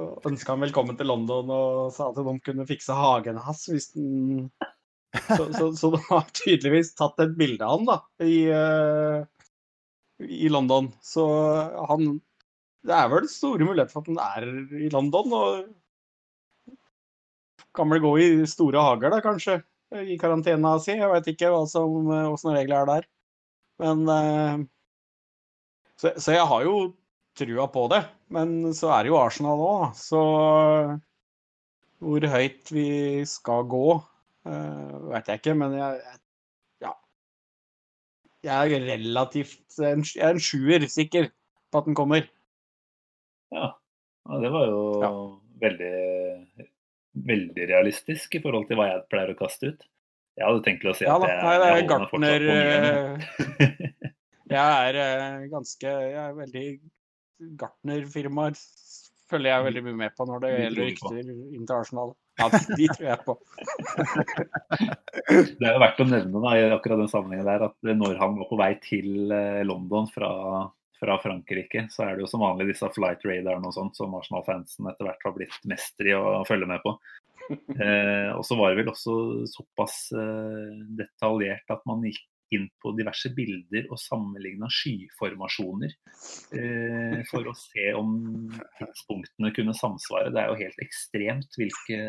og 0.00 0.28
ønska 0.30 0.54
han 0.54 0.66
velkommen 0.66 0.98
til 0.98 1.10
London 1.10 1.50
og 1.54 1.94
sa 1.96 2.10
at 2.10 2.20
de 2.20 2.36
kunne 2.44 2.68
fikse 2.68 2.96
hagen 2.96 3.40
hans 3.40 3.66
hvis 3.70 3.90
den 3.96 4.50
Så, 5.10 5.48
så, 5.56 5.64
så 5.74 5.88
de 5.90 5.98
har 6.06 6.28
tydeligvis 6.38 6.92
tatt 6.94 7.18
et 7.24 7.32
bilde 7.38 7.66
av 7.66 7.80
han 7.80 7.88
da, 7.88 7.96
i, 8.22 8.46
uh, 8.54 9.24
i 10.22 10.46
London. 10.52 10.92
Så 11.02 11.24
han 11.90 12.20
det 12.86 12.94
er 12.96 13.10
vel 13.12 13.26
store 13.28 13.66
muligheter 13.66 13.92
for 13.92 14.00
at 14.04 14.08
han 14.08 14.20
er 14.24 14.46
i 14.80 14.88
London. 14.92 15.32
og 15.36 16.78
Kan 17.76 17.90
vel 17.92 18.00
gå 18.02 18.12
i 18.18 18.28
store 18.48 18.80
hager, 18.82 19.10
da, 19.12 19.20
kanskje, 19.24 19.60
i 19.90 20.18
karantena 20.20 20.76
si. 20.82 20.94
Jeg 20.98 21.10
veit 21.10 21.30
ikke 21.32 21.50
hva 21.52 21.64
som, 21.70 22.10
åssen 22.30 22.54
regler 22.54 22.82
er 22.82 22.90
der. 22.90 23.08
Men 23.80 24.04
eh, 24.12 24.64
så, 26.00 26.14
så 26.16 26.36
jeg 26.36 26.46
har 26.48 26.64
jo 26.64 26.76
trua 27.38 27.66
på 27.72 27.86
det. 27.92 28.02
Men 28.32 28.74
så 28.76 28.92
er 28.94 29.04
det 29.04 29.12
jo 29.12 29.20
Arsenal 29.20 29.62
òg, 29.64 29.86
så 29.98 30.20
hvor 32.00 32.24
høyt 32.32 32.70
vi 32.72 32.88
skal 33.28 33.66
gå, 33.68 33.86
uh, 34.48 34.92
vet 35.10 35.28
jeg 35.28 35.42
ikke. 35.42 35.56
Men 35.60 35.76
jeg, 35.76 35.98
jeg 36.00 36.86
ja. 36.86 36.94
Jeg 38.46 38.76
er 38.78 38.86
relativt 38.94 39.80
en, 39.84 40.04
Jeg 40.06 40.24
er 40.24 40.38
en 40.38 40.40
sjuer 40.40 40.86
sikker 40.88 41.28
på 41.70 41.82
at 41.82 41.90
den 41.90 41.98
kommer. 41.98 42.24
Ja. 43.52 43.74
ja 44.30 44.40
det 44.40 44.52
var 44.54 44.66
jo 44.70 44.80
Ja. 45.02 45.12
veldig, 45.66 45.94
veldig 47.14 47.66
realistisk 47.70 48.36
i 48.38 48.42
forhold 48.44 48.68
til 48.68 48.78
hva 48.80 48.90
jeg 48.92 49.02
pleier 49.12 49.32
å 49.32 49.38
kaste 49.38 49.72
ut. 49.72 49.88
Jeg 50.38 50.46
hadde 50.46 50.64
tenkt 50.64 50.86
å 50.86 50.94
si 50.96 51.04
Ja 51.04 51.16
at 51.18 51.24
da, 51.24 51.30
jeg, 51.32 51.42
nei, 51.42 51.54
jeg 51.54 51.74
holder 51.74 51.88
Gartner 51.90 52.10
fortsatt 52.12 52.40
på 52.40 53.66
nieren. 53.66 54.08
Jeg 54.50 54.88
er 54.90 54.96
eh, 54.98 55.42
ganske 55.46 55.90
Jeg 55.90 56.16
er 56.18 56.32
veldig 56.34 56.64
Gartner-firmaer 57.60 58.56
følger 59.30 59.54
jeg 59.54 59.66
veldig 59.68 59.82
mye 59.86 59.98
med 60.00 60.16
på 60.16 60.26
når 60.28 60.42
det 60.42 60.50
gjelder 60.50 60.88
rykter 60.88 61.18
internasjonalt. 61.30 62.16
Ja, 62.40 62.48
de 62.50 62.86
tror 62.90 63.06
jeg 63.06 63.24
på. 63.26 63.36
Det 65.60 65.68
er 65.68 65.74
jo 65.76 65.82
verdt 65.82 66.02
å 66.02 66.06
nevne 66.08 66.42
da, 66.42 66.52
i 66.56 66.64
akkurat 66.74 67.02
den 67.02 67.10
sammenhengen 67.12 67.46
der, 67.46 67.66
at 67.68 67.90
når 68.00 68.16
han 68.18 68.38
var 68.40 68.48
på 68.50 68.58
vei 68.58 68.70
til 68.82 69.34
eh, 69.34 69.60
London 69.68 70.08
fra, 70.10 70.30
fra 71.00 71.16
Frankrike, 71.22 71.86
så 71.90 72.04
er 72.04 72.14
det 72.14 72.24
jo 72.24 72.30
som 72.30 72.44
vanlig 72.44 72.70
disse 72.70 72.88
flight 72.94 73.24
radarene 73.26 73.70
og 73.70 73.76
sånt 73.76 73.96
som 73.98 74.14
Arsenal-fansen 74.18 74.90
etter 74.90 75.08
hvert 75.08 75.26
har 75.26 75.34
blitt 75.36 75.58
mester 75.70 76.10
i 76.10 76.16
å 76.16 76.44
følge 76.48 76.70
med 76.70 76.84
på. 76.86 76.96
Eh, 77.50 78.28
og 78.30 78.44
så 78.46 78.54
var 78.54 78.70
det 78.70 78.78
vel 78.78 78.90
også 78.92 79.12
såpass 79.50 80.12
eh, 80.14 80.68
detaljert 80.94 81.72
at 81.74 81.80
man 81.88 82.04
gikk 82.06 82.20
inn 82.54 82.66
på 82.82 82.92
diverse 82.98 83.30
bilder 83.34 83.86
og 83.92 83.98
sammenligna 84.00 84.68
skyformasjoner 84.72 85.92
eh, 86.58 87.20
for 87.28 87.46
å 87.46 87.54
se 87.56 87.90
om 87.96 88.14
tidspunktene 88.78 89.52
kunne 89.56 89.74
samsvare. 89.76 90.32
Det 90.34 90.42
er 90.42 90.50
jo 90.50 90.58
helt 90.60 90.82
ekstremt 90.82 91.58
hvilke 91.60 92.00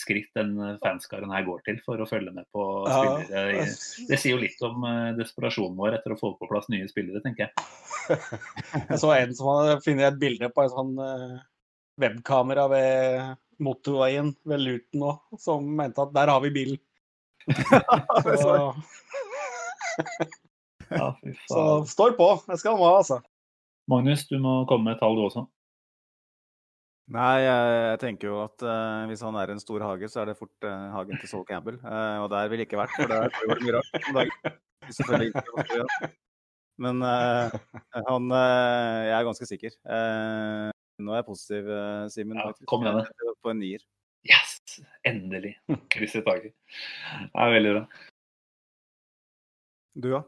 skritt 0.00 0.30
den 0.36 0.54
fanskaren 0.82 1.32
her 1.32 1.44
går 1.48 1.64
til 1.68 1.80
for 1.84 2.00
å 2.00 2.08
følge 2.08 2.32
med 2.36 2.48
på 2.54 2.64
spillere. 2.88 3.66
Det 4.08 4.20
sier 4.20 4.36
jo 4.36 4.42
litt 4.42 4.64
om 4.66 4.86
eh, 4.88 5.12
desperasjonen 5.20 5.76
vår 5.78 5.98
etter 5.98 6.16
å 6.16 6.20
få 6.20 6.32
på 6.40 6.48
plass 6.50 6.70
nye 6.72 6.88
spillere, 6.90 7.22
tenker 7.24 7.48
jeg. 7.48 7.68
Jeg 8.88 9.00
så 9.02 9.12
en 9.16 9.36
som 9.36 9.50
hadde 9.50 9.80
funnet 9.84 10.08
et 10.08 10.20
bilde 10.20 10.50
på 10.54 10.64
en 10.64 10.72
sånn 10.72 10.96
eh, 11.02 11.38
webkamera 12.00 12.68
ved 12.72 13.36
motorveien 13.62 14.34
ved 14.44 14.62
Luton 14.62 15.06
òg, 15.10 15.40
som 15.40 15.64
mente 15.78 16.02
at 16.02 16.12
der 16.16 16.32
har 16.32 16.42
vi 16.44 16.52
bilen. 16.54 16.82
Så, 18.42 18.54
Ja, 20.90 21.10
fy 21.20 21.34
så 21.50 21.84
står 21.88 22.16
på. 22.18 22.30
Det 22.46 22.58
skal 22.60 22.76
han 22.76 22.84
ha, 22.84 22.96
altså. 23.00 23.20
Magnus, 23.90 24.26
du 24.28 24.38
må 24.42 24.64
komme 24.70 24.88
med 24.88 24.96
et 24.96 25.02
tall 25.02 25.16
du 25.18 25.24
også. 25.26 25.46
Nei, 27.14 27.34
jeg, 27.38 27.74
jeg 27.84 27.98
tenker 28.02 28.32
jo 28.32 28.38
at 28.42 28.62
uh, 28.66 29.04
hvis 29.06 29.20
han 29.22 29.36
er 29.38 29.52
en 29.52 29.62
stor 29.62 29.82
hage, 29.86 30.08
så 30.10 30.24
er 30.24 30.32
det 30.32 30.40
fort 30.40 30.66
uh, 30.66 30.88
hagen 30.96 31.20
til 31.22 31.30
Sol 31.30 31.44
Campbell. 31.46 31.78
Uh, 31.84 32.24
og 32.24 32.30
der 32.32 32.48
ville 32.50 32.66
ikke 32.66 32.80
vært, 32.80 32.94
for 32.96 33.12
der 33.12 33.30
foregår 33.36 33.60
det 33.60 33.66
mye 33.68 33.76
rart 33.76 34.08
om 34.08 34.16
dagen. 34.18 34.56
Men 36.76 37.00
eh, 37.00 37.54
han 38.04 38.26
Jeg 38.36 39.14
er 39.16 39.24
ganske 39.24 39.46
sikker. 39.48 39.72
Eh, 39.80 40.66
nå 41.00 41.14
er 41.14 41.22
jeg 41.22 41.26
positiv, 41.30 41.70
Simen. 42.12 42.36
Ja, 42.36 42.50
kom 42.68 42.84
igjen, 42.84 43.00
da. 43.00 43.32
På 43.40 43.54
en 43.54 43.62
nier. 43.62 43.80
Yes! 44.28 44.58
Endelig. 45.08 45.54
Krysset 45.94 46.26
taket. 46.26 46.52
Det 46.52 47.30
er 47.32 47.54
veldig 47.54 47.72
bra. 47.78 47.82
Du, 49.96 50.08
ja? 50.12 50.22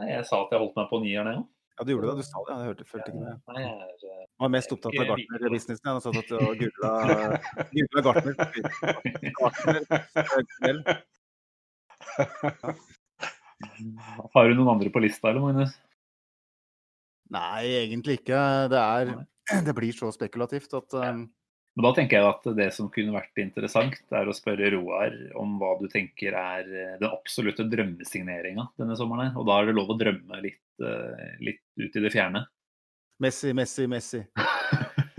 Jeg 0.00 0.24
sa 0.28 0.38
at 0.44 0.52
jeg 0.54 0.60
holdt 0.62 0.76
meg 0.78 0.86
på 0.88 1.00
nieren, 1.02 1.28
jeg 1.28 1.36
òg. 1.42 1.48
Ja, 1.80 1.84
du 1.84 1.90
gjorde 1.94 2.10
det. 2.10 2.16
Du 2.20 2.26
sa 2.28 2.40
det. 2.44 2.52
Jeg 2.52 2.68
hørte, 2.68 2.84
følte 2.88 3.08
ikke 3.12 3.20
med. 3.24 3.36
Nei, 3.48 3.60
jeg 3.62 3.72
er, 3.72 3.92
eh, 4.12 4.24
var 4.42 4.50
mest 4.52 4.72
opptatt 4.74 4.96
av 5.00 5.06
gartnerbusinessen. 5.10 5.86
Jeg 5.86 5.94
har 5.96 6.02
satt 6.04 6.18
at 6.20 6.28
du 6.28 6.36
googla 6.60 8.04
gartner. 8.04 8.34
Gartner. 9.38 10.84
eh, 12.20 12.74
Har 14.34 14.48
du 14.48 14.54
noen 14.58 14.72
andre 14.74 14.92
på 14.92 15.00
lista, 15.04 15.30
eller, 15.32 15.44
Magnus? 15.44 15.72
Nei, 17.32 17.64
egentlig 17.84 18.20
ikke. 18.20 18.40
Det, 18.72 18.80
er, 18.80 19.12
det 19.68 19.74
blir 19.76 19.96
så 19.96 20.10
spekulativt 20.14 20.72
at 20.76 20.96
um, 21.00 21.24
Men 21.76 21.86
da 21.86 21.90
tenker 21.96 22.18
jeg 22.18 22.28
at 22.28 22.46
det 22.58 22.68
som 22.74 22.88
kunne 22.92 23.14
vært 23.14 23.38
interessant, 23.40 23.98
er 24.10 24.28
å 24.28 24.34
spørre 24.34 24.72
Roar 24.74 25.14
om 25.38 25.54
hva 25.60 25.76
du 25.78 25.86
tenker 25.92 26.34
er 26.34 26.66
eh, 26.66 26.96
den 27.00 27.10
absolutte 27.10 27.66
drømmesigneringa 27.70 28.66
denne 28.80 28.96
sommeren. 28.98 29.36
Og 29.38 29.46
da 29.48 29.60
er 29.60 29.70
det 29.70 29.76
lov 29.78 29.92
å 29.94 29.98
drømme 30.00 30.40
litt, 30.42 30.64
eh, 30.82 31.36
litt 31.46 31.62
ut 31.78 31.94
i 31.94 32.04
det 32.04 32.12
fjerne. 32.14 32.42
Messi, 33.20 33.54
Messi, 33.56 33.86
Messi. 33.90 34.24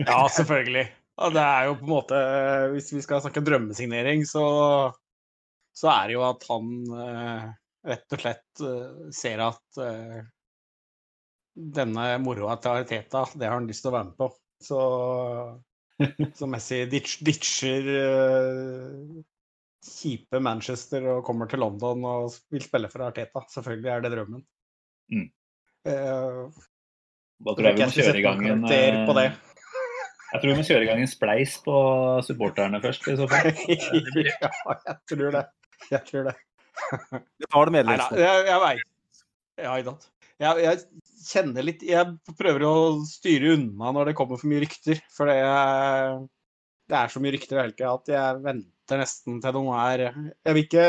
Ja, 0.01 0.25
selvfølgelig. 0.33 0.87
Og 1.21 1.33
det 1.35 1.41
er 1.45 1.67
jo 1.67 1.73
på 1.77 1.85
en 1.85 1.91
måte 1.91 2.19
Hvis 2.73 2.87
vi 2.95 3.03
skal 3.05 3.21
snakke 3.21 3.43
drømmesignering, 3.45 4.23
så, 4.25 4.45
så 5.77 5.91
er 5.93 6.09
det 6.09 6.15
jo 6.15 6.23
at 6.25 6.45
han 6.49 6.71
eh, 7.05 7.43
rett 7.91 8.15
og 8.15 8.23
slett 8.23 8.63
eh, 8.65 9.09
ser 9.15 9.43
at 9.45 9.81
eh, 9.81 10.21
denne 11.51 12.05
moroa 12.23 12.55
til 12.61 12.77
Ariteta, 12.77 13.25
det 13.35 13.49
har 13.49 13.59
han 13.59 13.67
lyst 13.69 13.83
til 13.85 13.91
å 13.91 13.95
være 13.97 14.09
med 14.09 14.17
på. 14.17 14.29
Så, 14.61 14.79
så 16.37 16.47
Messi 16.49 16.81
ditcher, 16.91 17.25
ditcher 17.27 17.87
uh, 17.91 19.21
kjipe 19.81 20.39
Manchester 20.43 21.05
og 21.15 21.23
kommer 21.25 21.49
til 21.49 21.61
London 21.63 22.03
og 22.05 22.35
vil 22.53 22.63
spille 22.65 22.89
for 22.91 23.07
Arteta. 23.07 23.41
Selvfølgelig 23.49 23.91
er 23.93 24.03
det 24.05 24.11
drømmen. 24.15 24.43
Mm. 25.11 25.29
Uh, 25.87 26.51
Da 27.41 27.55
tror 27.57 27.65
jeg 27.71 27.79
vi 27.79 27.85
må 27.87 27.95
kjøre 27.95 28.19
i 28.19 28.25
gang 28.25 28.43
en 28.45 28.61
karakter 28.67 28.99
på 29.09 29.15
det. 29.17 29.25
eh, 29.31 29.39
Jeg 30.31 30.41
tror 30.41 30.51
vi 30.51 30.57
må 30.59 30.65
kjøre 30.67 30.85
i 30.85 30.89
gang 30.91 31.01
en 31.01 31.09
spleis 31.09 31.55
på 31.65 31.75
supporterne 32.27 32.81
først, 32.83 33.07
i 33.09 33.15
så 33.17 33.25
fall. 33.31 33.49
ja, 34.29 34.51
jeg 34.85 34.95
tror 35.09 35.33
det. 35.35 35.45
Jeg 35.91 36.05
tror 36.11 36.29
det. 36.29 36.35
Vi 37.41 37.49
tar 37.49 37.65
det 37.67 37.73
medlemskapet. 37.75 38.21
jeg, 38.21 38.45
jeg 38.47 38.61
veit. 38.67 38.85
Ja, 39.59 39.73
i 39.75 39.83
dag. 39.89 40.05
Jeg, 40.41 40.61
jeg 40.63 41.00
kjenner 41.25 41.65
litt 41.65 41.83
Jeg 41.85 42.35
prøver 42.39 42.65
å 42.67 42.75
styre 43.07 43.55
unna 43.55 43.93
når 43.95 44.11
det 44.11 44.17
kommer 44.19 44.39
for 44.39 44.51
mye 44.51 44.63
rykter. 44.65 45.01
For 45.13 45.29
det, 45.29 45.39
det 46.91 46.99
er 46.99 47.13
så 47.13 47.21
mye 47.23 47.33
rykter 47.35 47.61
hele 47.61 47.75
tida 47.75 47.95
at 47.95 48.13
jeg 48.13 48.43
venter 48.45 49.01
nesten 49.01 49.41
til 49.43 49.57
noe 49.57 49.81
er 49.93 50.05
Jeg 50.09 50.55
vil 50.55 50.63
ikke 50.65 50.85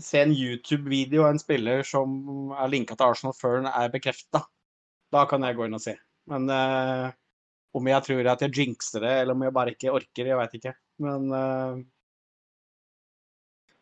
se 0.00 0.22
en 0.22 0.32
YouTube-video 0.32 1.26
av 1.26 1.34
en 1.34 1.42
spiller 1.42 1.82
som 1.84 2.52
er 2.56 2.72
linka 2.72 2.96
til 2.96 3.10
Arsenal 3.10 3.36
før 3.36 3.58
den 3.58 3.70
er 3.72 3.92
bekrefta. 3.92 4.44
Da 5.12 5.26
kan 5.28 5.44
jeg 5.44 5.58
gå 5.58 5.66
inn 5.66 5.76
og 5.76 5.82
se. 5.82 5.96
Men 6.30 6.46
eh, 6.54 7.08
om 7.76 7.88
jeg 7.90 8.06
tror 8.06 8.28
at 8.32 8.44
jeg 8.46 8.54
jinxer 8.56 9.04
det, 9.04 9.14
eller 9.22 9.36
om 9.36 9.42
jeg 9.44 9.56
bare 9.56 9.74
ikke 9.74 9.92
orker, 9.92 10.30
jeg 10.30 10.38
veit 10.38 10.56
ikke. 10.60 10.74
Men 11.02 11.26
eh, 11.36 11.80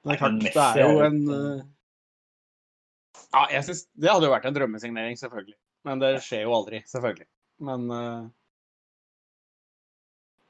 men 0.07 0.39
det 0.41 0.53
klart, 0.55 0.77
det 0.77 0.85
er 0.85 0.93
jo 0.95 1.01
en 1.05 1.19
eh, 1.35 1.65
Ja, 3.35 3.45
jeg 3.53 3.65
synes, 3.67 3.85
det 3.93 4.11
hadde 4.11 4.29
jo 4.29 4.33
vært 4.33 4.47
en 4.49 4.57
drømmesignering, 4.57 5.19
selvfølgelig. 5.21 5.57
Men 5.89 6.03
det 6.03 6.15
skjer 6.25 6.47
jo 6.47 6.55
aldri, 6.57 6.81
selvfølgelig. 6.89 7.29
Men 7.69 7.89
eh, 7.93 8.29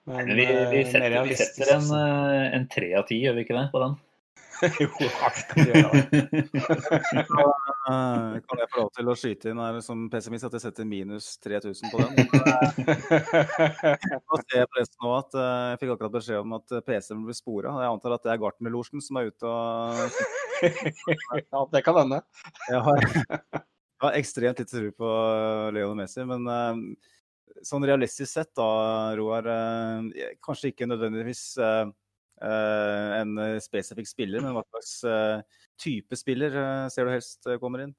Men 0.08 0.30
vi, 0.30 0.44
vi, 0.46 0.82
eh, 0.82 0.90
setter, 0.92 1.16
vi 1.26 1.38
setter 1.38 1.72
en, 1.74 1.88
eh, 1.98 2.44
en 2.58 2.68
tre 2.70 2.92
av 2.96 3.08
ti, 3.08 3.18
gjør 3.24 3.38
vi 3.38 3.46
ikke 3.46 3.58
det, 3.58 3.66
på 3.74 3.82
den? 3.82 3.98
jo, 4.82 4.88
gjøre 5.56 6.02
det. 6.10 6.42
Eh, 7.88 8.34
Kan 8.44 8.60
jeg 8.60 8.68
få 8.68 8.82
lov 8.82 8.88
til 8.92 9.08
å 9.08 9.14
skyte 9.16 9.48
inn 9.48 9.60
her 9.62 9.78
som 9.80 10.12
pessimist 10.12 10.44
at 10.44 10.52
jeg 10.58 10.64
setter 10.66 10.84
minus 10.84 11.38
3000 11.40 11.88
på 11.88 11.96
den? 12.02 12.12
Nå 14.28 14.34
ser 14.42 14.58
jeg 14.58 14.68
forresten 14.74 15.00
nå 15.06 15.12
at 15.16 15.32
eh, 15.40 15.68
Jeg 15.70 15.78
fikk 15.80 15.92
akkurat 15.94 16.16
beskjed 16.18 16.42
om 16.42 16.52
at 16.58 16.66
PC-en 16.84 17.22
blir 17.24 17.36
spora. 17.38 17.72
Jeg 17.80 17.92
antar 17.94 18.12
at 18.18 18.24
det 18.26 18.32
er 18.34 18.42
Gartnerlosjen 18.42 19.00
som 19.04 19.16
er 19.22 19.30
ute 19.30 19.44
og 19.48 19.56
ja, 20.60 21.60
det 21.72 21.80
kan 21.86 21.96
hende. 22.02 22.20
Jeg 22.68 22.80
har, 22.90 22.98
jeg 23.08 24.04
har 24.04 24.12
ekstremt 24.20 24.60
litt 24.60 24.72
tro 24.74 24.88
på 25.00 25.08
Leon 25.78 25.96
Messi, 26.02 26.22
men 26.28 26.44
eh, 26.52 26.76
sånn 27.66 27.86
realistisk 27.88 28.30
sett 28.32 28.50
da, 28.58 28.68
Roar 29.18 29.48
eh, 29.52 30.34
Kanskje 30.44 30.72
ikke 30.72 30.88
nødvendigvis 30.90 31.42
eh, 31.62 31.80
eh, 31.86 31.92
en 32.44 33.38
eh, 33.42 33.56
spesifikk 33.62 34.08
spiller, 34.10 34.42
men 34.44 34.54
hva 34.56 34.64
slags 34.68 34.92
eh, 35.08 35.62
type 35.80 36.18
spiller 36.18 36.54
eh, 36.54 36.84
ser 36.92 37.08
du 37.08 37.14
helst 37.14 37.48
eh, 37.48 37.58
kommer 37.62 37.86
inn? 37.86 37.94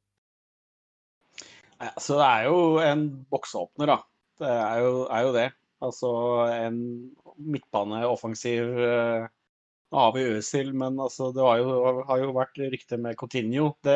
Ja, 1.80 1.94
så 1.96 2.20
det 2.20 2.28
er 2.28 2.48
jo 2.50 2.60
en 2.84 3.08
bokseåpner, 3.32 3.94
da. 3.94 3.98
Det 4.40 4.52
er 4.52 4.84
jo, 4.84 4.94
er 5.08 5.26
jo 5.26 5.34
det. 5.36 5.48
Altså 5.80 6.10
en 6.52 6.80
midtbane, 7.40 8.04
offensiv 8.08 8.80
eh, 8.84 9.28
Nå 9.90 9.98
har 9.98 10.12
vi 10.14 10.28
Øzil, 10.36 10.68
men 10.78 11.00
altså, 11.02 11.32
det 11.34 11.42
jo, 11.42 12.04
har 12.06 12.20
jo 12.22 12.34
vært 12.36 12.60
rykter 12.62 13.00
med 13.02 13.16
Coutinho. 13.18 13.72
Det, 13.82 13.96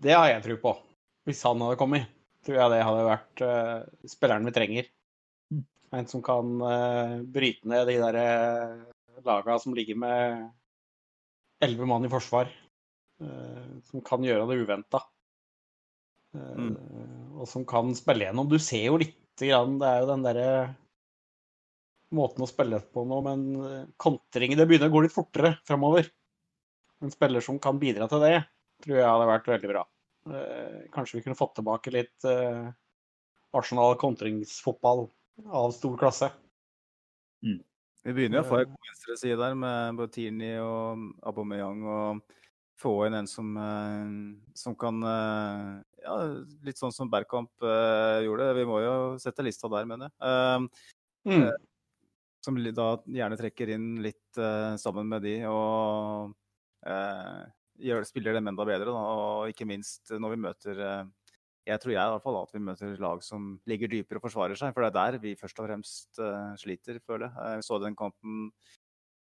det 0.00 0.14
har 0.16 0.30
jeg 0.30 0.44
tro 0.46 0.56
på, 0.62 0.72
hvis 1.28 1.42
han 1.44 1.60
hadde 1.60 1.76
kommet. 1.82 2.06
tror 2.46 2.56
jeg 2.56 2.72
det 2.72 2.78
hadde 2.80 3.02
vært 3.10 3.42
uh, 3.44 4.06
spilleren 4.08 4.48
vi 4.48 4.54
trenger. 4.56 4.88
Mm. 5.92 5.98
En 5.98 6.06
som 6.06 6.22
kan 6.22 6.60
eh, 6.60 7.22
bryte 7.22 7.68
ned 7.68 7.86
de 7.86 7.98
der 8.00 8.14
eh, 8.14 9.22
laga 9.24 9.58
som 9.58 9.74
ligger 9.74 9.96
med 9.96 10.50
elleve 11.60 11.86
mann 11.86 12.04
i 12.04 12.08
forsvar. 12.10 12.48
eh, 13.20 13.80
som 13.84 14.00
kan 14.00 14.24
gjøre 14.24 14.48
det 14.48 14.62
uventa. 14.64 15.02
Og 16.32 17.44
som 17.48 17.66
kan 17.68 17.92
spille 17.94 18.24
gjennom. 18.24 18.48
Du 18.48 18.56
ser 18.58 18.86
jo 18.86 18.96
lite 18.96 19.50
grann 19.50 19.74
Det 19.78 19.88
er 19.88 19.98
jo 20.00 20.06
den 20.08 20.22
derre 20.24 20.46
måten 22.08 22.44
å 22.44 22.48
spille 22.48 22.78
på 22.80 23.04
nå, 23.04 23.18
men 23.26 23.42
kontring 24.00 24.54
Det 24.56 24.64
begynner 24.68 24.88
å 24.88 24.94
gå 24.94 25.02
litt 25.04 25.12
fortere 25.12 25.58
framover. 25.68 26.08
En 27.04 27.12
spiller 27.12 27.44
som 27.44 27.58
kan 27.60 27.76
bidra 27.80 28.08
til 28.08 28.24
det, 28.24 28.38
tror 28.80 28.96
jeg 28.96 29.10
hadde 29.10 29.28
vært 29.28 29.50
veldig 29.52 29.72
bra. 29.74 29.84
Kanskje 30.94 31.18
vi 31.18 31.24
kunne 31.26 31.36
fått 31.36 31.56
tilbake 31.58 31.92
litt 31.92 32.28
Arsenal 33.52 33.98
kontringsfotball 34.00 35.10
av 35.46 35.72
stor 35.76 35.96
klasse. 36.00 36.30
Vi 37.42 38.12
begynner 38.12 38.40
jo 38.40 38.44
å 38.44 38.48
få 38.50 38.60
en 38.62 38.70
god 38.72 38.88
venstreside 38.88 39.38
der 39.38 39.54
med 39.58 40.00
Tierney 40.14 40.56
og 40.58 41.10
Aubameyang. 41.22 41.84
og 41.86 42.38
få 42.82 43.06
inn 43.06 43.14
en 43.14 43.28
som, 43.30 43.52
eh, 43.56 44.12
som 44.58 44.74
kan 44.74 45.02
eh, 45.06 45.82
Ja, 46.02 46.16
litt 46.66 46.80
sånn 46.80 46.90
som 46.90 47.10
Bergkamp 47.12 47.62
eh, 47.62 48.24
gjorde. 48.26 48.48
Vi 48.58 48.64
må 48.66 48.80
jo 48.82 48.94
sette 49.22 49.44
lista 49.46 49.70
der, 49.70 49.86
mener 49.86 50.10
jeg. 50.10 50.18
Eh, 50.20 50.88
Mm. 51.22 51.52
som 52.42 52.56
da 52.74 52.96
gjerne 53.06 53.36
trekker 53.38 53.70
inn 53.70 54.02
litt 54.02 54.36
eh, 54.36 54.74
sammen 54.74 55.06
med 55.06 55.22
de 55.22 55.36
og 55.46 56.32
eh, 56.84 58.02
spiller 58.02 58.34
dem 58.34 58.48
enda 58.50 58.64
bedre. 58.66 58.90
Da. 58.90 59.04
Og 59.14 59.52
ikke 59.52 59.68
minst 59.70 60.10
når 60.10 60.34
vi 60.34 60.40
møter 60.42 60.80
eh, 60.82 61.04
Jeg 61.68 61.78
tror 61.82 61.92
jeg 61.94 62.02
i 62.02 62.12
hvert 62.14 62.24
fall 62.24 62.38
at 62.40 62.54
vi 62.54 62.62
møter 62.66 62.94
lag 63.02 63.20
som 63.22 63.52
ligger 63.70 63.90
dypere 63.92 64.18
og 64.18 64.24
forsvarer 64.26 64.58
seg. 64.58 64.72
For 64.74 64.82
det 64.82 64.90
er 64.90 64.96
der 64.98 65.22
vi 65.22 65.36
først 65.38 65.60
og 65.62 65.68
fremst 65.68 66.18
uh, 66.22 66.52
sliter, 66.58 66.98
føler 67.06 67.28
jeg. 67.28 67.58
Jeg 67.58 67.66
så 67.68 67.78
den 67.82 67.96
kampen 67.98 68.48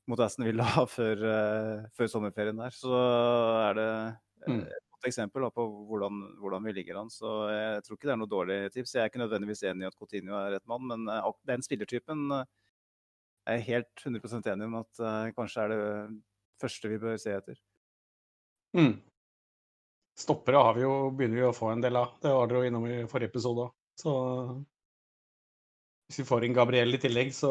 mot 0.08 0.20
Aston 0.20 0.46
Villa 0.48 0.66
før, 0.96 1.24
uh, 1.24 1.86
før 1.96 2.10
sommerferien 2.10 2.60
der. 2.62 2.74
Så 2.76 2.92
er 2.94 3.80
det 3.80 3.88
eh, 3.90 4.20
Mm. 4.44 4.58
et 4.60 4.88
godt 4.92 5.06
eksempel 5.08 5.40
da, 5.40 5.48
på 5.56 5.64
hvordan, 5.88 6.18
hvordan 6.40 6.66
vi 6.68 6.72
ligger 6.76 6.98
an. 7.00 7.08
Så 7.12 7.28
jeg 7.48 7.84
tror 7.84 7.96
ikke 7.96 8.08
det 8.10 8.12
er 8.12 8.18
noe 8.20 8.28
dårlig 8.28 8.58
tips. 8.74 8.92
Jeg 8.92 9.00
er 9.04 9.08
ikke 9.08 9.22
nødvendigvis 9.22 9.62
enig 9.64 9.86
i 9.86 9.88
at 9.88 9.96
Coutinho 9.96 10.36
er 10.36 10.50
rett 10.56 10.66
mann, 10.68 10.84
men 10.90 11.08
uh, 11.08 11.30
den 11.48 11.64
spillertypen 11.64 12.26
uh, 12.32 12.42
er 13.46 13.58
jeg 13.58 13.66
helt 13.68 14.04
100% 14.04 14.50
enig 14.52 14.68
om 14.68 14.78
at 14.80 15.00
eh, 15.00 15.32
kanskje 15.36 15.64
er 15.64 15.72
det 15.72 15.80
første 16.62 16.88
vi 16.88 17.00
bør 17.00 17.18
se 17.20 17.34
etter. 17.36 17.58
Mm. 18.76 18.94
Stoppere 20.14 20.60
har 20.62 20.76
vi 20.76 20.84
jo, 20.84 21.10
begynner 21.10 21.40
vi 21.40 21.46
å 21.48 21.54
få 21.56 21.72
en 21.72 21.82
del 21.82 21.96
av. 21.98 22.12
Det 22.22 22.30
var 22.30 22.46
dere 22.50 22.62
jo 22.62 22.70
innom 22.70 22.86
i 22.86 23.00
forrige 23.10 23.32
episode 23.32 23.64
òg. 23.66 23.72
Så 23.98 24.12
hvis 26.08 26.20
vi 26.22 26.26
får 26.28 26.46
inn 26.46 26.54
Gabriel 26.56 26.94
i 26.94 27.00
tillegg, 27.02 27.32
så 27.34 27.50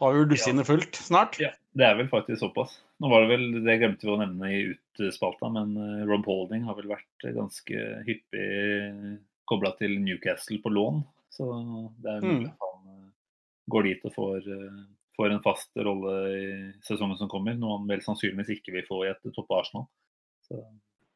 har 0.00 0.14
vi 0.14 0.22
jo 0.22 0.28
dusinet 0.30 0.68
fullt 0.68 0.96
snart. 1.00 1.38
Ja, 1.42 1.50
det 1.76 1.86
er 1.86 1.96
vel 1.98 2.08
faktisk 2.12 2.40
såpass. 2.44 2.76
Nå 3.00 3.10
var 3.10 3.24
Det 3.24 3.32
vel, 3.32 3.46
det 3.64 3.78
glemte 3.80 4.06
vi 4.06 4.12
å 4.14 4.20
nevne 4.20 4.50
i 4.52 4.60
utspalta, 5.00 5.48
men 5.52 5.74
eh, 5.80 6.06
Rob 6.08 6.26
Holding 6.28 6.66
har 6.68 6.76
vel 6.78 6.90
vært 6.92 7.26
ganske 7.34 7.82
hyppig 8.06 8.46
kobla 9.48 9.72
til 9.78 9.96
Newcastle 10.04 10.60
på 10.62 10.72
lån. 10.72 11.02
Så 11.32 11.46
det 12.02 12.10
er 12.14 12.24
mulig 12.24 12.46
Mm. 12.46 12.50
at 12.52 12.64
han 12.66 12.90
eh, 12.94 13.12
går 13.70 13.82
dit 13.88 14.04
og 14.04 14.14
får, 14.14 14.50
eh, 14.54 14.82
får 15.16 15.32
en 15.34 15.42
fast 15.44 15.70
rolle 15.76 16.14
i 16.36 16.44
sesongen 16.86 17.18
som 17.18 17.28
kommer. 17.32 17.56
Noe 17.56 17.78
han 17.78 17.88
vel 17.88 18.04
sannsynligvis 18.04 18.58
ikke 18.58 18.72
vil 18.76 18.86
få 18.88 19.04
i 19.06 19.10
et 19.10 19.32
toppe 19.34 19.56
Arsenal. 19.58 19.88
Så, 20.50 20.60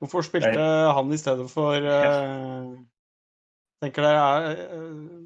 Hvorfor 0.02 0.26
spilte 0.26 0.64
han 0.94 1.12
i 1.14 1.18
stedet 1.18 1.46
for 1.50 1.80
uh, 1.80 2.74
Tenker 3.82 4.06
dere 4.06 4.66
uh, 4.70 5.24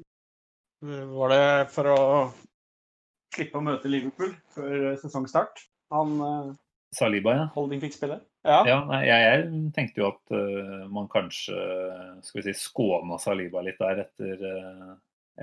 Var 1.13 1.33
det 1.33 1.43
for 1.73 1.91
å 1.93 1.99
slippe 3.35 3.59
å 3.59 3.65
møte 3.65 3.91
Liverpool 3.91 4.33
før 4.55 4.95
sesongstart? 5.01 5.61
Han 5.93 6.15
uh, 6.23 6.49
Saliba, 6.95 7.35
ja. 7.37 7.45
Holding 7.53 7.81
fikk 7.83 7.93
spille? 7.93 8.17
Ja. 8.47 8.63
Ja, 8.65 8.77
nei, 8.87 9.03
jeg, 9.05 9.25
jeg 9.25 9.71
tenkte 9.75 10.01
jo 10.01 10.09
at 10.09 10.33
uh, 10.33 10.87
man 10.89 11.09
kanskje 11.11 11.57
skal 12.25 12.39
vi 12.39 12.45
si, 12.47 12.55
skåna 12.63 13.19
Saliba 13.21 13.61
litt 13.65 13.77
der 13.81 14.05
etter, 14.05 14.41
uh, 14.41 14.93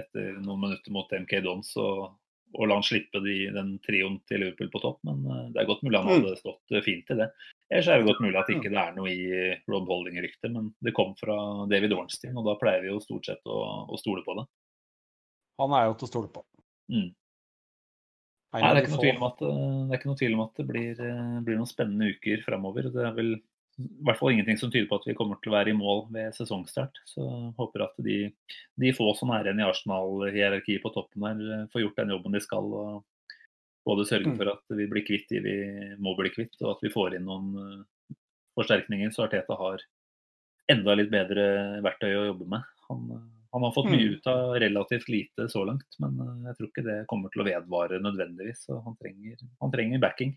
etter 0.01 0.33
noen 0.41 0.65
minutter 0.65 0.95
mot 0.97 1.13
MK 1.13 1.43
Dons 1.45 1.75
og, 1.83 2.09
og 2.57 2.69
la 2.69 2.79
han 2.79 2.87
slippe 2.87 3.21
de, 3.25 3.35
den 3.53 3.75
trioen 3.85 4.17
til 4.29 4.41
Liverpool 4.43 4.71
på 4.73 4.81
topp. 4.83 4.99
Men 5.07 5.23
eh, 5.29 5.45
det 5.55 5.63
er 5.63 5.69
godt 5.69 5.85
mulig 5.87 6.01
han 6.01 6.09
Mm. 6.09 6.25
hadde 6.25 6.41
stått 6.41 6.73
eh, 6.73 6.85
fint 6.85 7.13
i 7.13 7.19
det. 7.21 7.29
Ellers 7.71 7.91
er 7.91 8.01
det 8.01 8.09
godt 8.09 8.23
mulig 8.25 8.41
at 8.41 8.53
ikke 8.53 8.73
det 8.73 8.81
er 8.81 8.97
noe 8.97 9.13
i 9.13 9.53
Rob 9.69 9.91
Holding-ryktet, 9.91 10.51
men 10.55 10.71
det 10.85 10.95
kom 10.97 11.15
fra 11.19 11.37
David 11.71 11.97
Ornstein, 11.97 12.37
og 12.39 12.47
da 12.47 12.57
pleier 12.61 12.85
vi 12.85 12.93
jo 12.93 13.03
stort 13.03 13.29
sett 13.29 13.51
å, 13.51 13.59
å 13.91 14.01
stole 14.01 14.25
på 14.27 14.39
det. 14.39 14.47
Han 15.63 15.75
er 15.77 15.89
jo 15.89 15.97
til 15.99 16.09
å 16.09 16.13
stole 16.13 16.33
på. 16.33 16.45
Mm. 16.93 17.11
Nei, 18.57 18.61
det 18.63 18.69
er 18.71 18.77
at, 18.79 19.43
eh, 19.43 19.59
det, 19.59 19.91
er 19.91 19.99
ikke 19.99 20.13
noe 20.13 20.21
tvil 20.23 20.39
om 20.39 20.45
at 20.47 20.63
det 20.63 20.67
blir, 20.69 21.05
blir 21.45 21.61
noen 21.61 21.69
spennende 21.69 22.13
uker 22.15 22.45
framover. 22.47 22.89
Det 22.95 23.05
er 23.05 23.17
vel 23.17 23.37
i 23.79 24.05
hvert 24.09 24.17
fall 24.19 24.33
ingenting 24.33 24.57
som 24.57 24.71
tyder 24.73 24.89
på 24.89 24.97
at 25.01 25.05
vi 25.09 25.15
kommer 25.19 25.37
til 25.43 25.53
å 25.53 25.57
være 25.59 25.73
i 25.75 25.77
mål 25.77 26.07
ved 26.15 26.33
sesongstart. 26.37 26.97
Så 27.05 27.21
jeg 27.27 27.53
håper 27.59 27.83
at 27.85 27.99
de, 28.07 28.33
de 28.81 28.93
få 28.97 29.11
som 29.19 29.31
er 29.37 29.45
igjen 29.45 29.61
i 29.61 29.67
Arsenal-hierarkiet 29.69 30.81
på 30.85 30.93
toppen 30.95 31.27
her, 31.29 31.43
eh, 31.61 31.67
får 31.73 31.83
gjort 31.85 31.97
den 32.01 32.15
jobben 32.17 32.33
de 32.33 32.41
skal. 32.41 32.65
og 32.73 33.05
Både 33.87 34.07
sørge 34.09 34.33
Mm. 34.33 34.37
for 34.39 34.49
at 34.51 34.65
vi 34.75 34.87
blir 34.91 35.05
kvitt 35.07 35.29
de 35.31 35.41
vi 35.45 35.57
må 36.03 36.17
bli 36.19 36.31
kvitt, 36.31 36.57
og 36.63 36.73
at 36.77 36.81
vi 36.83 36.89
får 36.91 37.15
inn 37.17 37.25
noen 37.29 37.53
eh, 37.61 38.15
forsterkninger, 38.59 39.13
så 39.13 39.27
Arteta 39.29 39.55
har 39.61 39.79
enda 40.69 40.95
litt 40.97 41.11
bedre 41.13 41.81
verktøy 41.85 42.11
å 42.17 42.27
jobbe 42.33 42.49
med. 42.49 42.65
Han, 42.89 43.05
han 43.53 43.63
har 43.63 43.73
fått 43.77 43.87
mye 43.93 44.09
Mm. 44.09 44.15
ut 44.17 44.27
av 44.27 44.55
relativt 44.59 45.09
lite 45.09 45.49
så 45.53 45.65
langt, 45.69 45.87
men 46.01 46.19
eh, 46.19 46.49
jeg 46.49 46.57
tror 46.57 46.69
ikke 46.73 46.85
det 46.89 47.07
kommer 47.13 47.31
til 47.31 47.43
å 47.45 47.47
vedvare 47.47 48.01
nødvendigvis. 48.03 48.65
Så 48.67 48.83
han 48.83 48.97
trenger, 48.97 49.37
han 49.61 49.71
trenger 49.71 50.01
backing. 50.01 50.37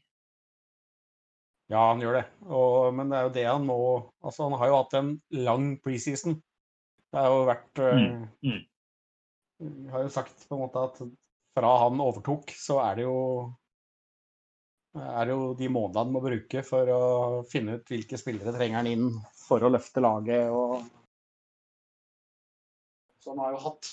Ja, 1.69 1.83
han 1.91 2.01
gjør 2.01 2.17
det. 2.17 2.25
Og, 2.49 2.89
men 2.97 3.11
det 3.11 3.17
er 3.17 3.27
jo 3.27 3.33
det 3.35 3.45
han 3.45 3.65
må 3.67 3.77
Altså, 4.25 4.47
han 4.47 4.57
har 4.57 4.71
jo 4.71 4.77
hatt 4.79 4.95
en 4.97 5.11
lang 5.45 5.71
preseason. 5.83 6.39
Det 7.09 7.21
har 7.21 7.29
jo 7.29 7.47
vært 7.49 7.81
vi 7.81 7.89
Mm, 7.89 8.27
mm. 8.45 8.59
Jeg 9.59 9.91
har 9.91 10.05
jo 10.05 10.11
sagt 10.13 10.45
på 10.47 10.55
en 10.55 10.61
måte 10.63 10.81
at 10.87 11.01
fra 11.57 11.71
han 11.81 11.99
overtok, 11.99 12.53
så 12.55 12.77
er 12.85 12.99
det 12.99 13.03
jo 13.09 13.17
er 14.99 15.27
det 15.27 15.33
jo 15.35 15.49
de 15.59 15.67
månedene 15.69 16.01
han 16.05 16.13
må 16.15 16.21
bruke 16.23 16.61
for 16.65 16.89
å 16.93 17.01
finne 17.49 17.75
ut 17.77 17.91
hvilke 17.91 18.17
spillere 18.17 18.53
trenger 18.55 18.79
han 18.79 18.89
inn 18.89 19.09
for 19.37 19.61
å 19.61 19.69
løfte 19.69 20.01
laget. 20.01 20.49
og 20.49 20.81
Så 23.19 23.33
han 23.33 23.43
har 23.43 23.53
jo 23.53 23.61
hatt, 23.67 23.91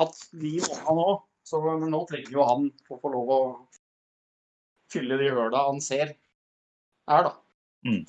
hatt 0.00 0.22
de 0.30 0.54
månedene 0.62 1.08
òg. 1.10 1.26
Så 1.50 1.60
nå 1.82 2.00
trenger 2.06 2.32
jo 2.36 2.46
han 2.46 2.70
å 2.70 3.00
få 3.02 3.10
lov 3.10 3.34
å 3.34 3.42
fylle 4.92 5.18
de 5.18 5.30
høla 5.34 5.66
han 5.66 5.80
ser 5.82 6.14
er, 7.08 7.22
da. 7.28 7.32
Mm. 7.86 8.04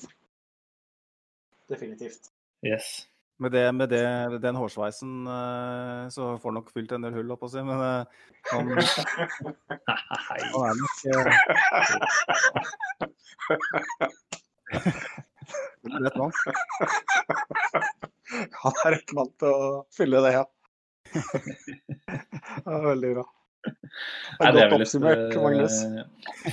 Definitivt. 1.72 2.30
Yes. 2.66 3.08
Med, 3.42 3.52
det, 3.52 3.72
med 3.74 3.88
det, 3.90 4.38
den 4.42 4.56
hårsveisen 4.56 5.26
eh, 5.26 6.08
så 6.14 6.38
får 6.38 6.50
han 6.50 6.54
nok 6.60 6.68
fylt 6.70 6.92
en 6.94 7.02
del 7.02 7.16
hull, 7.16 7.32
holdt 7.32 7.40
på 7.42 7.48
å 7.48 7.52
si. 7.54 7.62
Men 7.66 7.80
eh, 7.82 8.04
han, 8.52 8.64
han 10.28 10.62
er 10.68 10.74
nok 10.78 10.96
eh, 11.10 11.26
er 15.90 16.00
rett 16.06 16.16
mann. 16.20 16.32
Han 18.62 18.72
er 18.84 18.90
rett 18.96 19.14
mann 19.16 19.30
til 19.42 19.50
å 19.50 19.70
fylle 19.96 20.22
det, 20.24 20.32
ja. 20.38 20.44
ja 22.64 22.82
veldig 22.86 23.14
bra. 23.16 23.24
Det 23.62 23.72
Nei, 24.38 24.46
er 24.48 24.52
det 24.54 24.62
er 24.62 24.70
godt 24.72 24.84
oppsummert, 24.86 25.34
Magnus. 25.38 25.76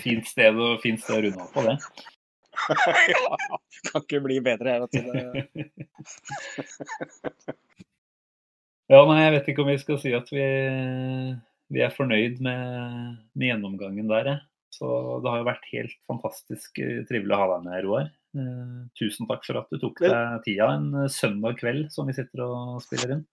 fint 0.03 0.27
sted, 0.29 0.57
å, 0.57 0.75
fint 0.81 1.01
sted 1.01 1.15
å 1.17 1.21
runde 1.25 1.45
av 1.45 1.53
på 1.53 1.61
det. 1.65 1.77
Ja, 3.13 3.37
kan 3.89 4.03
ikke 4.03 4.21
bli 4.25 4.39
bedre. 4.43 4.75
Jeg 4.75 4.81
vet 4.83 4.93
det. 4.97 5.03
Ja, 8.89 9.03
nei, 9.05 9.19
jeg 9.21 9.33
vet 9.35 9.49
ikke 9.51 9.61
om 9.61 9.69
vi 9.69 9.77
skal 9.77 9.99
si 10.01 10.11
at 10.17 10.31
vi, 10.33 10.45
vi 11.69 11.81
er 11.85 11.91
fornøyd 11.93 12.39
med, 12.41 13.19
med 13.37 13.51
gjennomgangen 13.51 14.09
der. 14.09 14.31
jeg. 14.33 14.39
Så 14.73 14.87
det 15.21 15.31
har 15.31 15.41
jo 15.41 15.49
vært 15.49 15.67
helt 15.73 15.95
fantastisk 16.09 16.79
eh, 16.81 17.01
trivelig 17.09 17.35
å 17.35 17.41
ha 17.41 17.47
deg 17.55 17.65
med, 17.65 17.79
Roar. 17.85 18.09
Eh, 18.37 18.79
tusen 18.97 19.29
takk 19.29 19.45
for 19.47 19.61
at 19.61 19.69
du 19.73 19.79
tok 19.81 20.01
deg 20.03 20.43
tida 20.45 20.69
en 20.75 20.89
eh, 21.03 21.11
søndag 21.13 21.57
kveld 21.61 21.89
som 21.93 22.09
vi 22.09 22.15
sitter 22.17 22.45
og 22.45 22.81
spiller 22.85 23.17
inn. 23.17 23.23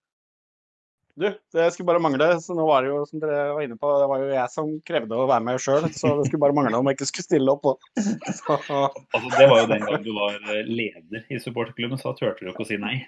Du, 1.17 1.31
det 1.57 1.71
skulle 1.73 1.87
bare 1.89 2.01
mangle. 2.05 2.27
så 2.45 2.53
nå 2.53 2.67
var 2.69 2.85
Det 2.85 2.91
jo, 2.91 2.99
som 3.09 3.21
dere 3.23 3.55
var 3.57 3.65
inne 3.65 3.79
på, 3.81 3.89
det 4.01 4.09
var 4.11 4.21
jo 4.21 4.27
jeg 4.35 4.53
som 4.53 4.73
krevde 4.85 5.17
å 5.17 5.29
være 5.31 5.45
med 5.47 5.63
sjøl. 5.65 5.87
Så 5.97 6.11
det 6.19 6.27
skulle 6.29 6.43
bare 6.43 6.57
mangle 6.57 6.77
om 6.77 6.91
jeg 6.91 6.99
ikke 6.99 7.09
skulle 7.09 7.29
stille 7.31 7.55
opp. 7.55 7.65
Så, 7.97 8.59
Altså, 8.61 9.31
det 9.39 9.47
var 9.49 9.63
jo 9.63 9.71
den 9.71 9.87
gang 9.87 10.05
du 10.05 10.13
var 10.17 10.37
eh, 10.37 10.69
leder 10.69 11.25
i 11.33 11.41
supporterklubben, 11.41 11.97
så 12.01 12.13
da 12.13 12.21
turte 12.21 12.45
du 12.45 12.53
ikke 12.53 12.67
å 12.67 12.69
si 12.69 12.77
nei. 12.83 12.99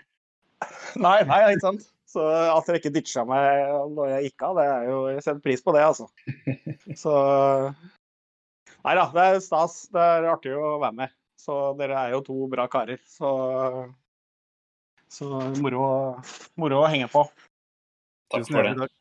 nei, 0.97 1.19
nei, 1.29 1.43
ikke 1.53 1.67
sant. 1.67 1.85
Så 2.09 2.25
at 2.25 2.65
dere 2.65 2.81
ikke 2.81 2.95
ditcha 2.95 3.27
meg 3.29 3.69
når 3.93 4.15
jeg 4.15 4.31
gikk 4.31 4.45
av, 4.49 4.57
det 4.57 4.65
er 4.73 4.87
jo 4.89 4.99
Jeg 5.13 5.25
setter 5.27 5.45
pris 5.45 5.61
på 5.65 5.75
det, 5.77 5.85
altså. 5.85 6.09
Så 6.97 7.13
Nei 8.87 8.95
da, 8.97 9.09
det 9.13 9.25
er 9.27 9.41
stas. 9.45 9.83
Det 9.93 10.01
er 10.01 10.31
artig 10.33 10.55
å 10.57 10.79
være 10.81 10.97
med. 11.03 11.13
Så 11.37 11.59
dere 11.77 11.99
er 12.07 12.15
jo 12.15 12.23
to 12.25 12.47
bra 12.49 12.65
karer. 12.73 13.03
Så 13.05 13.29
Så 15.13 15.29
moro, 15.61 15.83
moro 16.61 16.83
å 16.83 16.89
henge 16.89 17.09
på. 17.13 17.27
Takk 18.29 18.45
Tusen 18.45 18.57
for 18.59 18.67
det. 18.69 18.75
takk. 18.83 18.95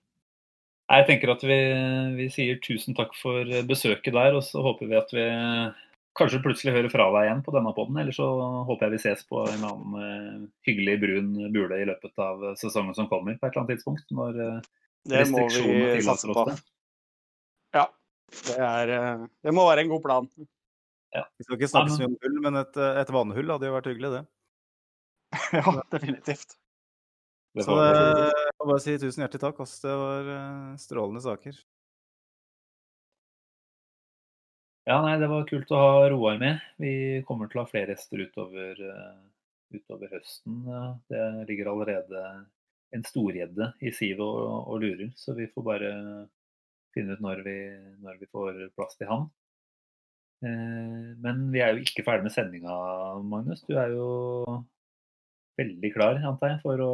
Jeg 0.88 1.08
tenker 1.10 1.34
at 1.34 1.42
vi, 1.44 1.58
vi 2.16 2.30
sier 2.32 2.60
tusen 2.64 2.96
takk 2.96 3.12
for 3.20 3.44
besøket 3.68 4.16
der, 4.16 4.38
og 4.38 4.44
så 4.48 4.62
håper 4.64 4.88
vi 4.88 4.96
at 4.96 5.10
vi 5.12 5.26
kanskje 6.18 6.40
plutselig 6.44 6.74
hører 6.74 6.92
fra 6.92 7.08
deg 7.14 7.28
igjen 7.28 7.44
på 7.46 7.54
denne 7.56 7.74
poden. 7.76 8.00
Eller 8.02 8.16
så 8.16 8.28
håper 8.68 8.88
jeg 8.88 8.96
vi 8.96 9.02
ses 9.04 9.24
på 9.30 9.44
en 9.52 9.66
annen 9.68 9.98
eh, 10.02 10.38
hyggelig 10.70 10.96
brun 11.04 11.32
bule 11.54 11.82
i 11.82 11.88
løpet 11.90 12.24
av 12.24 12.46
sesongen 12.60 12.96
som 12.98 13.10
kommer 13.12 13.36
på 13.38 13.48
et 13.48 13.52
eller 13.52 13.66
annet 13.66 13.76
tidspunkt. 13.76 14.08
Når 14.16 14.40
eh, 14.44 14.70
Det 15.08 15.26
må 15.32 15.44
vi 15.44 15.48
restriksjonene 15.50 15.90
satse 16.08 16.28
tillater 16.28 16.34
på. 16.34 16.46
oss 16.46 16.54
det. 16.54 16.72
Ja. 17.78 17.86
Det, 18.38 18.56
er, 18.70 18.94
eh, 18.96 19.26
det 19.48 19.56
må 19.56 19.68
være 19.70 19.86
en 19.86 19.92
god 19.92 20.06
plan. 20.08 20.32
Vi 21.18 21.46
skal 21.46 21.58
ikke 21.58 21.70
snakke 21.72 21.90
Ja, 21.90 21.96
så 21.96 22.04
mye 22.04 22.10
om 22.12 22.18
hull, 22.24 22.40
men 22.46 22.62
et, 22.62 22.80
et 23.02 23.12
vannhull 23.16 23.54
hadde 23.56 23.70
jo 23.70 23.76
vært 23.76 23.92
hyggelig, 23.92 24.14
det. 24.18 24.24
Ja, 25.58 25.76
definitivt. 25.94 26.58
Det 27.58 27.66
Så 27.66 27.74
det, 27.74 27.94
jeg 28.38 28.54
må 28.60 28.68
bare 28.70 28.84
si 28.84 28.94
tusen 29.02 29.24
hjertelig 29.24 29.42
takk. 29.42 29.64
ass. 29.64 29.80
Det 29.82 29.96
var 29.98 30.28
eh, 30.34 30.76
strålende 30.82 31.24
saker. 31.26 31.58
Ja, 34.88 35.02
nei, 35.04 35.16
det 35.20 35.28
var 35.32 35.48
kult 35.50 35.74
å 35.74 35.80
ha 35.82 36.04
Roar 36.14 36.38
med. 36.40 36.62
Vi 36.80 36.92
kommer 37.28 37.50
til 37.50 37.60
å 37.60 37.66
ha 37.66 37.72
flere 37.72 37.96
gjester 37.96 38.22
utover, 38.24 38.78
eh, 38.78 39.18
utover 39.76 40.14
høsten. 40.14 40.62
Det 41.10 41.24
ligger 41.50 41.74
allerede 41.74 42.22
en 42.96 43.04
storgjedde 43.04 43.74
i 43.84 43.92
sivet 43.92 44.24
og, 44.24 44.70
og 44.70 44.86
lurer, 44.86 45.10
så 45.20 45.36
vi 45.36 45.50
får 45.52 45.66
bare 45.66 45.92
finne 46.96 47.18
ut 47.18 47.26
når 47.26 47.44
vi, 47.44 47.58
når 48.06 48.22
vi 48.22 48.30
får 48.32 48.62
plass 48.78 48.96
til 49.02 49.10
han. 49.10 49.28
Eh, 50.46 51.10
men 51.26 51.48
vi 51.52 51.66
er 51.66 51.74
jo 51.74 51.84
ikke 51.84 52.06
ferdig 52.06 52.30
med 52.30 52.38
sendinga, 52.38 52.78
Magnus. 53.26 53.66
Du 53.68 53.76
er 53.82 53.98
jo 53.98 54.08
veldig 55.58 55.94
klar, 55.94 56.20
antar 56.26 56.56
jeg, 56.56 56.64
for 56.64 56.84
å 56.86 56.94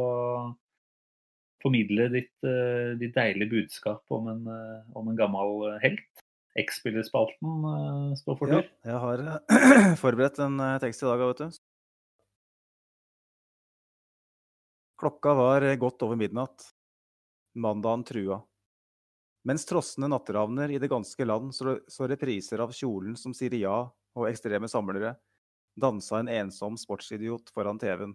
formidle 1.64 2.10
ditt, 2.12 2.34
eh, 2.44 2.92
ditt 3.00 3.14
deilige 3.16 3.52
budskap 3.52 4.04
om 4.12 4.28
en, 4.32 4.46
eh, 4.52 4.96
om 4.96 5.08
en 5.08 5.16
gammel 5.16 5.78
helt. 5.84 6.24
X-spillerspalten 6.54 7.64
eh, 7.70 8.10
står 8.20 8.36
for 8.38 8.52
Ja, 8.52 8.62
jeg 8.86 8.98
har 9.02 9.22
eh, 9.26 9.94
forberedt 10.02 10.38
en 10.44 10.60
eh, 10.62 10.78
tekst 10.82 11.02
i 11.02 11.08
dag, 11.08 11.22
vet 11.24 11.42
du. 11.42 11.62
Klokka 15.02 15.34
var 15.34 15.66
eh, 15.66 15.78
godt 15.80 16.04
over 16.06 16.20
midnatt. 16.20 16.70
Mandagen 17.58 18.04
trua. 18.06 18.38
Mens 19.44 19.66
trossende 19.68 20.08
natteravner 20.08 20.70
i 20.72 20.78
det 20.80 20.88
ganske 20.88 21.26
land 21.26 21.52
så 21.54 22.06
repriser 22.08 22.62
av 22.64 22.72
kjolen 22.72 23.18
som 23.18 23.34
sier 23.36 23.52
ja 23.58 23.76
og 24.14 24.28
ekstreme 24.30 24.70
samlere, 24.70 25.16
dansa 25.76 26.22
en 26.22 26.30
ensom 26.32 26.78
sportsidiot 26.80 27.50
foran 27.52 27.78
TV-en, 27.82 28.14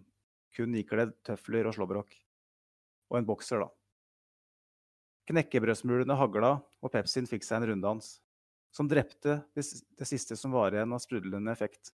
kun 0.56 0.74
ikledd 0.78 1.14
tøfler 1.26 1.68
og 1.68 1.76
slåbrok. 1.76 2.14
Og 3.10 3.18
en 3.18 3.28
bokser, 3.28 3.62
da. 3.62 3.70
Knekkebrødsmulene 5.30 6.16
hagla, 6.18 6.56
og 6.82 6.92
Pepsien 6.92 7.28
fikk 7.30 7.46
seg 7.46 7.60
en 7.60 7.70
runddans 7.72 8.16
som 8.74 8.88
drepte 8.90 9.40
det 9.54 10.06
siste 10.06 10.36
som 10.38 10.54
var 10.54 10.74
igjen 10.74 10.94
av 10.94 11.02
sprudlende 11.02 11.52
effekt. 11.52 11.92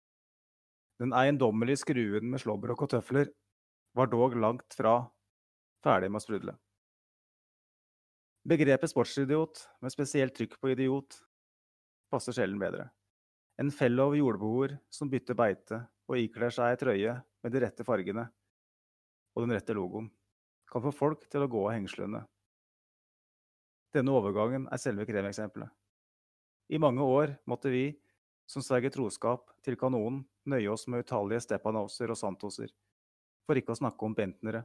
Den 1.03 1.15
eiendommelige 1.17 1.83
skruen 1.83 2.31
med 2.31 2.43
slåbrok 2.43 2.85
og 2.87 2.93
tøfler 2.95 3.31
var 3.97 4.11
dog 4.11 4.37
langt 4.39 4.77
fra 4.77 5.01
ferdig 5.85 6.11
med 6.11 6.21
å 6.21 6.25
sprudle. 6.25 6.57
Begrepet 8.51 8.93
sportsidiot, 8.93 9.63
med 9.83 9.93
spesielt 9.93 10.35
trykk 10.37 10.57
på 10.61 10.73
idiot, 10.73 11.19
passer 12.13 12.37
sjelden 12.37 12.61
bedre. 12.61 12.89
En 13.61 13.73
fellow 13.75 14.15
jordboer 14.17 14.79
som 14.93 15.11
bytter 15.13 15.37
beite 15.37 15.83
og 16.09 16.21
ikler 16.21 16.55
seg 16.55 16.73
ei 16.73 16.79
trøye 16.81 17.17
med 17.45 17.53
de 17.53 17.61
rette 17.65 17.85
fargene 17.85 18.27
og 19.35 19.45
den 19.45 19.55
rette 19.55 19.77
logoen, 19.77 20.11
kan 20.71 20.83
få 20.85 20.93
folk 20.95 21.27
til 21.31 21.45
å 21.45 21.51
gå 21.51 21.63
av 21.67 21.75
hengslene. 21.75 22.23
Denne 23.95 24.15
overgangen 24.15 24.69
er 24.71 24.79
selve 24.79 25.07
kremeksempelet. 25.09 25.71
I 26.71 26.79
mange 26.79 27.03
år 27.03 27.35
måtte 27.51 27.73
vi, 27.73 27.89
som 28.47 28.63
sverger 28.63 28.93
troskap 28.95 29.51
til 29.67 29.79
kanonen, 29.79 30.23
nøye 30.47 30.71
oss 30.71 30.87
med 30.91 31.03
utallige 31.05 31.43
Stepanoser 31.43 32.11
og 32.11 32.19
Santoser, 32.19 32.71
for 33.47 33.59
ikke 33.59 33.75
å 33.75 33.81
snakke 33.81 34.07
om 34.07 34.15
Bentnere. 34.15 34.63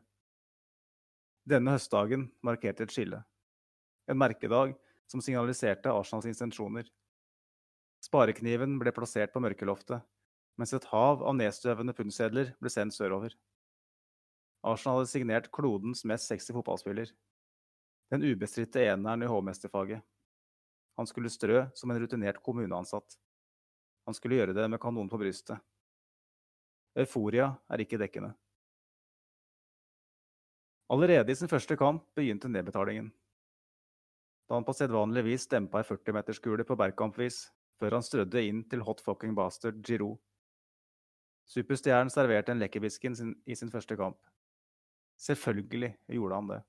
Denne 1.46 1.74
høstdagen 1.76 2.28
markerte 2.46 2.86
et 2.86 2.94
skille. 2.94 3.24
En 4.10 4.18
merkedag 4.18 4.76
som 5.10 5.22
signaliserte 5.22 5.94
Arsenals 5.94 6.26
intensjoner. 6.30 6.88
Sparekniven 8.06 8.78
ble 8.82 8.94
plassert 8.94 9.34
på 9.34 9.42
mørkeloftet, 9.42 10.02
mens 10.58 10.74
et 10.74 10.86
hav 10.92 11.22
av 11.26 11.38
nedstøvende 11.38 11.94
pundsedler 11.98 12.54
ble 12.62 12.72
sendt 12.74 12.98
sørover. 12.98 13.34
Arsenal 14.66 15.00
hadde 15.00 15.12
signert 15.12 15.52
klodens 15.54 16.02
mest 16.10 16.32
sexy 16.32 16.54
fotballspiller. 16.56 17.12
Den 18.10 18.24
ubestridte 18.26 18.82
eneren 18.82 19.22
i 19.22 19.30
hovmesterfaget. 19.30 20.02
Han 20.98 21.08
skulle 21.10 21.30
strø 21.30 21.66
som 21.76 21.92
en 21.92 22.00
rutinert 22.02 22.42
kommuneansatt. 22.44 23.18
Han 24.06 24.18
skulle 24.18 24.40
gjøre 24.40 24.56
det 24.58 24.66
med 24.70 24.82
kanonen 24.82 25.10
på 25.12 25.20
brystet. 25.22 25.62
Euforia 26.96 27.52
er 27.70 27.84
ikke 27.84 28.00
dekkende. 28.00 28.32
Allerede 30.90 31.34
i 31.34 31.38
sin 31.38 31.50
første 31.50 31.76
kamp 31.78 32.06
begynte 32.18 32.50
nedbetalingen. 32.50 33.10
Da 34.46 34.58
han 34.58 34.66
på 34.66 34.74
sedvanlig 34.78 35.26
vis 35.26 35.48
dempa 35.50 35.82
ei 35.82 35.88
40-meterskule 35.88 36.66
på 36.66 36.78
Bergkamp-vis, 36.78 37.48
før 37.82 37.98
han 37.98 38.06
strødde 38.06 38.46
inn 38.46 38.62
til 38.70 38.86
hot 38.86 39.02
fucking 39.02 39.34
bastard 39.36 39.82
Giroud. 39.86 40.20
Superstjernen 41.50 42.10
serverte 42.14 42.54
en 42.54 42.62
lekkerbisken 42.62 43.18
i 43.46 43.58
sin 43.58 43.74
første 43.74 43.98
kamp. 43.98 44.18
Selvfølgelig 45.22 45.96
gjorde 46.12 46.36
han 46.36 46.50
det. 46.50 46.62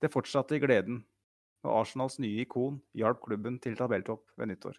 Det 0.00 0.12
fortsatte 0.12 0.56
i 0.56 0.60
gleden, 0.60 1.00
og 1.64 1.80
Arsenals 1.80 2.18
nye 2.22 2.44
ikon 2.44 2.78
hjalp 2.96 3.22
klubben 3.24 3.58
til 3.62 3.76
tabelltopp 3.78 4.28
ved 4.36 4.50
nyttår. 4.52 4.76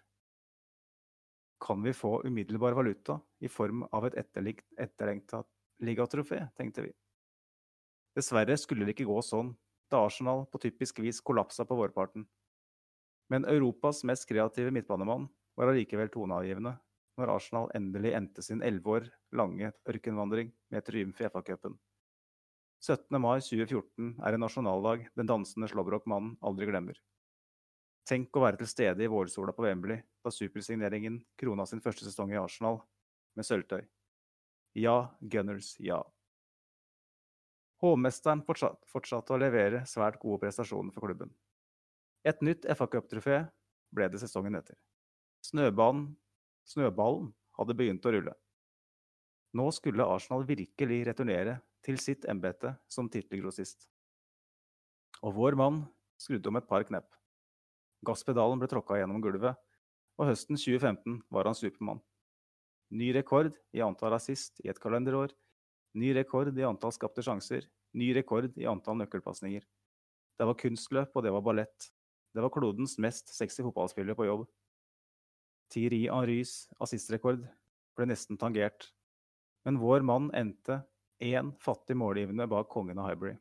Kan 1.62 1.82
vi 1.82 1.92
få 1.92 2.20
umiddelbar 2.24 2.76
valuta 2.78 3.18
i 3.42 3.50
form 3.50 3.82
av 3.92 4.06
et 4.06 4.18
etterlengta 4.18 5.42
ligatrofé, 5.82 6.44
tenkte 6.56 6.86
vi. 6.86 6.92
Dessverre 8.14 8.56
skulle 8.58 8.86
det 8.86 8.94
ikke 8.94 9.08
gå 9.10 9.18
sånn, 9.22 9.52
da 9.90 10.04
Arsenal 10.06 10.44
på 10.50 10.60
typisk 10.62 11.00
vis 11.02 11.20
kollapsa 11.20 11.66
på 11.66 11.76
vårparten. 11.78 12.26
Men 13.28 13.44
Europas 13.44 14.04
mest 14.06 14.26
kreative 14.28 14.72
midtbanemann 14.74 15.26
var 15.58 15.72
allikevel 15.72 16.10
toneavgivende 16.14 16.76
når 17.18 17.34
Arsenal 17.34 17.68
endelig 17.76 18.14
endte 18.16 18.44
sin 18.44 18.62
elleve 18.64 18.94
år 18.94 19.10
lange 19.36 19.72
ørkenvandring 19.90 20.52
med 20.72 20.86
triumf 20.86 21.20
i 21.20 21.28
FA-cupen. 21.28 21.76
17. 22.78 23.18
mai 23.18 23.40
2014 23.42 24.12
er 24.22 24.34
en 24.34 24.44
nasjonaldag 24.44 25.08
den 25.18 25.28
dansende 25.28 25.66
slåbrokmannen 25.70 26.36
aldri 26.46 26.68
glemmer. 26.70 26.98
Tenk 28.08 28.36
å 28.38 28.44
være 28.44 28.60
til 28.60 28.70
stede 28.70 29.04
i 29.04 29.10
vårsola 29.10 29.52
på 29.52 29.66
Wembley 29.66 29.98
da 30.24 30.32
supersigneringen 30.32 31.18
krona 31.40 31.66
sin 31.68 31.82
første 31.84 32.06
sesong 32.06 32.30
i 32.32 32.38
Arsenal 32.40 32.78
med 33.36 33.44
sølvtøy. 33.44 33.82
Ja, 34.78 35.10
Gunners, 35.20 35.74
ja. 35.82 35.98
Hovmesteren 37.82 38.44
fortsatt, 38.46 38.80
fortsatte 38.90 39.34
å 39.34 39.40
levere 39.42 39.84
svært 39.86 40.18
gode 40.22 40.40
prestasjoner 40.46 40.94
for 40.94 41.06
klubben. 41.06 41.34
Et 42.26 42.40
nytt 42.42 42.66
FA-cuptrofé 42.78 43.42
ble 43.94 44.08
det 44.10 44.22
sesongen 44.22 44.58
etter. 44.58 44.78
Snøbanen, 45.46 46.12
snøballen 46.68 47.32
hadde 47.58 47.76
begynt 47.78 48.06
å 48.06 48.12
rulle. 48.14 48.34
Nå 49.56 49.70
skulle 49.72 50.06
Arsenal 50.06 50.44
virkelig 50.48 51.00
returnere 51.08 51.58
til 51.84 51.98
sitt 52.02 52.26
embete 52.28 52.74
som 52.90 53.08
tittelgrossist. 53.10 53.86
Og 55.24 55.34
vår 55.38 55.56
mann 55.58 55.80
skrudde 56.20 56.50
om 56.50 56.58
et 56.60 56.68
par 56.68 56.84
knepp. 56.86 57.08
Gasspedalen 58.06 58.60
ble 58.60 58.68
tråkka 58.70 58.98
gjennom 59.00 59.22
gulvet, 59.24 59.56
og 60.18 60.28
høsten 60.30 60.58
2015 60.58 61.22
var 61.34 61.48
han 61.48 61.56
Supermann. 61.58 62.02
Ny 62.94 63.10
rekord 63.16 63.56
i 63.74 63.82
antall 63.84 64.14
assist 64.16 64.62
i 64.64 64.70
et 64.70 64.78
kalenderår, 64.82 65.32
ny 65.98 66.12
rekord 66.16 66.56
i 66.56 66.66
antall 66.66 66.94
skapte 66.94 67.24
sjanser, 67.24 67.66
ny 67.98 68.12
rekord 68.16 68.52
i 68.60 68.68
antall 68.70 68.98
nøkkelpasninger. 69.00 69.64
Det 70.38 70.46
var 70.46 70.58
kunstløp, 70.60 71.16
og 71.16 71.24
det 71.24 71.32
var 71.34 71.44
ballett. 71.44 71.88
Det 72.34 72.44
var 72.44 72.52
klodens 72.54 72.98
mest 73.02 73.32
sexy 73.34 73.64
fotballspiller 73.64 74.14
på 74.14 74.28
jobb. 74.28 74.44
Thierry 75.72 76.06
Henrys 76.08 76.68
assistrekord 76.80 77.44
ble 77.98 78.06
nesten 78.08 78.38
tangert, 78.40 78.90
men 79.66 79.80
vår 79.82 80.04
mann 80.06 80.30
endte 80.36 80.80
én 81.20 81.52
fattig 81.60 81.96
målgivende 81.98 82.46
bak 82.48 82.70
kongen 82.72 82.98
av 82.98 83.10
Highbury. 83.10 83.34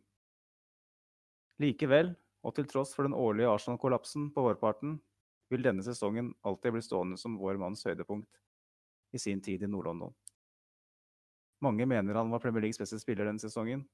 Likevel, 1.62 2.12
og 2.45 2.56
til 2.56 2.68
tross 2.70 2.94
for 2.95 3.08
den 3.08 3.16
årlige 3.18 3.49
Arsenal-kollapsen 3.49 4.30
på 4.34 4.44
vårparten, 4.45 4.98
vil 5.49 5.64
denne 5.64 5.84
sesongen 5.86 6.34
alltid 6.45 6.76
bli 6.76 6.84
stående 6.84 7.18
som 7.20 7.38
vår 7.40 7.60
manns 7.62 7.86
høydepunkt 7.88 8.41
i 9.16 9.22
sin 9.22 9.41
tid 9.41 9.64
i 9.64 9.70
Nord-London. 9.72 10.12
Mange 11.64 11.88
mener 11.90 12.20
han 12.20 12.30
var 12.30 12.44
Premier 12.44 12.68
Leagues 12.68 12.80
beste 12.82 12.99
spiller 13.02 13.26
denne 13.26 13.41
sesongen. 13.41 13.86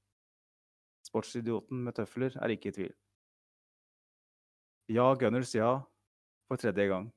Sportsidioten 1.06 1.84
med 1.86 1.96
tøfler 1.96 2.36
er 2.42 2.56
ikke 2.56 2.72
i 2.72 2.76
tvil. 2.76 2.94
Ja, 4.92 5.14
Gunners 5.16 5.54
ja, 5.56 5.78
for 6.50 6.60
tredje 6.60 6.90
gang. 6.90 7.12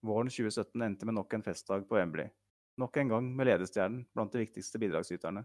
Våren 0.00 0.30
2017 0.30 0.82
endte 0.82 1.06
med 1.06 1.14
nok 1.14 1.34
en 1.34 1.42
festdag 1.42 1.88
på 1.88 1.96
Wembley. 1.96 2.30
nok 2.78 2.96
en 2.96 3.08
gang 3.08 3.36
med 3.36 3.46
ledestjernen 3.46 4.04
blant 4.14 4.32
de 4.32 4.38
viktigste 4.38 4.78
bidragsyterne. 4.78 5.42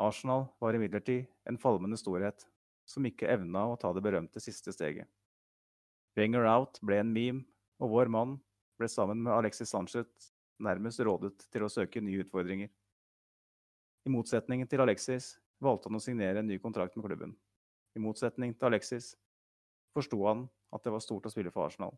Arsenal 0.00 0.46
var 0.58 0.74
imidlertid 0.74 1.26
en 1.44 1.58
falmende 1.60 1.98
storhet 2.00 2.46
som 2.88 3.04
ikke 3.04 3.28
evna 3.28 3.66
å 3.68 3.76
ta 3.76 3.90
det 3.92 4.00
berømte 4.00 4.40
siste 4.40 4.72
steget. 4.72 5.04
Wenger 6.16 6.48
out 6.48 6.80
ble 6.80 7.02
en 7.02 7.12
meme, 7.12 7.44
og 7.76 7.92
vår 7.92 8.08
mann 8.08 8.38
ble 8.80 8.88
sammen 8.88 9.20
med 9.20 9.34
Alexis 9.34 9.68
Sanchez 9.68 10.32
nærmest 10.58 11.00
rådet 11.04 11.44
til 11.52 11.66
å 11.66 11.70
søke 11.72 12.00
nye 12.00 12.24
utfordringer. 12.24 12.70
I 14.08 14.14
motsetning 14.14 14.64
til 14.66 14.80
Alexis 14.80 15.34
valgte 15.60 15.90
han 15.90 16.00
å 16.00 16.02
signere 16.02 16.40
en 16.40 16.48
ny 16.48 16.56
kontrakt 16.62 16.96
med 16.96 17.04
klubben. 17.04 17.36
I 17.92 18.00
motsetning 18.00 18.56
til 18.56 18.70
Alexis 18.70 19.12
forsto 19.92 20.24
han 20.24 20.48
at 20.72 20.82
det 20.84 20.96
var 20.96 21.04
stort 21.04 21.28
å 21.28 21.34
spille 21.34 21.52
for 21.52 21.68
Arsenal. 21.68 21.92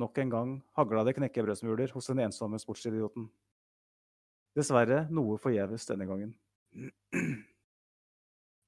Nok 0.00 0.18
en 0.18 0.30
gang 0.32 0.52
hagla 0.78 1.04
det 1.04 1.16
knekkebrødsmuler 1.18 1.92
hos 1.92 2.08
den 2.08 2.22
ensomme 2.24 2.60
sportsidioten. 2.60 3.26
Dessverre 4.56 5.04
noe 5.12 5.36
forgjeves 5.40 5.84
denne 5.88 6.06
gangen. 6.08 6.32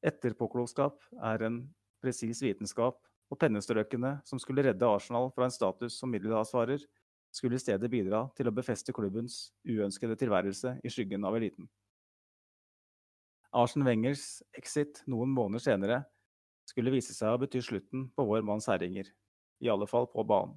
Etterpåklokskap 0.04 1.00
er 1.24 1.46
en 1.46 1.62
presis 2.04 2.42
vitenskap, 2.44 2.98
og 3.32 3.40
pennestrøkene 3.40 4.18
som 4.28 4.40
skulle 4.40 4.66
redde 4.66 4.88
Arsenal 4.88 5.30
fra 5.32 5.48
en 5.48 5.54
status 5.54 5.96
som 5.96 6.12
middelhavsvarer, 6.12 6.84
skulle 7.34 7.56
i 7.58 7.62
stedet 7.62 7.88
bidra 7.90 8.28
til 8.36 8.46
å 8.46 8.54
befeste 8.54 8.92
klubbens 8.94 9.48
uønskede 9.66 10.14
tilværelse 10.20 10.76
i 10.84 10.92
skyggen 10.92 11.24
av 11.26 11.34
eliten. 11.34 11.66
Arsen 13.54 13.82
Wengers 13.86 14.42
exit 14.54 15.00
noen 15.10 15.32
måneder 15.34 15.64
senere 15.64 15.98
skulle 16.68 16.92
vise 16.94 17.14
seg 17.16 17.34
å 17.34 17.40
bety 17.42 17.62
slutten 17.64 18.08
på 18.14 18.26
vår 18.28 18.44
manns 18.46 18.68
herjinger, 18.70 19.08
i 19.62 19.70
alle 19.72 19.88
fall 19.90 20.06
på 20.12 20.22
banen. 20.26 20.54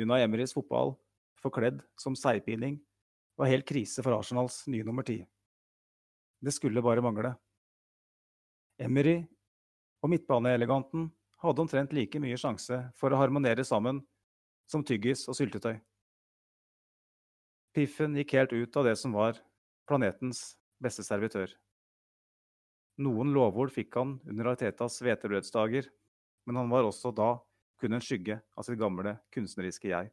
Una 0.00 0.20
Emerys 0.22 0.54
fotball, 0.56 0.94
forkledd 1.42 1.82
som 2.00 2.16
seigpining, 2.16 2.78
var 3.36 3.50
helt 3.50 3.66
krise 3.68 4.04
for 4.04 4.16
Arsenals 4.16 4.62
nye 4.70 4.84
nummer 4.86 5.04
ti. 5.04 5.18
Det 6.42 6.52
skulle 6.54 6.82
bare 6.84 7.04
mangle. 7.04 7.34
Emery 8.80 9.20
og 10.02 10.10
midtbaneeleganten 10.10 11.10
hadde 11.42 11.62
omtrent 11.62 11.92
like 11.94 12.20
mye 12.22 12.38
sjanse 12.40 12.78
for 12.98 13.12
å 13.12 13.20
harmonere 13.20 13.64
sammen 13.66 14.00
som 14.70 14.84
tyggis 14.86 15.26
og 15.28 15.36
syltetøy. 15.38 15.76
Piffen 17.72 18.16
gikk 18.18 18.34
helt 18.36 18.52
ut 18.52 18.76
av 18.76 18.88
det 18.88 18.96
som 19.00 19.14
var 19.16 19.38
planetens 19.88 20.54
beste 20.82 21.04
servitør. 21.06 21.50
Noen 23.02 23.32
lovord 23.32 23.72
fikk 23.72 23.96
han 23.96 24.18
under 24.28 24.52
Artetas 24.52 24.98
hvetebrødsdager, 25.02 25.88
men 26.46 26.58
han 26.60 26.68
var 26.72 26.84
også 26.84 27.12
da 27.16 27.36
kun 27.82 27.98
en 27.98 28.04
skygge 28.04 28.38
av 28.54 28.62
sitt 28.62 28.78
gamle 28.78 29.16
kunstneriske 29.34 29.90
jeg. 29.90 30.12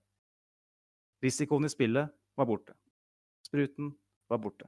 Risikoen 1.21 1.67
i 1.67 1.69
spillet 1.69 2.09
var 2.39 2.47
borte. 2.49 2.73
Spruten 3.45 3.91
var 4.31 4.41
borte. 4.41 4.65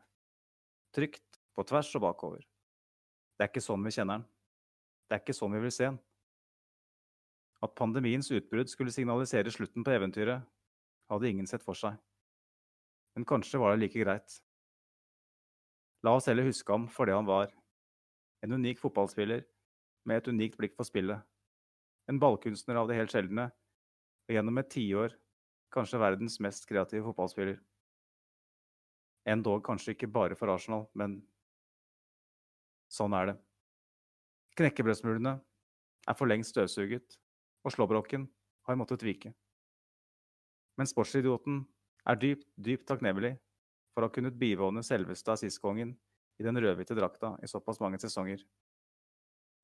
Trygt 0.93 1.39
på 1.55 1.65
tvers 1.65 1.89
og 1.97 2.03
bakover. 2.05 2.43
Det 3.37 3.47
er 3.47 3.49
ikke 3.49 3.63
sånn 3.63 3.81
vi 3.87 3.93
kjenner 3.95 4.19
den. 4.19 4.27
Det 5.09 5.17
er 5.17 5.23
ikke 5.23 5.35
sånn 5.35 5.55
vi 5.55 5.63
vil 5.63 5.73
se 5.73 5.87
den. 5.87 5.97
At 7.65 7.73
pandemiens 7.77 8.29
utbrudd 8.33 8.69
skulle 8.69 8.93
signalisere 8.93 9.53
slutten 9.53 9.85
på 9.85 9.93
eventyret, 9.95 10.45
hadde 11.09 11.29
ingen 11.29 11.49
sett 11.49 11.65
for 11.65 11.77
seg. 11.77 11.97
Men 13.17 13.25
kanskje 13.27 13.59
var 13.61 13.73
det 13.73 13.81
like 13.81 14.01
greit. 14.01 14.37
La 16.05 16.13
oss 16.17 16.29
heller 16.29 16.47
huske 16.47 16.69
ham 16.73 16.87
for 16.89 17.09
det 17.09 17.17
han 17.17 17.27
var. 17.27 17.49
En 18.41 18.53
unik 18.57 18.79
fotballspiller 18.81 19.43
med 20.05 20.21
et 20.21 20.29
unikt 20.31 20.57
blikk 20.57 20.77
for 20.77 20.87
spillet. 20.87 21.21
En 22.09 22.19
ballkunstner 22.19 22.79
av 22.79 22.89
det 22.89 22.97
helt 22.97 23.13
sjeldne, 23.13 23.49
og 24.27 24.35
gjennom 24.35 24.57
et 24.61 24.71
tiår 24.73 25.13
kanskje 25.73 25.99
verdens 26.01 26.39
mest 26.43 26.65
kreative 26.69 27.05
fotballspiller. 27.07 27.59
Endog 29.29 29.61
kanskje 29.65 29.93
ikke 29.95 30.09
bare 30.11 30.35
for 30.37 30.51
Arsenal, 30.51 30.87
men 30.97 31.19
sånn 32.91 33.13
er 33.15 33.31
det. 33.31 33.37
Knekkebrødsmulene 34.57 35.35
er 36.09 36.17
for 36.17 36.27
lengst 36.27 36.55
støvsuget, 36.55 37.17
og 37.61 37.75
slåbroken 37.75 38.25
har 38.67 38.79
måttet 38.79 39.05
vike. 39.05 39.33
Men 40.77 40.89
sportsidioten 40.89 41.61
er 42.09 42.19
dypt, 42.19 42.47
dypt 42.57 42.87
takknemlig 42.89 43.35
for 43.93 44.01
å 44.01 44.09
ha 44.09 44.15
kunnet 44.15 44.39
bivåne 44.39 44.83
selveste 44.83 45.35
assistkongen 45.35 45.93
i 46.41 46.45
den 46.47 46.57
rødhvite 46.57 46.97
drakta 46.97 47.35
i 47.43 47.49
såpass 47.49 47.79
mange 47.83 48.01
sesonger. 48.01 48.41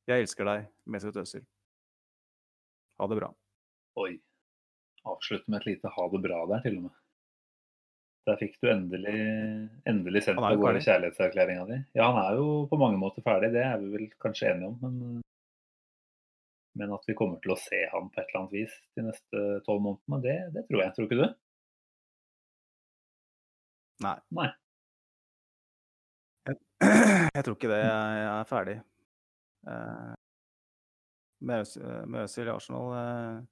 Jeg 0.07 0.23
elsker 0.23 0.47
deg, 0.47 0.68
Mesut 0.85 1.18
Özil. 1.19 1.43
Ha 2.98 3.07
det 3.07 3.19
bra. 3.19 3.30
Oi. 4.02 4.14
Avslutte 5.07 5.52
med 5.52 5.61
et 5.61 5.69
lite 5.72 5.91
ha 5.94 6.07
det 6.11 6.22
bra 6.24 6.40
der, 6.49 6.64
til 6.65 6.80
og 6.80 6.88
med. 6.88 6.95
Der 8.28 8.40
fikk 8.41 8.57
du 8.60 8.68
endelig, 8.68 9.19
endelig 9.88 10.26
sendt 10.26 10.41
deg 10.44 10.60
gårde 10.60 10.82
kjærlighetserklæringa 10.84 11.64
di. 11.69 11.78
Ja, 11.95 12.10
han 12.10 12.19
er 12.26 12.41
jo 12.41 12.65
på 12.68 12.80
mange 12.82 12.99
måter 12.99 13.24
ferdig, 13.24 13.53
det 13.53 13.64
er 13.64 13.80
vi 13.80 13.94
vel 13.94 14.10
kanskje 14.19 14.52
enige 14.52 14.74
om. 14.74 14.76
Men, 14.84 15.22
men 16.82 16.95
at 16.98 17.07
vi 17.07 17.15
kommer 17.18 17.40
til 17.44 17.56
å 17.56 17.60
se 17.61 17.86
han 17.94 18.11
på 18.11 18.19
et 18.19 18.26
eller 18.28 18.41
annet 18.41 18.57
vis 18.57 18.76
de 18.99 19.07
neste 19.07 19.45
tolv 19.69 19.86
månedene, 19.86 20.19
det, 20.26 20.38
det 20.57 20.65
tror 20.68 20.84
jeg. 20.84 20.95
Tror 20.98 21.07
ikke 21.07 21.22
du? 21.22 21.28
Nei. 24.03 24.18
Nei. 24.41 24.52
Jeg 26.48 27.44
tror 27.45 27.56
ikke 27.56 27.72
det. 27.72 27.82
Jeg 27.86 28.22
jeg 28.22 28.32
er 28.36 28.52
ferdig. 28.52 28.80
Med 31.39 32.23
Øzil 32.23 32.47
i 32.47 32.51
Arsenal 32.51 32.93
eh, 32.97 33.45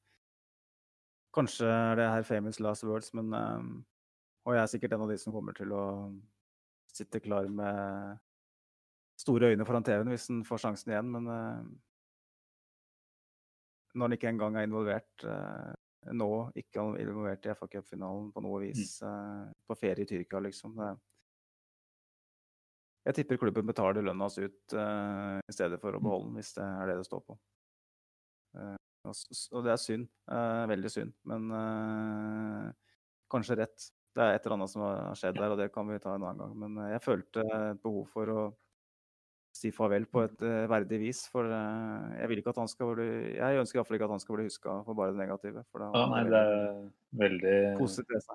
Kanskje 1.35 1.67
er 1.69 1.99
det 1.99 2.09
her 2.09 2.23
famous 2.23 2.59
last 2.59 2.83
words, 2.83 3.13
men 3.13 3.33
eh, 3.33 3.63
Og 4.45 4.55
jeg 4.55 4.61
er 4.61 4.71
sikkert 4.71 4.95
en 4.95 5.05
av 5.05 5.11
de 5.11 5.17
som 5.21 5.33
kommer 5.33 5.53
til 5.57 5.73
å 5.73 5.85
sitte 6.95 7.19
klar 7.19 7.47
med 7.51 8.21
store 9.19 9.51
øyne 9.51 9.65
foran 9.67 9.83
TV-en 9.83 10.11
hvis 10.11 10.29
han 10.29 10.43
får 10.47 10.61
sjansen 10.63 10.91
igjen, 10.93 11.09
men 11.11 11.27
eh, 11.31 11.65
når 13.95 14.05
han 14.05 14.15
ikke 14.15 14.29
engang 14.31 14.57
er 14.57 14.67
involvert 14.67 15.25
nå, 16.11 16.29
ikke 16.59 16.83
involvert 17.01 17.47
i 17.47 17.53
FA 17.55 17.67
Cup-finalen 17.71 18.27
på 18.35 18.43
noe 18.43 18.59
vis, 18.61 18.99
mm. 19.01 19.53
på 19.65 19.77
ferie 19.79 20.03
i 20.03 20.09
Tyrkia, 20.09 20.41
liksom. 20.43 20.75
Det, 20.77 20.89
jeg 23.07 23.17
tipper 23.21 23.39
klubben 23.39 23.71
betaler 23.71 24.03
lønna 24.03 24.27
hans 24.27 24.37
ut 24.37 24.75
i 24.75 25.55
stedet 25.55 25.79
for 25.81 25.95
å 25.95 26.03
beholde 26.03 26.27
den, 26.27 26.37
hvis 26.41 26.53
det 26.59 26.67
er 26.67 26.91
det 26.91 26.99
det 26.99 27.07
står 27.07 27.23
på. 27.23 27.39
Eh, 28.56 28.76
og, 29.06 29.61
det 29.65 29.73
er 29.73 29.82
synd. 29.82 30.07
eh, 30.32 30.65
veldig 30.72 30.91
synd. 30.91 31.14
Men 31.30 31.48
eh, 31.60 32.91
kanskje 33.32 33.60
rett. 33.61 33.90
Det 34.15 34.23
er 34.23 34.38
et 34.38 34.45
eller 34.45 34.56
annet 34.56 34.72
som 34.72 34.86
har 34.86 35.18
skjedd 35.19 35.36
der, 35.36 35.52
og 35.52 35.60
det 35.60 35.73
kan 35.76 35.90
vi 35.91 35.99
ta 35.99 36.14
en 36.15 36.23
annen 36.23 36.40
gang. 36.40 36.53
Men 36.61 36.86
jeg 36.94 37.03
følte 37.03 37.44
et 37.44 37.82
behov 37.84 38.06
for 38.14 38.32
å 38.32 38.44
si 39.56 39.72
farvel 39.76 40.07
på 40.11 40.23
et 40.23 40.45
verdig 40.72 41.02
vis. 41.02 41.26
For 41.32 41.52
jeg 41.52 42.32
vil 42.32 42.40
ikke 42.40 42.53
at 42.53 42.61
han 42.64 42.72
skal 42.72 42.94
bli 42.95 43.07
Jeg 43.36 43.60
ønsker 43.60 43.80
iallfall 43.80 43.99
ikke 43.99 44.07
at 44.07 44.15
han 44.15 44.23
skal 44.23 44.40
bli 44.40 44.48
huska 44.48 44.77
for 44.88 44.95
bare 44.95 45.11
det 45.11 45.19
negative. 45.19 45.65
For 45.68 45.84
det, 45.84 45.91
Ja, 45.99 46.07
nei, 46.14 46.23
det 46.32 46.41
er 46.45 46.80
veldig, 47.26 47.57
positivt 47.82 48.32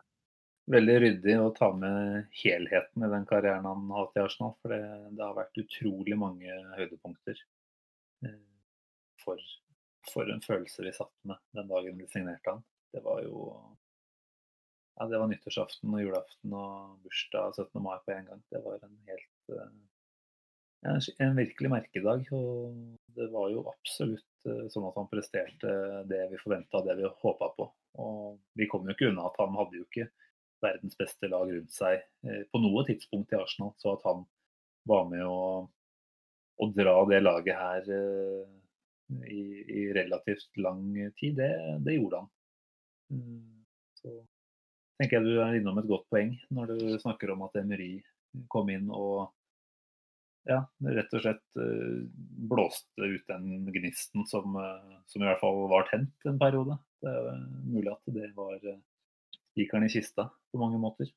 veldig 0.71 0.97
ryddig 1.05 1.37
å 1.41 1.51
ta 1.57 1.71
med 1.77 2.29
helheten 2.43 3.05
i 3.05 3.11
den 3.13 3.27
karrieren 3.29 3.67
han 3.67 3.89
har 3.91 4.05
hatt 4.05 4.19
i 4.19 4.23
Arsenal. 4.25 4.55
For 4.61 4.75
det, 4.75 4.83
det 5.17 5.25
har 5.25 5.37
vært 5.39 5.63
utrolig 5.65 6.19
mange 6.19 6.61
høydepunkter. 6.77 7.41
For, 9.25 9.41
for 10.09 10.31
en 10.33 10.43
følelse 10.45 10.85
vi 10.87 10.95
satt 10.97 11.13
med 11.29 11.41
den 11.57 11.69
dagen 11.69 12.01
vi 12.01 12.09
signerte 12.09 12.57
han. 12.57 12.65
Det 12.95 13.03
var 13.05 13.23
jo 13.25 13.51
ja, 15.01 15.07
det 15.09 15.19
var 15.19 15.31
nyttårsaften 15.31 15.95
og 15.97 16.03
julaften 16.03 16.55
og 16.57 16.97
bursdag 17.05 17.55
17. 17.57 17.81
mai 17.81 17.97
på 18.05 18.13
en 18.13 18.27
gang. 18.29 18.43
Det 18.53 18.61
var 18.65 18.83
en 18.85 18.99
helt 19.09 19.55
eh, 19.55 19.71
ja, 20.85 20.97
en 21.25 21.39
virkelig 21.39 21.71
merkedag. 21.73 22.27
Og 22.37 22.75
det 23.17 23.31
var 23.33 23.49
jo 23.53 23.65
absolutt 23.71 24.49
eh, 24.49 24.67
sånn 24.73 24.89
at 24.91 24.99
han 25.01 25.09
presterte 25.09 25.77
det 26.11 26.27
vi 26.33 26.41
forventa 26.43 26.83
og 26.83 26.91
det 26.91 26.99
vi 27.01 27.13
håpa 27.23 27.49
på. 27.57 27.69
Og 28.05 28.37
vi 28.61 28.69
kom 28.69 28.85
jo 28.85 28.97
ikke 28.97 29.09
unna 29.09 29.31
at 29.31 29.41
han 29.41 29.57
hadde 29.57 29.81
jo 29.81 29.87
ikke 29.89 30.11
verdens 30.61 31.01
beste 31.01 31.33
lag 31.33 31.49
rundt 31.49 31.73
seg 31.73 32.03
eh, 32.29 32.45
på 32.53 32.61
noe 32.61 32.85
tidspunkt 32.89 33.33
i 33.33 33.41
Arsenal. 33.41 33.73
Så 33.81 33.97
at 33.97 34.05
han 34.09 34.27
var 34.89 35.09
med 35.09 35.25
å, 35.25 35.65
å 36.61 36.73
dra 36.77 36.99
det 37.09 37.25
laget 37.25 37.57
her 37.57 37.93
i, 39.27 39.45
i 39.67 39.87
relativt 39.97 40.57
lang 40.61 40.95
tid, 41.19 41.37
det, 41.41 41.51
det 41.87 41.97
gjorde 41.97 42.23
han. 42.23 42.31
Mm, 43.11 43.65
Så 43.99 44.15
tenker 45.01 45.19
jeg 45.19 45.27
du 45.27 45.43
er 45.43 45.59
innom 45.59 45.79
et 45.81 45.89
godt 45.91 46.07
poeng 46.13 46.35
når 46.55 46.75
du 46.75 46.99
snakker 47.03 47.33
om 47.33 47.47
at 47.47 47.57
Emery 47.59 47.95
kom 48.53 48.69
inn 48.71 48.91
og 48.95 49.33
ja, 50.49 50.61
rett 50.87 51.15
og 51.17 51.23
slett 51.25 51.59
eh, 51.61 51.97
blåste 52.51 53.09
ut 53.09 53.25
den 53.29 53.67
gnisten 53.75 54.25
som, 54.29 54.55
eh, 54.57 55.01
som 55.11 55.23
i 55.23 55.29
hvert 55.29 55.41
fall 55.43 55.67
var 55.71 55.89
tent 55.91 56.29
en 56.29 56.39
periode. 56.41 56.79
Det 57.03 57.11
er 57.13 57.43
mulig 57.67 57.93
at 57.93 58.15
det 58.15 58.31
var 58.37 58.57
eh, 58.63 58.79
spikeren 59.51 59.85
i 59.87 59.93
kista 59.93 60.31
på 60.31 60.61
mange 60.63 60.81
måter. 60.81 61.11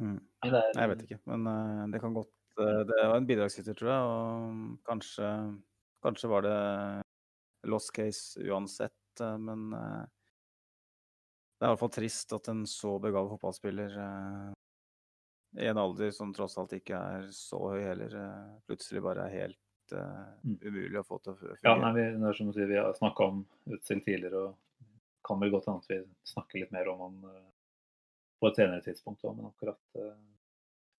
Mm. 0.00 0.18
Er, 0.44 0.58
Jeg 0.76 0.90
vet 0.92 1.04
ikke, 1.06 1.20
men 1.30 1.46
eh, 1.52 1.84
det 1.94 2.00
kan 2.02 2.16
godt 2.16 2.32
eh, 2.32 2.45
Det 2.56 3.02
var 3.08 3.16
en 3.16 3.26
bidragsyter, 3.28 3.74
tror 3.76 3.90
jeg, 3.92 4.02
og 4.10 4.76
kanskje, 4.88 5.30
kanskje 6.04 6.30
var 6.32 6.46
det 6.46 6.56
lost 7.68 7.92
case 7.96 8.40
uansett, 8.46 9.20
eh, 9.20 9.36
men 9.42 9.66
eh, 9.76 10.04
det 11.56 11.64
er 11.64 11.70
i 11.70 11.72
hvert 11.74 11.80
fall 11.82 11.92
trist 11.96 12.32
at 12.36 12.48
en 12.52 12.64
så 12.68 12.96
begavet 13.02 13.32
fotballspiller 13.34 13.96
eh, 14.06 14.52
i 15.62 15.66
en 15.70 15.78
alder 15.80 16.10
som 16.12 16.32
tross 16.36 16.56
alt 16.60 16.74
ikke 16.76 16.96
er 16.98 17.28
så 17.34 17.60
høy 17.72 17.80
heller, 17.86 18.12
eh, 18.20 18.54
plutselig 18.68 19.02
bare 19.04 19.26
er 19.28 19.36
helt 19.42 19.60
eh, 19.96 20.24
Mm. 20.46 20.56
umulig 20.62 20.98
å 21.00 21.04
få 21.06 21.16
til 21.22 21.32
å 21.32 21.36
fungere. 21.40 21.58
Ja, 21.66 21.74
nei, 21.80 21.92
vi, 21.96 22.02
det 22.20 22.28
er 22.28 22.36
som 22.38 22.48
du 22.50 22.54
sier, 22.54 22.68
vi 22.70 22.76
har 22.78 22.92
snakka 22.94 23.24
om 23.32 23.40
Utzil 23.74 24.00
tidligere, 24.04 24.42
og 24.50 24.88
kan 25.26 25.40
vel 25.42 25.50
godt 25.54 25.66
hende 25.70 25.82
at 25.82 25.90
vi 25.90 25.98
snakker 26.30 26.60
litt 26.62 26.72
mer 26.74 26.88
om 26.92 27.00
han 27.04 27.16
eh, 27.32 27.44
på 28.42 28.50
et 28.50 28.58
senere 28.60 28.84
tidspunkt 28.84 29.24
òg, 29.26 29.36
men 29.40 29.48
akkurat, 29.48 29.80
eh, 29.98 30.12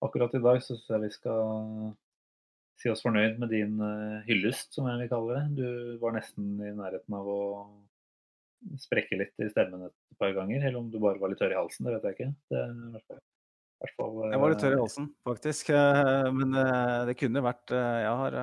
akkurat 0.06 0.36
i 0.38 0.42
dag 0.44 0.60
så 0.62 0.76
syns 0.76 0.90
jeg 0.92 1.04
vi 1.06 1.10
skal 1.16 1.94
si 2.78 2.92
oss 2.92 3.02
fornøyd 3.02 3.40
med 3.42 3.50
din 3.54 3.80
eh, 3.82 4.26
hyllest, 4.28 4.76
som 4.76 4.88
jeg 4.90 5.02
vil 5.02 5.12
kalle 5.12 5.38
det. 5.38 5.46
Du 5.58 5.98
var 6.02 6.14
nesten 6.18 6.58
i 6.62 6.74
nærheten 6.78 7.16
av 7.18 7.30
å 7.32 7.40
sprekke 8.82 9.18
litt 9.20 9.34
i 9.42 9.50
stemmen 9.52 9.88
et 9.88 9.96
par 10.22 10.34
ganger, 10.36 10.62
eller 10.62 10.80
om 10.82 10.92
du 10.94 11.00
bare 11.02 11.22
var 11.22 11.32
litt 11.32 11.42
tørr 11.42 11.56
i 11.56 11.60
halsen, 11.60 11.88
det 11.88 11.96
vet 11.98 12.08
jeg 12.10 12.18
ikke. 12.18 12.30
Det 12.52 12.62
er 12.62 12.76
i 12.76 12.92
hvert 13.82 13.96
fall, 13.98 14.22
Jeg 14.34 14.42
var 14.44 14.54
litt 14.54 14.62
tørr 14.62 14.76
i 14.76 14.78
eh, 14.78 14.84
halsen, 14.84 15.10
faktisk. 15.28 15.74
Men 16.40 16.62
eh, 16.62 17.02
det 17.10 17.18
kunne 17.20 17.46
vært 17.46 17.74
Jeg 17.74 18.14
har 18.22 18.40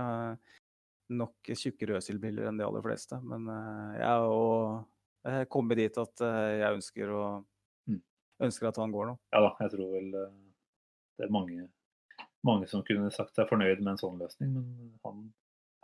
nok 1.14 1.50
tjukke 1.52 1.90
rødsilbriller 1.90 2.48
enn 2.48 2.58
de 2.58 2.66
aller 2.66 2.82
fleste. 2.82 3.18
Men 3.22 3.46
jeg 3.98 4.06
er 4.08 4.22
jo 4.24 5.44
kommet 5.52 5.78
dit 5.78 5.98
at 6.00 6.22
jeg 6.24 6.78
ønsker 6.78 7.10
å 7.14 7.26
Mm. 7.84 7.98
ønsker 8.48 8.70
at 8.70 8.78
han 8.80 8.92
går 8.92 9.10
nå. 9.10 9.14
Ja 9.34 9.42
da, 9.44 9.50
jeg 9.60 9.74
tror 9.74 9.90
vel 9.92 10.06
det 11.18 11.26
er 11.26 11.32
mange, 11.34 11.68
mange 12.46 12.68
som 12.70 12.84
kunne 12.86 13.12
sagt 13.14 13.36
seg 13.38 13.48
fornøyd 13.50 13.80
med 13.80 13.94
en 13.94 14.02
sånn 14.02 14.20
løsning, 14.20 14.54
men 14.56 14.92
han 15.06 15.24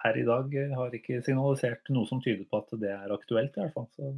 per 0.01 0.17
i 0.17 0.27
dag 0.27 0.55
eh, 0.57 0.77
har 0.77 0.95
ikke 0.97 1.21
signalisert 1.25 1.91
noe 1.93 2.09
som 2.09 2.23
tyder 2.25 2.47
på 2.49 2.61
at 2.63 2.77
det 2.83 2.93
er 2.95 3.15
aktuelt, 3.15 3.57
i 3.57 3.65
hvert 3.65 3.77
fall. 3.77 3.89
Så 3.97 4.13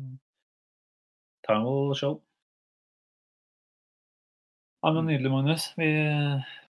time 1.47 1.65
will 1.67 1.97
show. 1.99 2.21
Ja, 4.83 4.91
men 4.95 5.07
Nydelig, 5.07 5.31
Magnus. 5.31 5.69
Vi 5.79 5.89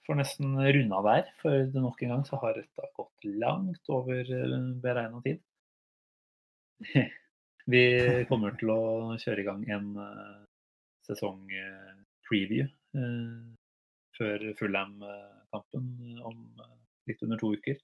får 0.03 0.19
nesten 0.19 0.55
runda 0.60 0.99
der, 1.05 1.27
for 1.39 1.76
nok 1.80 2.01
en 2.03 2.11
gang 2.11 2.23
så 2.27 2.39
har 2.41 2.57
dette 2.60 2.89
gått 2.97 3.27
langt 3.39 3.91
over 3.91 4.31
beregna 4.84 5.22
tid. 5.23 5.43
Vi 7.72 7.84
kommer 8.27 8.55
til 8.60 8.73
å 8.73 8.81
kjøre 9.22 9.39
i 9.39 9.45
gang 9.47 9.61
en 9.72 9.91
eh, 10.03 10.39
sesong-preview 11.07 12.65
eh, 12.68 13.38
før 14.18 14.45
Fulham-kampen 14.60 15.88
om 16.26 16.44
eh, 16.61 16.76
litt 17.10 17.23
under 17.26 17.41
to 17.41 17.53
uker. 17.57 17.80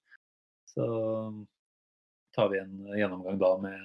Så 0.70 0.86
tar 2.36 2.52
vi 2.52 2.60
en 2.62 2.76
gjennomgang 2.98 3.40
da 3.42 3.50
med 3.62 3.80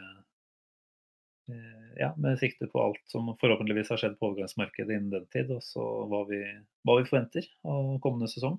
eh, 1.48 1.88
ja, 2.00 2.12
med 2.16 2.38
sikte 2.38 2.68
på 2.70 2.82
alt 2.82 3.02
som 3.10 3.32
forhåpentligvis 3.40 3.90
har 3.94 4.00
skjedd 4.02 4.18
på 4.18 4.30
overgangsmarkedet 4.30 4.96
innen 4.96 5.12
den 5.14 5.26
tid, 5.32 5.50
og 5.54 5.62
så 5.64 5.84
hva 6.10 6.24
vi, 6.28 6.42
hva 6.84 6.98
vi 7.00 7.08
forventer 7.08 7.48
av 7.68 7.96
kommende 8.04 8.30
sesong. 8.32 8.58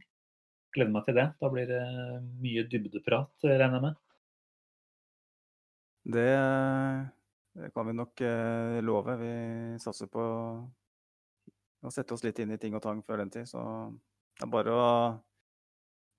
Gleder 0.76 0.92
meg 0.92 1.06
til 1.08 1.16
det. 1.20 1.30
Da 1.40 1.52
blir 1.52 1.70
det 1.70 1.84
mye 2.44 2.66
dybdeprat, 2.72 3.32
regner 3.46 3.78
jeg 3.78 3.86
med. 3.86 4.02
Det, 6.06 6.26
kan 7.74 7.88
vi 7.88 7.94
nok 7.98 8.22
eh, 8.22 8.82
love. 8.86 9.16
Vi 9.22 9.36
satser 9.82 10.10
på 10.12 10.26
å 11.86 11.92
sette 11.94 12.14
oss 12.16 12.24
litt 12.26 12.40
inn 12.44 12.52
i 12.56 12.58
ting 12.62 12.76
og 12.78 12.82
tang 12.84 13.02
før 13.06 13.22
den 13.24 13.32
tid. 13.34 13.48
Så 13.50 13.62
det 14.36 14.44
er 14.48 14.52
bare 14.52 14.74
å, 14.74 14.90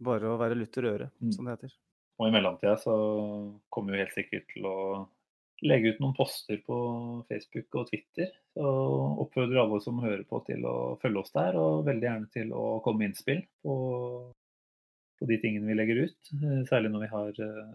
bare 0.07 0.31
å 0.33 0.39
være 0.41 0.57
lutter 0.59 0.89
øre, 0.93 1.11
Mm. 1.21 1.33
som 1.33 1.45
det 1.45 1.57
heter. 1.59 1.75
Og 2.19 2.29
i 2.29 2.33
mellomtida 2.33 2.77
så 2.81 2.95
kommer 3.71 3.93
vi 3.93 3.99
helt 4.05 4.15
sikkert 4.17 4.47
til 4.55 4.65
å 4.65 4.77
legge 5.65 5.93
ut 5.95 6.01
noen 6.01 6.15
poster 6.17 6.59
på 6.67 6.77
Facebook 7.29 7.75
og 7.81 7.91
Twitter. 7.91 8.31
Og 8.57 9.21
oppfordrer 9.27 9.61
alle 9.63 9.81
som 9.85 10.01
hører 10.01 10.25
på 10.29 10.41
til 10.47 10.65
å 10.69 10.97
følge 11.01 11.21
oss 11.21 11.33
der, 11.33 11.57
og 11.61 11.85
veldig 11.89 12.09
gjerne 12.09 12.31
til 12.33 12.53
å 12.57 12.81
komme 12.85 12.99
med 13.05 13.11
innspill 13.13 13.43
på, 13.65 13.77
på 15.21 15.29
de 15.29 15.39
tingene 15.41 15.69
vi 15.69 15.77
legger 15.77 16.03
ut. 16.07 16.33
Eh, 16.41 16.63
Særlig 16.69 16.93
når 16.93 17.05
vi 17.05 17.13
har 17.13 17.41
eh, 17.49 17.75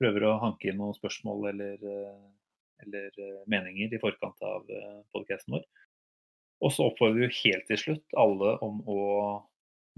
prøver 0.00 0.26
å 0.28 0.38
hanke 0.40 0.68
inn 0.72 0.80
noen 0.80 0.96
spørsmål 0.96 1.48
eller, 1.52 1.84
eh, 1.84 2.24
eller 2.84 3.20
meninger 3.48 3.92
i 3.96 4.00
forkant 4.02 4.40
av 4.44 4.64
podkasten 5.14 5.56
vår. 5.58 5.64
Og 6.64 6.72
så 6.72 6.88
oppfordrer 6.88 7.26
vi 7.28 7.40
helt 7.42 7.66
til 7.68 7.80
slutt 7.80 8.16
alle 8.20 8.54
om 8.64 8.80
å 8.88 9.00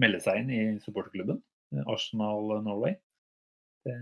melde 0.02 0.20
seg 0.24 0.42
inn 0.42 0.50
i 0.52 0.62
supporterklubben, 0.82 1.38
eh, 1.74 1.84
Arsenal 1.86 2.58
Norway. 2.66 2.96
Det, 3.86 3.94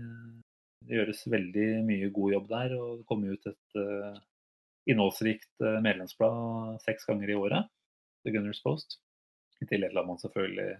det 0.85 0.97
gjøres 0.97 1.25
veldig 1.29 1.67
mye 1.85 2.09
god 2.13 2.37
jobb 2.37 2.47
der, 2.49 2.73
og 2.79 2.89
det 2.99 3.07
kommer 3.09 3.35
ut 3.37 3.51
et 3.51 3.77
uh, 3.77 4.17
innholdsrikt 4.89 5.61
eh, 5.65 5.79
medlemsblad 5.81 6.81
seks 6.83 7.07
ganger 7.09 7.31
i 7.31 7.37
året, 7.37 7.69
The 8.25 8.33
Gunners 8.33 8.61
Post. 8.65 8.99
I 9.63 9.69
tillegg 9.69 9.93
til 9.93 10.01
at 10.01 10.09
man 10.09 10.19
selvfølgelig 10.21 10.75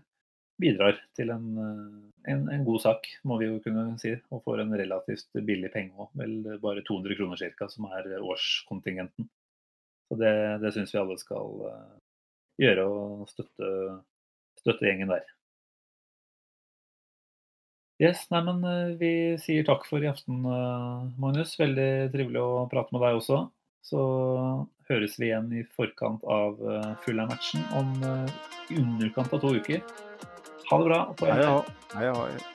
bidrar 0.62 1.00
til 1.18 1.32
en, 1.34 1.48
eh, 1.62 2.34
en, 2.34 2.46
en 2.54 2.68
god 2.68 2.84
sak, 2.86 3.10
må 3.28 3.40
vi 3.42 3.50
jo 3.50 3.62
kunne 3.64 3.88
si, 4.02 4.14
og 4.34 4.44
får 4.46 4.64
en 4.64 4.78
relativt 4.78 5.42
billig 5.48 5.72
penge 5.74 5.96
òg. 5.98 6.12
Vel 6.22 6.38
bare 6.64 6.86
200 6.86 7.18
kroner 7.20 7.42
ca., 7.58 7.70
som 7.72 7.90
er 7.92 8.14
årskontingenten. 8.20 9.30
Så 10.10 10.18
det, 10.20 10.34
det 10.62 10.74
syns 10.76 10.94
vi 10.94 11.00
alle 11.02 11.18
skal 11.18 11.64
eh, 11.70 11.96
gjøre, 12.62 12.86
og 12.86 13.26
støtte, 13.32 13.72
støtte 14.62 14.88
gjengen 14.88 15.14
der. 15.14 15.26
Yes, 18.04 18.26
nei, 18.34 18.42
men 18.44 18.64
eh, 18.70 18.96
Vi 19.00 19.12
sier 19.42 19.66
takk 19.68 19.88
for 19.90 20.04
i 20.04 20.12
aften, 20.12 20.44
eh, 20.46 21.04
Magnus. 21.22 21.56
Veldig 21.62 21.90
trivelig 22.14 22.44
å 22.44 22.66
prate 22.72 22.96
med 22.96 23.06
deg 23.08 23.22
også. 23.22 23.46
Så 23.86 24.02
høres 24.90 25.18
vi 25.22 25.30
igjen 25.30 25.52
i 25.54 25.62
forkant 25.78 26.24
av 26.26 26.58
Fulham-matchen 27.04 27.62
om 27.78 27.94
underkant 28.74 29.38
av 29.38 29.46
to 29.46 29.54
uker. 29.62 29.86
Ha 30.72 30.82
det 30.82 30.90
bra. 30.90 31.00
På 31.14 31.30
Hei, 31.30 31.38
hei. 31.38 31.54
ha. 31.54 31.64
Hei, 31.94 32.55